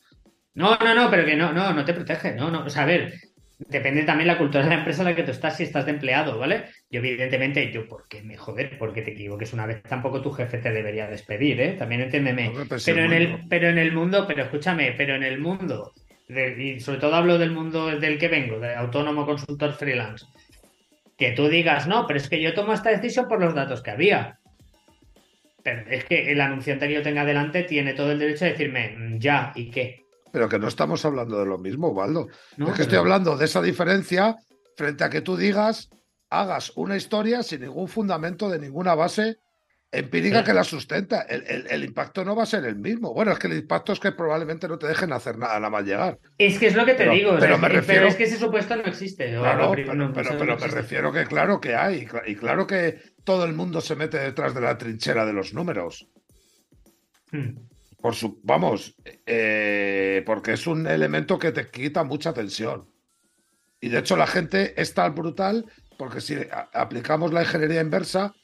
No, 0.54 0.78
no, 0.78 0.96
no, 0.96 1.10
pero 1.10 1.26
que 1.26 1.36
no, 1.36 1.52
no, 1.52 1.74
no 1.74 1.84
te 1.84 1.94
protege, 1.94 2.34
no, 2.36 2.50
no. 2.50 2.66
O 2.66 2.70
sea, 2.70 2.84
a 2.84 2.86
ver, 2.86 3.14
depende 3.58 4.04
también 4.04 4.28
la 4.28 4.38
cultura 4.38 4.64
de 4.64 4.70
la 4.70 4.78
empresa 4.80 5.02
en 5.02 5.10
la 5.10 5.16
que 5.16 5.24
tú 5.24 5.32
estás, 5.32 5.58
si 5.58 5.64
estás 5.64 5.86
de 5.86 5.92
empleado, 5.92 6.38
¿vale? 6.38 6.66
Yo, 6.90 7.00
evidentemente, 7.00 7.72
yo, 7.72 7.88
¿por 7.88 8.08
qué 8.08 8.22
me 8.22 8.38
joder? 8.38 8.78
Porque 8.78 9.02
te 9.02 9.12
equivoques 9.12 9.54
una 9.54 9.66
vez, 9.66 9.82
tampoco 9.84 10.22
tu 10.22 10.32
jefe 10.32 10.58
te 10.58 10.72
debería 10.72 11.08
despedir, 11.08 11.62
¿eh? 11.62 11.74
También 11.74 12.02
entiéndeme. 12.02 12.52
pero, 12.86 13.04
en 13.04 13.14
el, 13.14 13.48
pero 13.50 13.70
en 13.70 13.78
el 13.78 13.92
mundo, 13.92 14.26
pero 14.28 14.44
escúchame, 14.44 14.94
pero 14.98 15.16
en 15.16 15.24
el 15.24 15.40
mundo, 15.40 15.94
y 16.28 16.80
sobre 16.80 17.00
todo 17.00 17.16
hablo 17.16 17.38
del 17.38 17.52
mundo 17.52 17.88
del 17.88 18.18
que 18.18 18.28
vengo, 18.28 18.60
de 18.60 18.76
autónomo 18.76 19.26
consultor 19.26 19.74
freelance, 19.74 20.26
que 21.18 21.32
tú 21.32 21.48
digas, 21.48 21.88
no, 21.88 22.06
pero 22.08 22.20
es 22.20 22.30
que 22.30 22.42
yo 22.42 22.54
tomo 22.54 22.74
esta 22.74 22.90
decisión 22.90 23.28
por 23.28 23.40
los 23.40 23.54
datos 23.54 23.82
que 23.82 23.92
había. 23.92 24.40
Pero 25.64 25.90
es 25.90 26.06
que 26.06 26.32
el 26.32 26.42
anunciante 26.42 26.88
que 26.88 26.94
yo 26.94 27.02
tenga 27.02 27.26
delante 27.26 27.64
tiene 27.64 27.94
todo 27.94 28.12
el 28.12 28.20
derecho 28.20 28.46
a 28.46 28.50
decirme, 28.50 28.96
mm, 28.96 29.18
ya, 29.18 29.52
¿y 29.56 29.72
qué? 29.72 30.05
Pero 30.36 30.50
que 30.50 30.60
no 30.60 30.68
estamos 30.68 31.06
hablando 31.06 31.40
de 31.40 31.46
lo 31.46 31.58
mismo, 31.58 31.92
Waldo. 31.92 32.28
es 32.58 32.74
que 32.74 32.82
estoy 32.82 32.98
hablando 32.98 33.38
de 33.38 33.46
esa 33.46 33.62
diferencia 33.62 34.36
frente 34.76 35.06
a 35.06 35.10
que 35.10 35.22
tú 35.22 35.38
digas, 35.38 35.90
hagas 36.30 36.74
una 36.76 36.98
historia 36.98 37.42
sin 37.42 37.62
ningún 37.62 37.88
fundamento 37.88 38.50
de 38.50 38.60
ninguna 38.60 38.96
base 38.96 39.38
empírica 39.94 40.44
que 40.44 40.54
la 40.54 40.66
sustenta. 40.66 41.22
El, 41.22 41.86
impacto 41.86 42.26
no 42.26 42.36
va 42.36 42.44
a 42.44 42.48
ser 42.48 42.66
el 42.66 42.76
mismo. 42.76 43.14
Bueno, 43.14 43.32
es 43.32 43.40
que 43.40 43.48
el 43.48 43.54
impacto 43.54 43.94
es 43.94 44.00
que 44.02 44.12
probablemente 44.12 44.68
no 44.68 44.78
te 44.78 44.88
dejen 44.88 45.14
hacer 45.14 45.38
nada, 45.38 45.54
nada 45.54 45.70
más 45.70 45.86
llegar. 45.86 46.20
Es 46.38 46.60
que 46.60 46.68
es 46.68 46.76
lo 46.76 46.86
que 46.86 46.96
te 46.96 47.10
digo. 47.10 47.38
Pero, 47.40 47.58
me 47.58 47.70
refiero... 47.70 48.06
es 48.06 48.18
que 48.18 48.26
ese 48.26 48.38
supuesto 48.38 48.76
no 48.76 48.84
existe. 48.84 49.38
Claro, 49.38 49.72
pero, 49.74 49.96
me 49.96 50.68
refiero 50.68 51.14
que 51.14 51.24
claro 51.28 51.62
que 51.62 51.76
hay. 51.76 52.10
Y 52.28 52.36
claro 52.36 52.68
que 52.68 53.00
todo 53.24 53.46
el 53.46 53.54
mundo 53.54 53.80
se 53.80 53.96
mete 53.96 54.20
detrás 54.20 54.54
de 54.54 54.60
la 54.60 54.78
trinchera 54.78 55.26
de 55.26 55.32
los 55.32 55.54
números. 55.54 56.10
Hmm. 57.32 57.56
Por 58.06 58.14
su, 58.14 58.40
vamos, 58.44 58.96
eh, 59.26 60.22
porque 60.28 60.54
es 60.54 60.68
un 60.68 60.86
elemento 60.86 61.40
que 61.40 61.52
te 61.52 61.72
quita 61.72 62.04
mucha 62.04 62.36
tensión. 62.36 62.88
Y 63.82 63.90
de 63.90 63.98
hecho 63.98 64.16
la 64.16 64.28
gente 64.28 64.80
es 64.80 64.94
tan 64.94 65.16
brutal 65.16 65.66
porque 65.98 66.22
si 66.22 66.38
aplicamos 66.74 67.34
la 67.34 67.42
ingeniería 67.42 67.82
inversa, 67.82 68.36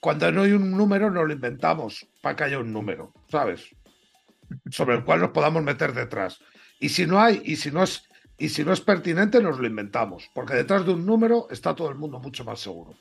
cuando 0.00 0.32
no 0.32 0.44
hay 0.44 0.52
un 0.52 0.70
número 0.70 1.10
nos 1.10 1.26
lo 1.26 1.34
inventamos 1.34 2.08
para 2.22 2.34
que 2.34 2.44
haya 2.44 2.60
un 2.60 2.72
número, 2.72 3.12
¿sabes? 3.28 3.68
Sobre 4.70 4.96
el 4.96 5.04
cual 5.04 5.20
nos 5.20 5.32
podamos 5.32 5.62
meter 5.62 5.92
detrás. 5.92 6.40
Y 6.78 6.88
si 6.88 7.06
no 7.06 7.20
hay, 7.20 7.42
y 7.44 7.56
si 7.56 7.70
no 7.70 7.82
es, 7.82 8.08
y 8.38 8.48
si 8.48 8.64
no 8.64 8.72
es 8.72 8.80
pertinente, 8.80 9.42
nos 9.42 9.58
lo 9.58 9.66
inventamos, 9.66 10.30
porque 10.32 10.54
detrás 10.54 10.86
de 10.86 10.94
un 10.94 11.04
número 11.04 11.46
está 11.50 11.74
todo 11.74 11.90
el 11.90 11.96
mundo 11.96 12.20
mucho 12.20 12.42
más 12.42 12.58
seguro. 12.58 12.94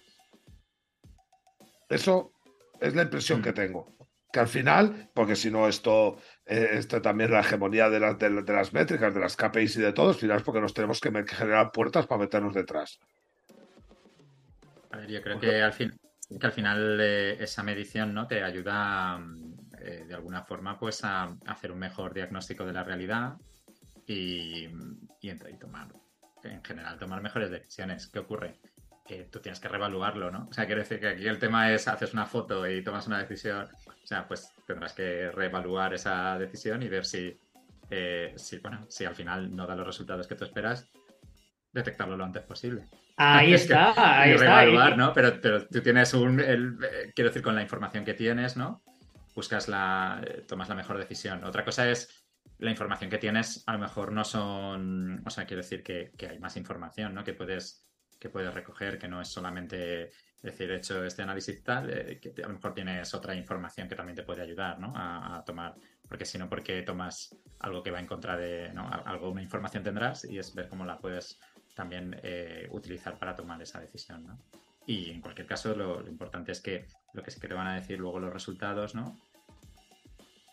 Eso 1.87 2.33
es 2.81 2.93
la 2.93 3.03
impresión 3.03 3.41
que 3.41 3.53
tengo 3.53 3.98
que 4.31 4.39
al 4.39 4.47
final, 4.47 5.09
porque 5.13 5.35
si 5.35 5.49
no 5.49 5.67
esto, 5.67 6.17
eh, 6.45 6.69
esto 6.73 7.01
también 7.01 7.31
la 7.31 7.39
hegemonía 7.39 7.89
de, 7.89 7.99
de, 7.99 8.53
las 8.53 8.73
métricas, 8.73 9.13
de 9.13 9.19
las 9.19 9.35
KPIs 9.35 9.77
y 9.77 9.81
de 9.81 9.93
todo, 9.93 10.09
al 10.09 10.15
final 10.15 10.37
es 10.37 10.43
porque 10.43 10.61
nos 10.61 10.73
tenemos 10.73 10.99
que, 10.99 11.11
generar 11.27 11.71
puertas 11.71 12.05
para 12.05 12.21
meternos 12.21 12.53
detrás. 12.53 12.99
A 14.91 14.97
ver, 14.97 15.09
yo 15.09 15.21
creo 15.21 15.39
que 15.39 15.61
al, 15.61 15.73
fin, 15.73 15.99
que 16.39 16.45
al 16.45 16.51
final 16.51 16.99
esa 17.01 17.63
medición 17.63 18.13
¿no? 18.13 18.27
te 18.27 18.43
ayuda 18.43 19.19
eh, 19.79 20.05
de 20.07 20.13
alguna 20.13 20.43
forma 20.43 20.79
pues 20.79 21.03
a, 21.03 21.35
hacer 21.45 21.71
un 21.71 21.79
mejor 21.79 22.13
diagnóstico 22.13 22.65
de 22.65 22.73
la 22.73 22.83
realidad 22.83 23.35
y, 24.05 24.65
y, 25.21 25.29
y 25.31 25.57
tomar, 25.59 25.87
en 26.43 26.63
general, 26.63 26.97
tomar 26.99 27.21
mejores 27.21 27.49
decisiones. 27.49 28.07
¿Qué 28.07 28.19
ocurre? 28.19 28.59
Eh, 29.09 29.27
tú 29.31 29.39
tienes 29.39 29.59
que 29.59 29.67
reevaluarlo, 29.67 30.29
¿no? 30.29 30.47
O 30.49 30.53
sea, 30.53 30.65
quiere 30.65 30.81
decir 30.81 30.99
que 30.99 31.07
aquí 31.07 31.27
el 31.27 31.39
tema 31.39 31.71
es 31.71 31.87
haces 31.87 32.13
una 32.13 32.25
foto 32.25 32.69
y 32.69 32.83
tomas 32.83 33.07
una 33.07 33.19
decisión, 33.19 33.67
o 33.87 34.07
sea, 34.07 34.27
pues 34.27 34.53
tendrás 34.67 34.93
que 34.93 35.31
reevaluar 35.31 35.93
esa 35.95 36.37
decisión 36.37 36.83
y 36.83 36.89
ver 36.89 37.05
si, 37.05 37.35
eh, 37.89 38.33
si, 38.35 38.59
bueno, 38.59 38.85
si 38.87 39.05
al 39.05 39.15
final 39.15 39.55
no 39.55 39.65
da 39.65 39.75
los 39.75 39.87
resultados 39.87 40.27
que 40.27 40.35
tú 40.35 40.45
esperas, 40.45 40.87
detectarlo 41.73 42.15
lo 42.15 42.23
antes 42.23 42.43
posible. 42.43 42.87
Ahí 43.17 43.53
está, 43.55 44.21
ahí 44.21 44.33
está. 44.33 44.45
Reevaluar, 44.45 44.97
¿no? 44.97 45.11
Pero, 45.11 45.41
pero 45.41 45.65
tú 45.65 45.81
tienes 45.81 46.13
un, 46.13 46.39
el, 46.39 46.77
eh, 46.83 47.11
quiero 47.15 47.29
decir, 47.29 47.41
con 47.41 47.55
la 47.55 47.63
información 47.63 48.05
que 48.05 48.13
tienes, 48.13 48.57
¿no? 48.57 48.83
Buscas 49.33 49.67
la, 49.67 50.21
tomas 50.47 50.69
la 50.69 50.75
mejor 50.75 50.99
decisión. 50.99 51.43
Otra 51.43 51.65
cosa 51.65 51.89
es 51.89 52.25
la 52.59 52.69
información 52.69 53.09
que 53.09 53.17
tienes, 53.17 53.63
a 53.65 53.73
lo 53.73 53.79
mejor 53.79 54.11
no 54.11 54.23
son, 54.23 55.23
o 55.25 55.29
sea, 55.29 55.45
quiero 55.45 55.63
decir 55.63 55.81
que, 55.81 56.11
que 56.15 56.27
hay 56.27 56.39
más 56.39 56.57
información, 56.57 57.15
¿no? 57.15 57.23
Que 57.23 57.33
puedes 57.33 57.88
que 58.19 58.29
puedes 58.29 58.53
recoger, 58.53 58.99
que 58.99 59.07
no 59.07 59.21
es 59.21 59.29
solamente 59.29 60.11
decir, 60.41 60.71
hecho 60.71 61.03
este 61.03 61.21
análisis 61.21 61.63
tal, 61.63 61.89
eh, 61.89 62.19
que 62.19 62.33
a 62.43 62.47
lo 62.47 62.53
mejor 62.53 62.73
tienes 62.73 63.13
otra 63.13 63.35
información 63.35 63.87
que 63.87 63.95
también 63.95 64.15
te 64.15 64.23
puede 64.23 64.41
ayudar 64.41 64.79
¿no? 64.79 64.93
a, 64.95 65.43
tomar, 65.45 65.75
porque 66.07 66.25
si 66.25 66.37
no, 66.37 66.49
porque 66.49 66.81
tomas 66.83 67.35
algo 67.59 67.83
que 67.83 67.91
va 67.91 67.99
en 67.99 68.07
contra 68.07 68.37
de, 68.37 68.71
¿no? 68.73 68.89
algo, 68.89 69.29
una 69.29 69.41
información 69.41 69.83
tendrás 69.83 70.25
y 70.25 70.37
es 70.37 70.53
ver 70.53 70.69
cómo 70.69 70.85
la 70.85 70.99
puedes 70.99 71.39
también 71.75 72.19
eh, 72.23 72.67
utilizar 72.71 73.17
para 73.17 73.35
tomar 73.35 73.61
esa 73.61 73.79
decisión. 73.79 74.25
¿no? 74.25 74.39
Y 74.85 75.11
en 75.11 75.21
cualquier 75.21 75.47
caso, 75.47 75.75
lo, 75.75 76.01
lo, 76.01 76.09
importante 76.09 76.51
es 76.51 76.61
que 76.61 76.87
lo 77.13 77.21
que 77.21 77.31
sí 77.31 77.39
que 77.39 77.47
te 77.47 77.53
van 77.53 77.67
a 77.67 77.75
decir 77.75 77.99
luego 77.99 78.19
los 78.19 78.33
resultados, 78.33 78.95
¿no? 78.95 79.17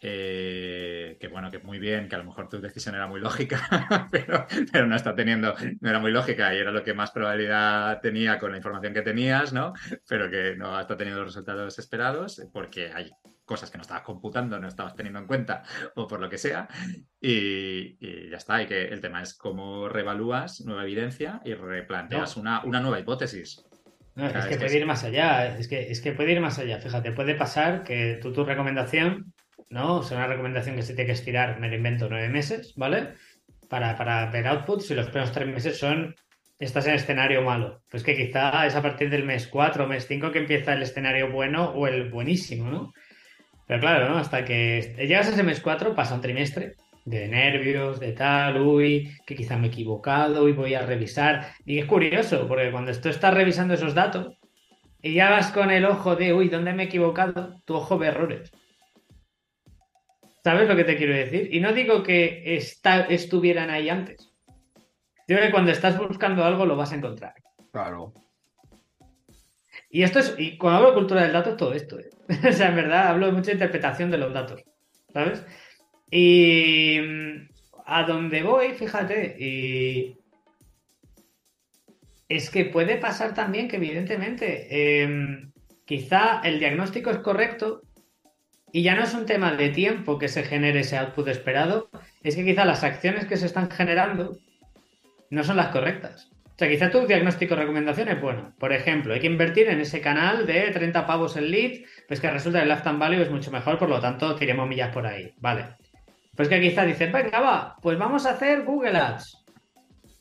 Eh, 0.09 1.17
que 1.19 1.27
bueno, 1.27 1.51
que 1.51 1.59
muy 1.59 1.81
bien, 1.81 2.09
que 2.09 2.15
a 2.15 2.19
lo 2.19 2.25
mejor 2.25 2.49
tu 2.49 2.61
decisión 2.61 2.95
era 2.95 3.09
muy 3.09 3.19
lógica, 3.19 3.59
pero, 4.13 4.47
pero, 4.71 4.87
no 4.87 4.95
está 4.95 5.17
teniendo, 5.17 5.57
no 5.81 5.91
era 5.91 5.99
muy 5.99 6.13
lógica 6.13 6.55
y 6.55 6.59
era 6.59 6.71
lo 6.71 6.85
que 6.85 6.95
más 6.95 7.11
probabilidad 7.11 8.01
tenía 8.01 8.39
con 8.39 8.53
la 8.53 8.59
información 8.59 8.95
que 8.95 9.03
tenías, 9.03 9.53
¿no? 9.53 9.73
Pero 10.09 10.31
que 10.31 10.55
no 10.55 10.79
está 10.79 10.97
teniendo 10.97 11.25
los 11.25 11.35
resultados 11.35 11.81
esperados 11.81 12.41
porque 12.53 12.93
hay 12.95 13.11
cosas 13.45 13.69
que 13.69 13.79
no 13.79 13.83
estabas 13.83 14.05
computando, 14.05 14.61
no 14.61 14.69
estabas 14.69 14.95
teniendo 14.95 15.19
en 15.19 15.27
cuenta 15.27 15.65
o 15.97 16.07
por 16.07 16.21
lo 16.21 16.31
que 16.31 16.39
sea. 16.39 16.69
Y, 17.21 17.97
y 17.99 18.31
ya 18.31 18.37
está. 18.37 18.63
Y 18.63 18.67
que 18.67 18.85
el 18.85 19.01
tema 19.01 19.23
es 19.23 19.35
cómo 19.35 19.89
revalúas 19.89 20.61
nueva 20.61 20.85
evidencia 20.85 21.41
y 21.45 21.55
replanteas 21.55 22.37
una, 22.37 22.65
una 22.65 22.79
nueva 22.79 23.01
hipótesis. 23.01 23.65
No, 24.15 24.29
es 24.29 24.47
que 24.47 24.57
puede 24.57 24.79
ir 24.79 24.87
más 24.87 25.05
allá, 25.05 25.59
es 25.59 25.69
que, 25.69 25.91
es 25.91 26.01
que 26.01 26.13
puede 26.13 26.33
ir 26.33 26.41
más 26.41 26.59
allá. 26.59 26.79
Fíjate, 26.79 27.13
puede 27.13 27.35
pasar 27.35 27.83
que 27.83 28.19
tú 28.23 28.33
tu 28.33 28.45
recomendación 28.45 29.35
¿no? 29.71 29.97
O 29.97 30.03
sea, 30.03 30.19
una 30.19 30.27
recomendación 30.27 30.77
que 30.77 30.83
se 30.83 30.95
tiene 30.95 31.07
que 31.07 31.13
estirar, 31.13 31.59
me 31.61 31.69
lo 31.69 31.77
invento, 31.77 32.09
nueve 32.09 32.29
meses, 32.29 32.75
¿vale? 32.77 33.15
Para, 33.69 33.97
para 33.97 34.31
ver 34.31 34.47
outputs 34.47 34.91
y 34.91 34.95
los 34.95 35.07
primeros 35.07 35.33
tres 35.33 35.49
meses 35.49 35.79
son, 35.79 36.15
estás 36.59 36.87
en 36.87 36.95
escenario 36.95 37.43
malo. 37.43 37.83
Pues 37.91 38.03
que 38.03 38.17
quizá 38.17 38.67
es 38.67 38.75
a 38.75 38.83
partir 38.83 39.11
del 39.11 39.25
mes 39.25 39.47
cuatro 39.49 39.85
o 39.85 39.89
mes 39.89 40.07
cinco 40.07 40.31
que 40.31 40.39
empieza 40.39 40.73
el 40.73 40.83
escenario 40.83 41.31
bueno 41.31 41.71
o 41.71 41.87
el 41.87 42.11
buenísimo, 42.11 42.71
¿no? 42.71 42.93
Pero 43.67 43.81
claro, 43.81 44.09
¿no? 44.09 44.19
Hasta 44.19 44.45
que 44.45 44.95
llegas 44.99 45.29
a 45.29 45.31
ese 45.31 45.43
mes 45.43 45.61
cuatro 45.61 45.95
pasa 45.95 46.15
un 46.15 46.21
trimestre 46.21 46.75
de 47.05 47.29
nervios, 47.29 48.01
de 48.01 48.13
tal, 48.13 48.61
uy, 48.61 49.13
que 49.27 49.37
quizá 49.37 49.57
me 49.57 49.69
he 49.69 49.71
equivocado 49.71 50.49
y 50.49 50.53
voy 50.53 50.75
a 50.75 50.85
revisar. 50.85 51.49
Y 51.65 51.79
es 51.79 51.87
curioso, 51.87 52.47
porque 52.49 52.71
cuando 52.71 52.93
tú 53.01 53.09
estás 53.09 53.35
revisando 53.35 53.75
esos 53.75 53.95
datos 53.95 54.37
y 55.03 55.15
ya 55.15 55.31
vas 55.31 55.53
con 55.53 55.71
el 55.71 55.85
ojo 55.85 56.17
de, 56.17 56.33
uy, 56.33 56.49
¿dónde 56.49 56.73
me 56.73 56.85
he 56.85 56.87
equivocado? 56.87 57.61
Tu 57.65 57.75
ojo 57.75 57.99
ve 57.99 58.09
errores. 58.09 58.51
¿Sabes 60.47 60.69
lo 60.69 60.77
que 60.77 60.85
te 60.85 60.97
quiero 60.97 61.13
decir? 61.13 61.49
Y 61.53 61.59
no 61.59 61.73
digo 61.73 62.05
que 62.05 62.57
estuvieran 63.09 63.69
ahí 63.69 63.89
antes. 63.89 64.33
Digo 65.27 65.41
que 65.41 65.51
cuando 65.51 65.73
estás 65.73 65.99
buscando 65.99 66.45
algo 66.45 66.65
lo 66.65 66.77
vas 66.77 66.93
a 66.93 66.95
encontrar. 66.95 67.35
Claro. 67.73 68.15
Y 69.91 70.05
esto 70.05 70.21
es, 70.21 70.37
y 70.39 70.57
cuando 70.57 70.77
hablo 70.77 70.91
de 70.91 70.95
cultura 70.95 71.23
del 71.25 71.33
dato 71.33 71.57
todo 71.57 71.73
esto. 71.73 71.99
¿eh? 71.99 72.11
o 72.49 72.53
sea, 72.53 72.69
en 72.69 72.77
verdad 72.77 73.09
hablo 73.09 73.27
de 73.27 73.33
mucha 73.33 73.51
interpretación 73.51 74.09
de 74.09 74.19
los 74.19 74.33
datos. 74.33 74.63
¿Sabes? 75.13 75.45
Y 76.13 77.01
mm, 77.01 77.49
a 77.85 78.05
donde 78.05 78.45
voy, 78.45 78.69
fíjate, 78.75 79.37
y 79.41 80.17
es 82.29 82.51
que 82.51 82.67
puede 82.67 82.99
pasar 82.99 83.35
también 83.35 83.67
que 83.67 83.79
evidentemente 83.79 85.03
em, 85.03 85.51
quizá 85.85 86.41
el 86.45 86.61
diagnóstico 86.61 87.11
es 87.11 87.19
correcto, 87.19 87.83
y 88.77 88.83
ya 88.83 88.95
no 88.95 89.05
es 89.05 89.15
un 89.15 89.25
tema 89.25 89.55
de 89.55 89.71
tiempo 89.71 90.19
que 90.19 90.29
se 90.29 90.43
genere 90.43 90.81
ese 90.81 90.99
output 90.99 91.29
esperado, 91.29 91.89
es 92.23 92.37
que 92.37 92.45
quizá 92.45 92.67
las 92.67 92.85
acciones 92.85 93.25
que 93.25 93.39
se 93.39 93.47
están 93.47 93.71
generando 93.71 94.37
no 95.31 95.45
son 95.45 95.57
las 95.57 95.69
correctas. 95.69 96.31
O 96.45 96.59
sea, 96.59 96.69
quizá 96.69 96.91
tu 96.91 97.07
diagnóstico 97.07 97.55
o 97.55 97.57
recomendación 97.57 98.09
es 98.09 98.21
bueno. 98.21 98.53
Por 98.59 98.75
ejemplo, 98.75 99.15
hay 99.15 99.21
que 99.21 99.29
invertir 99.29 99.69
en 99.69 99.81
ese 99.81 100.03
canal 100.03 100.45
de 100.45 100.71
30 100.73 101.07
pavos 101.07 101.39
en 101.39 101.51
lead, 101.51 101.87
pues 102.07 102.21
que 102.21 102.31
resulta 102.31 102.59
que 102.59 102.65
el 102.65 102.69
lifetime 102.69 102.99
value 102.99 103.23
es 103.23 103.31
mucho 103.31 103.51
mejor, 103.51 103.79
por 103.79 103.89
lo 103.89 103.99
tanto, 103.99 104.37
tiremos 104.37 104.69
millas 104.69 104.93
por 104.93 105.07
ahí. 105.07 105.33
Vale. 105.39 105.69
Pues 106.37 106.51
que 106.51 106.61
quizá 106.61 106.85
dices, 106.85 107.11
venga, 107.11 107.41
va, 107.41 107.77
pues 107.81 107.97
vamos 107.97 108.27
a 108.27 108.33
hacer 108.33 108.63
Google 108.65 108.99
Ads. 108.99 109.43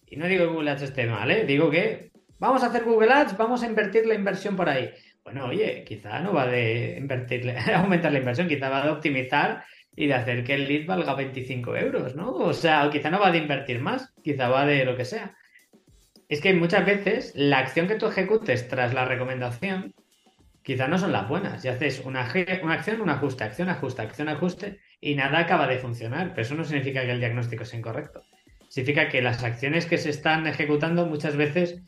Y 0.08 0.16
no 0.16 0.28
digo 0.28 0.45
que 0.45 0.53
Google 0.53 0.72
Ads 0.72 0.84
esté 0.84 1.08
mal, 1.08 1.30
¿eh? 1.30 1.43
Digo 1.43 1.70
que 1.70 2.10
vamos 2.39 2.64
a 2.64 2.68
hacer 2.68 2.86
Google 2.86 3.12
Ads, 3.12 3.36
vamos 3.36 3.64
a 3.64 3.68
invertir 3.68 4.06
la 4.06 4.16
inversión 4.16 4.56
por 4.56 4.70
ahí. 4.70 4.91
Bueno, 5.26 5.47
oye, 5.47 5.84
quizá 5.84 6.19
no 6.19 6.34
va 6.34 6.45
de 6.45 6.97
invertirle, 6.99 7.57
aumentar 7.73 8.11
la 8.11 8.19
inversión, 8.19 8.47
quizá 8.47 8.69
va 8.69 8.86
de 8.86 8.91
optimizar 8.91 9.65
y 9.95 10.05
de 10.05 10.13
hacer 10.13 10.43
que 10.43 10.53
el 10.53 10.67
lead 10.67 10.86
valga 10.86 11.15
25 11.15 11.76
euros, 11.76 12.15
¿no? 12.15 12.32
O 12.32 12.53
sea, 12.53 12.88
quizá 12.91 13.09
no 13.09 13.19
va 13.19 13.32
de 13.32 13.39
invertir 13.39 13.82
más, 13.82 14.13
quizá 14.23 14.49
va 14.49 14.67
de 14.67 14.86
lo 14.86 14.95
que 14.95 15.03
sea. 15.03 15.36
Es 16.30 16.41
que 16.41 16.53
muchas 16.53 16.86
veces 16.86 17.34
la 17.36 17.57
acción 17.57 17.88
que 17.88 17.95
tú 17.95 18.05
ejecutes 18.05 18.67
tras 18.67 18.93
la 18.93 19.05
recomendación 19.05 19.95
quizá 20.61 20.88
no 20.88 20.99
son 20.99 21.11
las 21.11 21.28
buenas. 21.28 21.65
Y 21.65 21.69
haces 21.69 22.03
una, 22.05 22.32
una 22.61 22.73
acción, 22.76 23.01
un 23.01 23.09
ajuste, 23.09 23.43
acción, 23.43 23.69
ajuste, 23.69 24.03
acción, 24.03 24.30
ajuste, 24.30 24.80
y 25.01 25.15
nada 25.15 25.39
acaba 25.39 25.67
de 25.67 25.80
funcionar. 25.80 26.30
Pero 26.30 26.41
eso 26.43 26.53
no 26.53 26.65
significa 26.65 27.01
que 27.01 27.11
el 27.11 27.19
diagnóstico 27.19 27.65
sea 27.65 27.80
incorrecto. 27.80 28.23
Significa 28.69 29.09
que 29.09 29.23
las 29.23 29.43
acciones 29.43 29.88
que 29.88 29.97
se 29.97 30.11
están 30.11 30.45
ejecutando 30.45 31.07
muchas 31.07 31.36
veces 31.36 31.82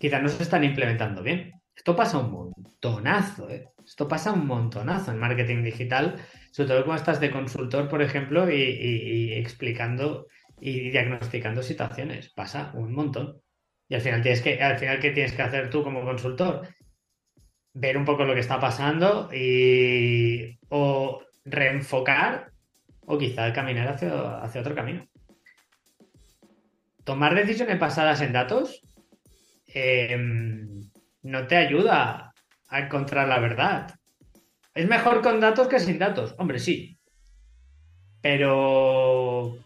quizá 0.00 0.20
no 0.20 0.28
se 0.28 0.42
están 0.42 0.64
implementando 0.64 1.22
bien. 1.22 1.59
Esto 1.80 1.96
pasa 1.96 2.18
un 2.18 2.30
montonazo, 2.30 3.48
¿eh? 3.48 3.70
Esto 3.82 4.06
pasa 4.06 4.32
un 4.32 4.46
montonazo 4.46 5.12
en 5.12 5.18
marketing 5.18 5.62
digital, 5.62 6.16
sobre 6.52 6.68
todo 6.68 6.84
cuando 6.84 7.00
estás 7.00 7.20
de 7.20 7.30
consultor, 7.30 7.88
por 7.88 8.02
ejemplo, 8.02 8.50
y, 8.50 9.32
explicando 9.32 10.26
y 10.60 10.90
diagnosticando 10.90 11.62
situaciones. 11.62 12.34
Pasa 12.34 12.70
un 12.74 12.92
montón. 12.92 13.40
Y 13.88 13.94
al 13.94 14.02
final 14.02 14.20
tienes 14.20 14.42
que, 14.42 14.62
al 14.62 14.78
final, 14.78 15.00
¿qué 15.00 15.12
tienes 15.12 15.32
que 15.32 15.40
hacer 15.40 15.70
tú 15.70 15.82
como 15.82 16.04
consultor? 16.04 16.68
Ver 17.72 17.96
un 17.96 18.04
poco 18.04 18.26
lo 18.26 18.34
que 18.34 18.40
está 18.40 18.60
pasando 18.60 19.30
y 19.32 20.58
o 20.68 21.22
reenfocar 21.46 22.52
o 23.06 23.16
quizá 23.16 23.54
caminar 23.54 23.88
hacia, 23.88 24.42
hacia 24.42 24.60
otro 24.60 24.74
camino. 24.74 25.08
Tomar 27.04 27.34
decisiones 27.34 27.78
basadas 27.78 28.20
en 28.20 28.34
datos. 28.34 28.82
Eh, 29.72 30.18
no 31.22 31.46
te 31.46 31.56
ayuda 31.56 32.32
a 32.68 32.78
encontrar 32.78 33.28
la 33.28 33.38
verdad. 33.38 33.94
Es 34.74 34.88
mejor 34.88 35.22
con 35.22 35.40
datos 35.40 35.68
que 35.68 35.80
sin 35.80 35.98
datos. 35.98 36.34
Hombre, 36.38 36.58
sí. 36.58 36.98
Pero. 38.22 39.56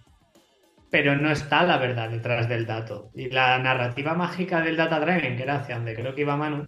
Pero 0.90 1.16
no 1.16 1.31
está 1.31 1.64
la 1.64 1.78
verdad 1.78 2.09
detrás 2.10 2.48
del 2.48 2.66
dato. 2.66 3.10
Y 3.14 3.31
la 3.31 3.59
narrativa 3.59 4.14
mágica 4.14 4.60
del 4.60 4.76
data 4.76 5.01
driving, 5.01 5.36
que 5.36 5.43
era 5.43 5.56
hacia 5.56 5.76
donde 5.76 5.94
creo 5.94 6.14
que 6.14 6.20
iba 6.22 6.36
Manu. 6.36 6.66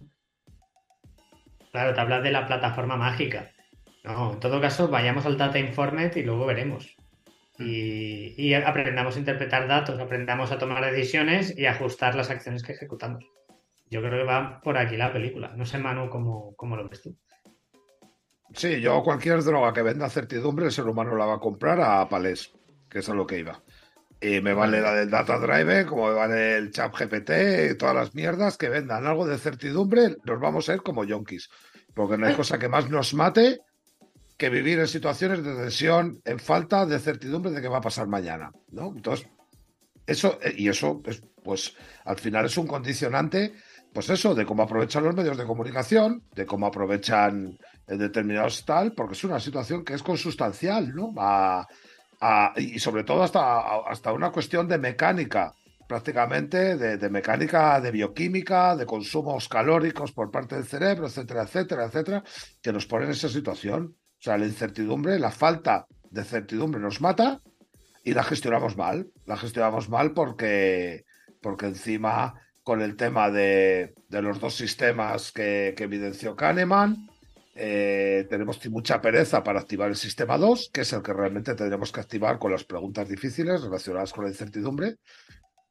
Claro, 1.71 1.93
te 1.93 2.01
hablas 2.01 2.23
de 2.23 2.31
la 2.31 2.45
plataforma 2.45 2.97
mágica. 2.97 3.51
No, 4.03 4.33
en 4.33 4.39
todo 4.39 4.61
caso, 4.61 4.87
vayamos 4.87 5.25
al 5.25 5.37
Data 5.37 5.59
Informed 5.59 6.15
y 6.15 6.23
luego 6.23 6.45
veremos. 6.45 6.95
Y, 7.59 8.33
y 8.37 8.53
aprendamos 8.53 9.15
a 9.15 9.19
interpretar 9.19 9.67
datos, 9.67 9.99
aprendamos 9.99 10.51
a 10.51 10.57
tomar 10.57 10.83
decisiones 10.85 11.57
y 11.57 11.65
ajustar 11.65 12.15
las 12.15 12.29
acciones 12.29 12.63
que 12.63 12.73
ejecutamos. 12.73 13.25
Yo 13.89 14.01
creo 14.01 14.19
que 14.19 14.23
va 14.23 14.59
por 14.61 14.77
aquí 14.77 14.97
la 14.97 15.13
película. 15.13 15.53
No 15.55 15.65
sé, 15.65 15.77
Manu, 15.77 16.09
cómo, 16.09 16.53
cómo 16.55 16.75
lo 16.75 16.87
ves 16.89 17.01
tú. 17.01 17.17
Sí, 18.53 18.81
yo 18.81 19.03
cualquier 19.03 19.43
droga 19.43 19.73
que 19.73 19.81
venda 19.81 20.09
certidumbre, 20.09 20.65
el 20.65 20.71
ser 20.71 20.85
humano 20.85 21.15
la 21.15 21.25
va 21.25 21.35
a 21.35 21.39
comprar 21.39 21.79
a 21.81 22.07
palés, 22.07 22.51
que 22.89 22.99
es 22.99 23.09
a 23.09 23.13
lo 23.13 23.27
que 23.27 23.39
iba. 23.39 23.61
Y 24.19 24.41
me 24.41 24.53
vale 24.53 24.81
la 24.81 24.93
del 24.93 25.11
Data 25.11 25.37
Drive, 25.37 25.85
como 25.85 26.07
me 26.07 26.13
vale 26.13 26.57
el 26.57 26.71
Chat 26.71 26.95
GPT, 26.97 27.77
todas 27.77 27.95
las 27.95 28.15
mierdas 28.15 28.57
que 28.57 28.69
vendan 28.69 29.05
algo 29.05 29.27
de 29.27 29.37
certidumbre, 29.37 30.15
nos 30.23 30.39
vamos 30.39 30.69
a 30.69 30.73
ir 30.73 30.81
como 30.81 31.03
yonkis. 31.03 31.49
Porque 31.93 32.17
no 32.17 32.25
hay 32.27 32.35
cosa 32.35 32.57
que 32.57 32.69
más 32.69 32.89
nos 32.89 33.13
mate 33.13 33.59
que 34.37 34.49
vivir 34.49 34.79
en 34.79 34.87
situaciones 34.87 35.43
de 35.43 35.55
tensión, 35.55 36.21
en 36.23 36.39
falta 36.39 36.85
de 36.85 36.99
certidumbre 36.99 37.51
de 37.51 37.61
qué 37.61 37.67
va 37.67 37.77
a 37.77 37.81
pasar 37.81 38.07
mañana. 38.07 38.51
¿no? 38.71 38.93
Entonces, 38.95 39.27
eso, 40.05 40.39
y 40.55 40.69
eso, 40.69 41.01
pues, 41.01 41.21
pues 41.43 41.75
al 42.05 42.17
final 42.17 42.45
es 42.45 42.57
un 42.57 42.67
condicionante 42.67 43.53
pues 43.93 44.09
eso, 44.09 44.35
de 44.35 44.45
cómo 44.45 44.63
aprovechan 44.63 45.03
los 45.03 45.15
medios 45.15 45.37
de 45.37 45.45
comunicación, 45.45 46.23
de 46.35 46.45
cómo 46.45 46.67
aprovechan 46.67 47.57
determinados 47.87 48.65
tal, 48.65 48.93
porque 48.93 49.13
es 49.13 49.23
una 49.23 49.39
situación 49.39 49.83
que 49.83 49.93
es 49.93 50.03
consustancial, 50.03 50.93
¿no? 50.93 51.13
y 52.57 52.79
sobre 52.79 53.03
todo 53.03 53.23
hasta, 53.23 53.79
hasta 53.87 54.11
una 54.11 54.31
cuestión 54.31 54.67
de 54.67 54.77
mecánica 54.77 55.53
prácticamente 55.87 56.75
de, 56.75 57.09
mecánica, 57.09 57.79
de 57.79 57.91
bioquímica, 57.91 58.75
de 58.75 58.85
consumos 58.85 59.47
calóricos 59.47 60.11
por 60.11 60.29
parte 60.29 60.55
del 60.55 60.65
cerebro, 60.65 61.07
etcétera, 61.07 61.43
etcétera, 61.43 61.85
etcétera, 61.85 62.23
que 62.61 62.73
nos 62.73 62.85
ponen 62.85 63.07
en 63.07 63.13
esa 63.13 63.29
situación. 63.29 63.95
O 64.19 64.21
sea, 64.21 64.37
la 64.37 64.45
incertidumbre, 64.45 65.17
la 65.17 65.31
falta 65.31 65.87
de 66.11 66.23
certidumbre 66.23 66.81
nos 66.81 66.99
mata 66.99 67.41
y 68.03 68.13
la 68.13 68.23
gestionamos 68.23 68.75
mal. 68.75 69.07
La 69.25 69.37
gestionamos 69.37 69.89
mal 69.89 70.11
porque, 70.13 71.05
porque 71.41 71.67
encima 71.67 72.33
con 72.67 72.81
el 72.81 72.97
tema 72.97 73.31
de, 73.31 73.93
los 74.09 74.41
dos 74.41 74.53
sistemas 74.53 75.31
que, 75.31 75.73
evidenció 75.77 76.35
Kahneman, 76.35 77.09
eh, 77.55 78.27
tenemos 78.29 78.59
mucha 78.69 78.99
pereza 78.99 79.41
para 79.41 79.61
activar 79.61 79.87
el 79.87 79.95
sistema 79.95 80.37
2, 80.37 80.71
que 80.73 80.81
es 80.81 80.91
el 80.91 81.01
que 81.01 81.13
realmente 81.13 81.55
tendremos 81.55 81.93
que 81.93 82.01
activar 82.01 82.37
con 82.37 82.51
las 82.51 82.65
preguntas 82.65 83.07
difíciles 83.07 83.61
relacionadas 83.61 84.11
con 84.11 84.25
la 84.25 84.31
incertidumbre. 84.31 84.97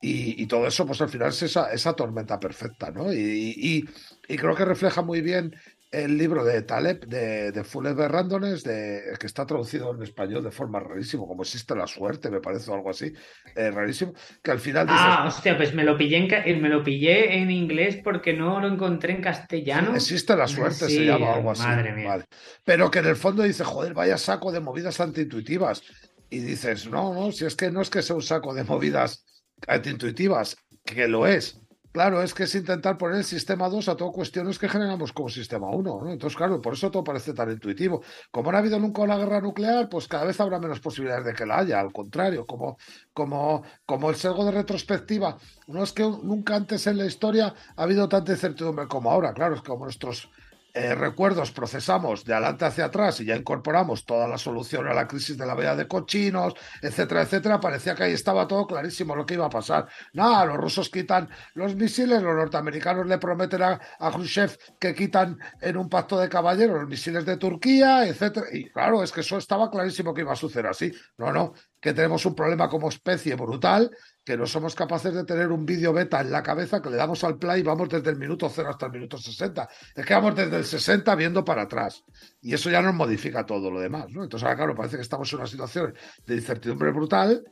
Y, 0.00 0.46
todo 0.46 0.66
eso, 0.66 0.86
pues 0.86 1.02
al 1.02 1.10
final 1.10 1.28
es 1.28 1.42
esa, 1.42 1.92
tormenta 1.92 2.40
perfecta, 2.40 2.90
¿no? 2.90 3.12
Y, 3.12 3.86
creo 4.26 4.54
que 4.54 4.64
refleja 4.64 5.02
muy 5.02 5.20
bien 5.20 5.54
el 5.96 6.18
libro 6.18 6.44
de 6.44 6.60
Taleb, 6.60 7.06
de, 7.06 7.52
de 7.52 7.64
Fuller 7.64 7.96
Randones, 7.96 8.62
de, 8.64 9.16
que 9.18 9.26
está 9.26 9.46
traducido 9.46 9.94
en 9.94 10.02
español 10.02 10.44
de 10.44 10.50
forma 10.50 10.78
rarísimo, 10.78 11.26
como 11.26 11.42
existe 11.42 11.74
la 11.74 11.86
suerte, 11.86 12.30
me 12.30 12.40
parece, 12.40 12.70
o 12.70 12.74
algo 12.74 12.90
así, 12.90 13.14
eh, 13.54 13.70
rarísimo, 13.70 14.12
que 14.42 14.50
al 14.50 14.60
final... 14.60 14.86
ah, 14.90 15.24
hostia, 15.26 15.56
pues 15.56 15.72
me 15.72 15.84
lo, 15.84 15.96
pillé 15.96 16.18
en, 16.18 16.28
eh, 16.32 16.60
me 16.60 16.68
lo 16.68 16.84
pillé 16.84 17.38
en 17.38 17.50
inglés 17.50 17.98
porque 18.04 18.34
no 18.34 18.60
lo 18.60 18.68
encontré 18.68 19.14
en 19.14 19.22
castellano. 19.22 19.94
existe 19.94 20.36
la 20.36 20.46
suerte, 20.46 20.86
se 20.86 21.06
llama 21.06 21.32
algo 21.32 21.52
así. 21.52 21.62
Madre 21.62 21.94
mía. 21.94 22.26
Pero 22.62 22.90
que 22.90 22.98
en 22.98 23.06
el 23.06 23.16
fondo 23.16 23.42
dice, 23.42 23.64
joder, 23.64 23.94
vaya 23.94 24.18
saco 24.18 24.52
de 24.52 24.60
movidas 24.60 25.00
antiintuitivas. 25.00 25.82
Y 26.28 26.40
dices, 26.40 26.90
no, 26.90 27.14
no, 27.14 27.32
si 27.32 27.46
es 27.46 27.56
que 27.56 27.70
no 27.70 27.80
es 27.80 27.88
que 27.88 28.02
sea 28.02 28.16
un 28.16 28.22
saco 28.22 28.52
de 28.52 28.64
movidas 28.64 29.24
antiintuitivas, 29.66 30.56
que 30.84 31.08
lo 31.08 31.26
es, 31.26 31.58
Claro, 31.96 32.20
es 32.20 32.34
que 32.34 32.42
es 32.42 32.54
intentar 32.54 32.98
poner 32.98 33.16
el 33.16 33.24
sistema 33.24 33.70
2 33.70 33.88
a 33.88 33.96
todo 33.96 34.12
cuestiones 34.12 34.58
que 34.58 34.68
generamos 34.68 35.14
como 35.14 35.30
sistema 35.30 35.70
1. 35.70 36.00
¿no? 36.04 36.12
Entonces, 36.12 36.36
claro, 36.36 36.60
por 36.60 36.74
eso 36.74 36.90
todo 36.90 37.02
parece 37.02 37.32
tan 37.32 37.50
intuitivo. 37.50 38.02
Como 38.30 38.52
no 38.52 38.58
ha 38.58 38.60
habido 38.60 38.78
nunca 38.78 39.00
una 39.00 39.16
guerra 39.16 39.40
nuclear, 39.40 39.88
pues 39.88 40.06
cada 40.06 40.26
vez 40.26 40.38
habrá 40.38 40.58
menos 40.58 40.78
posibilidades 40.78 41.24
de 41.24 41.32
que 41.32 41.46
la 41.46 41.60
haya. 41.60 41.80
Al 41.80 41.94
contrario, 41.94 42.44
como, 42.46 42.76
como, 43.14 43.62
como 43.86 44.10
el 44.10 44.16
sesgo 44.16 44.44
de 44.44 44.50
retrospectiva. 44.50 45.38
No 45.68 45.82
es 45.82 45.94
que 45.94 46.02
nunca 46.02 46.56
antes 46.56 46.86
en 46.86 46.98
la 46.98 47.06
historia 47.06 47.54
ha 47.76 47.82
habido 47.82 48.06
tanta 48.10 48.32
incertidumbre 48.32 48.86
como 48.88 49.10
ahora. 49.10 49.32
Claro, 49.32 49.54
es 49.54 49.62
que 49.62 49.70
como 49.70 49.84
nuestros 49.84 50.28
eh, 50.76 50.94
recuerdos 50.94 51.52
procesamos 51.52 52.22
de 52.22 52.34
adelante 52.34 52.66
hacia 52.66 52.84
atrás 52.84 53.18
y 53.20 53.24
ya 53.24 53.34
incorporamos 53.34 54.04
toda 54.04 54.28
la 54.28 54.36
solución 54.36 54.86
a 54.86 54.92
la 54.92 55.08
crisis 55.08 55.38
de 55.38 55.46
la 55.46 55.54
veda 55.54 55.74
de 55.74 55.88
cochinos, 55.88 56.52
etcétera, 56.82 57.22
etcétera, 57.22 57.58
parecía 57.58 57.94
que 57.94 58.04
ahí 58.04 58.12
estaba 58.12 58.46
todo 58.46 58.66
clarísimo 58.66 59.16
lo 59.16 59.24
que 59.24 59.34
iba 59.34 59.46
a 59.46 59.50
pasar. 59.50 59.88
Nada, 60.12 60.44
los 60.44 60.58
rusos 60.58 60.90
quitan 60.90 61.30
los 61.54 61.74
misiles, 61.74 62.22
los 62.22 62.36
norteamericanos 62.36 63.06
le 63.06 63.16
prometen 63.16 63.62
a, 63.62 63.80
a 63.98 64.10
Khrushchev 64.10 64.58
que 64.78 64.94
quitan 64.94 65.38
en 65.62 65.78
un 65.78 65.88
pacto 65.88 66.18
de 66.18 66.28
caballeros 66.28 66.80
los 66.80 66.88
misiles 66.88 67.24
de 67.24 67.38
Turquía, 67.38 68.06
etcétera. 68.06 68.46
Y 68.52 68.68
claro, 68.68 69.02
es 69.02 69.12
que 69.12 69.22
eso 69.22 69.38
estaba 69.38 69.70
clarísimo 69.70 70.12
que 70.12 70.20
iba 70.20 70.34
a 70.34 70.36
suceder 70.36 70.66
así. 70.66 70.92
No, 71.16 71.32
no, 71.32 71.54
que 71.80 71.92
tenemos 71.92 72.24
un 72.26 72.34
problema 72.34 72.68
como 72.68 72.88
especie 72.88 73.34
brutal 73.34 73.90
que 74.24 74.36
no 74.36 74.44
somos 74.44 74.74
capaces 74.74 75.14
de 75.14 75.24
tener 75.24 75.52
un 75.52 75.64
vídeo 75.64 75.92
beta 75.92 76.20
en 76.20 76.32
la 76.32 76.42
cabeza 76.42 76.82
que 76.82 76.90
le 76.90 76.96
damos 76.96 77.22
al 77.22 77.38
play 77.38 77.60
y 77.60 77.62
vamos 77.62 77.88
desde 77.88 78.10
el 78.10 78.16
minuto 78.16 78.50
0 78.52 78.70
hasta 78.70 78.86
el 78.86 78.92
minuto 78.92 79.18
60. 79.18 79.68
Es 79.94 80.04
que 80.04 80.14
vamos 80.14 80.34
desde 80.34 80.56
el 80.56 80.64
60 80.64 81.14
viendo 81.14 81.44
para 81.44 81.62
atrás. 81.62 82.02
Y 82.42 82.52
eso 82.52 82.68
ya 82.68 82.82
nos 82.82 82.92
modifica 82.92 83.46
todo 83.46 83.70
lo 83.70 83.78
demás. 83.78 84.06
¿no? 84.10 84.24
Entonces, 84.24 84.44
ahora, 84.44 84.56
claro, 84.56 84.74
parece 84.74 84.96
que 84.96 85.02
estamos 85.02 85.32
en 85.32 85.38
una 85.38 85.46
situación 85.46 85.94
de 86.26 86.34
incertidumbre 86.34 86.90
brutal 86.90 87.44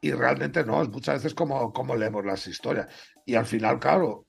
y 0.00 0.10
realmente 0.10 0.64
no, 0.64 0.82
es 0.82 0.88
muchas 0.88 1.16
veces 1.16 1.34
como, 1.34 1.72
como 1.72 1.94
leemos 1.94 2.24
las 2.24 2.44
historias. 2.48 2.88
Y 3.24 3.36
al 3.36 3.46
final, 3.46 3.78
claro, 3.78 4.26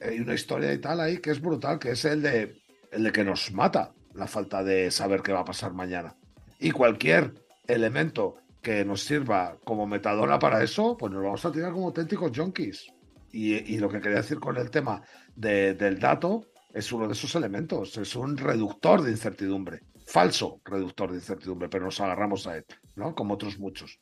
hay 0.00 0.20
una 0.20 0.34
historia 0.34 0.72
y 0.72 0.78
tal 0.78 1.00
ahí 1.00 1.18
que 1.18 1.32
es 1.32 1.40
brutal, 1.40 1.80
que 1.80 1.90
es 1.90 2.04
el 2.04 2.22
de, 2.22 2.62
el 2.92 3.02
de 3.02 3.10
que 3.10 3.24
nos 3.24 3.50
mata 3.52 3.92
la 4.14 4.28
falta 4.28 4.62
de 4.62 4.92
saber 4.92 5.22
qué 5.22 5.32
va 5.32 5.40
a 5.40 5.44
pasar 5.44 5.72
mañana. 5.72 6.16
Y 6.60 6.70
cualquier 6.70 7.34
elemento 7.66 8.36
que 8.62 8.84
nos 8.84 9.02
sirva 9.02 9.58
como 9.64 9.86
metadona 9.86 10.38
para 10.38 10.62
eso, 10.62 10.96
pues 10.96 11.12
nos 11.12 11.22
vamos 11.22 11.44
a 11.44 11.52
tirar 11.52 11.72
como 11.72 11.86
auténticos 11.86 12.32
junkies. 12.34 12.92
Y, 13.32 13.78
lo 13.78 13.88
que 13.88 14.00
quería 14.00 14.18
decir 14.18 14.40
con 14.40 14.56
el 14.56 14.70
tema 14.70 15.02
del 15.34 15.98
dato 15.98 16.46
es 16.72 16.90
uno 16.90 17.06
de 17.06 17.12
esos 17.12 17.34
elementos, 17.34 17.96
es 17.96 18.16
un 18.16 18.36
reductor 18.36 19.02
de 19.02 19.10
incertidumbre, 19.10 19.80
falso 20.06 20.60
reductor 20.64 21.10
de 21.10 21.18
incertidumbre, 21.18 21.68
pero 21.68 21.84
nos 21.84 22.00
agarramos 22.00 22.46
a 22.46 22.56
él, 22.56 22.64
¿no? 22.96 23.14
Como 23.14 23.34
otros 23.34 23.58
muchos. 23.58 24.00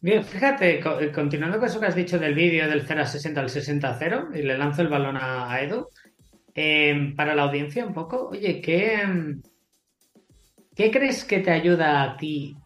Bien, 0.00 0.24
fíjate, 0.24 0.78
eh, 0.78 1.12
continuando 1.12 1.58
con 1.58 1.66
eso 1.66 1.80
que 1.80 1.86
has 1.86 1.94
dicho 1.96 2.18
del 2.18 2.34
vídeo 2.34 2.68
del 2.68 2.86
0 2.86 3.02
a 3.02 3.06
60 3.06 3.40
al 3.40 3.50
60 3.50 3.90
a 3.90 3.98
0, 3.98 4.28
y 4.34 4.42
le 4.42 4.56
lanzo 4.56 4.82
el 4.82 4.88
balón 4.88 5.16
a, 5.20 5.60
Edu, 5.60 5.88
eh, 6.54 7.12
para 7.16 7.34
la 7.34 7.42
audiencia 7.42 7.84
un 7.84 7.92
poco, 7.92 8.28
oye, 8.28 8.60
¿qué, 8.60 9.02
¿qué 10.76 10.90
crees 10.90 11.24
que 11.24 11.40
te 11.40 11.50
ayuda 11.50 12.02
a 12.02 12.16
ti 12.16 12.56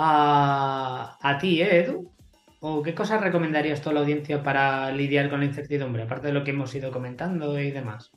a, 0.00 1.38
ti, 1.40 1.60
¿eh, 1.60 1.80
Edu? 1.80 2.12
¿O 2.60 2.82
qué 2.82 2.94
cosas 2.94 3.20
recomendarías 3.20 3.80
tú 3.80 3.90
a 3.90 3.92
la 3.92 4.00
audiencia 4.00 4.42
para 4.42 4.90
lidiar 4.90 5.30
con 5.30 5.40
la 5.40 5.46
incertidumbre, 5.46 6.02
aparte 6.02 6.28
de 6.28 6.32
lo 6.32 6.44
que 6.44 6.50
hemos 6.50 6.74
ido 6.74 6.90
comentando 6.90 7.58
y 7.58 7.70
demás? 7.70 8.10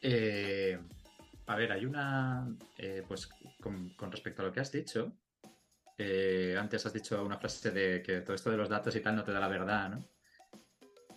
Eh, 0.00 0.78
a 1.46 1.56
ver, 1.56 1.72
hay 1.72 1.84
una. 1.84 2.46
Eh, 2.78 3.02
pues 3.06 3.28
con, 3.60 3.94
respecto 4.10 4.42
a 4.42 4.46
lo 4.46 4.52
que 4.52 4.60
has 4.60 4.72
dicho, 4.72 5.12
antes 6.58 6.86
has 6.86 6.92
dicho 6.92 7.24
una 7.24 7.38
frase 7.38 7.70
de 7.70 8.02
que 8.02 8.20
todo 8.20 8.34
esto 8.34 8.50
de 8.50 8.56
los 8.56 8.68
datos 8.68 8.94
y 8.96 9.00
tal 9.00 9.16
no 9.16 9.24
te 9.24 9.32
da 9.32 9.40
la 9.40 9.48
verdad, 9.48 9.90
¿no? 9.90 10.13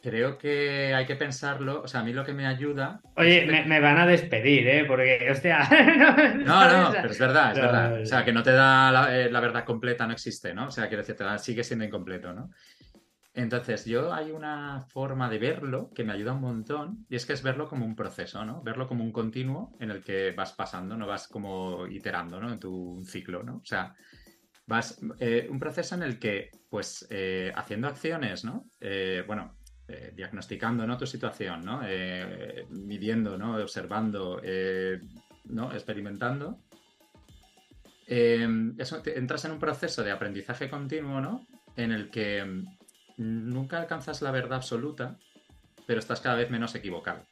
Creo 0.01 0.37
que 0.37 0.93
hay 0.93 1.05
que 1.05 1.15
pensarlo. 1.15 1.81
O 1.81 1.87
sea, 1.87 2.01
a 2.01 2.03
mí 2.03 2.13
lo 2.13 2.25
que 2.25 2.33
me 2.33 2.45
ayuda. 2.45 3.01
Oye, 3.15 3.45
me, 3.65 3.79
van 3.79 3.97
a 3.97 4.05
despedir, 4.05 4.67
¿eh? 4.67 4.85
Porque, 4.85 5.27
hostia. 5.31 5.67
no, 6.45 6.83
no, 6.83 6.91
pero 6.91 7.11
es 7.11 7.19
verdad, 7.19 7.51
es 7.51 7.59
verdad. 7.59 8.01
O 8.01 8.05
sea, 8.05 8.23
que 8.25 8.33
no 8.33 8.43
te 8.43 8.51
da 8.51 9.15
eh, 9.15 9.29
la, 9.31 9.39
verdad 9.39 9.65
completa, 9.65 10.05
no 10.05 10.13
existe, 10.13 10.53
¿no? 10.53 10.67
O 10.67 10.71
sea, 10.71 10.87
quiero 10.87 11.01
decir, 11.01 11.15
te 11.15 11.23
da, 11.23 11.37
sigue 11.37 11.63
siendo 11.63 11.85
incompleto, 11.85 12.33
¿no? 12.33 12.49
Entonces, 13.33 13.85
yo 13.85 14.11
hay 14.11 14.31
una 14.31 14.85
forma 14.89 15.29
de 15.29 15.37
verlo 15.37 15.91
que 15.93 16.03
me 16.03 16.11
ayuda 16.11 16.33
un 16.33 16.41
montón 16.41 17.05
y 17.07 17.15
es 17.15 17.25
que 17.25 17.33
es 17.33 17.43
verlo 17.43 17.67
como 17.67 17.85
un 17.85 17.95
proceso, 17.95 18.43
¿no? 18.43 18.63
Verlo 18.63 18.87
como 18.87 19.03
un 19.03 19.11
continuo 19.11 19.75
en 19.79 19.91
el 19.91 20.03
que 20.03 20.31
vas 20.31 20.53
pasando, 20.53 20.97
no 20.97 21.05
vas 21.05 21.27
como 21.27 21.85
iterando, 21.85 22.39
¿no? 22.39 22.51
En 22.51 22.59
tu 22.59 23.03
ciclo, 23.05 23.43
¿no? 23.43 23.57
O 23.57 23.65
sea, 23.65 23.93
vas 24.65 24.99
eh, 25.19 25.47
un 25.51 25.59
proceso 25.59 25.93
en 25.93 26.01
el 26.01 26.17
que, 26.17 26.49
pues, 26.67 27.05
eh, 27.11 27.51
haciendo 27.55 27.87
acciones, 27.87 28.43
¿no? 28.43 28.65
bueno, 29.27 29.56
eh, 29.89 30.11
diagnosticando 30.13 30.85
¿no? 30.85 30.97
tu 30.97 31.07
situación, 31.07 31.63
¿no? 31.63 31.79
Eh, 31.85 32.65
midiendo, 32.69 33.37
¿no? 33.37 33.55
observando, 33.55 34.41
eh, 34.43 34.99
¿no? 35.45 35.71
experimentando. 35.71 36.59
Eso, 38.05 39.01
entras 39.05 39.45
en 39.45 39.51
un 39.51 39.59
proceso 39.59 40.03
de 40.03 40.11
aprendizaje 40.11 40.69
continuo 40.69 41.21
¿no? 41.21 41.47
en 41.77 41.93
el 41.93 42.09
que 42.09 42.43
mm, 42.43 42.65
nunca 43.17 43.79
alcanzas 43.79 44.21
la 44.21 44.31
verdad 44.31 44.57
absoluta, 44.57 45.17
pero 45.85 45.99
estás 45.99 46.19
cada 46.19 46.35
vez 46.35 46.49
menos 46.49 46.75
equivocado. 46.75 47.25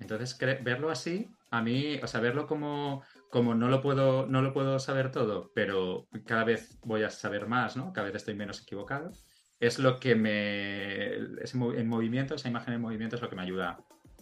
Entonces, 0.00 0.36
verlo 0.62 0.90
así, 0.90 1.28
a 1.52 1.62
mí, 1.62 2.00
o 2.02 2.08
sea, 2.08 2.20
verlo 2.20 2.48
como, 2.48 3.04
como 3.30 3.54
no, 3.54 3.68
lo 3.68 3.82
puedo, 3.82 4.26
no 4.26 4.42
lo 4.42 4.52
puedo 4.52 4.80
saber 4.80 5.12
todo, 5.12 5.52
pero 5.54 6.08
cada 6.26 6.42
vez 6.42 6.76
voy 6.82 7.04
a 7.04 7.10
saber 7.10 7.46
más, 7.46 7.76
¿no? 7.76 7.92
Cada 7.92 8.08
vez 8.08 8.16
estoy 8.16 8.34
menos 8.34 8.62
equivocado 8.62 9.12
es 9.60 9.78
lo 9.78 10.00
que 10.00 10.14
me. 10.14 11.14
en 11.14 11.88
movimiento, 11.88 12.34
esa 12.34 12.48
imagen 12.48 12.74
en 12.74 12.80
movimiento 12.80 13.16
es 13.16 13.22
lo 13.22 13.28
que 13.28 13.36
me 13.36 13.42
ayuda 13.42 13.78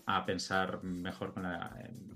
a 0.06 0.26
pensar 0.26 0.82
mejor 0.82 1.32
con 1.32 1.44
la, 1.44 1.70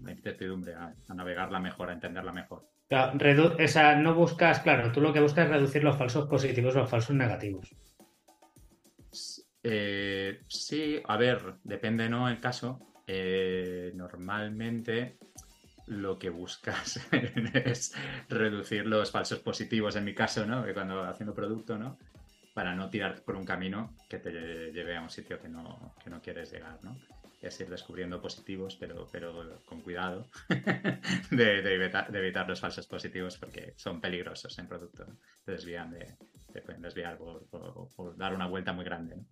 incertidumbre, 0.09 0.75
a, 0.75 0.95
navegarla 1.15 1.61
mejor, 1.61 1.91
a 1.91 1.93
entenderla 1.93 2.33
mejor. 2.33 2.67
o 2.91 3.69
sea, 3.69 3.97
no 3.97 4.15
buscas, 4.15 4.61
claro, 4.61 4.91
tú 4.91 5.01
lo 5.01 5.13
que 5.13 5.21
buscas 5.21 5.45
es 5.45 5.51
reducir 5.51 5.85
los 5.85 5.97
falsos 5.97 6.27
positivos 6.27 6.75
o 6.75 6.81
los 6.81 6.91
falsos 6.91 7.15
negativos. 7.15 7.75
Eh, 9.63 10.41
sí, 10.49 11.01
a 11.07 11.17
ver, 11.17 11.55
depende, 11.63 12.09
¿no? 12.09 12.29
El 12.29 12.41
caso. 12.41 12.89
Eh, 13.07 13.93
normalmente 13.95 15.19
lo 15.87 16.19
que 16.19 16.31
buscas 16.31 17.01
es 17.55 17.95
reducir 18.29 18.87
los 18.87 19.11
falsos 19.11 19.41
positivos, 19.41 19.97
en 19.97 20.05
mi 20.05 20.15
caso, 20.15 20.47
¿no? 20.47 20.65
Cuando 20.73 21.05
haciendo 21.05 21.35
producto, 21.35 21.79
¿no? 21.79 21.99
Para 22.55 22.75
no 22.75 22.91
tirar 22.91 23.23
por 23.23 23.37
un 23.37 23.45
camino 23.45 23.95
que 24.09 24.19
te 24.19 24.31
lleve 24.73 24.97
a 24.97 25.03
un 25.03 25.11
sitio 25.11 25.41
que 25.41 25.49
no, 25.49 25.95
que 26.03 26.11
no 26.11 26.21
quieres 26.21 26.53
llegar, 26.53 26.79
¿no? 26.83 26.97
Es 27.41 27.61
ir 27.61 27.69
descubriendo 27.69 28.21
positivos, 28.23 28.77
pero, 28.77 29.09
pero 29.11 29.61
con 29.67 29.81
cuidado 29.81 30.29
de, 31.31 31.75
evitar, 31.75 32.49
los 32.49 32.61
falsos 32.61 32.87
positivos 32.87 33.37
porque 33.37 33.75
son 33.77 34.01
peligrosos 34.01 34.57
en 34.59 34.69
producto. 34.69 35.07
Te 35.45 35.53
desvían 35.53 35.91
de, 35.91 36.17
te 36.53 36.63
pueden 36.63 36.83
desviar 36.83 37.19
por, 37.19 38.17
dar 38.17 38.35
una 38.35 38.47
vuelta 38.47 38.73
muy 38.73 38.85
grande. 38.85 39.17
¿no? 39.17 39.27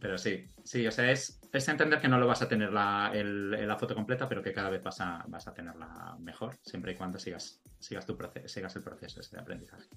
pero 0.00 0.18
sí, 0.18 0.46
sí, 0.64 0.86
o 0.86 0.90
sea, 0.90 1.10
es, 1.10 1.40
es, 1.52 1.68
entender 1.68 2.00
que 2.00 2.08
no 2.08 2.18
lo 2.18 2.28
vas 2.28 2.42
a 2.42 2.48
tener 2.48 2.72
la, 2.72 3.12
la 3.12 3.76
foto 3.76 3.94
completa, 3.94 4.28
pero 4.28 4.42
que 4.42 4.52
cada 4.52 4.70
vez 4.70 4.82
vas 4.82 5.00
a, 5.00 5.24
vas 5.28 5.48
a 5.48 5.52
tenerla 5.52 6.16
mejor, 6.20 6.56
siempre 6.62 6.92
y 6.92 6.94
cuando 6.94 7.18
sigas, 7.18 7.60
sigas, 7.80 8.06
tu 8.06 8.16
sigas 8.46 8.76
el 8.76 8.82
proceso 8.82 9.20
de 9.20 9.40
aprendizaje. 9.40 9.88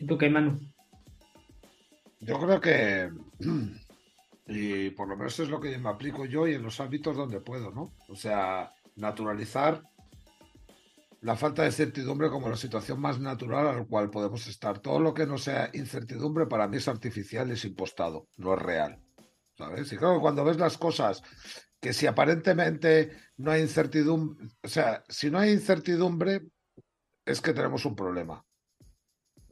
¿Y 0.00 0.06
tú 0.06 0.16
qué? 0.16 0.30
Yo 2.20 2.40
creo 2.40 2.60
que, 2.60 3.10
y 4.46 4.90
por 4.90 5.08
lo 5.08 5.16
menos 5.16 5.38
es 5.38 5.50
lo 5.50 5.60
que 5.60 5.76
me 5.76 5.90
aplico 5.90 6.24
yo 6.24 6.48
y 6.48 6.54
en 6.54 6.62
los 6.62 6.80
ámbitos 6.80 7.14
donde 7.14 7.40
puedo, 7.40 7.70
¿no? 7.70 7.92
O 8.08 8.16
sea, 8.16 8.72
naturalizar 8.96 9.82
la 11.20 11.36
falta 11.36 11.64
de 11.64 11.72
certidumbre 11.72 12.30
como 12.30 12.48
la 12.48 12.56
situación 12.56 12.98
más 12.98 13.20
natural 13.20 13.66
a 13.66 13.74
la 13.74 13.84
cual 13.84 14.08
podemos 14.08 14.46
estar. 14.46 14.78
Todo 14.78 15.00
lo 15.00 15.12
que 15.12 15.26
no 15.26 15.36
sea 15.36 15.68
incertidumbre 15.74 16.46
para 16.46 16.66
mí 16.66 16.78
es 16.78 16.88
artificial 16.88 17.50
es 17.50 17.66
impostado, 17.66 18.26
no 18.38 18.54
es 18.54 18.62
real. 18.62 18.98
¿Sabes? 19.58 19.92
Y 19.92 19.98
creo 19.98 20.14
que 20.14 20.20
cuando 20.20 20.44
ves 20.44 20.56
las 20.56 20.78
cosas 20.78 21.22
que 21.78 21.92
si 21.92 22.06
aparentemente 22.06 23.10
no 23.36 23.50
hay 23.50 23.60
incertidumbre, 23.60 24.48
o 24.62 24.68
sea, 24.68 25.04
si 25.10 25.30
no 25.30 25.38
hay 25.38 25.52
incertidumbre, 25.52 26.40
es 27.26 27.42
que 27.42 27.52
tenemos 27.52 27.84
un 27.84 27.94
problema. 27.94 28.42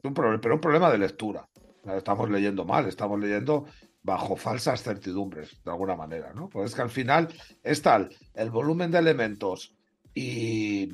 Un 0.03 0.13
problema, 0.13 0.41
pero 0.41 0.55
un 0.55 0.61
problema 0.61 0.91
de 0.91 0.97
lectura. 0.97 1.47
Estamos 1.85 2.29
leyendo 2.29 2.65
mal, 2.65 2.87
estamos 2.87 3.19
leyendo 3.19 3.65
bajo 4.01 4.35
falsas 4.35 4.83
certidumbres, 4.83 5.61
de 5.63 5.71
alguna 5.71 5.95
manera, 5.95 6.33
¿no? 6.33 6.49
Pues 6.49 6.69
es 6.69 6.75
que 6.75 6.81
al 6.81 6.89
final 6.89 7.27
es 7.63 7.81
tal 7.81 8.09
el 8.33 8.49
volumen 8.49 8.91
de 8.91 8.99
elementos 8.99 9.75
y, 10.13 10.87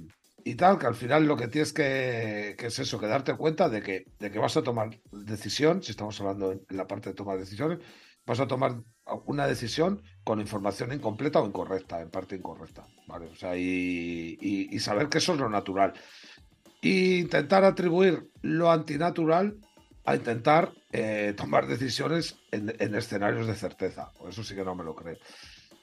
tal, 0.57 0.77
que 0.77 0.87
al 0.87 0.95
final 0.95 1.25
lo 1.25 1.37
que 1.37 1.47
tienes 1.47 1.73
que, 1.73 2.55
es 2.57 2.79
eso, 2.79 2.99
que 2.99 3.07
darte 3.07 3.35
cuenta 3.35 3.69
de 3.69 3.81
que, 3.81 4.05
de 4.19 4.31
que 4.31 4.39
vas 4.39 4.57
a 4.57 4.63
tomar 4.63 4.99
decisión, 5.11 5.81
si 5.81 5.91
estamos 5.91 6.19
hablando 6.21 6.51
en 6.51 6.77
la 6.77 6.87
parte 6.87 7.09
de 7.09 7.15
tomar 7.15 7.37
decisiones, 7.37 7.79
vas 8.25 8.39
a 8.39 8.47
tomar 8.47 8.75
una 9.25 9.47
decisión 9.47 10.01
con 10.23 10.39
información 10.41 10.91
incompleta 10.91 11.39
o 11.39 11.47
incorrecta, 11.47 12.01
en 12.01 12.09
parte 12.09 12.35
incorrecta, 12.35 12.87
¿vale? 13.07 13.27
O 13.27 13.35
sea, 13.35 13.55
y 13.55 14.79
saber 14.79 15.09
que 15.09 15.19
eso 15.19 15.33
es 15.33 15.39
lo 15.39 15.49
natural. 15.49 15.93
E 16.81 17.19
intentar 17.19 17.63
atribuir 17.63 18.29
lo 18.41 18.71
antinatural 18.71 19.57
a 20.05 20.15
intentar 20.15 20.71
eh, 20.91 21.33
tomar 21.35 21.65
decisiones 21.65 22.37
en, 22.51 22.73
en, 22.79 22.95
escenarios 22.95 23.47
de 23.47 23.55
certeza. 23.55 24.11
Eso 24.27 24.43
sí 24.43 24.53
que 24.53 24.63
no 24.63 24.75
me 24.75 24.83
lo 24.83 24.95
creo. 24.95 25.17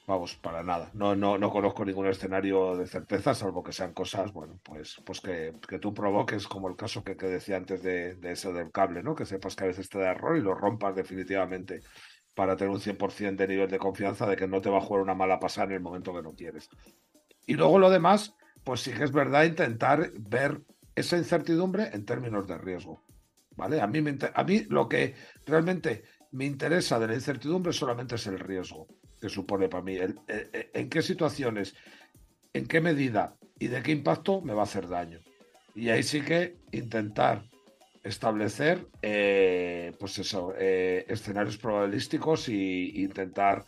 Vamos, 0.06 0.34
para 0.36 0.62
nada. 0.62 0.90
No, 0.94 1.14
no, 1.14 1.38
no 1.38 1.50
conozco 1.50 1.84
ningún 1.84 2.06
escenario 2.06 2.76
de 2.76 2.86
certeza, 2.86 3.34
salvo 3.34 3.62
que 3.62 3.72
sean 3.72 3.92
cosas, 3.92 4.32
bueno, 4.32 4.58
pues, 4.62 5.00
pues 5.04 5.20
que, 5.20 5.54
que 5.68 5.78
tú 5.78 5.94
provoques, 5.94 6.48
como 6.48 6.68
el 6.68 6.76
caso 6.76 7.04
que, 7.04 7.14
decía 7.14 7.56
antes 7.56 7.82
de, 7.82 8.16
de, 8.16 8.32
eso 8.32 8.52
del 8.52 8.72
cable, 8.72 9.02
¿no? 9.02 9.14
Que 9.14 9.26
sepas 9.26 9.54
que 9.54 9.64
a 9.64 9.68
veces 9.68 9.88
te 9.88 9.98
da 9.98 10.10
error 10.10 10.36
y 10.36 10.40
lo 10.40 10.54
rompas 10.54 10.96
definitivamente 10.96 11.82
para 12.34 12.56
tener 12.56 12.72
un 12.72 12.80
100% 12.80 13.36
de 13.36 13.48
nivel 13.48 13.70
de 13.70 13.78
confianza 13.78 14.26
de 14.26 14.36
que 14.36 14.48
no 14.48 14.60
te 14.60 14.70
va 14.70 14.78
a 14.78 14.82
jugar 14.82 15.02
una 15.02 15.14
mala 15.14 15.38
pasada 15.38 15.68
en 15.68 15.72
el 15.74 15.80
momento 15.80 16.14
que 16.14 16.22
no 16.22 16.34
quieres. 16.34 16.68
Y 17.46 17.54
luego 17.54 17.78
lo 17.78 17.90
demás, 17.90 18.34
pues 18.64 18.80
sí 18.80 18.92
que 18.92 19.04
es 19.04 19.12
verdad 19.12 19.44
intentar 19.44 20.10
ver 20.18 20.62
esa 20.94 21.16
incertidumbre 21.16 21.90
en 21.92 22.04
términos 22.04 22.46
de 22.46 22.58
riesgo. 22.58 23.02
¿Vale? 23.54 23.80
A 23.80 23.86
mí, 23.86 24.66
lo 24.68 24.88
que 24.88 25.14
realmente 25.44 26.04
me 26.30 26.46
interesa 26.46 26.98
de 26.98 27.08
la 27.08 27.14
incertidumbre 27.14 27.72
solamente 27.72 28.14
es 28.14 28.26
el 28.26 28.38
riesgo 28.38 28.88
que 29.20 29.28
supone 29.28 29.68
para 29.68 29.84
mí. 29.84 29.96
El, 29.96 30.18
el, 30.26 30.70
en 30.72 30.88
qué 30.88 31.02
situaciones, 31.02 31.74
en 32.54 32.66
qué 32.66 32.80
medida 32.80 33.36
y 33.58 33.68
de 33.68 33.82
qué 33.82 33.92
impacto 33.92 34.40
me 34.40 34.54
va 34.54 34.62
a 34.62 34.64
hacer 34.64 34.88
daño. 34.88 35.20
Y 35.74 35.90
ahí 35.90 36.02
sí 36.02 36.22
que 36.22 36.56
intentar 36.72 37.44
establecer 38.02 38.86
eh, 39.00 39.92
pues 39.98 40.18
eso, 40.18 40.54
eh, 40.58 41.04
escenarios 41.08 41.56
probabilísticos 41.56 42.48
e 42.48 42.52
intentar 42.94 43.64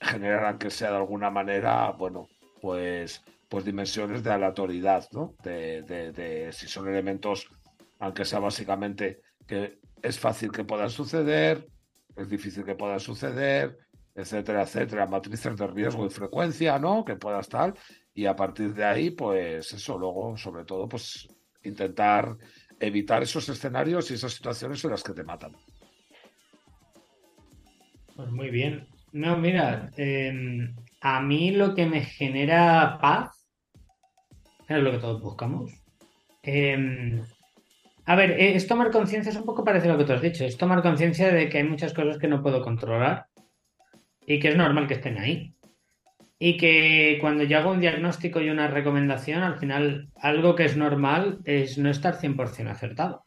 generar, 0.00 0.44
aunque 0.46 0.70
sea 0.70 0.90
de 0.90 0.96
alguna 0.96 1.30
manera, 1.30 1.90
bueno, 1.92 2.28
pues, 2.60 3.22
pues 3.48 3.64
dimensiones 3.64 4.22
de 4.22 4.32
aleatoriedad, 4.32 5.06
¿no? 5.12 5.34
De, 5.42 5.82
de, 5.82 6.12
de 6.12 6.52
si 6.52 6.66
son 6.66 6.88
elementos, 6.88 7.48
aunque 7.98 8.24
sea 8.24 8.40
básicamente 8.40 9.20
que 9.46 9.78
es 10.02 10.18
fácil 10.18 10.50
que 10.50 10.64
puedan 10.64 10.90
suceder, 10.90 11.66
es 12.16 12.28
difícil 12.28 12.64
que 12.64 12.74
puedan 12.74 13.00
suceder, 13.00 13.78
etcétera, 14.14 14.62
etcétera, 14.62 15.06
matrices 15.06 15.56
de 15.56 15.66
riesgo 15.66 16.06
y 16.06 16.10
frecuencia, 16.10 16.78
¿no? 16.78 17.04
Que 17.04 17.16
pueda 17.16 17.40
estar. 17.40 17.74
Y 18.14 18.24
a 18.26 18.34
partir 18.34 18.74
de 18.74 18.84
ahí, 18.84 19.10
pues 19.10 19.72
eso, 19.72 19.98
luego, 19.98 20.36
sobre 20.36 20.64
todo, 20.64 20.88
pues 20.88 21.28
intentar 21.62 22.36
evitar 22.80 23.22
esos 23.22 23.48
escenarios 23.48 24.10
y 24.10 24.14
esas 24.14 24.32
situaciones 24.32 24.82
en 24.84 24.90
las 24.90 25.02
que 25.02 25.12
te 25.12 25.22
matan. 25.22 25.52
Pues 28.14 28.30
muy 28.30 28.50
bien. 28.50 28.88
No, 29.12 29.36
mira, 29.36 29.90
eh, 29.96 30.32
a 31.02 31.20
mí 31.20 31.50
lo 31.50 31.74
que 31.74 31.86
me 31.86 32.00
genera 32.02 32.98
paz 33.00 33.35
es 34.68 34.82
lo 34.82 34.90
que 34.90 34.98
todos 34.98 35.20
buscamos. 35.22 35.72
Eh, 36.42 37.20
a 38.08 38.14
ver, 38.14 38.32
es 38.38 38.68
tomar 38.68 38.92
conciencia, 38.92 39.30
es 39.30 39.36
un 39.36 39.44
poco 39.44 39.64
parecido 39.64 39.92
a 39.92 39.96
lo 39.96 39.98
que 39.98 40.06
tú 40.06 40.12
has 40.12 40.22
dicho, 40.22 40.44
es 40.44 40.56
tomar 40.56 40.80
conciencia 40.80 41.32
de 41.32 41.48
que 41.48 41.58
hay 41.58 41.64
muchas 41.64 41.92
cosas 41.92 42.18
que 42.18 42.28
no 42.28 42.40
puedo 42.40 42.62
controlar 42.62 43.26
y 44.24 44.38
que 44.38 44.48
es 44.48 44.56
normal 44.56 44.86
que 44.86 44.94
estén 44.94 45.18
ahí. 45.18 45.52
Y 46.38 46.56
que 46.56 47.18
cuando 47.20 47.42
yo 47.42 47.58
hago 47.58 47.72
un 47.72 47.80
diagnóstico 47.80 48.40
y 48.40 48.50
una 48.50 48.68
recomendación, 48.68 49.42
al 49.42 49.58
final 49.58 50.08
algo 50.20 50.54
que 50.54 50.66
es 50.66 50.76
normal 50.76 51.40
es 51.44 51.78
no 51.78 51.90
estar 51.90 52.16
100% 52.16 52.70
acertado. 52.70 53.24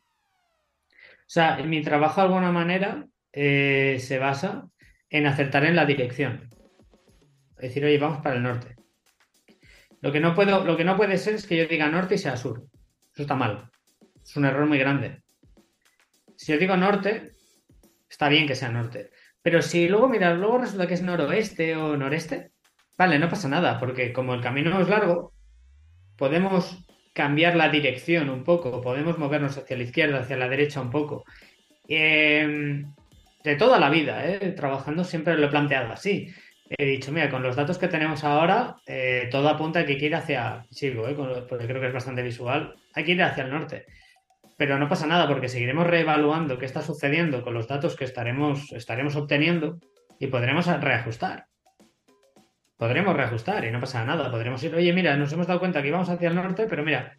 O 0.90 1.32
sea, 1.32 1.58
mi 1.58 1.82
trabajo 1.82 2.22
de 2.22 2.28
alguna 2.28 2.52
manera 2.52 3.06
eh, 3.34 3.98
se 4.00 4.18
basa 4.18 4.70
en 5.10 5.26
acertar 5.26 5.66
en 5.66 5.76
la 5.76 5.86
dirección. 5.86 6.48
Es 7.58 7.70
decir, 7.70 7.84
oye, 7.84 7.98
vamos 7.98 8.22
para 8.22 8.38
el 8.38 8.44
norte. 8.44 8.79
Lo 10.02 10.12
que 10.12 10.20
no, 10.20 10.34
puedo, 10.34 10.64
lo 10.64 10.78
que 10.78 10.84
no 10.84 10.96
puede 10.96 11.18
ser 11.18 11.36
es 11.36 11.46
que 11.46 11.58
yo 11.58 11.66
diga 11.66 11.90
norte 11.90 12.16
y 12.16 12.18
sea 12.18 12.38
sur. 12.38 12.64
Eso 13.14 13.24
está 13.24 13.36
mal. 13.36 13.70
Es 14.24 14.36
un 14.38 14.46
error 14.46 14.66
muy 14.66 14.78
grande. 14.78 15.22
Si 16.36 16.52
yo 16.52 16.58
digo 16.58 16.78
norte, 16.78 17.34
está 18.10 18.30
bien 18.30 18.48
que 18.48 18.56
sea 18.56 18.70
norte. 18.70 19.12
Pero 19.42 19.62
si 19.62 19.88
luego, 19.88 20.08
mira, 20.08 20.34
luego 20.34 20.60
resulta 20.60 20.88
que 20.88 20.94
es 20.94 21.02
noroeste 21.02 21.76
o 21.76 21.98
noreste, 21.98 22.52
vale, 22.98 23.20
no 23.20 23.30
pasa 23.30 23.50
nada, 23.50 23.80
porque 23.80 24.14
como 24.14 24.34
el 24.34 24.42
camino 24.42 24.80
es 24.82 24.88
largo, 24.88 25.34
podemos 26.18 26.86
cambiar 27.14 27.56
la 27.56 27.70
dirección 27.70 28.30
un 28.30 28.44
poco, 28.44 28.82
podemos 28.82 29.18
movernos 29.18 29.58
hacia 29.58 29.78
la 29.78 29.84
izquierda, 29.84 30.20
hacia 30.20 30.38
la 30.38 30.48
derecha 30.48 30.82
un 30.82 30.90
poco. 30.90 31.26
Eh, 31.88 32.84
de 33.44 33.56
toda 33.56 33.80
la 33.80 33.90
vida, 33.90 34.26
¿eh? 34.28 34.52
trabajando 34.52 35.04
siempre 35.04 35.38
lo 35.38 35.48
he 35.48 35.50
planteado 35.50 35.92
así. 35.92 36.28
He 36.70 36.86
dicho, 36.86 37.12
mira, 37.12 37.32
con 37.32 37.42
los 37.42 37.56
datos 37.56 37.80
que 37.80 37.88
tenemos 37.88 38.24
ahora, 38.24 38.76
eh, 38.86 39.28
todo 39.32 39.50
apunta 39.50 39.80
a 39.80 39.86
que 39.86 39.94
hay 39.94 39.98
que 39.98 40.06
ir 40.06 40.16
hacia, 40.16 40.66
sigo, 40.70 41.08
¿eh? 41.08 41.16
porque 41.16 41.66
creo 41.66 41.82
que 41.82 41.88
es 41.88 41.94
bastante 41.94 42.22
visual, 42.22 42.76
hay 42.94 43.04
que 43.04 43.14
ir 43.14 43.24
hacia 43.24 43.44
el 43.44 43.50
norte. 43.50 43.86
Pero 44.56 44.78
no 44.78 44.88
pasa 44.88 45.08
nada 45.08 45.28
porque 45.28 45.48
seguiremos 45.48 45.88
reevaluando 45.88 46.60
qué 46.60 46.66
está 46.66 46.82
sucediendo 46.82 47.42
con 47.42 47.56
los 47.56 47.68
datos 47.68 47.96
que 47.96 48.06
estaremos, 48.06 48.72
estaremos 48.74 49.16
obteniendo 49.16 49.80
y 50.20 50.28
podremos 50.28 50.68
reajustar. 50.68 51.48
Podremos 52.78 53.16
reajustar 53.16 53.66
y 53.66 53.72
no 53.72 53.80
pasa 53.80 54.06
nada. 54.06 54.30
Podremos 54.30 54.64
ir, 54.64 54.76
oye, 54.76 54.94
mira, 54.94 55.18
nos 55.18 55.34
hemos 55.34 55.48
dado 55.48 55.60
cuenta 55.60 55.82
que 55.82 55.88
íbamos 55.88 56.10
hacia 56.10 56.30
el 56.30 56.36
norte, 56.36 56.68
pero 56.70 56.84
mira, 56.84 57.18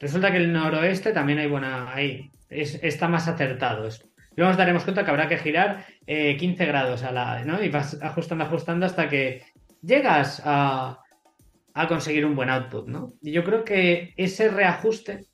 resulta 0.00 0.30
que 0.30 0.38
el 0.38 0.52
noroeste 0.52 1.12
también 1.12 1.38
hay 1.38 1.48
buena. 1.48 1.94
Ahí 1.94 2.30
es, 2.50 2.82
está 2.82 3.08
más 3.08 3.28
acertado. 3.28 3.88
Luego 4.36 4.50
nos 4.50 4.58
daremos 4.58 4.84
cuenta 4.84 5.04
que 5.04 5.10
habrá 5.10 5.28
que 5.28 5.38
girar 5.38 5.86
eh, 6.06 6.36
15 6.36 6.66
grados 6.66 7.02
a 7.02 7.12
la. 7.12 7.44
¿no? 7.44 7.62
Y 7.62 7.68
vas 7.68 7.98
ajustando, 8.02 8.44
ajustando 8.44 8.86
hasta 8.86 9.08
que 9.08 9.42
llegas 9.82 10.42
a, 10.44 10.98
a 11.74 11.88
conseguir 11.88 12.24
un 12.26 12.34
buen 12.34 12.50
output, 12.50 12.88
¿no? 12.88 13.12
Y 13.20 13.32
yo 13.32 13.44
creo 13.44 13.64
que 13.64 14.14
ese 14.16 14.48
reajuste 14.48 15.26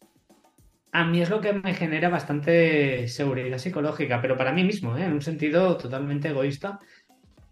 a 0.92 1.04
mí 1.04 1.22
es 1.22 1.30
lo 1.30 1.40
que 1.40 1.52
me 1.52 1.74
genera 1.74 2.08
bastante 2.08 3.06
seguridad 3.08 3.58
psicológica, 3.58 4.20
pero 4.20 4.36
para 4.36 4.52
mí 4.52 4.64
mismo, 4.64 4.96
¿eh? 4.96 5.04
en 5.04 5.12
un 5.12 5.22
sentido 5.22 5.76
totalmente 5.76 6.28
egoísta, 6.28 6.80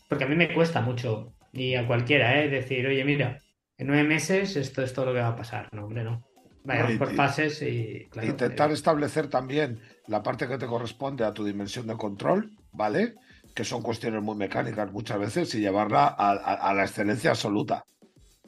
porque 0.09 0.25
a 0.25 0.27
mí 0.27 0.35
me 0.35 0.53
cuesta 0.53 0.81
mucho, 0.81 1.35
y 1.53 1.75
a 1.75 1.87
cualquiera, 1.87 2.43
¿eh? 2.43 2.49
decir, 2.49 2.87
oye, 2.87 3.05
mira, 3.05 3.39
en 3.77 3.87
nueve 3.87 4.05
meses 4.05 4.57
esto 4.57 4.83
es 4.83 4.93
todo 4.93 5.07
lo 5.07 5.13
que 5.15 5.21
va 5.21 5.29
a 5.29 5.37
pasar. 5.37 5.69
No, 5.73 5.85
hombre, 5.85 6.03
no. 6.03 6.28
Vayamos 6.69 6.99
por 6.99 7.15
fases 7.15 7.63
y... 7.63 8.07
Claro, 8.11 8.29
intentar 8.29 8.71
eh... 8.71 8.75
establecer 8.75 9.29
también 9.29 9.81
la 10.07 10.23
parte 10.23 10.47
que 10.47 10.59
te 10.59 10.67
corresponde 10.67 11.25
a 11.25 11.33
tu 11.33 11.45
dimensión 11.45 11.87
de 11.87 11.97
control, 11.97 12.51
¿vale? 12.73 13.15
Que 13.55 13.65
son 13.65 13.83
cuestiones 13.83 14.23
muy 14.23 14.37
mecánicas 14.37 14.93
muchas 14.93 15.19
veces 15.19 15.55
y 15.55 15.61
llevarla 15.61 16.07
a, 16.07 16.31
a, 16.33 16.55
a 16.55 16.75
la 16.75 16.85
excelencia 16.85 17.31
absoluta. 17.31 17.85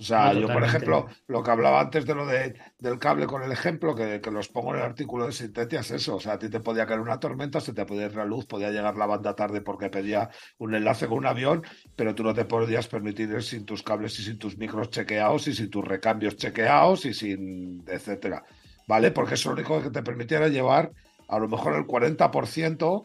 O 0.00 0.02
sea, 0.02 0.32
no, 0.32 0.40
yo, 0.40 0.46
por 0.48 0.64
ejemplo, 0.64 1.08
lo 1.26 1.42
que 1.42 1.50
hablaba 1.50 1.78
antes 1.78 2.06
de 2.06 2.14
lo 2.14 2.24
de, 2.24 2.54
del 2.78 2.98
cable 2.98 3.26
con 3.26 3.42
el 3.42 3.52
ejemplo, 3.52 3.94
que, 3.94 4.22
que, 4.22 4.30
los 4.30 4.48
pongo 4.48 4.72
en 4.72 4.80
el 4.80 4.86
artículo 4.86 5.26
de 5.26 5.32
Sintetia, 5.32 5.80
es 5.80 5.90
eso. 5.90 6.16
O 6.16 6.20
sea, 6.20 6.32
a 6.32 6.38
ti 6.38 6.48
te 6.48 6.60
podía 6.60 6.86
caer 6.86 7.00
una 7.00 7.20
tormenta, 7.20 7.60
se 7.60 7.74
te 7.74 7.84
podía 7.84 8.06
ir 8.06 8.16
la 8.16 8.24
luz, 8.24 8.46
podía 8.46 8.70
llegar 8.70 8.96
la 8.96 9.04
banda 9.04 9.36
tarde 9.36 9.60
porque 9.60 9.90
pedía 9.90 10.30
un 10.56 10.74
enlace 10.74 11.06
con 11.06 11.18
un 11.18 11.26
avión, 11.26 11.62
pero 11.96 12.14
tú 12.14 12.24
no 12.24 12.32
te 12.32 12.46
podías 12.46 12.88
permitir 12.88 13.28
ir 13.28 13.42
sin 13.42 13.66
tus 13.66 13.82
cables 13.82 14.18
y 14.18 14.22
sin 14.22 14.38
tus 14.38 14.56
micros 14.56 14.88
chequeados 14.88 15.46
y 15.48 15.52
sin 15.52 15.68
tus 15.68 15.84
recambios 15.84 16.34
chequeados 16.36 17.04
y 17.04 17.12
sin 17.12 17.84
etcétera. 17.86 18.42
¿Vale? 18.88 19.10
Porque 19.10 19.34
eso 19.34 19.50
lo 19.50 19.56
único 19.56 19.82
que 19.82 19.90
te 19.90 20.02
permitiera 20.02 20.48
llevar 20.48 20.92
a 21.28 21.38
lo 21.38 21.46
mejor 21.46 21.74
el 21.74 21.84
40% 21.84 23.04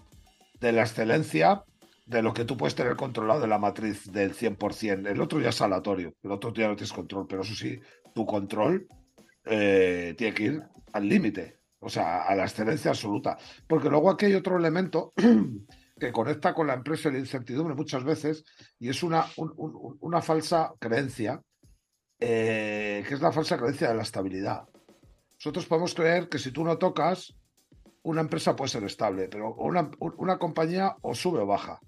de 0.62 0.72
la 0.72 0.84
excelencia 0.84 1.64
de 2.06 2.22
lo 2.22 2.34
que 2.34 2.46
tú 2.46 2.56
puedes 2.56 2.76
tener 2.76 2.96
controlado 2.96 3.42
de 3.42 3.48
la 3.48 3.58
matriz 3.58 4.12
del 4.12 4.34
100%. 4.34 5.08
El 5.08 5.22
otro 5.22 5.40
ya 5.40 5.50
es 5.50 5.62
aleatorio, 5.62 6.14
el 6.22 6.32
otro 6.32 6.54
ya 6.54 6.68
no 6.68 6.76
tienes 6.76 6.94
control, 6.94 7.26
pero 7.28 7.42
eso 7.42 7.56
sí, 7.56 7.80
tu 8.14 8.26
control 8.26 8.88
eh, 9.46 10.14
tiene 10.18 10.34
que 10.34 10.44
ir 10.44 10.64
al 10.94 11.08
límite. 11.08 11.60
o 11.80 11.90
sea, 11.90 12.24
a 12.24 12.36
la 12.36 12.44
excelencia 12.44 12.92
absoluta. 12.92 13.38
Porque 13.68 13.90
luego 13.90 14.10
aquí 14.10 14.26
hay 14.26 14.36
otro 14.36 14.58
elemento 14.58 15.14
que 16.00 16.12
conecta 16.12 16.54
con 16.54 16.68
la 16.68 16.74
empresa 16.74 17.10
y 17.10 17.14
la 17.14 17.20
incertidumbre 17.20 17.76
muchas 17.76 18.04
veces, 18.04 18.44
y 18.80 18.90
es 18.90 19.04
una, 19.04 19.26
una 19.38 20.22
falsa 20.22 20.74
creencia, 20.80 21.42
eh, 22.20 23.04
que 23.08 23.14
es 23.14 23.22
la 23.22 23.32
falsa 23.32 23.58
creencia 23.58 23.90
de 23.90 23.96
la 23.96 24.04
estabilidad. 24.04 24.64
Nosotros 25.36 25.66
podemos 25.66 25.94
creer 25.94 26.28
que 26.28 26.40
si 26.40 26.52
tú 26.52 26.64
no 26.64 26.78
tocas, 26.78 27.36
una 28.04 28.22
empresa 28.22 28.56
puede 28.56 28.70
ser 28.70 28.84
estable, 28.84 29.28
pero 29.28 29.54
una, 29.56 29.92
una 30.00 30.38
compañía 30.38 30.96
o 31.02 31.14
sube 31.14 31.40
o 31.40 31.46
baja. 31.46 31.80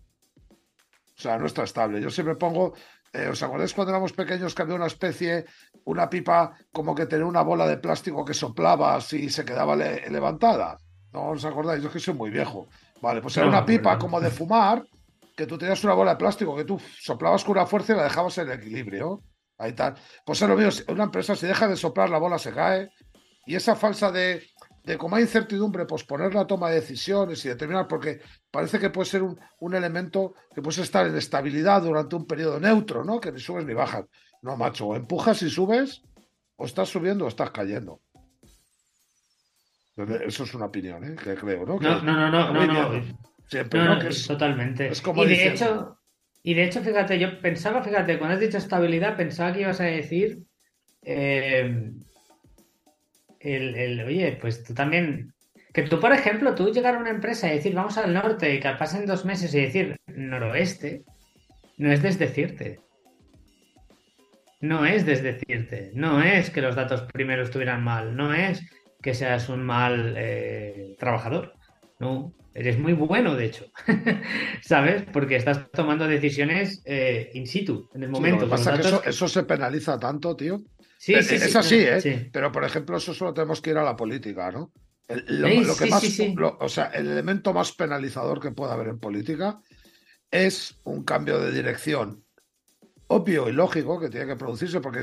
O 1.18 1.22
sea, 1.22 1.38
no 1.38 1.48
está 1.48 1.64
estable. 1.64 2.00
Yo 2.00 2.10
siempre 2.10 2.36
pongo, 2.36 2.74
eh, 3.12 3.28
¿os 3.28 3.42
acordáis 3.42 3.74
cuando 3.74 3.92
éramos 3.92 4.14
pequeños 4.14 4.54
que 4.54 4.62
había 4.62 4.76
una 4.76 4.86
especie, 4.86 5.46
una 5.86 6.10
pipa 6.10 6.54
como 6.72 6.94
que 6.94 7.08
tenía 7.08 7.26
una 7.26 7.42
bola 7.42 7.68
de 7.68 7.78
plástico 7.78 8.24
que 8.24 8.36
soplaba 8.36 8.96
así 8.96 9.26
y 9.26 9.30
se 9.30 9.44
quedaba 9.44 9.76
levantada? 9.76 10.78
¿No 11.12 11.30
os 11.30 11.44
acordáis? 11.44 11.82
Yo 11.82 11.92
que 11.92 12.00
soy 12.00 12.14
muy 12.14 12.30
viejo. 12.30 12.68
Vale, 13.02 13.22
pues 13.22 13.36
era 13.38 13.48
una 13.48 13.66
pipa 13.66 13.98
como 13.98 14.22
de 14.22 14.30
fumar, 14.30 14.84
que 15.36 15.48
tú 15.48 15.58
tenías 15.58 15.84
una 15.84 15.94
bola 15.94 16.12
de 16.12 16.18
plástico 16.18 16.56
que 16.56 16.66
tú 16.66 16.80
soplabas 17.00 17.44
con 17.44 17.58
una 17.58 17.66
fuerza 17.66 17.94
y 17.94 17.96
la 17.96 18.04
dejabas 18.04 18.38
en 18.38 18.52
equilibrio. 18.52 19.24
Ahí 19.58 19.70
está. 19.70 19.96
Pues 20.24 20.42
es 20.42 20.48
lo 20.48 20.56
mismo, 20.56 20.94
una 20.94 21.06
empresa 21.06 21.36
si 21.36 21.48
deja 21.48 21.68
de 21.68 21.76
soplar, 21.76 22.10
la 22.10 22.20
bola 22.20 22.38
se 22.38 22.54
cae. 22.54 22.90
Y 23.46 23.56
esa 23.56 23.76
falsa 23.76 24.12
de, 24.12 24.44
de 24.88 24.98
como 24.98 25.18
hay 25.18 25.24
incertidumbre, 25.24 25.86
posponer 25.86 26.34
la 26.34 26.48
toma 26.48 26.70
de 26.70 26.76
decisiones 26.76 27.44
y 27.44 27.50
determinar, 27.50 27.90
porque 27.90 28.22
parece 28.50 28.80
que 28.80 28.90
puede 28.90 29.10
ser 29.10 29.22
un, 29.22 29.38
un, 29.60 29.76
elemento 29.76 30.34
que 30.56 30.62
puede 30.62 30.82
estar 30.82 31.06
en 31.06 31.18
estabilidad 31.18 31.82
durante 31.82 32.16
un 32.16 32.26
periodo 32.26 32.58
neutro, 32.58 33.04
¿no? 33.04 33.20
Que 33.20 33.34
ni 33.34 33.40
subes 33.42 33.66
ni 33.66 33.74
bajas. 33.74 34.06
No, 34.42 34.56
macho, 34.56 34.88
o 34.88 34.96
empujas 34.96 35.42
y 35.42 35.50
subes, 35.50 36.04
o 36.56 36.66
estás 36.66 36.88
subiendo 36.88 37.26
o 37.26 37.28
estás 37.28 37.52
cayendo. 37.52 38.00
Eso 40.26 40.44
es 40.46 40.54
una 40.54 40.68
opinión, 40.68 41.04
¿eh? 41.04 41.16
Que 41.22 41.36
creo, 41.36 41.66
¿no? 41.66 41.80
No, 41.80 42.02
no, 42.02 42.32
no, 42.32 42.54
no, 42.54 42.66
no, 42.66 43.18
Siempre, 43.50 43.84
¿no? 43.84 44.00
Que 44.00 44.08
es, 44.08 44.26
totalmente. 44.26 44.88
Es 44.88 45.02
como 45.02 45.26
y 45.26 45.28
de 45.28 45.48
hecho, 45.50 46.00
y 46.44 46.54
de 46.54 46.64
hecho, 46.64 46.82
fíjate, 46.82 47.20
yo 47.20 47.42
pensaba, 47.42 47.84
fíjate, 47.84 48.18
cuando 48.18 48.36
has 48.36 48.42
dicho 48.42 48.58
estabilidad, 48.58 49.18
pensaba 49.18 49.52
que 49.52 49.62
ibas 49.62 49.82
a 49.82 49.86
decir 49.86 50.44
eh, 51.02 51.92
el, 53.56 54.02
oye, 54.02 54.38
pues 54.40 54.64
tú 54.64 54.74
también, 54.74 55.34
que 55.74 55.84
tú, 55.84 56.00
por 56.00 56.12
ejemplo, 56.12 56.56
tú 56.56 56.72
llegar 56.72 56.96
a 56.96 57.00
una 57.00 57.10
empresa 57.10 57.48
y 57.48 57.56
decir, 57.56 57.74
vamos 57.74 57.98
al 57.98 58.14
norte 58.14 58.54
y 58.54 58.60
que 58.60 58.70
pasen 58.72 59.06
dos 59.06 59.26
meses 59.26 59.54
y 59.54 59.62
decir 59.62 59.98
noroeste, 60.08 61.04
no 61.78 61.92
es 61.92 62.02
desdecirte. 62.02 62.80
No 64.60 64.86
es 64.86 65.06
desdecirte. 65.06 65.92
No 65.94 66.22
es 66.24 66.50
que 66.50 66.62
los 66.62 66.76
datos 66.76 67.04
primero 67.14 67.44
estuvieran 67.44 67.84
mal. 67.84 68.16
No 68.16 68.34
es 68.34 68.62
que 69.02 69.14
seas 69.14 69.50
un 69.50 69.64
mal 69.64 70.16
eh, 70.18 70.96
trabajador. 70.98 71.54
No, 72.00 72.34
eres 72.54 72.80
muy 72.80 72.94
bueno, 72.94 73.36
de 73.36 73.46
hecho. 73.46 73.66
¿Sabes? 74.62 75.04
Porque 75.14 75.36
estás 75.36 75.70
tomando 75.72 76.08
decisiones 76.08 76.82
eh, 76.86 77.30
in 77.34 77.46
situ, 77.46 77.90
en 77.94 78.04
el 78.04 78.10
momento. 78.10 78.50
eso, 79.06 79.28
se 79.28 79.44
penaliza 79.44 80.00
tanto, 80.00 80.36
tío. 80.36 80.62
Sí, 80.98 81.14
sí, 81.22 81.36
es 81.36 81.56
así, 81.56 81.78
¿eh? 81.80 82.30
Pero, 82.32 82.52
por 82.52 82.64
ejemplo, 82.64 82.98
eso 82.98 83.14
solo 83.14 83.34
tenemos 83.34 83.62
que 83.62 83.70
ir 83.70 83.78
a 83.78 83.84
la 83.84 83.96
política, 83.96 84.52
¿no? 84.52 84.72
lo, 85.08 85.76
que 85.78 85.86
más, 85.86 86.04
o 86.60 86.68
sea, 86.68 86.88
el 86.88 87.08
elemento 87.08 87.54
más 87.54 87.72
penalizador 87.72 88.42
que 88.42 88.52
puede 88.52 88.74
haber 88.74 88.90
en 88.90 89.00
política 89.00 89.62
es 90.30 90.82
un 90.84 91.06
cambio 91.06 91.40
de 91.40 91.54
dirección 91.54 92.26
obvio 93.08 93.50
y 93.50 93.54
lógico 93.54 94.00
que 94.00 94.10
tiene 94.10 94.28
que 94.28 94.36
producirse 94.36 94.82
porque 94.82 95.02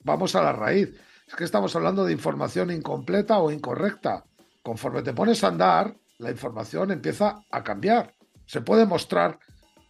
vamos 0.00 0.34
a 0.34 0.42
la 0.42 0.52
raíz. 0.52 0.90
Es 1.26 1.34
que 1.34 1.44
estamos 1.44 1.74
hablando 1.76 2.04
de 2.04 2.12
información 2.12 2.70
incompleta 2.70 3.38
o 3.38 3.50
incorrecta. 3.50 4.24
Conforme 4.62 5.02
te 5.02 5.12
pones 5.12 5.42
a 5.42 5.48
andar, 5.48 5.96
la 6.18 6.30
información 6.30 6.90
empieza 6.90 7.44
a 7.50 7.64
cambiar. 7.64 8.14
Se 8.46 8.60
puede 8.60 8.86
mostrar 8.86 9.38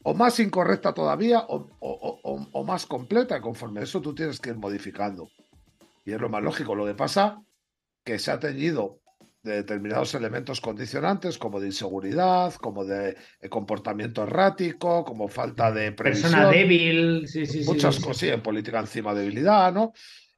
o 0.02 0.14
más 0.14 0.38
incorrecta 0.40 0.92
todavía 0.92 1.44
o, 1.48 2.64
más 2.64 2.86
completa. 2.86 3.40
Conforme 3.40 3.82
eso 3.82 4.00
tú 4.00 4.14
tienes 4.14 4.40
que 4.40 4.50
ir 4.50 4.56
modificando. 4.56 5.28
Y 6.04 6.12
es 6.12 6.20
lo 6.20 6.28
más 6.28 6.42
lógico. 6.42 6.74
Lo 6.74 6.86
que 6.86 6.94
pasa 6.94 7.42
que 8.04 8.18
se 8.18 8.30
ha 8.30 8.40
teñido 8.40 9.00
de 9.42 9.56
determinados 9.56 10.14
elementos 10.14 10.60
condicionantes, 10.60 11.36
como 11.36 11.58
de 11.58 11.66
inseguridad, 11.66 12.54
como 12.54 12.84
de 12.84 13.16
comportamiento 13.50 14.22
errático, 14.22 15.04
como 15.04 15.26
falta 15.28 15.72
de 15.72 15.90
previsión. 15.92 16.30
Persona 16.30 16.50
débil, 16.50 17.26
sí, 17.26 17.46
sí, 17.46 17.64
Muchas 17.64 17.98
cosas, 17.98 18.18
sí, 18.18 18.28
en 18.28 18.42
política 18.42 18.78
encima 18.78 19.14
debilidad, 19.14 19.72
¿no? 19.72 19.92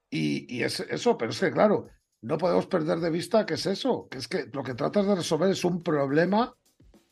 Y, 0.08 0.46
y 0.54 0.62
es 0.62 0.80
eso, 0.80 1.18
pero 1.18 1.32
es 1.32 1.40
que, 1.40 1.50
claro, 1.50 1.88
no 2.22 2.38
podemos 2.38 2.66
perder 2.66 3.00
de 3.00 3.10
vista 3.10 3.44
que 3.44 3.54
es 3.54 3.66
eso, 3.66 4.08
que 4.10 4.18
es 4.18 4.28
que 4.28 4.46
lo 4.52 4.62
que 4.62 4.74
tratas 4.74 5.06
de 5.06 5.14
resolver 5.14 5.50
es 5.50 5.64
un 5.64 5.82
problema 5.82 6.54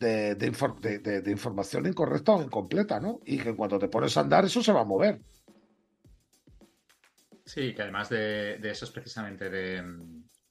de, 0.03 1.31
información 1.31 1.87
incorrecta 1.87 2.33
o 2.33 2.43
incompleta, 2.43 3.01
¿no? 3.01 3.21
Y 3.25 3.39
que 3.39 3.55
cuando 3.55 3.79
te 3.79 3.89
pones 3.89 4.17
a 4.17 4.21
andar 4.21 4.45
eso 4.45 4.63
se 4.63 4.73
va 4.73 4.81
a 4.81 4.85
mover. 4.85 5.21
Sí, 7.45 7.75
que 7.75 7.83
además 7.83 8.09
de, 8.09 8.55
eso 8.63 8.85
es 8.85 8.91
precisamente 8.91 9.51
de, 9.51 9.83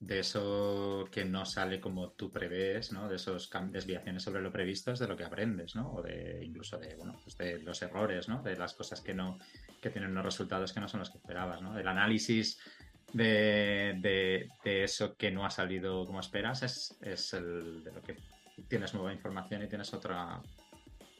eso 0.09 1.07
que 1.11 1.23
no 1.25 1.45
sale 1.45 1.79
como 1.79 2.11
tú 2.11 2.31
prevés, 2.31 2.91
¿no? 2.91 3.07
De 3.07 3.17
esos 3.17 3.49
desviaciones 3.69 4.23
sobre 4.23 4.41
lo 4.41 4.51
previsto 4.51 4.91
es 4.91 4.99
de 4.99 5.07
lo 5.07 5.15
que 5.15 5.23
aprendes, 5.23 5.75
¿no? 5.75 5.93
O 5.93 6.01
de 6.01 6.43
incluso 6.43 6.77
de, 6.77 6.95
bueno, 6.95 7.19
pues 7.23 7.37
de 7.37 7.59
los 7.59 7.81
errores, 7.81 8.27
¿no? 8.27 8.41
De 8.41 8.55
las 8.55 8.73
cosas 8.73 9.01
que 9.01 9.13
no, 9.13 9.37
que 9.81 9.89
tienen 9.89 10.11
unos 10.11 10.25
resultados 10.25 10.73
que 10.73 10.79
no 10.79 10.87
son 10.87 11.01
los 11.01 11.11
que 11.11 11.17
esperabas, 11.17 11.61
¿no? 11.61 11.73
Del 11.73 11.87
análisis 11.87 12.59
de, 13.13 14.47
eso 14.63 15.15
que 15.15 15.31
no 15.31 15.45
ha 15.45 15.49
salido 15.49 16.05
como 16.05 16.19
esperas 16.19 16.63
es, 16.63 16.97
es 17.01 17.33
el 17.33 17.83
de 17.83 17.91
lo 17.91 18.01
que 18.01 18.15
tienes 18.67 18.93
nueva 18.93 19.13
información 19.13 19.63
y 19.63 19.67
tienes 19.67 19.93
otra, 19.93 20.41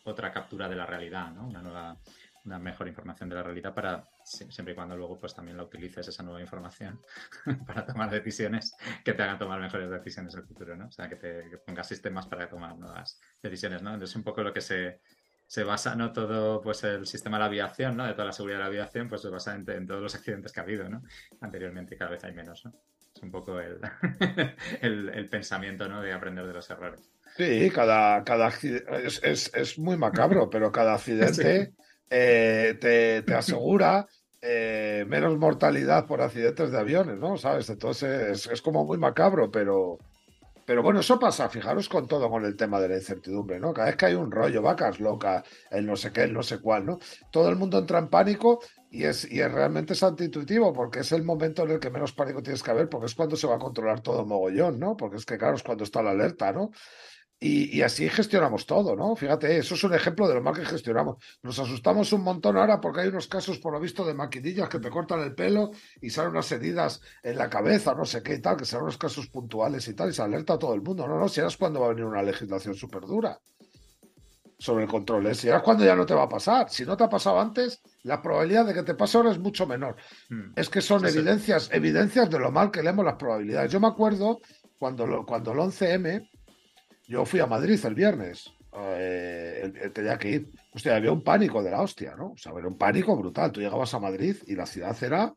otra 0.04 0.32
captura 0.32 0.68
de 0.68 0.76
la 0.76 0.86
realidad, 0.86 1.32
¿no? 1.32 1.48
Una 1.48 1.62
nueva, 1.62 1.98
una 2.46 2.60
mejor 2.60 2.88
información 2.88 3.30
de 3.30 3.36
la 3.36 3.44
realidad 3.44 3.74
para 3.74 4.08
siempre 4.24 4.74
y 4.74 4.76
cuando 4.76 4.96
luego 4.96 5.20
pues 5.20 5.34
también 5.34 5.58
la 5.58 5.64
utilices 5.64 6.08
esa 6.08 6.24
nueva 6.24 6.42
información 6.42 7.02
para 7.68 7.86
tomar 7.86 8.10
decisiones 8.10 8.76
que 9.04 9.14
te 9.14 9.24
hagan 9.24 9.38
tomar 9.38 9.60
mejores 9.60 9.90
decisiones 9.90 10.34
en 10.34 10.40
el 10.42 10.46
futuro, 10.46 10.76
¿no? 10.76 10.88
O 10.88 10.92
sea, 10.92 11.10
que 11.10 11.16
te 11.16 11.58
pongas 11.66 11.88
sistemas 11.88 12.28
para 12.28 12.50
tomar 12.50 12.78
nuevas 12.78 13.20
decisiones, 13.42 13.82
¿no? 13.82 13.94
Entonces 13.94 14.16
un 14.16 14.24
poco 14.24 14.44
lo 14.44 14.54
que 14.54 14.62
se, 14.62 15.02
se 15.48 15.64
basa, 15.64 15.96
¿no? 15.96 16.12
Todo, 16.14 16.62
pues 16.62 16.84
el 16.84 17.06
sistema 17.06 17.38
de 17.38 17.42
la 17.42 17.46
aviación, 17.48 17.98
¿no? 17.98 18.06
De 18.06 18.14
toda 18.14 18.26
la 18.26 18.34
seguridad 18.34 18.58
de 18.58 18.64
la 18.64 18.68
aviación, 18.68 19.08
pues 19.08 19.22
se 19.22 19.30
basa 19.30 19.54
en, 19.56 19.88
todos 19.88 20.02
los 20.02 20.16
accidentes 20.16 20.52
que 20.52 20.60
ha 20.60 20.64
habido, 20.64 20.90
¿no? 20.90 21.04
Anteriormente 21.42 21.98
cada 21.98 22.12
vez 22.12 22.24
hay 22.24 22.34
menos, 22.34 22.66
¿no? 22.66 22.74
Es 23.14 23.22
un 23.22 23.32
poco 23.32 23.60
el, 23.60 23.80
el, 24.82 25.10
el 25.10 25.30
pensamiento, 25.30 25.88
¿no? 25.90 26.02
De 26.02 26.14
aprender 26.14 26.48
de 26.48 26.54
los 26.54 26.70
errores. 26.70 27.12
Sí, 27.38 27.70
cada, 27.72 28.24
cada 28.24 28.50
es, 28.50 29.22
es, 29.24 29.52
es, 29.54 29.80
muy 29.80 29.98
macabro, 29.98 30.50
pero 30.50 30.72
cada 30.72 30.96
accidente 30.96 31.74
eh, 32.10 32.78
te, 32.80 33.22
te, 33.22 33.34
asegura 33.34 34.08
eh, 34.42 35.06
menos 35.08 35.38
mortalidad 35.38 36.08
por 36.08 36.22
accidentes 36.22 36.72
de 36.72 36.80
aviones, 36.80 37.20
¿no? 37.20 37.38
¿Sabes? 37.38 37.70
Entonces 37.70 38.48
es, 38.48 38.62
como 38.64 38.84
muy 38.86 38.98
macabro, 38.98 39.52
pero, 39.52 40.00
pero 40.66 40.82
bueno, 40.82 41.02
eso 41.02 41.20
pasa, 41.20 41.48
fijaros 41.48 41.88
con 41.88 42.08
todo, 42.08 42.28
con 42.28 42.44
el 42.44 42.56
tema 42.56 42.82
de 42.82 42.90
la 42.90 42.96
incertidumbre, 42.96 43.60
¿no? 43.60 43.72
Cada 43.72 43.88
vez 43.88 43.98
que 43.98 44.08
hay 44.08 44.16
un 44.16 44.32
rollo, 44.32 44.64
vacas 44.64 45.00
locas, 45.00 45.44
el 45.70 45.86
no 45.86 45.96
sé 45.96 46.12
qué, 46.12 46.24
el 46.24 46.34
no 46.34 46.42
sé 46.42 46.60
cuál, 46.60 46.88
¿no? 46.88 46.98
Todo 47.32 47.50
el 47.50 47.56
mundo 47.56 47.78
entra 47.78 48.00
en 48.00 48.10
pánico 48.10 48.62
y 48.90 49.04
es, 49.04 49.32
y 49.32 49.40
es 49.40 49.52
realmente 49.52 49.94
es 49.94 50.02
antiintuitivo, 50.02 50.74
porque 50.74 51.02
es 51.02 51.12
el 51.12 51.24
momento 51.24 51.64
en 51.64 51.72
el 51.72 51.80
que 51.80 51.92
menos 51.92 52.12
pánico 52.12 52.42
tienes 52.42 52.64
que 52.64 52.72
haber, 52.72 52.90
porque 52.90 53.06
es 53.06 53.16
cuando 53.16 53.36
se 53.36 53.46
va 53.46 53.56
a 53.56 53.60
controlar 53.60 54.02
todo 54.02 54.26
mogollón, 54.26 54.80
¿no? 54.80 54.98
Porque 54.98 55.18
es 55.18 55.26
que, 55.26 55.38
claro, 55.38 55.56
es 55.56 55.64
cuando 55.64 55.84
está 55.84 56.02
la 56.02 56.12
alerta, 56.12 56.52
¿no? 56.52 56.72
Y, 57.44 57.82
así 57.82 58.08
gestionamos 58.08 58.68
todo, 58.68 58.96
¿no? 58.96 59.16
Fíjate, 59.16 59.58
eso 59.58 59.74
es 59.74 59.84
un 59.84 59.96
ejemplo 59.96 60.28
de 60.28 60.36
lo 60.36 60.44
mal 60.44 60.54
que 60.54 60.64
gestionamos. 60.64 61.18
Nos 61.42 61.58
asustamos 61.58 62.14
un 62.14 62.22
montón 62.22 62.56
ahora 62.56 62.80
porque 62.80 63.02
hay 63.02 63.08
unos 63.08 63.26
casos, 63.26 63.58
por 63.58 63.74
lo 63.74 63.80
visto, 63.80 64.06
de 64.06 64.14
maquinillas 64.14 64.70
que 64.70 64.78
te 64.78 64.92
cortan 64.92 65.22
el 65.22 65.34
pelo 65.34 65.72
y 66.00 66.12
salen 66.12 66.34
unas 66.34 66.52
heridas 66.52 67.02
en 67.24 67.40
la 67.40 67.50
cabeza, 67.50 67.96
no 67.96 68.06
sé 68.06 68.22
qué 68.22 68.36
y 68.36 68.42
tal, 68.42 68.58
que 68.58 68.66
son 68.66 68.84
unos 68.84 69.00
casos 69.00 69.26
puntuales 69.26 69.88
y 69.88 69.96
tal, 69.96 70.12
y 70.12 70.14
se 70.14 70.22
alerta 70.22 70.54
a 70.54 70.60
todo 70.60 70.76
el 70.76 70.84
mundo. 70.84 71.08
No, 71.08 71.18
no, 71.18 71.28
si 71.28 71.42
es 71.42 71.58
cuando 71.58 71.80
va 71.80 71.88
a 71.88 71.90
venir 71.90 72.06
una 72.06 72.22
legislación 72.22 72.76
súper 72.76 73.02
dura 73.08 73.40
sobre 74.60 74.84
el 74.84 74.90
control. 74.92 75.26
¿eh? 75.26 75.34
Si 75.34 75.50
es 75.50 75.62
cuando 75.64 75.84
ya 75.84 75.96
no 75.96 76.06
te 76.06 76.14
va 76.14 76.24
a 76.24 76.30
pasar. 76.30 76.70
Si 76.70 76.86
no 76.86 76.96
te 76.96 77.06
ha 77.06 77.10
pasado 77.10 77.40
antes, 77.40 77.82
la 78.04 78.22
probabilidad 78.22 78.68
de 78.68 78.76
que 78.76 78.84
te 78.84 78.94
pase 78.94 79.18
ahora 79.18 79.32
es 79.32 79.40
mucho 79.40 79.66
menor. 79.66 79.96
Hmm. 80.30 80.54
Es 80.56 80.70
que 80.70 80.82
son 80.82 81.04
evidencias, 81.08 81.72
evidencias 81.74 82.30
de 82.30 82.38
lo 82.38 82.52
mal 82.52 82.70
que 82.70 82.84
leemos 82.84 83.04
las 83.04 83.16
probabilidades. 83.16 83.72
Yo 83.72 83.80
me 83.80 83.88
acuerdo 83.88 84.42
cuando, 84.78 85.26
cuando 85.26 85.54
el 85.54 85.58
11M 85.58 86.30
yo 87.12 87.26
fui 87.26 87.42
a 87.42 87.46
Madrid 87.46 87.78
el 87.84 87.94
viernes, 87.94 88.54
eh, 88.74 89.92
tenía 89.94 90.18
que 90.18 90.30
ir. 90.30 90.52
Hostia, 90.74 90.96
había 90.96 91.12
un 91.12 91.24
pánico 91.24 91.62
de 91.62 91.70
la 91.70 91.82
hostia, 91.82 92.16
¿no? 92.16 92.32
O 92.32 92.38
sea, 92.38 92.54
era 92.58 92.70
un 92.70 92.78
pánico 92.78 93.18
brutal. 93.18 93.52
Tú 93.52 93.60
llegabas 93.60 93.94
a 93.94 94.00
Madrid 94.00 94.38
y 94.48 94.56
la 94.56 94.66
ciudad 94.66 94.96
era. 95.04 95.34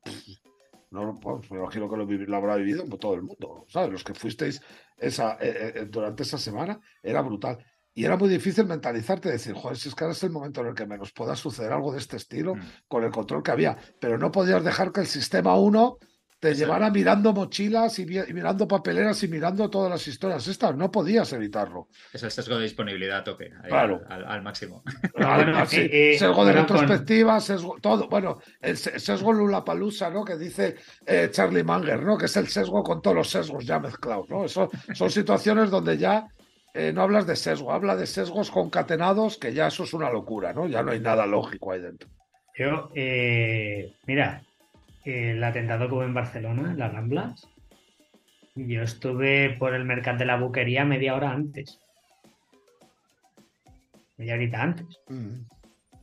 no, 0.92 1.18
pues, 1.18 1.50
me 1.50 1.58
imagino 1.58 1.90
que 1.90 1.96
lo, 1.96 2.36
habrá 2.36 2.54
vivido 2.54 2.84
todo 2.96 3.14
el 3.14 3.22
mundo, 3.22 3.66
¿sabes? 3.68 3.90
Los 3.90 4.04
que 4.04 4.14
fuisteis 4.14 4.62
esa, 4.96 5.32
eh, 5.40 5.72
eh, 5.74 5.86
durante 5.90 6.22
esa 6.22 6.38
semana, 6.38 6.78
era 7.02 7.22
brutal. 7.22 7.58
Y 7.92 8.04
era 8.04 8.16
muy 8.16 8.28
difícil 8.28 8.66
mentalizarte, 8.66 9.30
decir, 9.30 9.54
joder, 9.54 9.76
si 9.76 9.88
es 9.88 9.96
que 9.96 10.04
ahora 10.04 10.12
es 10.12 10.22
el 10.22 10.30
momento 10.30 10.60
en 10.60 10.68
el 10.68 10.74
que 10.74 10.86
menos 10.86 11.12
pueda 11.12 11.34
suceder 11.34 11.72
algo 11.72 11.92
de 11.92 11.98
este 11.98 12.16
estilo, 12.16 12.54
mm. 12.54 12.60
con 12.86 13.02
el 13.02 13.10
control 13.10 13.42
que 13.42 13.50
había. 13.50 13.76
Pero 14.00 14.16
no 14.16 14.30
podías 14.30 14.62
dejar 14.62 14.92
que 14.92 15.00
el 15.00 15.06
sistema 15.08 15.56
1 15.56 15.98
te 16.44 16.54
llevara 16.54 16.90
mirando 16.90 17.32
mochilas 17.32 17.98
y, 17.98 18.04
mirando 18.04 18.68
papeleras 18.68 19.22
y 19.22 19.28
mirando 19.28 19.70
todas 19.70 19.90
las 19.90 20.06
historias 20.06 20.46
estas. 20.46 20.76
No 20.76 20.90
podías 20.90 21.32
evitarlo. 21.32 21.88
Es 22.12 22.22
el 22.22 22.30
sesgo 22.30 22.58
de 22.58 22.64
disponibilidad 22.64 23.20
a 23.20 23.24
tope, 23.24 23.50
claro. 23.66 24.02
al, 24.10 24.42
máximo. 24.42 24.82
sesgo 25.66 26.44
de 26.44 26.52
retrospectiva, 26.52 27.40
sesgo, 27.40 27.78
todo. 27.80 28.10
Bueno, 28.10 28.40
el 28.60 28.76
sesgo 28.76 29.32
Lulapalooza, 29.32 30.10
¿no? 30.10 30.22
Que 30.22 30.36
dice 30.36 30.76
eh, 31.06 31.30
Charlie 31.30 31.64
Manger, 31.64 32.02
¿no? 32.02 32.18
Que 32.18 32.26
es 32.26 32.36
el 32.36 32.48
sesgo 32.48 32.82
con 32.82 33.00
todos 33.00 33.16
los 33.16 33.30
sesgos 33.30 33.64
ya 33.64 33.78
mezclados, 33.78 34.28
¿no? 34.28 34.44
Eso, 34.44 34.68
son 34.92 35.10
situaciones 35.10 35.70
donde 35.70 35.96
ya 35.96 36.26
eh, 36.74 36.92
no 36.92 37.00
hablas 37.00 37.26
de 37.26 37.36
sesgo, 37.36 37.72
habla 37.72 37.96
de 37.96 38.06
sesgos 38.06 38.50
concatenados, 38.50 39.38
que 39.38 39.54
ya 39.54 39.68
eso 39.68 39.84
es 39.84 39.94
una 39.94 40.10
locura, 40.10 40.52
¿no? 40.52 40.66
Ya 40.66 40.82
no 40.82 40.92
hay 40.92 41.00
nada 41.00 41.24
lógico 41.24 41.72
ahí 41.72 41.80
dentro. 41.80 42.10
Yo, 42.54 42.90
eh, 42.94 43.94
mira, 44.06 44.42
el 45.04 45.42
atentado 45.42 45.88
que 45.88 45.94
hubo 45.94 46.04
en 46.04 46.14
Barcelona, 46.14 46.70
en 46.70 46.78
las 46.78 46.92
Ramblas, 46.92 47.46
yo 48.54 48.82
estuve 48.82 49.56
por 49.58 49.74
el 49.74 49.84
mercado 49.84 50.18
de 50.18 50.26
la 50.26 50.36
buquería 50.36 50.84
media 50.84 51.14
hora 51.14 51.32
antes. 51.32 51.80
Media 54.16 54.34
horita 54.34 54.62
antes. 54.62 54.86
Mm. 55.08 55.40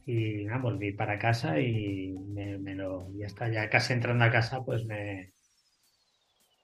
Y 0.06 0.44
nada, 0.45 0.60
volví 0.60 0.91
para 0.91 1.18
casa 1.18 1.60
y 1.60 2.14
me, 2.34 2.76
lo. 2.76 3.07
Ya 3.15 3.28
está, 3.28 3.48
ya 3.49 3.69
casi 3.69 3.94
entrando 3.94 4.26
a 4.26 4.32
casa, 4.32 4.64
pues 4.65 4.86
me 4.86 5.32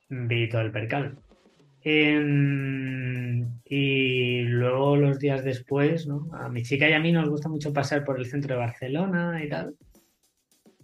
vi 0.09 0.49
todo 0.49 0.61
el 0.61 0.71
percal. 0.71 1.17
Em, 1.83 3.61
y 3.63 4.41
luego 4.41 4.97
los 4.97 5.19
días 5.19 5.45
después, 5.45 6.05
¿no? 6.05 6.27
A 6.33 6.49
mi 6.49 6.63
chica 6.63 6.89
y 6.89 6.93
a 6.93 6.99
mí 6.99 7.13
nos 7.13 7.29
gusta 7.29 7.47
mucho 7.47 7.71
pasar 7.71 8.03
por 8.03 8.19
el 8.19 8.25
centro 8.25 8.55
de 8.55 8.59
Barcelona 8.59 9.41
y 9.41 9.47
tal. 9.47 9.75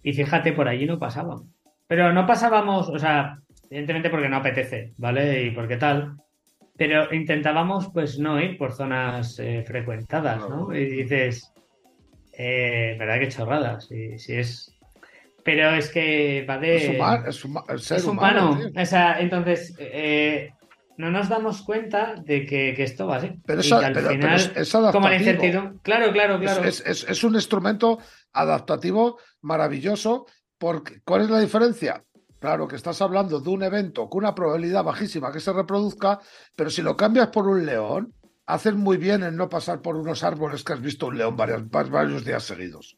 Y 0.04 0.14
fíjate, 0.14 0.54
por 0.54 0.68
allí 0.68 0.86
no 0.86 1.00
pasábamos. 1.00 1.44
Pero 1.88 2.14
no 2.14 2.26
pasábamos, 2.26 2.90
o 2.90 3.00
sea, 3.00 3.38
evidentemente 3.70 4.10
porque 4.10 4.30
no 4.30 4.38
apetece, 4.38 4.94
¿vale? 4.98 5.44
Y 5.44 5.52
porque 5.52 5.78
tal. 5.78 6.18
Pero 6.78 7.14
intentábamos, 7.14 7.90
pues, 7.94 8.20
no 8.20 8.40
ir 8.42 8.58
por 8.58 8.74
zonas 8.74 9.40
eh, 9.40 9.64
frecuentadas, 9.66 10.50
¿no? 10.50 10.76
Y 10.76 10.86
dices, 10.86 11.52
eh, 12.38 12.96
¿verdad 13.00 13.20
que 13.20 13.30
chorradas? 13.30 13.88
Si, 13.88 14.18
si 14.18 14.34
es. 14.34 14.78
Pero 15.44 15.72
es 15.72 15.90
que 15.90 16.46
va 16.50 16.58
de. 16.58 16.78
Es, 17.28 17.46
humano, 17.46 17.66
es, 17.70 17.92
es 17.92 18.06
humano. 18.06 18.60
O 18.76 18.86
sea, 18.86 19.20
entonces, 19.20 19.76
eh, 19.78 20.52
no 20.98 21.10
nos 21.10 21.30
damos 21.30 21.62
cuenta 21.64 22.16
de 22.24 22.46
que, 22.46 22.72
esto 22.78 23.08
va 23.08 23.18
así. 23.18 23.32
Pero, 23.46 23.62
eso, 23.62 23.78
al 23.78 23.96
final, 23.96 24.52
es, 24.56 24.72
como 24.72 25.10
la 25.10 25.16
incertidumbre. 25.16 25.80
Claro, 25.82 26.12
claro, 26.12 26.40
claro. 26.40 26.64
Es, 26.64 27.24
un 27.24 27.36
instrumento 27.36 28.00
adaptativo 28.32 29.18
maravilloso. 29.44 30.26
Porque, 30.58 31.02
¿Cuál 31.04 31.22
es 31.22 31.30
la 31.30 31.40
diferencia? 31.40 32.04
Claro 32.40 32.68
que 32.68 32.76
estás 32.76 33.02
hablando 33.02 33.40
de 33.40 33.50
un 33.50 33.64
evento 33.64 34.10
con 34.10 34.24
una 34.24 34.36
probabilidad 34.36 34.84
bajísima 34.84 35.32
que 35.32 35.40
se 35.40 35.54
reproduzca, 35.54 36.20
pero 36.56 36.70
si 36.70 36.82
lo 36.82 36.98
cambias 36.98 37.28
por 37.28 37.48
un 37.48 37.66
león, 37.66 38.14
haces 38.46 38.76
muy 38.76 38.98
bien 38.98 39.24
en 39.24 39.38
no 39.38 39.48
pasar 39.48 39.82
por 39.82 39.96
unos 39.96 40.24
árboles 40.24 40.64
que 40.64 40.74
has 40.74 40.82
visto 40.82 41.08
un 41.08 41.18
león 41.18 41.38
varios, 41.38 41.70
varios 41.70 42.26
días 42.26 42.44
seguidos. 42.44 42.98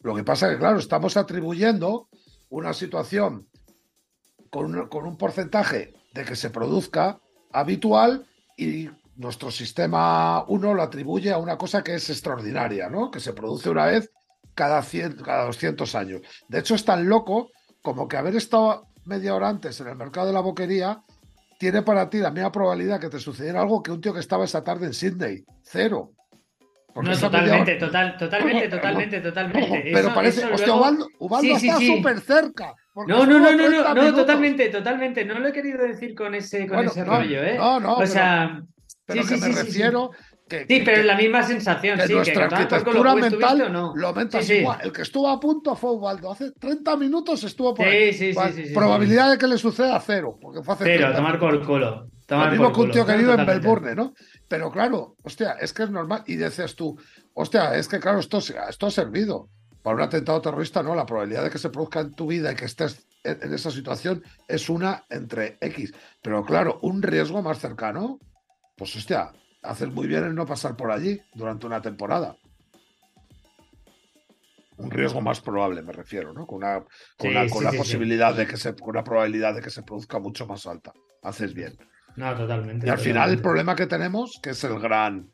Lo 0.00 0.14
que 0.14 0.24
pasa 0.24 0.48
es 0.48 0.54
que, 0.54 0.58
claro, 0.58 0.78
estamos 0.78 1.16
atribuyendo 1.16 2.08
una 2.48 2.72
situación 2.72 3.48
con 4.50 4.88
con 4.88 5.06
un 5.06 5.16
porcentaje 5.16 5.94
de 6.12 6.24
que 6.24 6.36
se 6.36 6.50
produzca 6.50 7.20
habitual 7.52 8.26
y 8.56 8.88
nuestro 9.16 9.50
sistema 9.50 10.44
1 10.48 10.74
lo 10.74 10.82
atribuye 10.82 11.32
a 11.32 11.38
una 11.38 11.56
cosa 11.56 11.82
que 11.82 11.94
es 11.94 12.10
extraordinaria, 12.10 12.88
¿no? 12.88 13.10
Que 13.10 13.20
se 13.20 13.32
produce 13.32 13.70
una 13.70 13.86
vez 13.86 14.10
cada, 14.54 14.82
100, 14.82 15.16
cada 15.16 15.44
200 15.46 15.94
años. 15.94 16.20
De 16.48 16.58
hecho, 16.58 16.74
es 16.74 16.84
tan 16.84 17.08
loco 17.08 17.50
como 17.82 18.08
que 18.08 18.16
haber 18.16 18.36
estado 18.36 18.86
media 19.04 19.34
hora 19.34 19.48
antes 19.48 19.80
en 19.80 19.88
el 19.88 19.96
mercado 19.96 20.28
de 20.28 20.32
la 20.32 20.40
boquería 20.40 21.02
tiene 21.58 21.82
para 21.82 22.10
ti 22.10 22.18
la 22.18 22.32
misma 22.32 22.50
probabilidad 22.50 23.00
que 23.00 23.08
te 23.08 23.20
sucediera 23.20 23.60
algo 23.60 23.84
que 23.84 23.92
un 23.92 24.00
tío 24.00 24.12
que 24.12 24.18
estaba 24.18 24.44
esa 24.44 24.64
tarde 24.64 24.86
en 24.86 24.94
Sydney. 24.94 25.44
Cero. 25.62 26.10
no, 26.96 27.16
totalmente, 27.16 27.76
total, 27.76 28.16
totalmente, 28.16 28.68
totalmente, 28.68 29.20
totalmente. 29.20 29.90
Pero 29.92 30.12
parece, 30.12 30.44
hostia, 30.44 30.74
Ubaldo, 30.74 31.06
está 31.54 31.78
súper 31.78 32.20
cerca. 32.20 32.74
No, 33.06 33.24
no, 33.24 33.38
no, 33.38 33.52
no, 33.52 33.94
no, 33.94 34.12
totalmente, 34.14 34.70
totalmente. 34.70 35.24
No 35.24 35.38
lo 35.38 35.48
he 35.48 35.52
querido 35.52 35.86
decir 35.86 36.16
con 36.16 36.34
ese, 36.34 36.66
con 36.66 36.84
ese 36.84 37.04
rollo, 37.04 37.44
¿eh? 37.44 37.56
No, 37.56 37.78
no. 37.78 37.94
O 37.94 38.06
sea, 38.06 38.60
pero 39.06 39.24
que 39.24 39.36
me 39.36 39.48
refiero. 39.48 40.10
Que, 40.52 40.66
sí, 40.66 40.82
pero 40.84 40.98
es 40.98 41.06
la 41.06 41.16
misma 41.16 41.42
sensación, 41.42 41.98
que 41.98 42.06
sí. 42.08 42.12
Nuestra 42.12 42.44
arquitectura 42.44 43.14
mental 43.14 43.72
no? 43.72 43.94
lo 43.96 44.08
aumentas 44.08 44.50
igual. 44.50 44.80
El 44.82 44.92
que 44.92 45.00
estuvo 45.00 45.26
a 45.26 45.40
punto 45.40 45.74
fue 45.74 45.92
Ubaldo. 45.92 46.30
Hace 46.30 46.52
30 46.52 46.94
minutos 46.98 47.42
estuvo 47.44 47.72
por 47.74 47.86
ahí. 47.86 48.12
Sí, 48.12 48.34
sí, 48.34 48.66
sí, 48.66 48.74
Probabilidad 48.74 49.30
de 49.30 49.38
que 49.38 49.46
le 49.46 49.56
suceda 49.56 49.98
cero. 50.00 50.36
Porque 50.38 50.62
fue 50.62 50.74
hace 50.74 50.84
cero, 50.84 51.10
tomar 51.16 51.38
por 51.38 51.64
culo. 51.64 52.06
Tomar 52.26 52.46
lo 52.48 52.52
mismo 52.52 52.70
que 52.70 52.80
un 52.82 52.90
tío 52.90 53.06
querido 53.06 53.32
en 53.32 53.46
Melbourne, 53.46 53.94
¿no? 53.94 54.12
Pero 54.46 54.70
claro, 54.70 55.16
hostia, 55.22 55.52
es 55.52 55.72
que 55.72 55.84
es 55.84 55.90
normal. 55.90 56.22
Y 56.26 56.36
dices 56.36 56.76
tú, 56.76 57.00
hostia, 57.32 57.74
es 57.74 57.88
que 57.88 57.98
claro, 57.98 58.18
esto, 58.18 58.38
esto 58.38 58.86
ha 58.86 58.90
servido. 58.90 59.48
Para 59.82 59.96
un 59.96 60.02
atentado 60.02 60.42
terrorista, 60.42 60.82
no. 60.82 60.94
La 60.94 61.06
probabilidad 61.06 61.44
de 61.44 61.50
que 61.50 61.58
se 61.58 61.70
produzca 61.70 62.00
en 62.00 62.12
tu 62.12 62.26
vida 62.26 62.52
y 62.52 62.56
que 62.56 62.66
estés 62.66 63.06
en 63.24 63.54
esa 63.54 63.70
situación 63.70 64.22
es 64.46 64.68
una 64.68 65.04
entre 65.08 65.56
X. 65.62 65.94
Pero 66.20 66.44
claro, 66.44 66.78
un 66.82 67.00
riesgo 67.00 67.40
más 67.40 67.58
cercano, 67.58 68.18
pues 68.76 68.94
hostia, 68.96 69.32
haces 69.62 69.88
muy 69.92 70.06
bien 70.06 70.24
en 70.24 70.34
no 70.34 70.46
pasar 70.46 70.76
por 70.76 70.90
allí 70.90 71.20
durante 71.34 71.66
una 71.66 71.80
temporada. 71.80 72.36
Un 74.76 74.90
riesgo 74.90 75.20
más 75.20 75.40
probable, 75.40 75.82
me 75.82 75.92
refiero, 75.92 76.32
¿no? 76.32 76.46
Con 76.46 76.58
una, 76.58 76.84
con, 77.16 77.32
la 77.32 77.72
posibilidad 77.72 78.34
de 78.34 78.46
que 78.46 78.56
se, 78.56 78.74
con 78.74 78.90
una 78.90 79.04
probabilidad 79.04 79.54
de 79.54 79.62
que 79.62 79.70
se 79.70 79.82
produzca 79.82 80.18
mucho 80.18 80.46
más 80.46 80.66
alta. 80.66 80.92
Haces 81.22 81.54
bien. 81.54 81.78
No, 82.16 82.34
totalmente. 82.36 82.86
Y 82.86 82.90
al 82.90 82.98
final 82.98 83.30
el 83.30 83.40
problema 83.40 83.76
que 83.76 83.86
tenemos, 83.86 84.40
que 84.42 84.50
es 84.50 84.64
el 84.64 84.78
gran, 84.80 85.30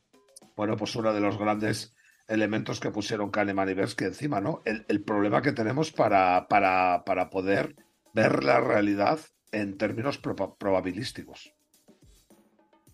bueno, 0.54 0.76
pues 0.76 0.94
uno 0.96 1.12
de 1.14 1.20
los 1.20 1.38
grandes 1.38 1.94
elementos 2.26 2.78
que 2.78 2.90
pusieron 2.90 3.30
Kahneman 3.30 3.70
y 3.70 3.74
Bersky 3.74 4.04
encima, 4.04 4.40
¿no? 4.40 4.60
El, 4.64 5.02
problema 5.02 5.40
que 5.40 5.52
tenemos 5.52 5.92
para, 5.92 6.46
para, 6.48 7.02
para, 7.06 7.30
poder 7.30 7.74
ver 8.12 8.44
la 8.44 8.60
realidad 8.60 9.18
en 9.50 9.78
términos 9.78 10.18
probabilísticos. 10.18 11.54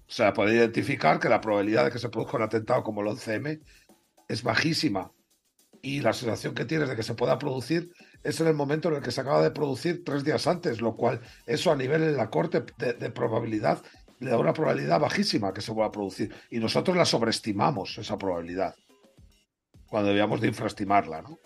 Sea, 0.07 0.33
poder 0.33 0.57
identificar 0.57 1.19
que 1.19 1.29
la 1.29 1.41
probabilidad 1.41 1.87
de 1.87 1.91
que 1.91 1.99
se 1.99 2.09
produzca 2.09 2.37
un 2.37 2.43
atentado 2.43 2.83
como 2.83 3.01
el 3.01 3.09
11M 3.09 3.61
es 4.29 4.43
bajísima 4.43 5.11
y 5.83 6.01
la 6.01 6.13
sensación 6.13 6.55
que 6.55 6.65
tienes 6.65 6.89
de 6.89 6.97
que 6.97 7.03
se 7.03 7.15
pueda 7.15 7.39
producir 7.39 7.91
es 8.23 8.41
en 8.41 8.47
el 8.47 8.55
momento 8.55 8.89
en 8.89 8.97
el 8.97 9.03
que 9.03 9.11
se 9.11 9.21
acaba 9.21 9.43
de 9.43 9.51
producir 9.51 10.03
tres 10.05 10.25
días 10.25 10.47
antes, 10.47 10.81
lo 10.81 10.97
cual 10.97 11.21
eso 11.47 11.71
a 11.73 11.77
nivel 11.77 12.03
en 12.03 12.17
la 12.17 12.31
corte 12.31 12.65
de, 12.79 12.95
de 12.95 13.11
probabilidad 13.11 13.83
le 14.21 14.31
da 14.31 14.39
una 14.39 14.53
probabilidad 14.53 15.01
bajísima 15.01 15.53
que 15.53 15.61
se 15.61 15.73
pueda 15.73 15.91
producir 15.91 16.35
y 16.51 16.59
nosotros 16.59 16.97
la 16.97 17.05
sobreestimamos 17.05 17.99
esa 17.99 18.17
probabilidad 18.17 18.75
cuando 19.87 20.09
debíamos 20.09 20.41
de 20.41 20.49
infraestimarla, 20.49 21.23
¿no? 21.23 21.39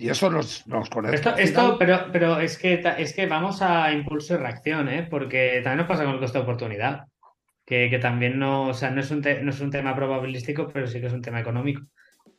Y 0.00 0.08
eso 0.08 0.30
nos, 0.30 0.66
nos 0.66 0.88
conecta. 0.88 1.34
Esto, 1.34 1.76
pero, 1.78 2.06
pero 2.10 2.40
es 2.40 2.56
que 2.56 2.82
es 2.96 3.12
que 3.12 3.26
vamos 3.26 3.60
a 3.60 3.92
impulso 3.92 4.34
y 4.34 4.38
reacción, 4.38 4.88
¿eh? 4.88 5.06
Porque 5.10 5.60
también 5.62 5.78
nos 5.78 5.88
pasa 5.88 6.04
con 6.04 6.14
el 6.14 6.20
coste 6.20 6.38
de 6.38 6.44
oportunidad. 6.44 7.04
Que, 7.66 7.98
también 8.00 8.38
no, 8.38 8.68
o 8.68 8.74
sea, 8.74 8.90
no 8.90 9.00
es, 9.00 9.10
un 9.12 9.20
no 9.20 9.50
es 9.50 9.60
un 9.60 9.70
tema 9.70 9.94
probabilístico, 9.94 10.68
pero 10.72 10.86
sí 10.86 11.00
que 11.00 11.06
es 11.06 11.12
un 11.12 11.22
tema 11.22 11.40
económico. 11.40 11.82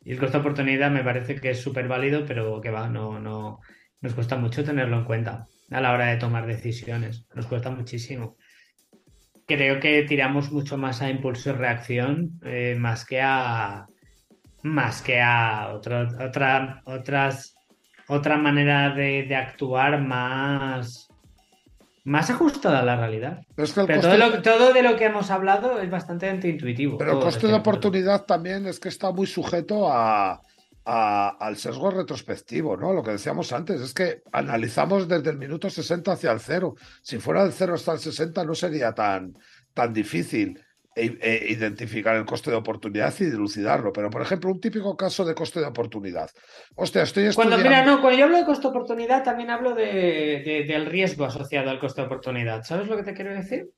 Y 0.04 0.12
el 0.12 0.20
coste 0.20 0.38
de 0.38 0.42
oportunidad 0.42 0.90
me 0.90 1.04
parece 1.04 1.36
que 1.36 1.52
es 1.52 1.62
súper 1.62 1.88
válido, 1.88 2.26
pero 2.26 2.60
que 2.60 2.72
va, 2.72 2.90
no, 2.90 3.20
no, 3.20 3.60
nos 4.02 4.14
cuesta 4.14 4.36
mucho 4.36 4.64
tenerlo 4.64 4.98
en 4.98 5.06
cuenta 5.06 5.46
a 5.70 5.82
la 5.82 5.94
hora 5.94 6.08
de 6.08 6.18
tomar 6.18 6.48
decisiones. 6.48 7.28
Nos 7.36 7.46
cuesta 7.46 7.70
muchísimo 7.70 8.36
creo 9.46 9.80
que 9.80 10.04
tiramos 10.04 10.52
mucho 10.52 10.78
más 10.78 11.02
a 11.02 11.10
impulso 11.10 11.50
y 11.50 11.54
reacción 11.54 12.40
eh, 12.44 12.76
más 12.80 13.06
que 13.06 13.22
a 13.22 13.86
más 14.64 15.02
que 15.02 15.22
a 15.22 15.72
otra 15.74 16.82
otras 16.86 17.56
otra 18.08 18.38
manera 18.38 18.94
de, 18.94 19.36
actuar 19.36 20.02
más 20.02 21.08
más 22.04 22.32
ajustada 22.32 22.80
a 22.80 22.84
la 22.84 22.96
realidad. 22.96 23.44
Pero, 23.56 24.42
todo, 24.42 24.74
de 24.74 24.82
lo 24.82 24.96
que 24.96 25.06
hemos 25.06 25.30
hablado 25.30 25.80
es 25.80 25.90
bastante 25.90 26.30
intuitivo. 26.30 26.98
Pero 26.98 27.14
el 27.14 27.20
coste 27.20 27.46
de 27.48 27.54
oportunidad 27.54 28.26
también 28.26 28.66
es 28.66 28.80
que 28.80 28.90
está 28.90 29.12
muy 29.12 29.28
sujeto 29.28 29.88
a, 29.88 30.42
al 30.84 31.58
sesgo 31.58 31.92
retrospectivo, 31.92 32.76
¿no? 32.76 32.92
Lo 32.92 33.04
que 33.04 33.12
decíamos 33.12 33.54
antes 33.54 33.80
es 33.82 33.94
que 33.94 34.24
analizamos 34.32 35.08
desde 35.08 35.30
el 35.30 35.38
minuto 35.38 35.70
60 35.70 36.12
hacia 36.12 36.32
el 36.32 36.40
cero. 36.40 36.76
Si 37.04 37.20
fuera 37.20 37.44
del 37.44 37.54
cero 37.54 37.76
hasta 37.76 37.94
el 37.94 38.00
60 38.00 38.44
no 38.46 38.56
sería 38.56 38.94
tan, 38.94 39.38
tan 39.76 39.94
difícil 39.94 40.60
e, 40.96 41.18
e 41.22 41.52
identificar 41.52 42.16
el 42.16 42.26
coste 42.26 42.52
de 42.52 42.58
oportunidad 42.58 43.14
y 43.20 43.26
dilucidarlo. 43.26 43.94
Pero, 43.94 44.10
por 44.10 44.22
ejemplo, 44.22 44.52
un 44.52 44.60
típico 44.60 44.96
caso 44.98 45.24
de 45.24 45.34
coste 45.34 45.60
de 45.60 45.68
oportunidad. 45.68 46.30
Hostia, 46.76 47.04
estoy 47.04 47.26
estudiando... 47.26 47.56
Cuando, 47.56 47.70
mira, 47.70 47.86
no, 47.86 48.02
cuando 48.02 48.20
yo 48.20 48.26
hablo 48.26 48.38
de 48.38 48.46
coste 48.46 48.64
de 48.64 48.70
oportunidad, 48.70 49.24
también 49.24 49.50
hablo 49.50 49.74
de, 49.74 50.66
del 50.68 50.86
riesgo 50.86 51.26
asociado 51.26 51.70
al 51.70 51.80
coste 51.80 52.02
de 52.02 52.08
oportunidad. 52.08 52.64
¿Sabes 52.64 52.88
lo 52.88 52.98
que 52.98 53.04
te 53.04 53.14
quiero 53.14 53.34
decir? 53.34 53.70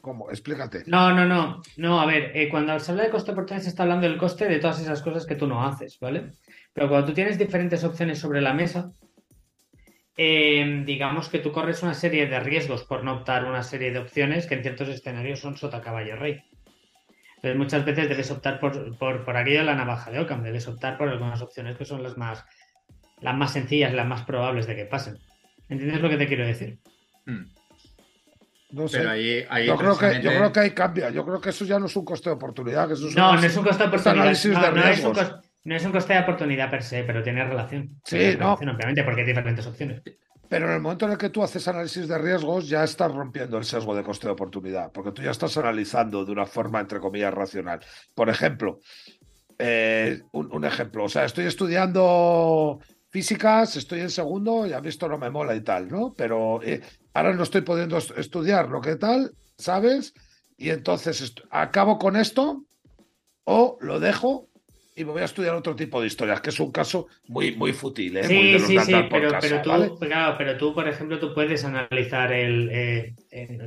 ¿Cómo? 0.00 0.30
Explícate. 0.30 0.84
No, 0.86 1.12
no, 1.12 1.24
no. 1.24 1.62
No, 1.78 2.00
a 2.00 2.06
ver, 2.06 2.30
eh, 2.36 2.48
cuando 2.48 2.78
se 2.78 2.92
habla 2.92 3.04
de 3.04 3.10
coste 3.10 3.32
de 3.32 3.32
oportunidad 3.32 3.64
se 3.64 3.70
está 3.70 3.82
hablando 3.82 4.06
del 4.06 4.18
coste 4.18 4.46
de 4.46 4.60
todas 4.60 4.80
esas 4.80 5.02
cosas 5.02 5.26
que 5.26 5.34
tú 5.34 5.48
no 5.48 5.66
haces, 5.66 5.98
¿vale? 5.98 6.30
Pero 6.72 6.88
cuando 6.88 7.08
tú 7.08 7.14
tienes 7.14 7.38
diferentes 7.38 7.82
opciones 7.82 8.18
sobre 8.18 8.40
la 8.40 8.52
mesa, 8.52 8.92
eh, 10.16 10.82
digamos 10.84 11.28
que 11.28 11.38
tú 11.38 11.52
corres 11.52 11.82
una 11.82 11.94
serie 11.94 12.26
de 12.26 12.40
riesgos 12.40 12.84
por 12.84 13.04
no 13.04 13.14
optar 13.14 13.44
una 13.44 13.62
serie 13.62 13.92
de 13.92 13.98
opciones 13.98 14.46
que 14.46 14.54
en 14.54 14.62
ciertos 14.62 14.88
escenarios 14.88 15.40
son 15.40 15.56
sota 15.56 15.80
caballo 15.80 16.16
rey. 16.16 16.42
Entonces 17.36 17.58
muchas 17.58 17.84
veces 17.84 18.08
debes 18.08 18.30
optar 18.30 18.58
por, 18.58 18.96
por, 18.98 19.24
por 19.24 19.36
aquello 19.36 19.58
de 19.60 19.66
la 19.66 19.74
navaja 19.74 20.10
de 20.10 20.20
Ockham, 20.20 20.42
debes 20.42 20.66
optar 20.68 20.96
por 20.96 21.08
algunas 21.08 21.42
opciones 21.42 21.76
que 21.76 21.84
son 21.84 22.02
las 22.02 22.16
más, 22.16 22.44
las 23.20 23.36
más 23.36 23.52
sencillas, 23.52 23.92
las 23.92 24.06
más 24.06 24.22
probables 24.22 24.66
de 24.66 24.74
que 24.74 24.86
pasen. 24.86 25.18
¿Entiendes 25.68 26.00
lo 26.00 26.08
que 26.08 26.16
te 26.16 26.26
quiero 26.26 26.46
decir? 26.46 26.78
Mm. 27.26 27.44
No 28.70 28.88
sé. 28.88 28.98
Pero 28.98 29.10
ahí, 29.10 29.44
ahí 29.48 29.66
yo, 29.66 29.76
creo 29.76 29.96
que, 29.96 30.20
yo 30.22 30.30
creo 30.30 30.52
que 30.52 30.60
ahí 30.60 30.70
cambia. 30.72 31.10
Yo 31.10 31.24
creo 31.24 31.40
que 31.40 31.50
eso 31.50 31.64
ya 31.64 31.78
no 31.78 31.86
es 31.86 31.96
un 31.96 32.04
coste 32.04 32.30
de 32.30 32.34
oportunidad. 32.36 32.88
Que 32.88 32.94
eso 32.94 33.08
es 33.08 33.14
No, 33.14 33.34
no 33.34 33.42
es 33.42 33.56
un 33.56 33.64
coste 33.64 33.84
de 33.84 33.88
es 33.88 33.88
oportunidad. 33.88 34.22
análisis 34.22 34.52
No, 34.52 34.60
de 34.60 34.70
no 34.72 34.76
es 34.88 35.04
un 35.04 35.14
riesgos. 35.14 35.45
No 35.66 35.76
es 35.76 35.84
un 35.84 35.92
coste 35.92 36.14
de 36.14 36.20
oportunidad 36.20 36.70
per 36.70 36.82
se, 36.82 37.04
pero 37.04 37.22
tiene 37.22 37.44
relación. 37.44 38.00
Sí, 38.04 38.16
Tiene 38.16 38.32
no. 38.36 38.38
relación, 38.56 38.70
obviamente, 38.70 39.04
porque 39.04 39.20
hay 39.22 39.26
diferentes 39.26 39.66
opciones. 39.66 40.02
Pero 40.48 40.66
en 40.68 40.74
el 40.74 40.80
momento 40.80 41.06
en 41.06 41.12
el 41.12 41.18
que 41.18 41.30
tú 41.30 41.42
haces 41.42 41.66
análisis 41.66 42.06
de 42.06 42.16
riesgos, 42.18 42.68
ya 42.68 42.84
estás 42.84 43.12
rompiendo 43.12 43.58
el 43.58 43.64
sesgo 43.64 43.94
de 43.96 44.04
coste 44.04 44.28
de 44.28 44.32
oportunidad, 44.32 44.92
porque 44.92 45.10
tú 45.12 45.20
ya 45.22 45.32
estás 45.32 45.56
analizando 45.58 46.24
de 46.24 46.30
una 46.32 46.46
forma, 46.46 46.78
entre 46.80 47.00
comillas, 47.00 47.34
racional. 47.34 47.80
Por 48.14 48.28
ejemplo, 48.28 48.78
eh, 49.58 50.22
un, 50.32 50.48
un 50.54 50.64
ejemplo, 50.64 51.04
o 51.04 51.08
sea, 51.08 51.24
estoy 51.24 51.46
estudiando 51.46 52.78
físicas, 53.10 53.74
estoy 53.76 54.00
en 54.00 54.10
segundo 54.10 54.66
y 54.66 54.72
a 54.72 54.80
mí 54.80 54.88
esto 54.88 55.08
no 55.08 55.18
me 55.18 55.30
mola 55.30 55.54
y 55.54 55.62
tal, 55.62 55.88
¿no? 55.88 56.14
Pero 56.16 56.62
eh, 56.62 56.80
ahora 57.14 57.32
no 57.34 57.42
estoy 57.42 57.62
pudiendo 57.62 57.96
est- 57.98 58.16
estudiar 58.16 58.68
lo 58.68 58.80
que 58.80 58.96
tal, 58.96 59.32
¿sabes? 59.58 60.12
Y 60.56 60.70
entonces 60.70 61.34
acabo 61.50 61.98
con 61.98 62.14
esto 62.16 62.64
o 63.44 63.78
lo 63.80 63.98
dejo 64.00 64.48
y 64.96 65.04
me 65.04 65.12
voy 65.12 65.22
a 65.22 65.26
estudiar 65.26 65.54
otro 65.54 65.76
tipo 65.76 66.00
de 66.00 66.06
historias, 66.08 66.40
que 66.40 66.50
es 66.50 66.58
un 66.60 66.72
caso 66.72 67.06
muy, 67.28 67.54
muy 67.54 67.72
fútil, 67.72 68.16
¿eh? 68.16 68.28
Muy 68.28 68.48
Sí, 68.48 68.52
de 68.52 68.60
sí, 68.60 68.80
sí, 68.80 68.92
pero, 69.10 69.28
casa, 69.30 69.40
pero 69.40 69.62
tú, 69.62 69.70
¿vale? 69.70 69.92
claro, 70.00 70.34
pero 70.38 70.56
tú, 70.56 70.74
por 70.74 70.88
ejemplo, 70.88 71.18
tú 71.20 71.34
puedes 71.34 71.64
analizar 71.64 72.32
el... 72.32 72.68
eh, 72.72 73.14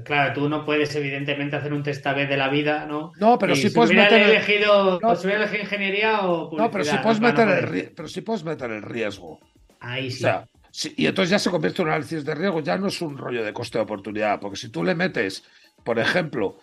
claro, 0.04 0.34
tú 0.34 0.50
no 0.50 0.66
puedes, 0.66 0.94
evidentemente, 0.96 1.56
hacer 1.56 1.72
un 1.74 1.84
test 1.84 2.06
A-B 2.08 2.26
de 2.26 2.36
la 2.38 2.50
vida, 2.50 2.86
¿no? 2.88 3.12
No, 3.20 3.38
pero 3.38 3.56
sí 3.56 3.62
si 3.62 3.70
puedes 3.70 3.92
hubiera 3.92 4.04
meter 4.04 4.22
el- 4.24 4.30
elegido, 4.32 5.00
No. 5.02 5.16
si 5.16 5.28
hubiera 5.28 5.44
elegido 5.44 5.64
ingeniería 5.64 6.22
o 6.28 6.50
No, 6.50 6.72
pero 6.72 6.84
publicidad, 6.84 7.04
puedes 7.04 7.22
meter 7.22 7.48
no 7.48 7.54
el, 7.54 7.92
pero 7.96 8.08
sí 8.08 8.22
puedes 8.22 8.44
meter 8.44 8.72
el 8.72 8.82
riesgo. 8.82 9.40
Ahí 9.80 10.08
O 10.08 10.12
sí. 10.12 10.22
sea, 10.22 10.46
sí, 10.72 10.94
y 10.98 11.06
entonces 11.06 11.30
ya 11.32 11.40
se 11.40 11.52
convierte 11.52 11.82
en 11.82 11.88
un 11.88 11.94
análisis 11.94 12.26
de 12.26 12.36
riesgo, 12.36 12.60
ya 12.62 12.78
no 12.78 12.88
es 12.88 13.02
un 13.02 13.18
rollo 13.18 13.44
de 13.44 13.54
coste 13.54 13.78
de 13.78 13.84
oportunidad, 13.84 14.40
porque 14.40 14.58
si 14.58 14.70
tú 14.70 14.84
le 14.84 14.96
metes, 14.96 15.44
por 15.84 16.00
ejemplo, 16.00 16.58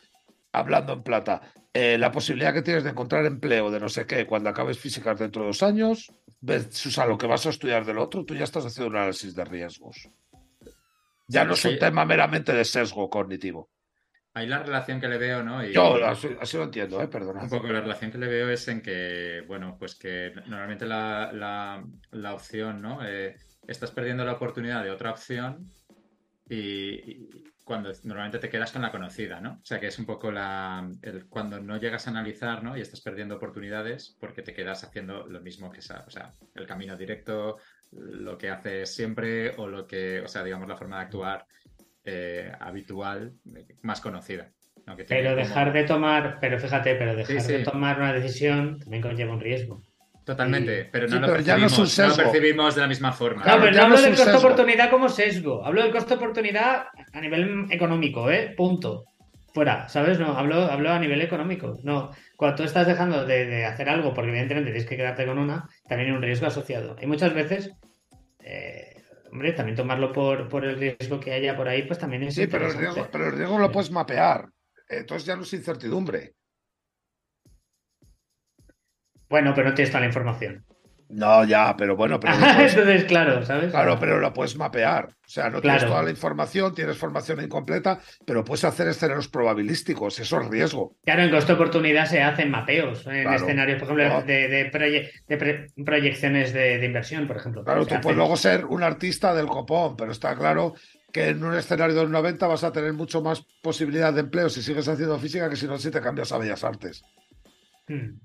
hablando 0.59 0.93
en 0.95 1.03
plata, 1.03 1.41
eh, 1.73 1.99
la 1.99 2.11
posibilidad 2.11 2.53
que 2.55 2.63
tienes 2.63 2.85
de 2.85 2.91
encontrar 2.91 3.25
empleo 3.27 3.71
de 3.71 3.79
no 3.81 3.89
sé 3.89 4.07
qué 4.07 4.27
cuando 4.27 4.49
acabes 4.51 4.79
físicas 4.79 5.19
dentro 5.19 5.43
de 5.43 5.49
dos 5.49 5.63
años, 5.63 6.11
versus 6.41 6.99
a 6.99 7.07
lo 7.07 7.17
que 7.19 7.27
vas 7.27 7.45
a 7.47 7.51
estudiar 7.51 7.85
del 7.85 7.99
otro, 7.99 8.25
tú 8.25 8.35
ya 8.35 8.45
estás 8.45 8.65
haciendo 8.65 8.91
un 8.91 8.97
análisis 8.97 9.35
de 9.35 9.45
riesgos. 9.45 10.09
Ya 11.29 11.45
no 11.45 11.55
es 11.55 11.65
un 11.65 11.79
tema 11.79 12.05
meramente 12.05 12.53
de 12.53 12.65
sesgo 12.65 13.11
cognitivo. 13.11 13.69
Ahí 14.33 14.47
la 14.47 14.63
relación 14.63 15.01
que 15.01 15.09
le 15.09 15.17
veo, 15.19 15.43
¿no? 15.43 15.65
Y- 15.65 15.73
Yo 15.73 15.97
así, 16.05 16.29
así 16.41 16.57
lo 16.59 16.65
entiendo, 16.65 17.03
¿eh? 17.03 17.09
Perdona. 17.09 17.43
Un 17.45 17.49
poco 17.49 17.69
la 17.69 17.81
relación 17.81 18.11
que 18.11 18.19
le 18.19 18.29
veo 18.29 18.51
es 18.51 18.69
en 18.69 18.83
que, 18.83 19.43
bueno, 19.49 19.77
pues 19.79 19.95
que 19.97 20.33
normalmente 20.47 20.85
la, 20.87 21.31
la- 21.33 21.83
la 22.13 22.35
opción, 22.35 22.81
¿no? 22.83 23.01
Eh, 23.07 23.35
estás 23.67 23.91
perdiendo 23.91 24.25
la 24.25 24.35
oportunidad 24.35 24.85
de 24.85 24.91
otra 24.91 25.11
opción 25.11 25.71
y, 26.49 26.57
y 26.59 27.29
cuando 27.67 27.91
normalmente 28.05 28.39
te 28.39 28.49
quedas 28.49 28.71
con 28.71 28.81
la 28.83 28.93
conocida, 28.93 29.41
¿no? 29.41 29.55
O 29.61 29.65
sea, 29.67 29.81
que 29.81 29.89
es 29.89 29.99
un 29.99 30.07
poco 30.07 30.31
la, 30.31 30.89
el- 31.03 31.27
cuando 31.27 31.61
no 31.61 31.77
llegas 31.79 32.07
a 32.07 32.11
analizar, 32.11 32.63
¿no? 32.63 32.77
Y 32.77 32.81
estás 32.81 33.01
perdiendo 33.01 33.35
oportunidades 33.35 34.17
porque 34.21 34.43
te 34.43 34.55
quedas 34.55 34.85
haciendo 34.85 35.27
lo 35.27 35.41
mismo 35.41 35.73
que 35.73 35.81
esa, 35.81 36.05
o 36.07 36.11
sea, 36.11 36.33
el 36.55 36.65
camino 36.65 36.97
directo, 36.97 37.57
lo 37.91 38.39
que 38.39 38.51
haces 38.51 38.95
siempre 38.95 39.51
o 39.57 39.67
lo 39.67 39.85
que, 39.85 40.21
o 40.21 40.29
sea, 40.29 40.45
digamos, 40.45 40.69
la 40.69 40.77
forma 40.77 40.99
de 40.99 41.03
actuar 41.07 41.45
eh, 42.05 42.53
habitual, 42.61 43.33
más 43.83 44.01
conocida. 44.01 44.53
¿no? 44.87 44.97
Que 44.97 45.03
tiene 45.03 45.25
Pero 45.25 45.35
como- 45.35 45.49
dejar 45.49 45.73
de 45.73 45.83
tomar, 45.83 46.39
pero 46.41 46.61
fíjate, 46.61 46.95
pero 46.95 47.17
dejar 47.17 47.41
Sí, 47.41 47.53
de 47.53 47.65
tomar 47.65 47.97
una 47.99 48.13
decisión 48.13 48.79
también 48.79 49.03
conlleva 49.03 49.33
un 49.35 49.41
riesgo. 49.41 49.83
Totalmente, 50.27 50.85
pero 50.93 51.09
no 51.09 51.17
Sí, 51.17 51.21
lo 51.21 51.31
pero 51.31 51.41
ya 51.41 51.57
no 51.57 51.67
es 51.69 51.79
un 51.79 51.87
percibimos, 51.87 51.99
no 51.99 52.09
lo 52.09 52.15
sesgo. 52.15 52.17
percibimos 52.17 52.75
de 52.75 52.81
la 52.83 52.89
misma 52.89 53.13
forma. 53.13 53.45
Claro, 53.45 53.61
no, 53.61 53.71
pero 53.71 53.77
no 53.77 53.85
no 53.85 53.85
hablo 53.85 53.97
es 53.97 54.03
del 54.03 54.11
un 54.11 54.17
costo 54.17 54.39
sesgo. 54.39 54.39
oportunidad 54.39 54.91
como 54.91 55.09
sesgo. 55.09 55.65
Hablo 55.65 55.83
del 55.83 55.93
costo 55.93 56.15
oportunidad 56.17 56.87
a 57.13 57.21
nivel 57.21 57.67
económico, 57.71 58.31
¿eh? 58.31 58.55
Punto. 58.57 59.05
Fuera, 59.55 59.89
¿sabes? 59.89 60.19
No, 60.21 60.37
hablo, 60.37 60.57
hablo 60.71 60.91
a 60.91 60.99
nivel 60.99 61.23
económico. 61.23 61.79
No, 61.85 62.11
cuando 62.37 62.57
tú 62.59 62.63
estás 62.65 62.87
dejando 62.87 63.25
de, 63.25 63.47
de 63.47 63.65
hacer 63.67 63.89
algo, 63.89 64.13
porque 64.15 64.31
evidentemente 64.31 64.73
tienes 64.73 64.89
que 64.89 64.97
quedarte 64.99 65.27
con 65.27 65.39
una, 65.39 65.69
también 65.89 66.11
hay 66.11 66.17
un 66.17 66.23
riesgo 66.23 66.47
asociado. 66.49 66.97
Y 67.01 67.07
muchas 67.07 67.33
veces, 67.35 67.73
eh, 68.41 69.03
hombre, 69.33 69.53
también 69.53 69.77
tomarlo 69.77 70.13
por, 70.13 70.49
por 70.49 70.65
el 70.65 70.77
riesgo 70.79 71.21
que 71.21 71.33
haya 71.33 71.57
por 71.57 71.69
ahí, 71.69 71.83
pues 71.85 71.99
también 71.99 72.25
es 72.25 72.35
Sí, 72.35 72.47
pero 72.49 72.67
el 72.67 72.75
riesgo, 72.77 73.09
pero 73.11 73.27
el 73.29 73.33
riesgo 73.37 73.59
lo 73.59 73.73
puedes 73.73 73.91
mapear. 73.91 74.47
Entonces 74.89 75.27
ya 75.27 75.37
no 75.37 75.43
es 75.43 75.53
incertidumbre. 75.53 76.35
Bueno, 79.29 79.53
pero 79.55 79.69
no 79.69 79.75
tienes 79.75 79.91
toda 79.91 80.01
la 80.01 80.07
información. 80.07 80.65
No, 81.09 81.45
ya, 81.45 81.77
pero 81.77 81.95
bueno, 81.95 82.19
pero 82.19 82.35
puedes- 82.57 82.75
Entonces, 82.75 83.05
claro, 83.05 83.45
¿sabes? 83.45 83.71
claro, 83.71 83.97
pero 84.01 84.19
lo 84.19 84.33
puedes 84.33 84.57
mapear. 84.57 85.07
O 85.07 85.29
sea, 85.29 85.49
no 85.51 85.61
tienes 85.61 85.85
toda 85.87 86.03
la 86.03 86.11
información, 86.11 86.75
tienes 86.75 86.99
formación 86.99 87.41
incompleta, 87.45 88.01
pero 88.27 88.45
puedes 88.45 88.65
hacer 88.65 88.89
escenarios 88.89 89.29
probabilísticos. 89.29 90.19
Eso 90.19 90.41
es 90.41 90.49
riesgo. 90.49 90.97
Claro, 91.05 91.23
en 91.23 91.31
costo 91.31 91.53
oportunidad 91.55 92.07
se 92.07 92.23
hacen 92.23 92.51
mapeos 92.51 93.07
en 93.07 93.23
Claro. 93.23 93.37
escenarios, 93.37 93.79
por 93.81 94.01
ejemplo, 94.01 94.21
No. 94.21 94.27
de, 94.27 94.49
de 94.49 94.73
proye- 94.73 95.11
de 95.29 95.37
pre- 95.37 95.67
proyecciones 95.85 96.53
de, 96.53 96.79
de 96.79 96.87
inversión, 96.87 97.29
por 97.29 97.37
ejemplo. 97.37 97.63
Claro, 97.63 97.87
tú 97.87 97.95
puedes 98.01 98.17
luego 98.17 98.37
ser 98.37 98.65
un 98.65 98.83
artista 98.83 99.33
del 99.33 99.47
copón, 99.47 99.97
pero 99.97 100.11
está 100.11 100.35
claro 100.35 100.75
que 101.13 101.29
en 101.29 101.45
un 101.45 101.55
escenario 101.55 101.95
de 101.95 102.03
los 102.03 102.11
90 102.11 102.49
vas 102.49 102.65
a 102.65 102.73
tener 102.73 102.93
mucho 102.95 103.23
más 103.23 103.47
posibilidad 103.63 104.13
de 104.13 104.21
empleo 104.23 104.49
si 104.49 104.61
sigues 104.61 104.89
haciendo 104.89 105.17
física 105.21 105.49
que 105.49 105.55
si 105.57 105.67
no 105.69 105.79
si 105.79 105.91
te 105.93 106.01
cambias 106.01 106.33
a 106.33 106.39
Bellas 106.39 106.65
Artes. 106.65 107.03
Hmm. 107.87 108.19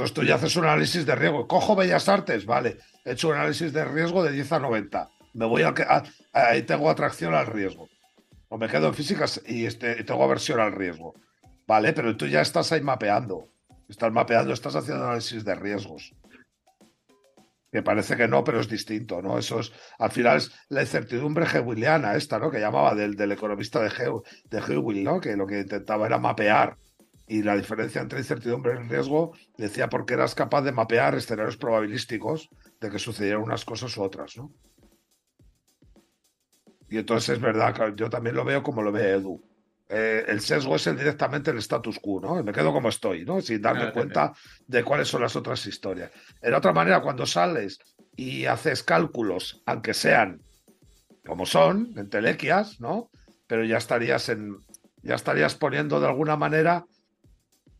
Entonces 0.00 0.14
tú 0.14 0.22
ya 0.24 0.36
haces 0.36 0.56
un 0.56 0.64
análisis 0.64 1.04
de 1.04 1.14
riesgo. 1.14 1.46
Cojo 1.46 1.76
Bellas 1.76 2.08
Artes, 2.08 2.46
vale. 2.46 2.78
He 3.04 3.12
hecho 3.12 3.28
un 3.28 3.34
análisis 3.34 3.70
de 3.70 3.84
riesgo 3.84 4.24
de 4.24 4.32
10 4.32 4.52
a 4.52 4.58
90. 4.58 5.10
Me 5.34 5.44
voy 5.44 5.60
a... 5.62 5.74
Ahí 6.32 6.62
tengo 6.62 6.88
atracción 6.88 7.34
al 7.34 7.46
riesgo. 7.46 7.86
O 8.48 8.56
me 8.56 8.66
quedo 8.66 8.88
en 8.88 8.94
físicas 8.94 9.42
y, 9.46 9.66
este, 9.66 10.02
tengo 10.04 10.24
aversión 10.24 10.58
al 10.58 10.72
riesgo. 10.72 11.14
Vale, 11.66 11.92
pero 11.92 12.16
tú 12.16 12.26
ya 12.26 12.40
estás 12.40 12.72
ahí 12.72 12.80
mapeando. 12.80 13.44
Estás 13.90 14.10
mapeando, 14.10 14.54
estás 14.54 14.74
haciendo 14.74 15.04
análisis 15.04 15.44
de 15.44 15.54
riesgos. 15.54 16.14
Que 17.70 17.82
parece 17.82 18.16
que 18.16 18.26
no, 18.26 18.42
pero 18.42 18.58
es 18.58 18.68
distinto, 18.68 19.20
¿no? 19.20 19.38
Eso 19.38 19.60
es, 19.60 19.70
al 19.98 20.10
final 20.10 20.38
es 20.38 20.50
la 20.70 20.80
incertidumbre 20.80 21.44
hewilliana 21.44 22.14
esta, 22.14 22.38
¿no? 22.38 22.50
Que 22.50 22.58
llamaba 22.58 22.94
del, 22.94 23.16
del 23.16 23.32
economista 23.32 23.80
de, 23.80 23.90
Heu- 23.90 24.22
de 24.48 25.02
¿no? 25.02 25.20
Que 25.20 25.36
lo 25.36 25.46
que 25.46 25.60
intentaba 25.60 26.06
era 26.06 26.18
mapear. 26.18 26.78
Y 27.30 27.44
la 27.44 27.56
diferencia 27.56 28.00
entre 28.00 28.18
incertidumbre 28.18 28.74
y 28.74 28.88
riesgo 28.88 29.30
decía 29.56 29.88
porque 29.88 30.14
eras 30.14 30.34
capaz 30.34 30.62
de 30.62 30.72
mapear 30.72 31.14
escenarios 31.14 31.56
probabilísticos 31.56 32.50
de 32.80 32.90
que 32.90 32.98
sucedieran 32.98 33.40
unas 33.42 33.64
cosas 33.64 33.96
u 33.96 34.02
otras, 34.02 34.36
¿no? 34.36 34.52
Y 36.88 36.98
entonces 36.98 37.36
es 37.36 37.40
verdad 37.40 37.94
yo 37.94 38.10
también 38.10 38.34
lo 38.34 38.44
veo 38.44 38.64
como 38.64 38.82
lo 38.82 38.90
ve 38.90 39.10
Edu. 39.10 39.40
Eh, 39.88 40.24
el 40.26 40.40
sesgo 40.40 40.74
es 40.74 40.88
el 40.88 40.98
directamente 40.98 41.52
el 41.52 41.58
status 41.58 42.00
quo, 42.00 42.20
¿no? 42.20 42.42
Me 42.42 42.52
quedo 42.52 42.72
como 42.72 42.88
estoy, 42.88 43.24
¿no? 43.24 43.40
Sin 43.40 43.62
darme 43.62 43.82
Claro, 43.82 43.94
cuenta 43.94 44.32
de 44.66 44.82
cuáles 44.82 45.06
son 45.06 45.22
las 45.22 45.36
otras 45.36 45.64
historias. 45.66 46.10
En 46.42 46.52
otra 46.52 46.72
manera, 46.72 47.00
cuando 47.00 47.26
sales 47.26 47.78
y 48.16 48.46
haces 48.46 48.82
cálculos, 48.82 49.62
aunque 49.66 49.94
sean 49.94 50.42
como 51.24 51.46
son, 51.46 51.92
en 51.96 52.10
telequias, 52.10 52.80
¿no? 52.80 53.08
Pero 53.46 53.64
ya 53.64 53.76
estarías 53.76 54.28
en, 54.30 54.56
ya 55.04 55.14
estarías 55.14 55.54
poniendo 55.54 56.00
de 56.00 56.08
alguna 56.08 56.34
manera 56.36 56.86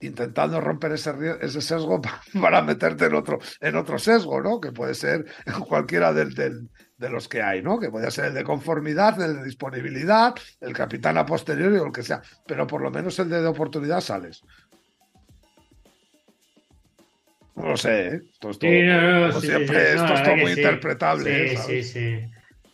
intentando 0.01 0.61
romper 0.61 0.93
ese, 0.93 1.13
ese 1.41 1.61
sesgo 1.61 2.01
pa- 2.01 2.23
para 2.41 2.63
meterte 2.63 3.07
en 3.07 3.15
otro, 3.15 3.39
en 3.61 3.77
otro 3.77 3.99
sesgo, 3.99 4.41
¿no? 4.41 4.61
Que 4.61 4.73
puede 4.73 4.95
ser 4.95 5.27
cualquiera 5.69 6.13
del, 6.13 6.35
del- 6.35 6.69
de 6.97 7.09
los 7.11 7.29
que 7.29 7.41
hay, 7.43 7.63
¿no? 7.63 7.79
Que 7.79 7.91
puede 7.91 8.11
ser 8.11 8.27
el 8.27 8.35
de 8.35 8.45
conformidad, 8.45 9.21
el 9.23 9.37
de 9.39 9.45
disponibilidad, 9.45 10.35
el 10.61 10.73
capitán 10.75 11.17
a 11.19 11.25
posteriori 11.25 11.77
o 11.79 11.87
el 11.87 11.93
que 11.93 12.03
sea, 12.03 12.21
pero 12.47 12.67
por 12.67 12.83
lo 12.83 12.91
menos 12.91 13.19
el 13.19 13.29
de, 13.31 13.41
de 13.41 13.47
oportunidad 13.49 14.01
sales. 14.01 14.43
No 17.57 17.69
lo 17.71 17.77
sé, 17.77 18.07
¿eh? 18.09 18.21
Esto 18.33 18.51
es 18.51 18.59
todo- 18.59 18.71
Sí, 18.71 18.83
no, 18.83 19.01
no, 19.03 19.29
como 19.29 19.41
sí, 19.41 19.47
sí, 19.47 19.53
siempre. 19.55 19.95
No, 19.95 20.03
esto 20.03 20.15
es 20.15 20.23
todo 20.23 20.37
muy 20.37 20.53
sí. 20.55 20.61
interpretable. 20.61 21.57
sí, 21.57 21.83
sí. 21.83 22.21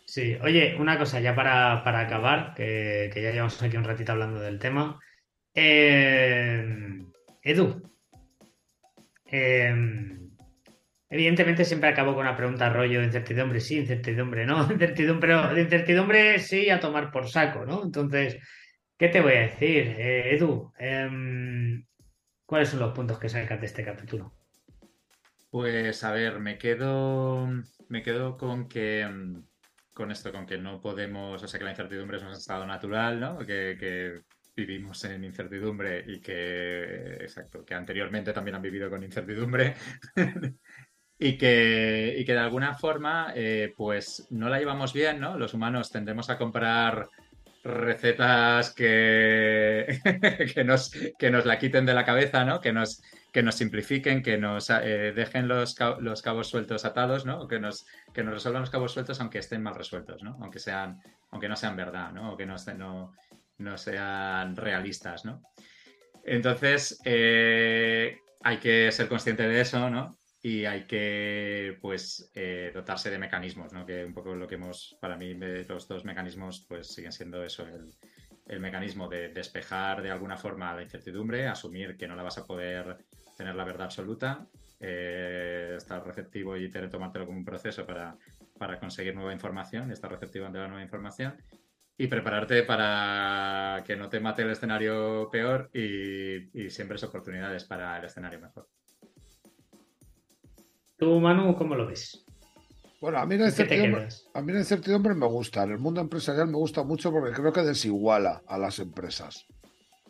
Sí. 0.05 0.37
Oye, 0.41 0.75
una 0.79 0.97
cosa 0.97 1.19
ya 1.19 1.35
para, 1.35 1.83
para 1.83 1.99
acabar, 2.01 2.53
que, 2.55 3.09
que 3.13 3.21
ya 3.21 3.31
llevamos 3.31 3.61
aquí 3.61 3.75
un 3.75 3.83
ratito 3.83 4.13
hablando 4.13 4.39
del 4.39 4.57
tema. 4.59 4.97
Eh, 5.53 6.65
Edu, 7.51 7.81
eh, 9.25 9.73
evidentemente 11.09 11.63
siempre 11.65 11.89
acabo 11.89 12.13
con 12.13 12.21
una 12.21 12.35
pregunta 12.35 12.69
rollo 12.69 13.01
incertidumbre 13.01 13.59
sí, 13.61 13.77
incertidumbre 13.77 14.45
no, 14.45 14.67
incertidumbre, 14.71 15.33
de 15.53 15.61
incertidumbre 15.61 16.39
sí 16.39 16.69
a 16.69 16.79
tomar 16.79 17.11
por 17.11 17.29
saco, 17.29 17.65
¿no? 17.65 17.83
Entonces, 17.83 18.37
¿qué 18.97 19.07
te 19.09 19.21
voy 19.21 19.33
a 19.33 19.41
decir, 19.41 19.95
Eh, 19.97 20.35
Edu? 20.35 20.73
em, 20.77 21.85
¿cuáles 22.45 22.69
son 22.69 22.79
los 22.79 22.93
puntos 22.93 23.19
que 23.19 23.29
sacas 23.29 23.59
de 23.61 23.67
este 23.67 23.83
capítulo? 23.83 24.33
Pues 25.49 26.03
a 26.03 26.11
ver, 26.11 26.39
me 26.39 26.57
quedo, 26.57 27.47
me 27.87 28.03
quedo 28.03 28.37
con 28.37 28.67
que, 28.67 29.07
con 29.93 30.11
esto, 30.11 30.31
con 30.31 30.45
que 30.45 30.57
no 30.57 30.81
podemos, 30.81 31.41
o 31.41 31.47
sea, 31.47 31.57
que 31.57 31.63
la 31.65 31.71
incertidumbre 31.71 32.17
es 32.17 32.23
un 32.23 32.31
estado 32.31 32.65
natural, 32.65 33.19
¿no? 33.19 33.39
Que, 33.39 34.21
vivimos 34.57 35.03
en 35.05 35.23
incertidumbre 35.23 36.03
y 36.07 36.19
que, 36.19 37.13
exacto, 37.21 37.63
que 37.63 37.75
anteriormente 37.75 38.33
también 38.33 38.55
han 38.55 38.61
vivido 38.63 38.89
con 38.89 39.03
incertidumbre. 39.03 39.75
y 41.19 41.37
que, 41.37 42.15
y 42.17 42.25
que 42.25 42.33
de 42.33 42.39
alguna 42.39 42.73
forma, 42.73 43.33
eh, 43.35 43.71
pues 43.77 44.27
no 44.31 44.49
la 44.49 44.57
llevamos 44.57 44.93
bien, 44.93 45.19
¿no? 45.19 45.37
Los 45.37 45.53
humanos 45.53 45.91
tendemos 45.91 46.31
a 46.31 46.39
comprar 46.39 47.07
recetas 47.63 48.73
que, 48.73 49.99
que, 50.55 50.63
nos, 50.63 50.91
que 51.19 51.29
nos 51.29 51.45
la 51.45 51.59
quiten 51.59 51.85
de 51.85 51.93
la 51.93 52.05
cabeza, 52.05 52.43
¿no? 52.43 52.59
Que 52.59 52.73
nos, 52.73 53.03
que 53.31 53.43
nos 53.43 53.55
simplifiquen, 53.55 54.23
que 54.23 54.39
nos 54.39 54.71
eh, 54.71 55.13
dejen 55.15 55.47
los, 55.47 55.75
los, 55.99 56.23
cabos 56.23 56.47
sueltos 56.47 56.83
atados, 56.83 57.27
¿no? 57.27 57.47
Que 57.47 57.59
nos, 57.59 57.85
que 58.11 58.23
nos 58.23 58.33
resuelvan 58.33 58.61
los 58.61 58.71
cabos 58.71 58.93
sueltos 58.93 59.21
aunque 59.21 59.37
estén 59.37 59.61
mal 59.61 59.75
resueltos, 59.75 60.23
¿no? 60.23 60.37
Aunque, 60.41 60.57
sean, 60.57 60.99
aunque 61.29 61.47
no 61.47 61.55
sean 61.55 61.75
verdad, 61.75 62.11
¿no? 62.11 62.33
O 62.33 62.37
que 62.37 62.47
no, 62.47 62.55
no, 62.75 63.13
no 63.57 63.77
sean 63.77 64.55
realistas, 64.55 65.25
¿no? 65.25 65.41
Entonces, 66.23 66.99
eh, 67.05 68.17
hay 68.41 68.57
que 68.57 68.91
ser 68.91 69.07
consciente 69.07 69.47
de 69.47 69.61
eso, 69.61 69.89
¿no? 69.89 70.17
y 70.41 70.65
hay 70.65 70.85
que 70.85 71.77
pues 71.81 72.31
eh, 72.33 72.71
dotarse 72.73 73.09
de 73.09 73.17
mecanismos, 73.17 73.73
¿no? 73.73 73.85
Que 73.85 74.05
un 74.05 74.13
poco 74.13 74.35
lo 74.35 74.47
que 74.47 74.55
hemos, 74.55 74.97
para 75.01 75.17
mí, 75.17 75.33
los 75.33 75.87
dos 75.87 76.05
mecanismos 76.05 76.65
pues 76.69 76.87
siguen 76.87 77.11
siendo 77.11 77.43
eso, 77.43 77.65
el, 77.67 77.89
el, 78.45 78.59
mecanismo 78.59 79.09
de 79.09 79.29
despejar 79.29 80.01
de 80.01 80.11
alguna 80.11 80.37
forma 80.37 80.73
la 80.73 80.83
incertidumbre, 80.83 81.47
asumir 81.47 81.97
que 81.97 82.07
no 82.07 82.15
la 82.15 82.23
vas 82.23 82.37
a 82.37 82.45
poder 82.45 82.97
tener 83.35 83.55
la 83.55 83.65
verdad 83.65 83.85
absoluta, 83.85 84.47
eh, 84.79 85.73
estar 85.75 86.05
receptivo 86.05 86.55
y 86.55 86.69
tener, 86.69 86.89
tomártelo 86.89 87.25
como 87.25 87.39
un 87.39 87.45
proceso 87.45 87.85
para, 87.85 88.15
para 88.57 88.79
conseguir 88.79 89.15
nueva 89.15 89.33
información, 89.33 89.91
estar 89.91 90.11
receptivo 90.11 90.45
ante 90.45 90.59
la 90.59 90.67
nueva 90.67 90.83
información 90.83 91.35
y 91.97 92.07
prepararte 92.07 92.63
para 92.63 93.83
que 93.85 93.95
no 93.95 94.07
te 94.09 94.19
mate 94.19 94.43
el 94.43 94.51
escenario 94.51 95.29
peor 95.31 95.69
y, 95.73 96.65
y 96.65 96.69
siempre 96.69 96.97
es 96.97 97.03
oportunidades 97.03 97.63
para 97.63 97.97
el 97.97 98.05
escenario 98.05 98.39
mejor. 98.39 98.67
¿Tú, 100.97 101.19
Manu, 101.19 101.55
cómo 101.55 101.75
lo 101.75 101.87
ves? 101.87 102.25
Bueno, 102.99 103.19
a 103.19 103.25
mí, 103.25 103.37
la 103.37 103.45
incertidumbre, 103.45 104.07
a 104.33 104.41
mí 104.41 104.51
la 104.51 104.59
incertidumbre 104.59 105.13
me 105.13 105.27
gusta. 105.27 105.63
En 105.63 105.71
el 105.71 105.77
mundo 105.77 106.01
empresarial 106.01 106.47
me 106.47 106.57
gusta 106.57 106.83
mucho 106.83 107.11
porque 107.11 107.31
creo 107.31 107.53
que 107.53 107.61
desiguala 107.61 108.41
a 108.47 108.57
las 108.57 108.79
empresas. 108.79 109.45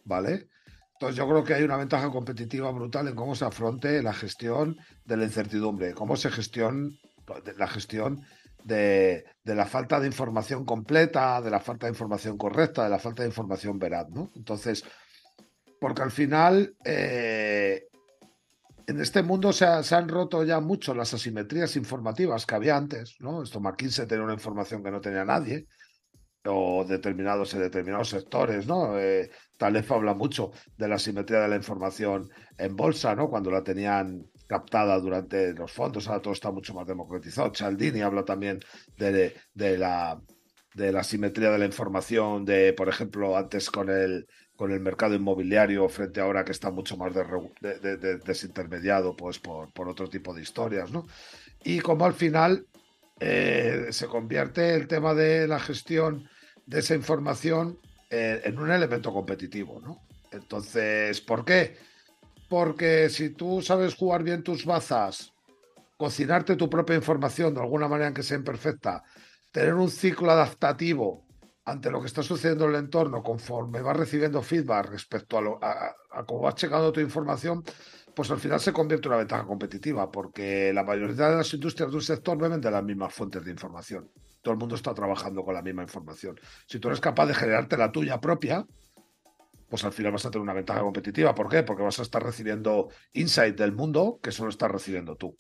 ¿Vale? 0.05 0.47
Entonces 0.93 1.17
yo 1.17 1.27
creo 1.27 1.43
que 1.43 1.53
hay 1.53 1.63
una 1.63 1.75
ventaja 1.77 2.09
competitiva 2.09 2.71
brutal 2.71 3.09
en 3.09 3.15
cómo 3.15 3.35
se 3.35 3.45
afronte 3.45 4.01
la 4.01 4.13
gestión 4.13 4.77
de 5.05 5.17
la 5.17 5.25
incertidumbre, 5.25 5.93
cómo 5.93 6.15
se 6.15 6.31
gestiona 6.31 6.89
la 7.57 7.67
gestión 7.67 8.21
de, 8.67 9.23
la 9.45 9.65
falta 9.65 9.99
de 9.99 10.07
información 10.07 10.65
completa, 10.65 11.41
de 11.41 11.49
la 11.49 11.59
falta 11.59 11.87
de 11.87 11.91
información 11.91 12.37
correcta, 12.37 12.83
de 12.83 12.89
la 12.89 12.99
falta 12.99 13.23
de 13.23 13.29
información 13.29 13.79
veraz, 13.79 14.09
¿no? 14.09 14.29
Entonces, 14.35 14.83
porque 15.79 16.01
al 16.01 16.11
final 16.11 16.75
eh, 16.83 17.85
en 18.85 18.99
este 19.01 19.23
mundo 19.23 19.53
se, 19.53 19.65
han 19.65 20.09
roto 20.09 20.43
ya 20.43 20.59
mucho 20.59 20.93
las 20.93 21.13
asimetrías 21.13 21.75
informativas 21.75 22.45
que 22.45 22.55
había 22.55 22.75
antes, 22.75 23.15
¿no? 23.19 23.41
Esto 23.41 23.59
McKinsey 23.61 24.05
tenía 24.05 24.25
una 24.25 24.33
información 24.33 24.83
que 24.83 24.91
no 24.91 24.99
tenía 24.99 25.23
nadie, 25.23 25.67
o 26.45 26.85
determinados 26.85 27.53
en 27.53 27.61
determinados 27.61 28.09
sectores, 28.09 28.67
¿no? 28.67 28.99
Eh, 28.99 29.29
Talef 29.57 29.91
habla 29.91 30.13
mucho 30.13 30.51
de 30.77 30.87
la 30.87 30.95
asimetría 30.95 31.39
de 31.39 31.47
la 31.47 31.55
información 31.55 32.29
en 32.57 32.75
bolsa, 32.75 33.15
¿no? 33.15 33.29
Cuando 33.29 33.49
la 33.49 33.63
tenían 33.63 34.25
captada 34.47 34.99
durante 34.99 35.53
los 35.53 35.71
fondos, 35.71 36.07
ahora 36.07 36.21
todo 36.21 36.33
está 36.33 36.51
mucho 36.51 36.73
más 36.73 36.87
democratizado. 36.87 37.51
Cialdini 37.53 38.01
habla 38.01 38.23
también 38.23 38.59
de, 38.97 39.35
de 39.53 39.77
la 39.77 40.19
de 40.77 40.91
la 40.91 40.99
asimetría 40.99 41.49
de 41.49 41.57
la 41.57 41.65
información, 41.65 42.45
de, 42.45 42.71
por 42.71 42.87
ejemplo, 42.87 43.35
antes 43.35 43.71
con 43.71 43.89
el, 43.89 44.27
con 44.55 44.71
el 44.71 44.79
mercado 44.79 45.15
inmobiliario 45.15 45.89
frente 45.89 46.19
a 46.19 46.23
ahora 46.23 46.45
que 46.45 46.51
está 46.51 46.69
mucho 46.69 46.95
más 46.97 47.13
desintermediado 48.23 49.15
pues, 49.15 49.39
por, 49.39 49.73
por, 49.73 49.89
otro 49.89 50.07
tipo 50.07 50.35
de 50.35 50.43
historias, 50.43 50.91
¿no? 50.91 51.07
Y 51.63 51.79
como 51.79 52.05
al 52.05 52.13
final 52.13 52.67
eh, 53.19 53.87
se 53.89 54.05
convierte 54.05 54.75
el 54.75 54.87
tema 54.87 55.15
de 55.15 55.47
la 55.47 55.59
gestión 55.59 56.29
de 56.67 56.79
esa 56.79 56.93
información 56.93 57.79
eh, 58.11 58.41
en 58.43 58.59
un 58.59 58.69
elemento 58.69 59.11
competitivo, 59.11 59.81
¿no? 59.81 60.03
Entonces, 60.31 61.21
¿por 61.21 61.43
qué? 61.43 61.75
Porque 62.47 63.09
si 63.09 63.31
tú 63.31 63.61
sabes 63.61 63.95
jugar 63.95 64.23
bien 64.23 64.43
tus 64.43 64.65
bazas, 64.65 65.33
cocinarte 65.97 66.55
tu 66.55 66.69
propia 66.69 66.95
información 66.95 67.53
de 67.53 67.61
alguna 67.61 67.87
manera 67.87 68.13
que 68.13 68.23
sea 68.23 68.37
imperfecta, 68.37 69.03
tener 69.51 69.73
un 69.73 69.89
ciclo 69.89 70.31
adaptativo 70.31 71.25
ante 71.65 71.91
lo 71.91 71.99
que 71.99 72.07
está 72.07 72.23
sucediendo 72.23 72.65
en 72.65 72.71
el 72.71 72.79
entorno, 72.79 73.21
conforme 73.21 73.81
vas 73.81 73.97
recibiendo 73.97 74.41
feedback 74.41 74.89
respecto 74.89 75.59
a, 75.61 75.93
a, 76.11 76.25
cómo 76.25 76.41
vas 76.41 76.55
checando 76.55 76.93
tu 76.93 77.01
información, 77.01 77.61
pues 78.15 78.31
al 78.31 78.39
final 78.39 78.61
se 78.61 78.71
convierte 78.71 79.07
en 79.07 79.11
una 79.11 79.17
ventaja 79.17 79.45
competitiva, 79.45 80.09
porque 80.09 80.71
la 80.73 80.83
mayoría 80.83 81.29
de 81.29 81.35
las 81.35 81.53
industrias 81.53 81.89
de 81.89 81.95
un 81.97 82.01
sector 82.01 82.37
beben 82.37 82.61
de 82.61 82.71
las 82.71 82.83
mismas 82.83 83.13
fuentes 83.13 83.43
de 83.43 83.51
información. 83.51 84.09
Todo 84.41 84.53
el 84.53 84.59
mundo 84.59 84.75
está 84.75 84.93
trabajando 84.93 85.43
con 85.43 85.53
la 85.53 85.61
misma 85.61 85.83
información. 85.83 86.39
Si 86.65 86.79
tú 86.79 86.87
eres 86.87 87.01
capaz 87.01 87.25
de 87.25 87.33
generarte 87.33 87.75
la 87.75 87.91
tuya 87.91 88.21
propia, 88.21 88.65
pues 89.69 89.83
al 89.83 89.93
final 89.93 90.11
vas 90.11 90.25
a 90.25 90.31
tener 90.31 90.41
una 90.41 90.53
ventaja 90.53 90.81
competitiva. 90.81 91.35
¿Por 91.35 91.49
qué? 91.49 91.63
Porque 91.63 91.83
vas 91.83 91.99
a 91.99 92.03
estar 92.03 92.23
recibiendo 92.23 92.89
insight 93.13 93.57
del 93.57 93.73
mundo 93.73 94.19
que 94.21 94.31
solo 94.31 94.49
estás 94.49 94.71
recibiendo 94.71 95.15
tú. 95.15 95.35